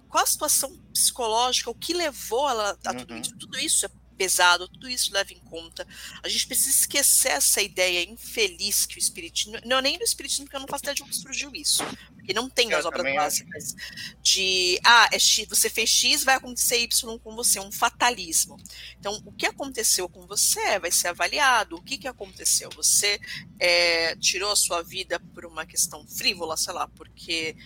[0.09, 3.21] Qual a situação psicológica, o que levou ela a tudo uhum.
[3.21, 3.37] isso?
[3.37, 3.91] Tudo isso é
[4.23, 5.85] pesado, tudo isso leva em conta.
[6.23, 10.45] A gente precisa esquecer essa ideia infeliz que o espiritismo, não é nem do espiritismo,
[10.45, 11.83] porque eu não faço ideia de onde surgiu isso,
[12.15, 13.75] porque não tem as obras básicas
[14.23, 18.57] de, ah, é X, você fez X, vai acontecer Y com você, um fatalismo.
[18.97, 22.71] Então, o que aconteceu com você vai ser avaliado, o que, que aconteceu?
[22.77, 23.21] Você
[23.59, 27.57] é, tirou a sua vida por uma questão frívola, sei lá, porque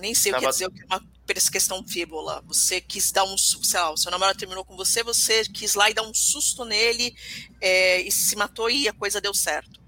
[0.00, 0.44] nem sei Tava...
[0.44, 1.02] o que dizer, uma
[1.36, 2.42] essa questão fíbula.
[2.46, 5.90] Você quis dar um, sei lá, o seu namorado terminou com você, você quis lá
[5.90, 7.14] e dar um susto nele
[7.60, 9.78] é, e se matou e a coisa deu certo.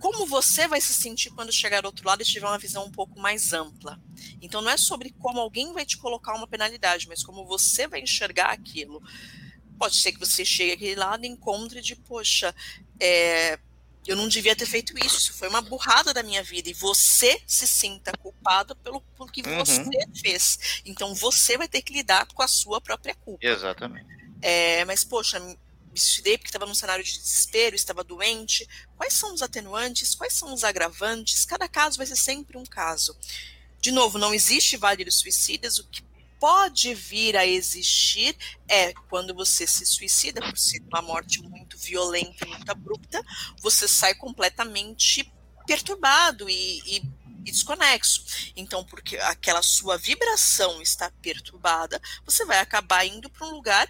[0.00, 2.90] Como você vai se sentir quando chegar do outro lado e tiver uma visão um
[2.90, 4.00] pouco mais ampla?
[4.40, 8.00] Então não é sobre como alguém vai te colocar uma penalidade, mas como você vai
[8.00, 9.00] enxergar aquilo.
[9.78, 12.54] Pode ser que você chegue aquele lado e encontre de, poxa,
[12.98, 13.58] é,
[14.06, 17.40] eu não devia ter feito isso, isso foi uma burrada da minha vida, e você
[17.46, 19.58] se sinta culpado pelo, pelo que Uhum.
[19.58, 19.84] você
[20.20, 20.58] fez.
[20.84, 23.44] Então você vai ter que lidar com a sua própria culpa.
[23.46, 24.06] Exatamente.
[24.40, 25.56] É, mas, poxa, me
[25.94, 28.66] suicidei porque estava num cenário de desespero, estava doente.
[28.96, 30.14] Quais são os atenuantes?
[30.14, 31.44] Quais são os agravantes?
[31.44, 33.16] Cada caso vai ser sempre um caso.
[33.80, 35.78] De novo, não existe vale dos suicidas.
[35.78, 36.02] O que
[36.42, 38.36] pode vir a existir
[38.68, 43.24] é quando você se suicida por ser uma morte muito violenta, muito abrupta,
[43.60, 45.32] você sai completamente
[45.64, 47.02] perturbado e, e-
[47.44, 48.24] e desconexo.
[48.56, 53.88] Então, porque aquela sua vibração está perturbada, você vai acabar indo para um lugar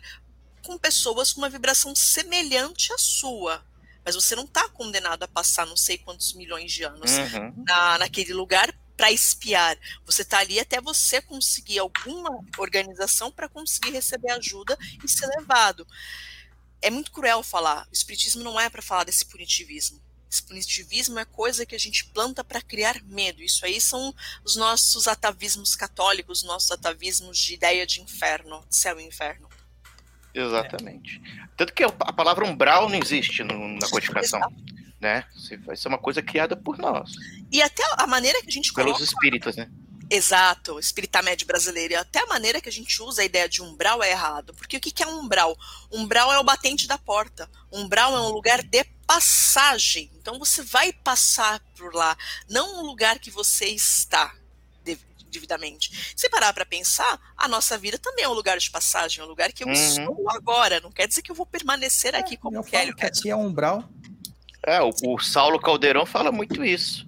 [0.62, 3.64] com pessoas com uma vibração semelhante à sua.
[4.04, 7.64] Mas você não está condenado a passar não sei quantos milhões de anos Uhum.
[7.66, 9.76] na, naquele lugar para espiar.
[10.06, 15.84] Você está ali até você conseguir alguma organização para conseguir receber ajuda e ser levado.
[16.80, 17.84] É muito cruel falar.
[17.90, 20.00] O espiritismo não é para falar desse punitivismo.
[20.30, 23.42] Esse punitivismo é coisa que a gente planta para criar medo.
[23.42, 24.14] Isso aí são
[24.44, 29.48] os nossos atavismos católicos, nossos atavismos de ideia de inferno, céu e inferno.
[30.32, 31.20] Exatamente.
[31.56, 34.40] Tanto que a palavra umbral não existe no- na codificação,
[35.02, 35.24] né?
[35.36, 37.10] Isso vai ser uma coisa criada por nós,
[37.50, 39.68] E até a maneira que a gente pelos coloca espíritas, né?
[40.08, 41.94] Exato, espírita médio brasileiro.
[41.94, 44.52] E até a maneira que a gente usa a ideia de umbral é errado.
[44.54, 45.56] Porque o que é umbral?
[45.90, 47.48] Umbral é o batente da porta.
[47.72, 50.10] Umbral é um lugar de passagem.
[50.18, 52.16] Então você vai passar por lá,
[52.48, 54.34] não um lugar que você está
[54.84, 55.00] dev-
[55.30, 56.12] devidamente.
[56.14, 59.28] Se parar para pensar, a nossa vida também é um lugar de passagem, é um
[59.28, 59.72] lugar que eu Uhum.
[59.72, 60.78] estou agora.
[60.80, 62.94] Não quer dizer que eu vou permanecer aqui como eu quero.
[62.94, 63.88] que aqui é umbral.
[64.66, 67.06] É, o, o Saulo Caldeirão fala muito isso.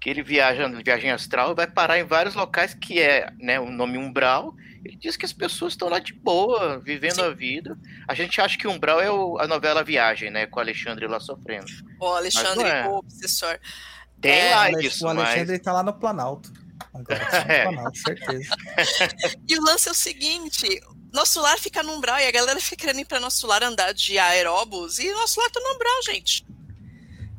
[0.00, 3.60] Que ele viaja na viagem astral e vai parar em vários locais que é né,
[3.60, 4.54] o nome umbral.
[4.82, 7.22] Ele diz que as pessoas estão lá de boa, vivendo Sim.
[7.22, 7.78] a vida.
[8.08, 10.46] A gente acha que umbral é o- a novela Viagem, né?
[10.46, 11.66] Com o Alexandre lá sofrendo.
[12.00, 12.88] O Alexandre, Mas é.
[12.88, 13.58] o obsessor.
[14.22, 16.50] Tem É, lá o isso, o mas Alexandre tá lá no Planalto.
[16.94, 17.62] Agora tá no É.
[17.64, 18.56] Planalto, certeza.
[19.48, 20.80] E o lance é o seguinte:
[21.12, 23.92] nosso lar fica no umbral e a galera fica querendo ir para nosso lar andar
[23.92, 26.46] de aeróbus e nosso lar tá no umbral, gente.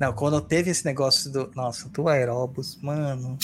[0.02, 1.52] Não, quando teve esse negócio do.
[1.54, 3.38] Nossa, do aeróbus, mano.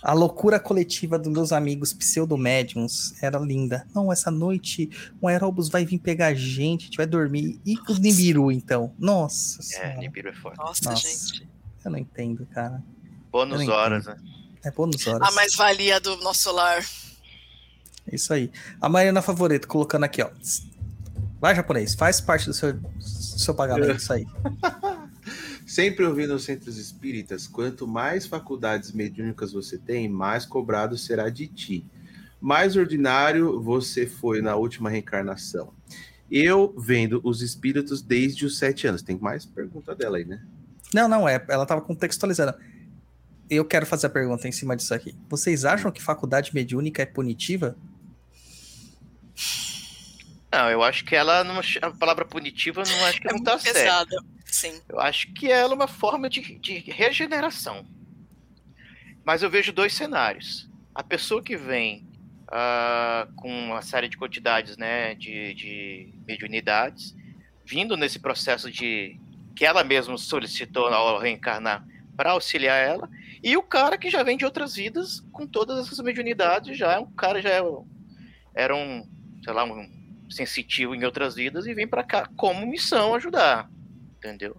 [0.00, 3.84] A loucura coletiva dos meus amigos pseudo-médiums era linda.
[3.92, 4.88] Não, essa noite
[5.20, 7.60] um aeróbus vai vir pegar a gente, a gente vai dormir.
[7.66, 8.94] E o Nibiru, então?
[8.96, 10.56] Nossa É, senhora, Nibiru é forte.
[10.56, 11.02] Nossa, Nossa.
[11.08, 11.48] gente.
[11.84, 12.80] eu não entendo, cara.
[13.32, 14.16] Bônus horas, né?
[14.62, 15.28] É bônus horas.
[15.28, 16.86] A mais-valia do nosso lar.
[18.12, 18.52] Isso aí.
[18.80, 20.30] A Mariana Favorito colocando aqui, ó.
[21.40, 24.24] Vai, japonês, faz parte do seu, do seu pagamento, isso aí.
[25.74, 31.48] Sempre ouvi nos centros espíritas, quanto mais faculdades mediúnicas você tem, mais cobrado será de
[31.48, 31.84] ti.
[32.40, 35.74] Mais ordinário você foi na última reencarnação.
[36.30, 39.02] Eu vendo os espíritos desde os sete anos.
[39.02, 40.40] Tem mais pergunta dela aí, né?
[40.94, 41.44] Não, não, é.
[41.48, 42.54] Ela tava contextualizando.
[43.50, 45.12] Eu quero fazer a pergunta em cima disso aqui.
[45.28, 47.76] Vocês acham que faculdade mediúnica é punitiva?
[50.52, 53.50] Não, eu acho que ela, não, a palavra punitiva, não acho que É não muito
[53.50, 54.33] tá certo.
[54.54, 54.80] Sim.
[54.88, 57.84] Eu acho que ela é uma forma de, de regeneração.
[59.24, 60.70] Mas eu vejo dois cenários.
[60.94, 62.06] A pessoa que vem
[62.46, 67.16] ah, com uma série de quantidades né, de, de mediunidades,
[67.64, 69.18] vindo nesse processo de
[69.56, 71.84] que ela mesma solicitou ao reencarnar
[72.16, 73.10] para auxiliar ela,
[73.42, 76.98] e o cara que já vem de outras vidas com todas essas mediunidades, já é
[77.00, 77.60] um cara já é,
[78.54, 79.04] era um,
[79.42, 79.90] sei lá, um
[80.30, 83.68] sensitivo em outras vidas e vem para cá como missão ajudar,
[84.24, 84.56] entendeu?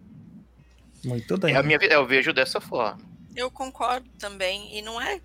[1.03, 1.55] Muito bem.
[1.55, 3.01] É a minha, eu vejo dessa forma.
[3.35, 4.77] Eu concordo também.
[4.77, 5.19] E não é.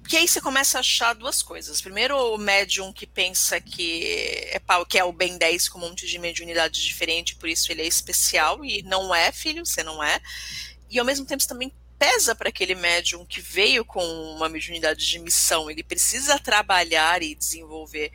[0.00, 1.80] Porque aí você começa a achar duas coisas.
[1.80, 4.04] Primeiro, o médium que pensa que
[4.50, 7.70] é pau, que é o Ben 10 com um monte de mediunidade diferente, por isso
[7.70, 8.64] ele é especial.
[8.64, 10.20] E não é, filho, você não é.
[10.88, 14.02] E ao mesmo tempo você também pesa para aquele médium que veio com
[14.34, 15.70] uma mediunidade de missão.
[15.70, 18.10] Ele precisa trabalhar e desenvolver.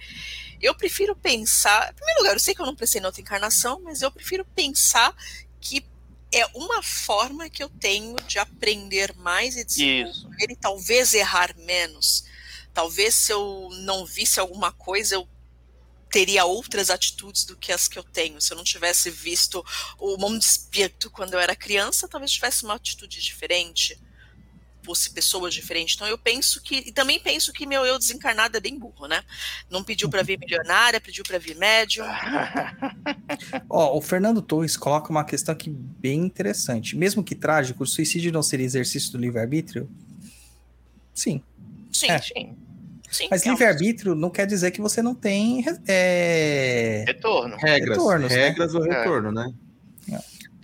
[0.59, 1.91] Eu prefiro pensar.
[1.91, 4.43] Em primeiro lugar, eu sei que eu não pensei na outra encarnação, mas eu prefiro
[4.55, 5.15] pensar
[5.65, 5.83] que
[6.31, 10.51] é uma forma que eu tenho de aprender mais e desenvolver Isso.
[10.51, 12.23] e talvez errar menos.
[12.71, 15.27] Talvez se eu não visse alguma coisa, eu
[16.11, 18.39] teria outras atitudes do que as que eu tenho.
[18.39, 19.65] Se eu não tivesse visto
[19.97, 23.99] o mundo espírito quando eu era criança, talvez tivesse uma atitude diferente,
[24.85, 25.95] fosse pessoas diferentes.
[25.95, 29.23] Então eu penso que e também penso que meu eu desencarnado é bem burro, né?
[29.69, 32.05] Não pediu para vir milionária, pediu para vir médium.
[33.69, 36.95] Ó, o Fernando Torres coloca uma questão aqui bem interessante.
[36.95, 39.89] Mesmo que trágico, o suicídio não seria exercício do livre-arbítrio?
[41.14, 41.41] Sim.
[41.91, 42.19] Sim, É.
[42.19, 42.55] sim.
[43.09, 45.65] sim Mas é livre-arbítrio não quer dizer que você não tem.
[45.88, 47.55] é, Retorno.
[47.57, 48.35] Regras, Retornos, né?
[48.38, 48.97] regras ou É.
[48.99, 49.51] retorno, né?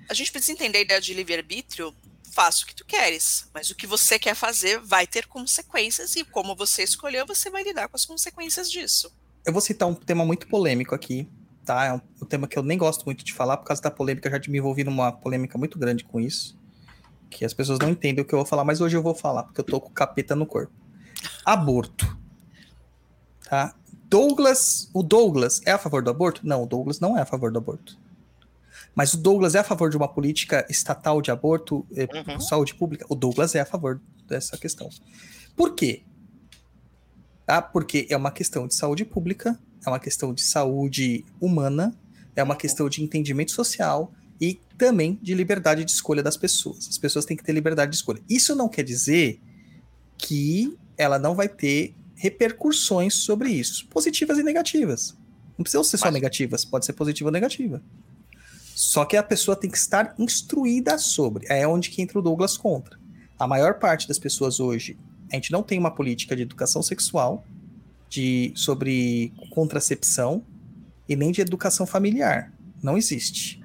[0.09, 1.95] A gente precisa entender a ideia de livre-arbítrio
[2.32, 6.24] faça o que tu queres, mas o que você quer fazer vai ter consequências e
[6.24, 9.11] como você escolheu, você vai lidar com as consequências disso.
[9.45, 11.27] Eu vou citar um tema muito polêmico aqui,
[11.66, 11.85] tá?
[11.85, 14.30] É um, um tema que eu nem gosto muito de falar por causa da polêmica,
[14.30, 16.58] eu já me envolvi numa polêmica muito grande com isso,
[17.30, 19.43] que as pessoas não entendem o que eu vou falar, mas hoje eu vou falar,
[19.43, 20.74] porque eu tô com capeta no corpo.
[21.45, 22.18] Aborto.
[23.48, 23.76] Tá?
[24.06, 26.42] Douglas, o Douglas é a favor do aborto?
[26.45, 27.98] Não, o Douglas não é a favor do aborto.
[28.94, 32.40] Mas o Douglas é a favor de uma política estatal de aborto, eh, Uhum.
[32.42, 33.06] saúde pública?
[33.10, 34.90] O Douglas é a favor dessa questão.
[35.56, 36.03] Por quê?
[37.45, 37.61] Tá?
[37.61, 41.94] Porque é uma questão de saúde pública, é uma questão de saúde humana,
[42.36, 46.88] é uma questão de entendimento social e também de liberdade de escolha das pessoas.
[46.90, 48.22] As pessoas têm que ter liberdade de escolha.
[48.30, 49.40] Isso não quer dizer
[50.18, 55.18] que ela não vai ter repercussões sobre isso, positivas e negativas.
[55.58, 57.82] Não precisam ser só Mas- negativas, pode ser positiva ou negativa.
[58.75, 61.45] Só que a pessoa tem que estar instruída sobre.
[61.50, 63.00] É onde que entra o Douglas contra.
[63.38, 64.98] A maior parte das pessoas hoje,
[65.32, 67.43] a gente não tem uma política de educação sexual,
[68.09, 70.43] de sobre contracepção
[71.08, 72.53] e nem de educação familiar.
[72.83, 73.61] Não existe.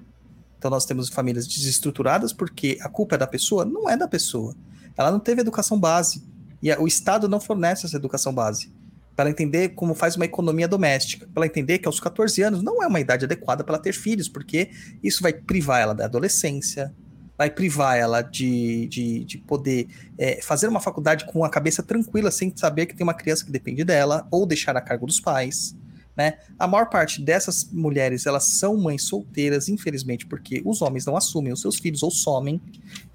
[0.58, 3.64] Então nós temos famílias desestruturadas porque a culpa é da pessoa?
[3.64, 4.54] Não é da pessoa.
[4.96, 6.22] Ela não teve educação base.
[6.62, 8.72] E o Estado não fornece essa educação base.
[9.16, 11.26] Para ela entender como faz uma economia doméstica.
[11.26, 13.94] Para ela entender que aos 14 anos não é uma idade adequada para ela ter
[13.94, 14.70] filhos, porque
[15.02, 16.94] isso vai privar ela da adolescência,
[17.36, 19.88] vai privar ela de, de, de poder
[20.18, 23.50] é, fazer uma faculdade com a cabeça tranquila, sem saber que tem uma criança que
[23.50, 25.74] depende dela, ou deixar a cargo dos pais.
[26.16, 26.38] Né?
[26.58, 31.52] A maior parte dessas mulheres, elas são mães solteiras, infelizmente, porque os homens não assumem
[31.52, 32.58] os seus filhos ou somem,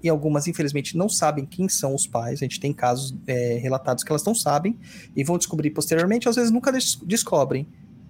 [0.00, 2.40] e algumas, infelizmente, não sabem quem são os pais.
[2.40, 4.78] A gente tem casos é, relatados que elas não sabem
[5.16, 7.66] e vão descobrir posteriormente, às vezes nunca des- descobrem.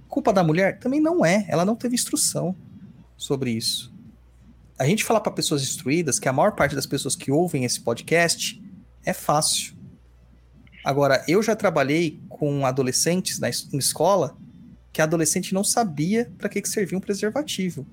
[0.08, 0.78] Culpa da mulher?
[0.78, 2.54] Também não é, ela não teve instrução
[3.16, 3.90] sobre isso.
[4.78, 7.80] A gente falar para pessoas instruídas que a maior parte das pessoas que ouvem esse
[7.80, 8.62] podcast
[9.06, 9.74] é fácil.
[10.84, 14.36] Agora, eu já trabalhei com adolescentes na em escola
[14.92, 17.86] que a adolescente não sabia para que, que servia um preservativo.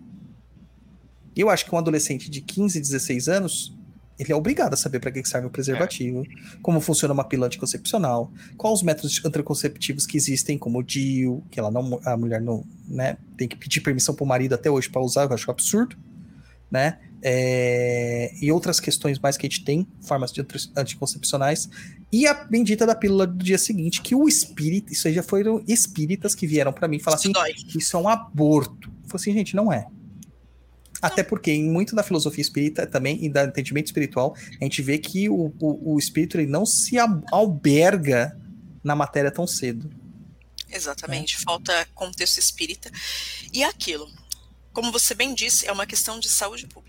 [1.35, 3.77] Eu acho que um adolescente de 15, 16 anos,
[4.17, 6.25] ele é obrigado a saber para que, que serve o preservativo,
[6.61, 11.59] como funciona uma pílula anticoncepcional, quais os métodos anticonceptivos que existem, como o DIU, que
[11.59, 14.89] ela não, a mulher não, né, tem que pedir permissão para o marido até hoje
[14.89, 15.95] para usar, eu acho absurdo,
[16.69, 16.99] né?
[17.21, 21.69] É, e outras questões mais que a gente tem, formas de anti- anticoncepcionais,
[22.11, 25.63] e a bendita da pílula do dia seguinte, que o espírito, isso aí já foram
[25.67, 27.53] espíritas que vieram para mim e falaram Isso assim, dói.
[27.77, 28.87] isso é um aborto.
[28.87, 29.87] Eu falei assim, gente, não é.
[31.01, 34.97] Até porque, em muito da filosofia espírita também, e do entendimento espiritual, a gente vê
[34.97, 38.37] que o, o, o espírito ele não se al- alberga
[38.83, 39.89] na matéria tão cedo.
[40.69, 42.91] Exatamente, falta contexto espírita.
[43.53, 44.09] E aquilo,
[44.73, 46.88] como você bem disse, é uma questão de saúde pública.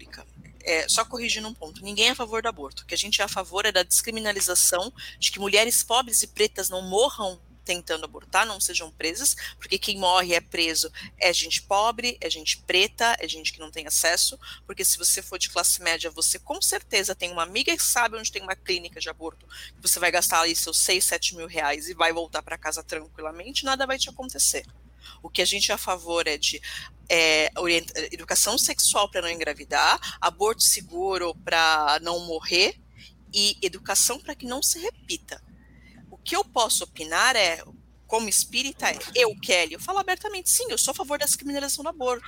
[0.63, 2.83] É, só corrigindo um ponto, ninguém é a favor do aborto.
[2.83, 6.27] O que a gente é a favor é da descriminalização de que mulheres pobres e
[6.27, 11.63] pretas não morram tentando abortar, não sejam presas, porque quem morre é preso é gente
[11.63, 15.49] pobre, é gente preta, é gente que não tem acesso, porque se você for de
[15.51, 19.09] classe média, você com certeza tem uma amiga que sabe onde tem uma clínica de
[19.09, 22.59] aborto, que você vai gastar ali seus 6, 7 mil reais e vai voltar para
[22.59, 24.67] casa tranquilamente, nada vai te acontecer.
[25.23, 26.61] O que a gente é a favor é de
[27.09, 27.51] é,
[28.13, 32.81] educação sexual para não engravidar, aborto seguro para não morrer
[33.33, 35.43] e educação para que não se repita.
[36.11, 37.63] O que eu posso opinar é,
[38.07, 41.83] como espírita, é, eu, Kelly, eu falo abertamente, sim, eu sou a favor da descriminalização
[41.83, 42.25] do aborto.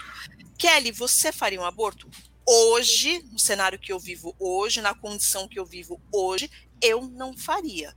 [0.59, 2.11] Kelly, você faria um aborto?
[2.45, 7.37] Hoje, no cenário que eu vivo hoje, na condição que eu vivo hoje, eu não
[7.37, 7.95] faria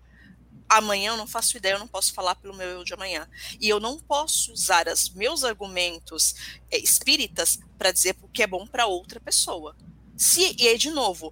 [0.67, 3.27] amanhã eu não faço ideia, eu não posso falar pelo meu eu de amanhã.
[3.59, 6.35] E eu não posso usar os meus argumentos
[6.69, 9.75] é, espíritas para dizer o que é bom para outra pessoa.
[10.17, 11.31] Se, e aí, de novo,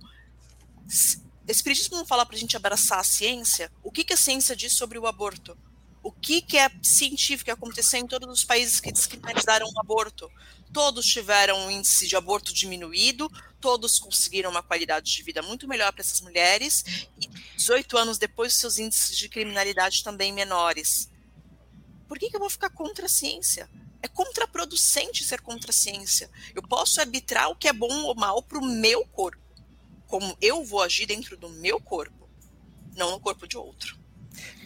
[0.87, 4.55] se, espiritismo não fala para a gente abraçar a ciência, o que, que a ciência
[4.55, 5.57] diz sobre o aborto?
[6.01, 10.29] O que, que é científico que aconteceu em todos os países que descriminalizaram o aborto?
[10.73, 13.29] Todos tiveram um índice de aborto diminuído,
[13.61, 16.83] todos conseguiram uma qualidade de vida muito melhor para essas mulheres,
[17.21, 21.09] e 18 anos depois, seus índices de criminalidade também menores.
[22.07, 23.69] Por que, que eu vou ficar contra a ciência?
[24.01, 26.29] É contraproducente ser contra a ciência.
[26.55, 29.41] Eu posso arbitrar o que é bom ou mal para o meu corpo,
[30.07, 32.27] como eu vou agir dentro do meu corpo,
[32.95, 34.02] não no corpo de outro.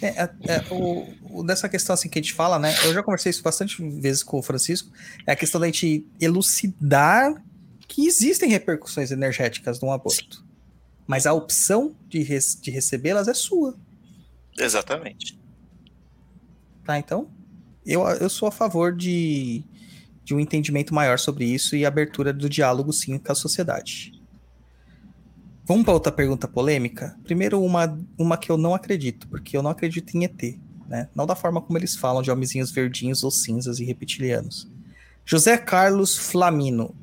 [0.02, 2.74] É, é, é, o, o- dessa questão assim que a gente fala, né?
[2.86, 4.92] Eu já conversei isso bastante vezes com o Francisco.
[5.26, 7.44] É a questão da gente elucidar
[7.88, 10.46] que existem repercussões energéticas no aborto.
[11.06, 12.20] Mas a opção de,
[12.62, 13.78] de recebê-las é sua,
[14.60, 15.40] Exatamente.
[16.86, 16.98] tá?
[17.00, 17.30] Então,
[17.86, 19.64] eu, eu sou a favor de,
[20.24, 24.17] de um entendimento maior sobre isso e abertura do diálogo, sim, com a sociedade.
[25.68, 27.20] Vamos para outra pergunta polêmica?
[27.26, 31.10] Primeiro, uma, uma que eu não acredito, porque eu não acredito em ET, né?
[31.14, 34.66] Não da forma como eles falam de homenzinhos verdinhos ou cinzas e reptilianos.
[35.26, 36.96] José Carlos Flamino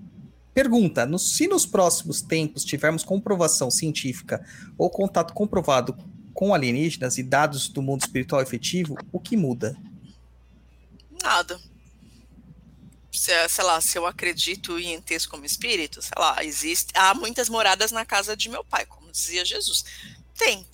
[0.55, 4.43] pergunta: no- se nos próximos tempos tivermos comprovação científica
[4.79, 5.95] ou contato comprovado
[6.33, 9.77] com alienígenas e dados do mundo espiritual efetivo, o que muda?
[11.23, 11.61] Nada.
[13.15, 16.93] Se, sei lá, se eu acredito em entes como espírito, sei lá, existe.
[16.97, 19.85] Há muitas moradas na casa de meu pai, como dizia Jesus.
[20.37, 20.67] Tem.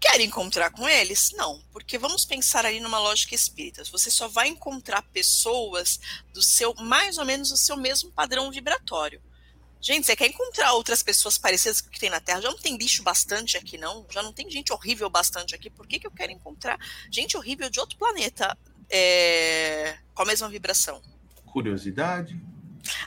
[0.00, 1.30] Quer encontrar com eles?
[1.32, 3.84] Não, porque vamos pensar aí numa lógica espírita.
[3.84, 5.98] Você só vai encontrar pessoas
[6.32, 9.22] do seu, mais ou menos, o seu mesmo padrão vibratório.
[9.80, 12.40] Gente, você quer encontrar outras pessoas parecidas com o que tem na Terra?
[12.40, 14.06] Já não tem bicho bastante aqui, não?
[14.10, 15.70] Já não tem gente horrível bastante aqui?
[15.70, 16.78] Por que, que eu quero encontrar
[17.10, 18.58] gente horrível de outro planeta
[18.90, 21.02] é, com a mesma vibração?
[21.54, 22.36] Curiosidade.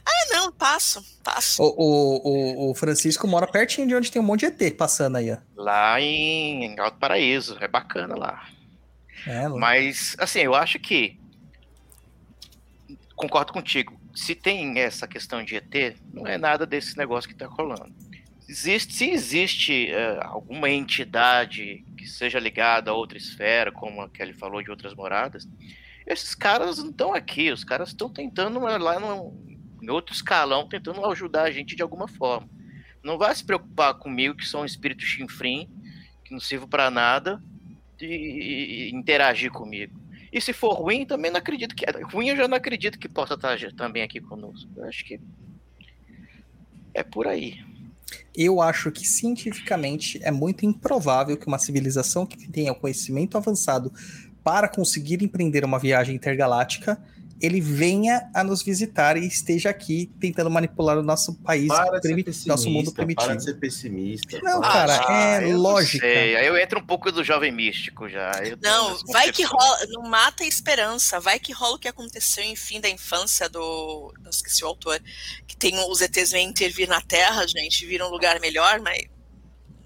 [0.06, 1.62] Ah, não, passo, passo.
[1.62, 5.18] O, o, o, o Francisco mora pertinho de onde tem um monte de ET passando
[5.18, 5.38] aí, ó.
[5.54, 8.48] Lá em Alto Paraíso, é bacana lá.
[9.28, 11.20] É, Mas, assim, eu acho que.
[13.18, 14.00] Concordo contigo.
[14.16, 17.94] Se tem essa questão de ET, não é nada desse negócio que está rolando.
[18.48, 24.32] Existe, se existe eh, alguma entidade que seja ligada a outra esfera, como a Kelly
[24.32, 25.46] falou de outras moradas,
[26.08, 27.52] esses caras não estão aqui.
[27.52, 29.34] Os caras estão tentando lá no,
[29.82, 32.50] em outro escalão, tentando ajudar a gente de alguma forma.
[33.04, 35.70] Não vai se preocupar comigo, que sou um espírito chinfrim,
[36.24, 37.42] que não sirvo para nada,
[38.02, 40.00] e, interagir comigo.
[40.32, 41.86] E se for ruim, também não acredito que.
[42.12, 44.70] Ruim eu já não acredito que possa estar já- também aqui conosco.
[44.76, 45.20] Eu acho que.
[46.94, 47.64] É por aí.
[48.36, 53.92] Eu acho que cientificamente é muito improvável que uma civilização que tenha conhecimento avançado
[54.48, 56.98] para conseguir empreender uma viagem intergaláctica,
[57.42, 62.00] ele venha a nos visitar e esteja aqui tentando manipular o nosso país, Para
[62.46, 63.36] nosso mundo Para primitivo.
[63.36, 64.40] de ser pessimista.
[64.42, 65.00] Não, Para.
[65.00, 66.08] cara, Ah, é eu não lógica.
[66.08, 66.38] sei.
[66.38, 68.32] Aí eu entro um pouco do jovem místico já.
[68.64, 72.56] Não, vai que rola, não mata a esperança, vai que rola o que aconteceu em
[72.56, 75.02] fim da infância do, eu esqueci o autor,
[75.46, 79.04] que tem os ETs vêm intervir na Terra, gente, viram um lugar melhor, mas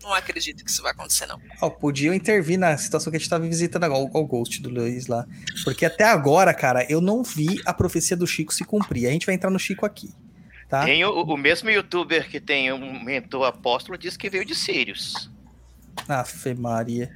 [0.01, 1.39] não acredito que isso vai acontecer não.
[1.61, 5.07] Ó, podiam intervir na situação que a gente estava visitando agora, o Ghost do Luiz
[5.07, 5.25] lá.
[5.63, 9.07] Porque até agora, cara, eu não vi a profecia do Chico se cumprir.
[9.07, 10.13] A gente vai entrar no Chico aqui,
[10.69, 10.85] tá?
[10.85, 15.29] Tem o, o mesmo youtuber que tem um mentor apóstolo diz que veio de Sirius.
[16.07, 17.11] Afe Maria.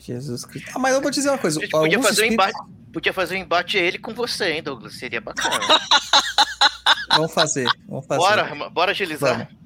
[0.00, 0.70] Jesus Cristo.
[0.74, 1.58] Ah, mas eu vou dizer uma coisa.
[1.58, 4.62] A gente podia fazer, um espíritos- embate, podia fazer um embate ele com você, hein,
[4.62, 4.94] Douglas?
[4.94, 5.58] Seria bacana.
[7.16, 8.20] Vamos fazer, vamos fazer.
[8.20, 9.38] bora, bora agilizar.
[9.46, 9.63] Vamos.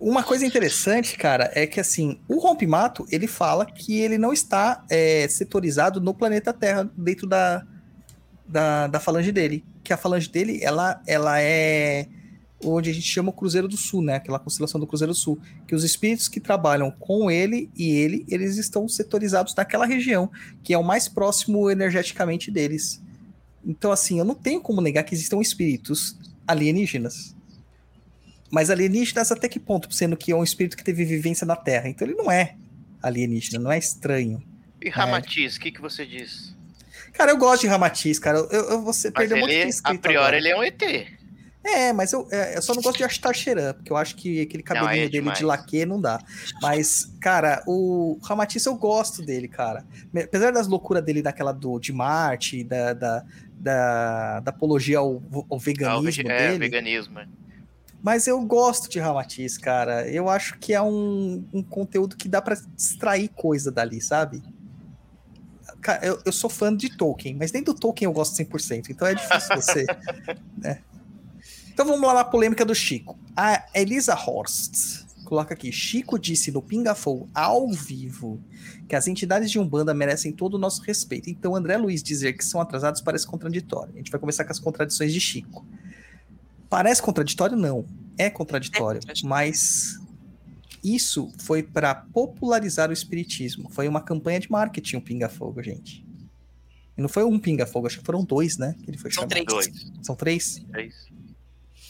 [0.00, 4.84] Uma coisa interessante, cara, é que assim, o rompimato, ele fala que ele não está
[4.88, 7.66] é, setorizado no planeta Terra, dentro da,
[8.46, 9.64] da, da falange dele.
[9.82, 12.06] Que a falange dele, ela, ela é
[12.64, 14.14] onde a gente chama o Cruzeiro do Sul, né?
[14.16, 15.40] Aquela constelação do Cruzeiro do Sul.
[15.66, 20.30] Que os espíritos que trabalham com ele e ele, eles estão setorizados naquela região,
[20.62, 23.02] que é o mais próximo energeticamente deles.
[23.64, 27.36] Então, assim, eu não tenho como negar que existam espíritos alienígenas.
[28.50, 29.92] Mas alienígenas até que ponto?
[29.92, 31.88] Sendo que é um espírito que teve vivência na Terra.
[31.88, 32.56] Então ele não é
[33.02, 34.42] alienígena, não é estranho.
[34.82, 36.56] E Ramatiz, o que, que você diz?
[37.12, 38.38] Cara, eu gosto de Ramatiz, cara.
[38.38, 40.36] Eu, eu Mas perder um monte de ele, a priori, agora.
[40.36, 40.82] ele é um ET.
[41.64, 44.40] É, mas eu, é, eu só não gosto de Ashtar Sheran, porque eu acho que
[44.40, 46.18] aquele cabelinho aí é dele de laque não dá.
[46.62, 49.84] Mas, cara, o Ramatiz eu gosto dele, cara.
[50.16, 55.58] Apesar das loucuras dele daquela do, de Marte, da, da, da, da apologia ao, ao
[55.58, 56.58] veganismo é, dele.
[56.58, 57.20] veganismo.
[58.02, 60.08] Mas eu gosto de Ramatiz, cara.
[60.08, 64.42] Eu acho que é um, um conteúdo que dá pra extrair coisa dali, sabe?
[65.80, 69.06] Cara, eu, eu sou fã de Tolkien, mas nem do Tolkien eu gosto 100%, então
[69.06, 69.86] é difícil você.
[70.56, 70.80] né?
[71.72, 73.18] Então vamos lá na polêmica do Chico.
[73.36, 78.40] A Elisa Horst coloca aqui: Chico disse no Pingafou ao vivo
[78.88, 81.30] que as entidades de Umbanda merecem todo o nosso respeito.
[81.30, 83.92] Então André Luiz dizer que são atrasados parece contraditório.
[83.94, 85.64] A gente vai começar com as contradições de Chico.
[86.68, 87.56] Parece contraditório?
[87.56, 87.84] Não.
[88.16, 88.98] É contraditório.
[88.98, 89.28] É contraditório.
[89.28, 89.98] Mas
[90.84, 93.68] isso foi para popularizar o espiritismo.
[93.70, 96.04] Foi uma campanha de marketing, o Pinga Fogo, gente.
[96.96, 98.74] E não foi um Pinga Fogo, acho que foram dois, né?
[98.84, 99.30] Que ele foi São chamado.
[99.30, 99.46] três.
[99.46, 99.92] Dois.
[100.02, 100.62] São três?
[100.70, 100.94] Três.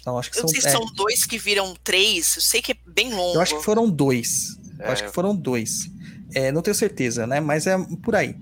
[0.01, 0.61] Então, acho que Eu não são.
[0.61, 3.37] sei é, se são dois que viram três, eu sei que é bem longo.
[3.37, 4.59] eu acho que foram dois.
[4.79, 4.93] Eu É.
[4.93, 5.91] acho que foram dois.
[6.35, 7.41] É, não tenho certeza, né?
[7.41, 8.37] Mas é por aí.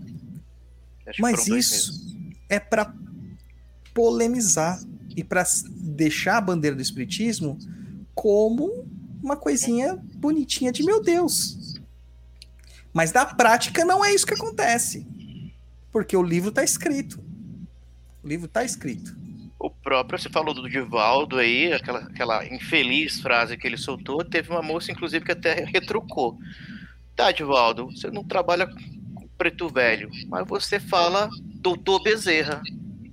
[1.21, 2.05] Mas isso
[2.49, 2.93] é para
[3.95, 4.79] polemizar
[5.17, 7.59] e para deixar a bandeira do espiritismo
[8.15, 8.87] como
[9.23, 11.81] uma coisinha bonitinha de meu Deus.
[12.93, 15.07] Mas na prática não é isso que acontece.
[15.91, 17.19] Porque o livro tá escrito.
[18.23, 19.17] O livro tá escrito.
[19.59, 24.25] O O próprio, você falou do Divaldo aí, aquela, aquela infeliz frase que ele soltou,
[24.25, 26.39] teve uma moça, inclusive, que até retrucou.
[27.17, 32.63] Tá, Divaldo, você não trabalha com preto velho, mas você fala doutor Bezerra,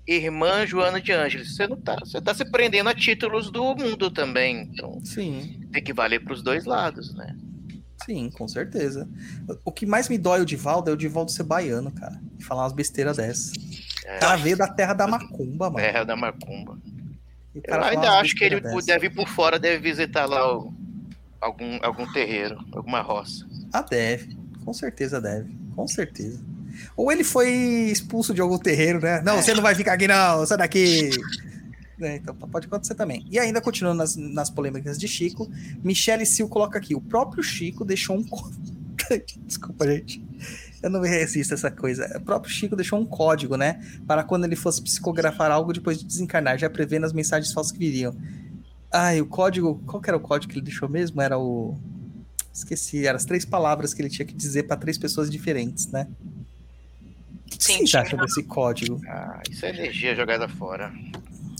[0.07, 1.55] irmã Joana de Ângeles.
[1.55, 4.69] Você não tá, você tá se prendendo a títulos do mundo também.
[4.73, 7.35] Então, Sim, tem que valer pros dois lados, né?
[8.05, 9.07] sim, com certeza.
[9.63, 12.19] O que mais me dói o Divaldo é o Divaldo ser baiano, cara.
[12.37, 13.53] E falar umas besteiras dessas.
[14.05, 14.17] É.
[14.17, 15.77] O cara veio da terra da macumba, mano.
[15.85, 16.77] Terra da Macumba.
[17.63, 20.73] Eu ainda acho que ele besteiras deve ir por fora, deve visitar lá o-
[21.39, 23.47] algum, algum terreiro, alguma roça.
[23.71, 24.35] Ah, deve.
[24.65, 25.55] Com certeza deve.
[25.73, 26.43] Com certeza.
[26.95, 27.49] Ou ele foi
[27.91, 29.21] expulso de algum terreiro, né?
[29.21, 30.45] Não, você não vai ficar aqui, não.
[30.45, 31.09] Sai daqui.
[32.01, 33.25] É, então pode acontecer também.
[33.29, 35.49] E ainda continuando nas, nas polêmicas de Chico,
[35.83, 38.25] Michele Sil coloca aqui: o próprio Chico deixou um.
[39.45, 40.23] Desculpa, gente.
[40.81, 42.11] Eu não me resisto a essa coisa.
[42.17, 43.81] O próprio Chico deixou um código, né?
[44.05, 47.79] Para quando ele fosse psicografar algo depois de desencarnar, já prevendo as mensagens falsas que
[47.79, 48.13] viriam.
[48.91, 49.81] Ai, o código.
[49.85, 51.21] Qual que era o código que ele deixou mesmo?
[51.21, 51.77] Era o.
[52.53, 56.07] Esqueci, eram as três palavras que ele tinha que dizer para três pessoas diferentes, né?
[57.53, 58.99] O que Sim, vocês acham desse código?
[59.07, 60.91] Ah, isso é energia jogada fora.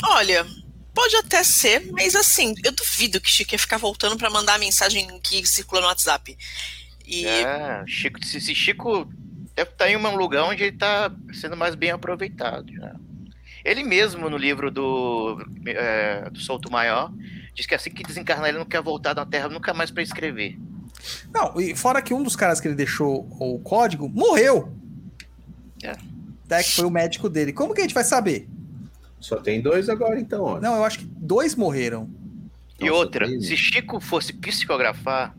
[0.04, 0.46] Olha,
[0.94, 4.60] pode até ser, mas assim, eu duvido que Chico ia ficar voltando pra mandar a
[4.60, 6.38] mensagem que circula no WhatsApp.
[7.06, 9.08] E É, Chico, esse esse Chico
[9.56, 12.72] deve estar em um lugar onde ele está sendo mais bem aproveitado.
[12.74, 12.96] já.
[13.64, 17.12] Ele mesmo, no livro do, é, do Souto Maior,
[17.54, 20.58] diz que assim que desencarnar ele não quer voltar na Terra nunca mais para escrever.
[21.34, 24.74] Não, e fora que um dos caras que ele deixou o código morreu.
[25.84, 25.92] É.
[26.46, 27.52] Até que foi o médico dele.
[27.54, 28.48] Como que a gente vai saber?
[29.20, 30.60] Só tem dois agora, então, ó.
[30.60, 32.10] Não, eu acho que dois morreram.
[32.80, 35.36] E Nossa, outra, tem- se Chico fosse psicografar,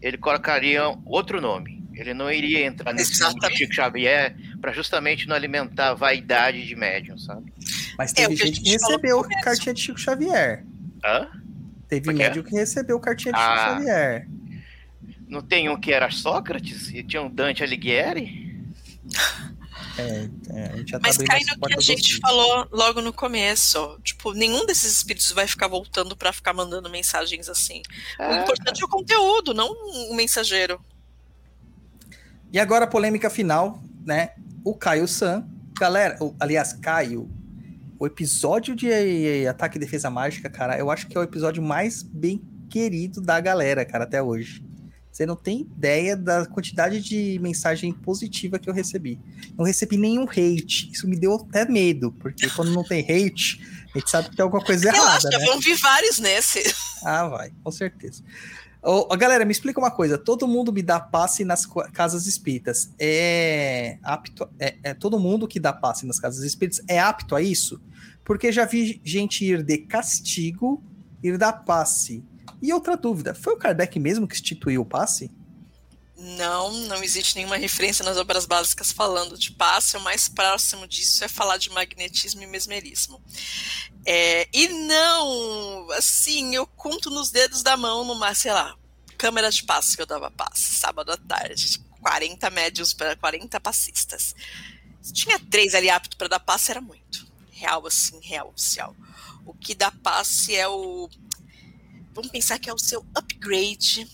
[0.00, 1.84] ele colocaria outro nome.
[1.94, 3.56] Ele não iria entrar nesse nome de.
[3.56, 7.52] Chico Xavier para justamente não alimentar a vaidade de médium, sabe?
[7.98, 9.40] Mas É, teve a gente que recebeu começo.
[9.42, 10.64] cartinha de Chico Xavier.
[11.04, 11.28] Hã?
[11.88, 12.16] Teve é é?
[12.16, 13.56] médico que recebeu cartinha de Ah.
[13.56, 14.28] Chico Xavier.
[15.26, 18.54] Não tem um que era Sócrates e tinha um Dante Alighieri?
[19.98, 23.12] É, é, a gente já tá Mas cai no que a gente falou logo no
[23.12, 23.98] começo.
[24.02, 27.82] Tipo, nenhum desses espíritos vai ficar voltando pra ficar mandando mensagens assim.
[28.18, 29.68] O É, importante é o conteúdo, não
[30.10, 30.80] o mensageiro.
[32.52, 34.30] E agora a polêmica final, né?
[34.64, 35.46] O Caio San.
[35.78, 37.30] Galera, o- aliás, Caio,
[37.98, 42.02] o episódio de Ataque e Defesa Mágica, cara, eu acho que é o episódio mais
[42.02, 44.62] bem querido da galera, cara, até hoje.
[45.16, 49.18] Você não tem ideia da quantidade de mensagem positiva que eu recebi.
[49.56, 50.90] Não recebi nenhum hate.
[50.92, 53.58] Isso me deu até medo, porque quando não tem hate,
[53.94, 55.46] a gente sabe que tem alguma coisa Relaxa, errada, né?
[55.46, 56.62] vão vir vários nesse.
[57.02, 58.22] Ah, vai, com certeza.
[58.82, 60.18] Ô, galera, me explica uma coisa.
[60.18, 61.64] Todo mundo me dá passe nas
[61.94, 62.92] casas espíritas.
[62.98, 64.46] É apto.
[64.58, 67.80] É, é todo mundo que dá passe nas casas espíritas é apto a isso?
[68.22, 70.84] Porque já vi gente ir de castigo,
[71.22, 72.22] ir dar passe.
[72.62, 75.30] E outra dúvida: foi o Kardec mesmo que instituiu o passe?
[76.16, 79.96] Não, não existe nenhuma referência nas obras básicas falando de passe.
[79.96, 83.22] O mais próximo disso é falar de magnetismo e mesmerismo.
[84.04, 88.74] É, e não, assim, eu conto nos dedos da mão numa, sei lá,
[89.18, 91.80] câmera de passe que eu dava passe, sábado à tarde.
[92.00, 94.34] 40 médios para 40 passistas.
[95.02, 97.26] Se tinha três ali apto para dar passe, era muito.
[97.50, 98.94] Real, assim, real, oficial.
[99.44, 101.08] O que dá passe é o.
[102.16, 104.08] Vamos pensar que é o seu upgrade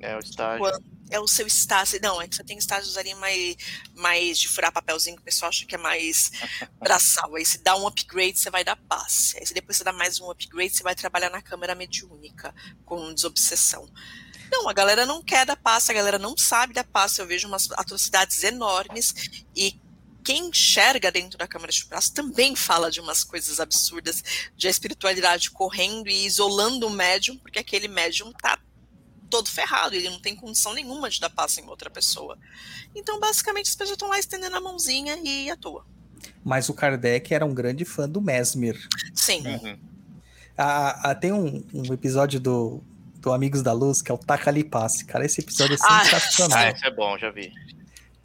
[0.00, 0.64] é o estágio.
[1.10, 1.98] é o seu estágio.
[2.00, 3.56] Não, é que você tem estágios ali mais,
[3.96, 6.30] mais de furar papelzinho, que o pessoal acha que é mais
[6.78, 7.34] braçal.
[7.34, 9.36] Aí você dá um upgrade, você vai dar passe.
[9.38, 12.54] Aí depois você dá mais um upgrade, você vai trabalhar na câmera mediúnica,
[12.84, 13.90] com desobsessão.
[14.52, 17.20] Não, a galera não quer dar passe, a galera não sabe dar passe.
[17.20, 19.80] Eu vejo umas atrocidades enormes e
[20.28, 24.22] quem enxerga dentro da câmera de braço também fala de umas coisas absurdas,
[24.54, 28.58] de a espiritualidade correndo e isolando o médium, porque aquele médium tá
[29.30, 32.36] todo ferrado, ele não tem condição nenhuma de dar passe em outra pessoa.
[32.94, 35.86] Então, basicamente, as pessoas estão lá estendendo a mãozinha e à toa.
[36.44, 38.78] Mas o Kardec era um grande fã do Mesmer.
[39.14, 39.46] Sim.
[39.46, 39.78] Uhum.
[40.58, 42.82] Ah, ah, tem um, um episódio do,
[43.14, 45.06] do Amigos da Luz que é o Taca Ali Passe.
[45.06, 46.58] Cara, esse episódio é Ah, sensacional.
[46.58, 47.50] Ah, isso é bom, já vi.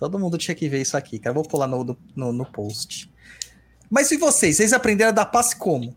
[0.03, 1.31] Todo mundo tinha que ver isso aqui, cara.
[1.31, 3.09] Eu vou pular no, no, no post.
[3.89, 4.57] Mas e vocês?
[4.57, 5.95] Vocês aprenderam a dar passe como?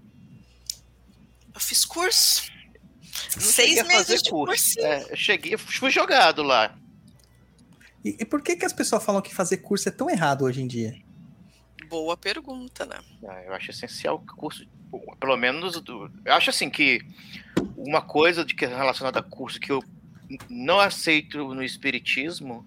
[1.52, 2.50] Eu fiz curso.
[3.34, 4.78] Não Seis meses de curso.
[4.78, 6.78] É, eu cheguei, eu fui jogado lá.
[8.04, 10.62] E, e por que, que as pessoas falam que fazer curso é tão errado hoje
[10.62, 10.94] em dia?
[11.88, 12.98] Boa pergunta, né?
[13.26, 14.64] Ah, Eu acho essencial o curso,
[15.18, 17.00] pelo menos, do- eu acho assim que
[17.76, 19.82] uma coisa de que é relacionada a curso que eu
[20.48, 22.66] não aceito no espiritismo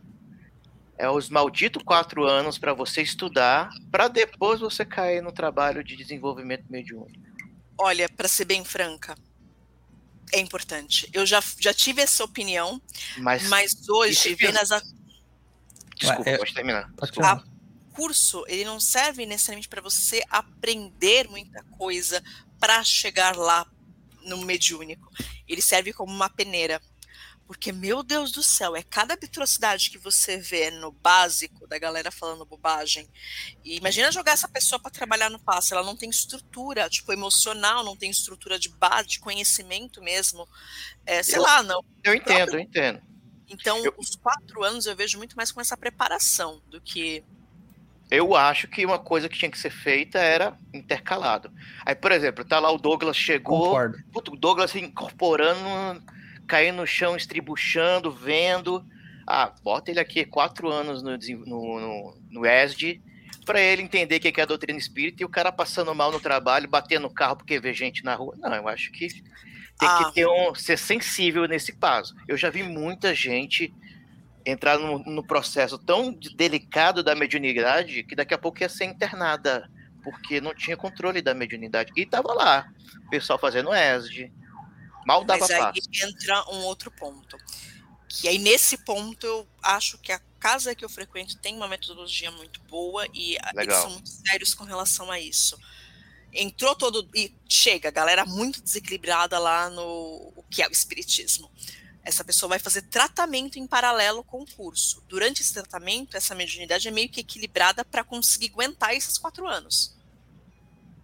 [1.00, 5.95] é os malditos quatro anos para você estudar, para depois você cair no trabalho de
[5.95, 7.18] desenvolvimento mediúnico.
[7.78, 9.16] Olha, para ser bem franca,
[10.34, 11.10] é importante.
[11.14, 12.82] Eu já, já tive essa opinião,
[13.18, 14.82] Mas, mas hoje, é vendo as, a-
[15.95, 16.92] desculpa, Ué, é- pode terminar.
[17.02, 17.30] Desculpa.
[17.30, 17.44] falar.
[17.94, 22.22] curso, ele não serve necessariamente para você aprender muita coisa
[22.60, 23.66] para chegar lá
[24.26, 25.10] no mediúnico.
[25.48, 26.82] Ele serve como uma peneira.
[27.50, 32.11] Porque, meu Deus do céu, é cada atrocidade que você vê no básico da galera
[32.11, 33.10] falando bobagem.
[33.66, 35.74] E imagina jogar essa pessoa para trabalhar no passe.
[35.74, 40.48] Ela não tem estrutura, tipo, emocional, não tem estrutura de base, de conhecimento mesmo.
[41.08, 41.84] É, sei Eu- lá, não.
[42.03, 43.02] Eu entendo, eu entendo.
[43.48, 47.24] Então, Eu- os quatro anos eu vejo muito mais com essa preparação do que.
[48.11, 51.52] Eu acho que uma coisa que tinha que ser feita era intercalado.
[51.84, 53.98] Aí, por exemplo, tá lá o Douglas chegou, Concordo.
[54.14, 56.03] puto, o Douglas se incorporando,
[56.50, 58.84] caindo no chão, estribuchando, vendo.
[59.28, 61.11] Ah, bota ele aqui quatro anos no,
[61.45, 63.00] no, no, no ESD
[63.45, 66.11] para ele entender o que que é a doutrina espírita e o cara passando mal
[66.11, 68.36] no trabalho, batendo no carro porque vê gente na rua.
[68.38, 70.06] Não, eu acho que tem Ah.
[70.06, 72.16] que ter um, ser sensível nesse caso.
[72.28, 73.74] Eu já vi muita gente
[74.45, 78.86] entrar no, no processo tão de- delicado da mediunidade que daqui a pouco ia ser
[78.86, 79.69] internada
[80.03, 81.92] porque não tinha controle da mediunidade.
[81.95, 82.68] E tava lá,
[83.06, 84.32] o pessoal fazendo ESD.
[85.06, 85.90] Mal dava Mas aí passo.
[86.06, 87.38] entra um outro ponto.
[88.08, 92.32] Que aí, nesse ponto, eu acho que a casa que eu frequento tem uma metodologia
[92.32, 93.82] muito boa e a- eles Legal.
[93.84, 95.58] são muito sérios com relação a isso.
[96.34, 97.10] Entrou todo.
[97.16, 101.52] E chega, galera muito desequilibrada lá no o que é o espiritismo.
[102.03, 105.03] Essa pessoa vai fazer tratamento em paralelo com o curso.
[105.08, 109.95] Durante esse tratamento, essa mediunidade é meio que equilibrada para conseguir aguentar esses quatro anos.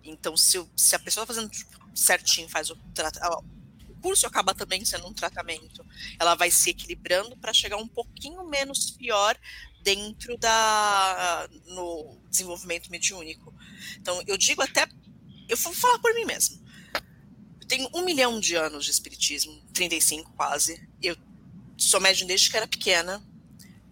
[0.04, 2.76] Então, se, se a pessoa está fazendo tipo, certinho, faz o
[4.06, 5.84] curso acaba também sendo um tratamento.
[6.20, 9.36] Ela vai se equilibrando para chegar um pouquinho menos pior
[9.82, 13.52] dentro da no desenvolvimento mediúnico.
[13.98, 14.88] Então, eu digo até,
[15.50, 16.64] eu vou falar por mim mesmo.
[17.60, 20.88] Eu tenho um milhão de anos de espiritismo, 35 quase.
[21.02, 21.18] Eu
[21.76, 23.26] sou médium desde que era pequena.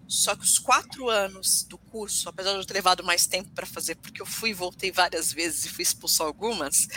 [0.08, 3.66] Só que os quatro anos do curso, apesar de eu ter levado mais tempo para
[3.66, 6.88] fazer, porque eu fui e voltei várias vezes e fui expulsar algumas,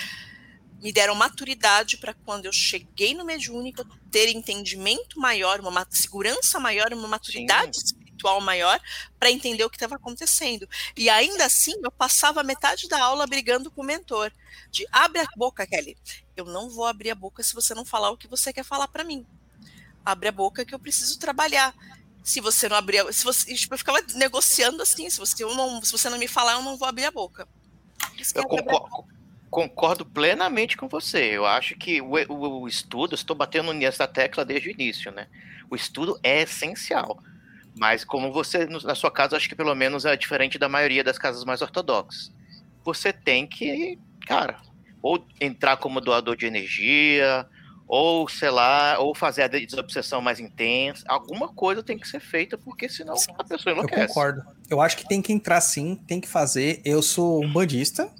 [0.82, 6.60] me deram maturidade para quando eu cheguei no mediúnico ter entendimento maior, uma ma- segurança
[6.60, 8.80] maior, uma maturidade espiritual maior
[9.18, 10.68] para entender o que estava acontecendo.
[10.96, 14.32] E ainda assim, eu passava metade da aula brigando com o mentor,
[14.70, 15.96] de abre a boca, Kelly.
[16.36, 18.88] Eu não vou abrir a boca se você não falar o que você quer falar
[18.88, 19.26] para mim.
[20.04, 21.74] Abre a boca que eu preciso trabalhar.
[22.22, 25.82] Se você não abrir, a- se você, tipo, eu ficava negociando assim, se você, não,
[25.82, 27.48] se você não me falar, eu não vou abrir a boca.
[28.38, 29.15] Eu concordo,
[29.56, 31.34] concordo plenamente com você.
[31.34, 35.28] Eu acho que o, o- o estudo, estou batendo nessa tecla desde o início, né?
[35.70, 37.18] O estudo é essencial.
[37.74, 41.16] Mas como você, na sua casa, acho que pelo menos é diferente da maioria das
[41.18, 42.30] casas mais ortodoxas.
[42.84, 44.58] Você tem que, cara,
[45.00, 47.46] ou entrar como doador de energia,
[47.88, 51.02] ou, sei lá, ou fazer a desobsessão mais intensa.
[51.08, 54.08] Alguma coisa tem que ser feita, porque senão a pessoa Eu enlouquece.
[54.08, 54.42] concordo.
[54.68, 56.82] Eu acho que tem que entrar sim, tem que fazer.
[56.84, 58.12] Eu sou um bandista,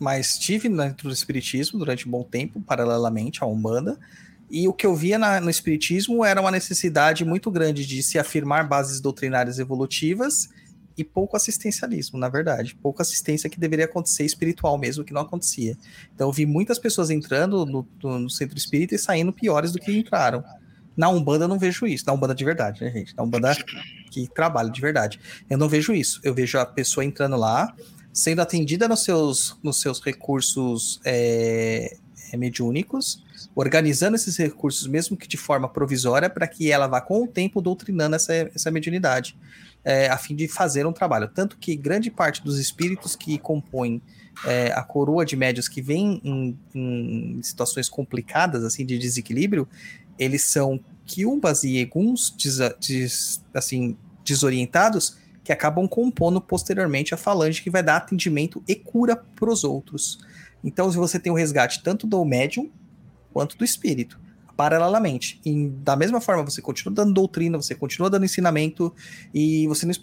[0.00, 3.98] mas estive dentro do espiritismo durante um bom tempo, paralelamente à Umbanda.
[4.50, 8.18] E o que eu via na- no espiritismo era uma necessidade muito grande de se
[8.18, 10.48] afirmar bases doutrinárias evolutivas
[10.96, 12.74] e pouco assistencialismo, na verdade.
[12.74, 15.76] Pouca assistência que deveria acontecer espiritual mesmo, que não acontecia.
[16.14, 19.96] Então eu vi muitas pessoas entrando no- no centro espírita e saindo piores do que
[19.96, 20.42] entraram.
[20.96, 22.04] Na Umbanda eu não vejo isso.
[22.06, 23.16] Na Umbanda de verdade, né, gente?
[23.16, 23.56] Na Umbanda
[24.10, 25.20] que trabalha de verdade.
[25.48, 26.20] Eu não vejo isso.
[26.24, 27.72] Eu vejo a pessoa entrando lá,
[28.12, 31.96] sendo atendida nos seus, nos seus recursos é,
[32.32, 33.24] é, mediúnicos,
[33.54, 37.60] organizando esses recursos, mesmo que de forma provisória, para que ela vá com o tempo
[37.60, 39.36] doutrinando essa, essa mediunidade,
[39.84, 41.28] é, a fim de fazer um trabalho.
[41.28, 44.00] Tanto que grande parte dos espíritos que compõem
[44.44, 49.68] é, a coroa de médios que vem em, em situações complicadas, assim, de desequilíbrio,
[50.18, 57.62] eles são quiumbas e eguns desa- des- assim, desorientados que acabam compondo posteriormente a falange
[57.62, 60.18] que vai dar atendimento e cura para os outros.
[60.62, 62.70] Então, se você tem o resgate tanto do médium
[63.32, 64.20] quanto do espírito,
[64.60, 65.40] paralelamente.
[65.42, 68.94] E da mesma forma, você continua dando doutrina, você continua dando ensinamento,
[69.32, 69.94] e você não,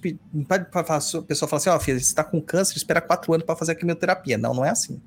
[0.41, 3.73] a pessoa fala assim: ó, filha, você está com câncer, espera quatro anos para fazer
[3.73, 4.35] a quimioterapia.
[4.35, 4.99] Não, não é assim.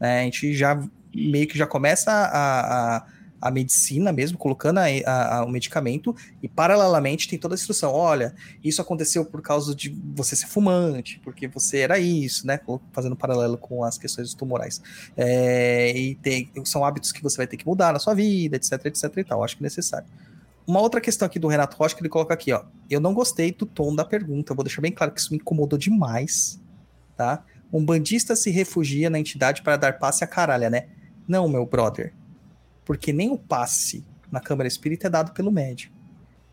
[0.00, 0.20] né?
[0.20, 0.82] A gente já
[1.14, 3.06] meio que já começa a, a,
[3.44, 7.92] a medicina mesmo, colocando a- a- a- o medicamento, e paralelamente tem toda a instrução.
[7.92, 12.58] Olha, isso aconteceu por causa de você ser fumante, porque você era isso, né?
[12.92, 14.80] Fazendo paralelo com as questões tumorais.
[15.16, 18.72] É, e tem, são hábitos que você vai ter que mudar na sua vida, etc,
[18.86, 19.44] etc e tal.
[19.44, 20.06] Acho que é necessário.
[20.66, 22.62] Uma outra questão aqui do Renato Rocha que ele coloca aqui, ó.
[22.88, 25.78] Eu não gostei do tom da pergunta, vou deixar bem claro que isso me incomodou
[25.78, 26.58] demais,
[27.14, 27.44] tá?
[27.70, 30.86] Um bandista se refugia na entidade para dar passe a caralho, né?
[31.28, 32.14] Não, meu brother.
[32.84, 35.90] Porque nem o passe na Câmara Espírita é dado pelo médium.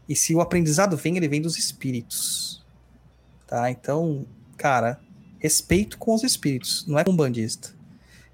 [0.08, 2.64] E se o aprendizado vem, ele vem dos espíritos.
[3.48, 3.70] Tá?
[3.72, 4.26] Então,
[4.58, 5.00] cara,
[5.40, 7.74] respeito com os espíritos, não é com um bandista.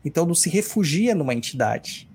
[0.03, 2.09] Então não se refugia numa entidade.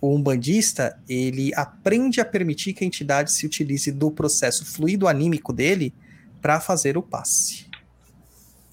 [0.00, 5.52] O umbandista, ele aprende a permitir que a entidade se utilize do processo fluido anímico
[5.52, 5.92] dele
[6.40, 7.66] para fazer o passe.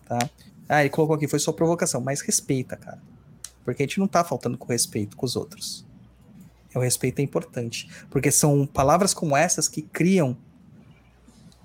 [0.06, 0.20] Tá?
[0.68, 3.02] Ah, ele colocou aqui, foi só provocação, mas respeita, cara.
[3.64, 5.87] Porque a gente não tá faltando com respeito com os outros.
[6.76, 7.90] O respeito é importante.
[8.10, 10.38] Porque são palavras como essas que criam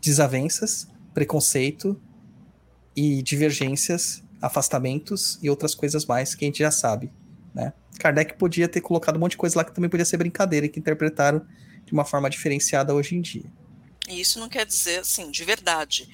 [0.00, 2.00] desavenças, preconceito
[2.96, 7.12] e divergências, afastamentos e outras coisas mais que a gente já sabe,
[7.54, 7.72] né?
[7.98, 10.68] Kardec podia ter colocado um monte de coisa lá que também podia ser brincadeira e
[10.68, 11.46] que interpretaram
[11.84, 13.44] de uma forma diferenciada hoje em dia.
[14.08, 16.08] E isso não quer dizer, assim, de verdade.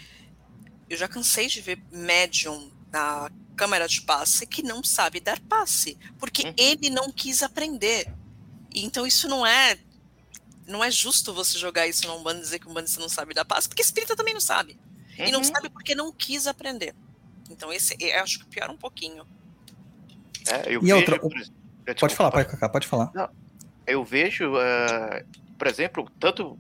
[0.91, 5.97] Eu já cansei de ver médium na câmara de passe que não sabe dar passe,
[6.19, 6.55] porque Uhum.
[6.57, 8.07] ele não quis aprender.
[8.75, 9.79] Então isso não é
[10.67, 13.33] não é justo você jogar isso num bando e dizer que um bandista não sabe
[13.33, 14.79] dar passe, porque espírita também não sabe.
[15.19, 15.45] E não Uhum.
[15.45, 16.95] sabe porque não quis aprender.
[17.51, 19.27] Então esse eu acho que piora um pouquinho.
[20.47, 23.11] É, eu E outra, vejo, o- por ex- Pode desculpa, falar, Cacá, pode falar.
[23.87, 25.25] Eu vejo, eh,
[25.59, 26.59] por exemplo, tanto.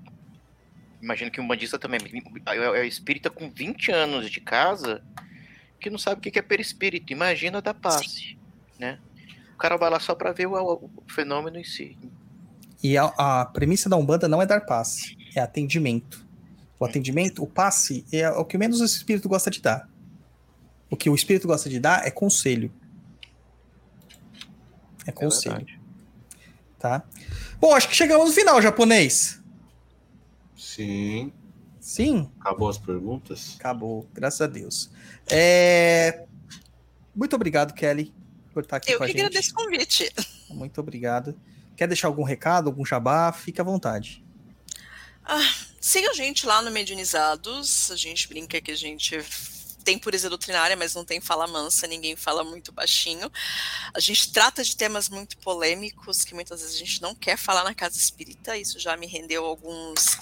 [1.03, 2.01] Imagino que um bandista também
[2.47, 5.05] é, é espírita com 20 anos de casa
[5.79, 7.13] que não sabe o que é perispírito.
[7.13, 8.39] Imagina da passe,
[8.79, 8.99] né?
[9.59, 11.99] O cara vai lá só para ver o, o fenômeno em si.
[12.81, 16.25] E a, a premissa da Umbanda não é dar passe, é atendimento.
[16.79, 19.91] O atendimento, o passe, é o que menos o espírito gosta de dar.
[20.89, 22.73] O que o espírito gosta de dar é conselho.
[25.05, 25.81] É É conselho, verdade.
[26.79, 27.03] tá?
[27.59, 29.43] Bom, acho que chegamos no final, japonês.
[30.57, 31.33] Sim.
[31.81, 33.57] Sim, Acabou as perguntas?
[33.59, 34.89] acabou, graças a Deus.
[35.29, 36.27] É,
[37.13, 38.15] Muito obrigado, Kelly,
[38.59, 39.25] por estar aqui Eu com a que gente.
[39.25, 40.13] agradeço o convite.
[40.51, 41.39] Muito obrigado.
[41.77, 43.33] Quer deixar algum recado, algum jabá?
[43.33, 44.25] Fique à vontade.
[45.81, 47.91] Siga a gente lá no Mediunizados.
[47.93, 49.23] A gente brinca que a gente
[49.85, 53.31] tem pureza doutrinária, mas não tem fala mansa, ninguém fala muito baixinho.
[53.95, 57.63] A gente trata de temas muito polêmicos que muitas vezes a gente não quer falar
[57.63, 58.57] na casa espírita.
[58.57, 60.19] Isso já me rendeu alguns,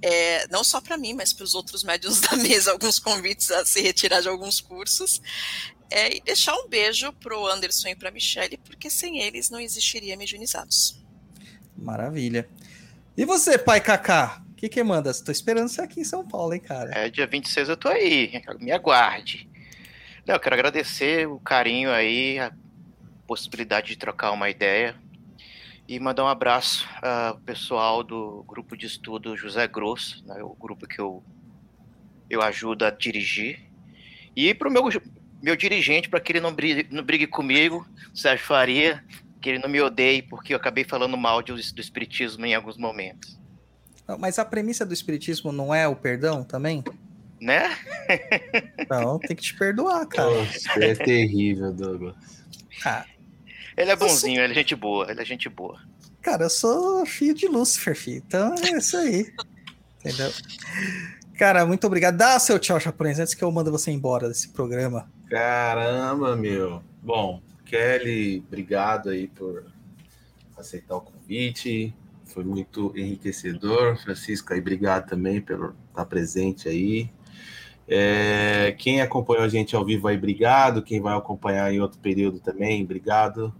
[0.00, 3.66] é, não só para mim, mas para os outros médiuns da mesa, alguns convites a
[3.66, 5.20] se retirar de alguns cursos.
[5.94, 10.16] É, e deixar um beijo pro Anderson e para Michelle, porque sem eles não existiria
[10.16, 11.04] Mediunizados.
[11.76, 12.48] Maravilha.
[13.14, 14.42] E você, pai Kaká?
[14.52, 15.10] O que que manda?
[15.10, 16.90] Estou esperando você aqui em São Paulo, hein, cara?
[16.96, 19.50] É, dia 26 eu tô aí, me aguarde.
[20.26, 22.52] Não, eu quero agradecer o carinho aí, a
[23.26, 24.96] possibilidade de trocar uma ideia
[25.86, 30.86] e mandar um abraço ao pessoal do grupo de estudo José Grosso, né, o grupo
[30.86, 31.22] que eu,
[32.30, 33.60] eu ajudo a dirigir.
[34.34, 34.84] E pro meu,
[35.42, 39.02] meu dirigente, para que ele não brigue, não brigue comigo, Sérgio Faria,
[39.40, 42.76] que ele não me odeie, porque eu acabei falando mal de- do espiritismo em alguns
[42.78, 43.38] momentos.
[44.06, 46.82] Não, Mas a premissa do espiritismo não é o perdão também?
[47.40, 47.76] Né?
[48.78, 50.30] Então tem que te perdoar, cara.
[50.44, 52.14] Você é terrível, Douglas.
[52.84, 53.04] Ah,
[53.76, 55.80] Ele é bonzinho, ele é gente boa, ele é gente boa.
[56.20, 58.22] cara, eu sou filho de Lúcifer, filho.
[58.26, 59.32] Então é isso aí.
[59.98, 60.32] Entendeu?
[61.36, 62.16] Cara, muito obrigado.
[62.16, 65.10] Dá seu tchau, japonês, antes que eu mando você embora desse programa.
[65.32, 66.82] Caramba, meu.
[67.02, 69.64] Bom, Kelly, obrigado aí por
[70.58, 71.94] aceitar o convite.
[72.26, 73.96] Foi muito enriquecedor.
[73.96, 77.10] Francisco, aí, obrigado também pelo estar presente aí.
[77.88, 80.82] É, quem acompanhou a gente ao vivo aí, obrigado.
[80.82, 83.54] Quem vai acompanhar em outro período também, obrigado.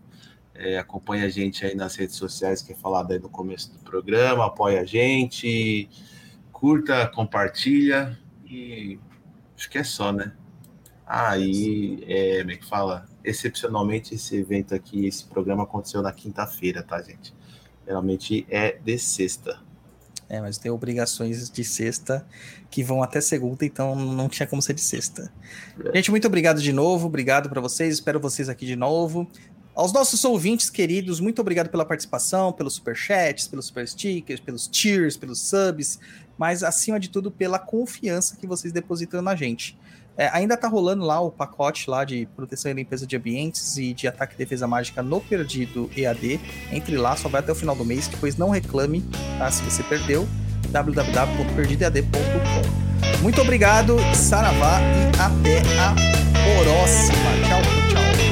[0.54, 3.78] É, acompanha a gente aí nas redes sociais, que é falado aí no começo do
[3.78, 5.88] programa, apoia a gente,
[6.52, 8.98] curta, compartilha e
[9.56, 10.34] acho que é só, né?
[11.06, 13.06] Aí, é, como é que fala?
[13.24, 17.34] Excepcionalmente, esse evento aqui, esse programa aconteceu na quinta-feira, tá, gente?
[17.86, 19.60] Geralmente é de sexta.
[20.28, 22.26] É, mas tem obrigações de sexta
[22.70, 25.30] que vão até segunda, então não tinha como ser de sexta.
[25.94, 29.28] Gente, muito obrigado de novo, obrigado para vocês, espero vocês aqui de novo.
[29.74, 35.16] Aos nossos ouvintes queridos, muito obrigado pela participação, pelos superchats, pelos super stickers, pelos cheers,
[35.16, 35.98] pelos subs,
[36.38, 39.78] mas acima de tudo pela confiança que vocês depositam na gente.
[40.16, 43.94] É, ainda tá rolando lá o pacote lá de proteção e limpeza de ambientes e
[43.94, 46.40] de ataque e defesa mágica no Perdido EAD.
[46.70, 49.02] Entre lá, só vai até o final do mês, depois não reclame,
[49.38, 49.50] tá?
[49.50, 50.28] Se você perdeu,
[50.70, 53.22] www.perdidoead.com.
[53.22, 55.94] Muito obrigado, saravá e até a
[56.62, 57.16] próxima.
[57.48, 58.31] Tchau, tchau.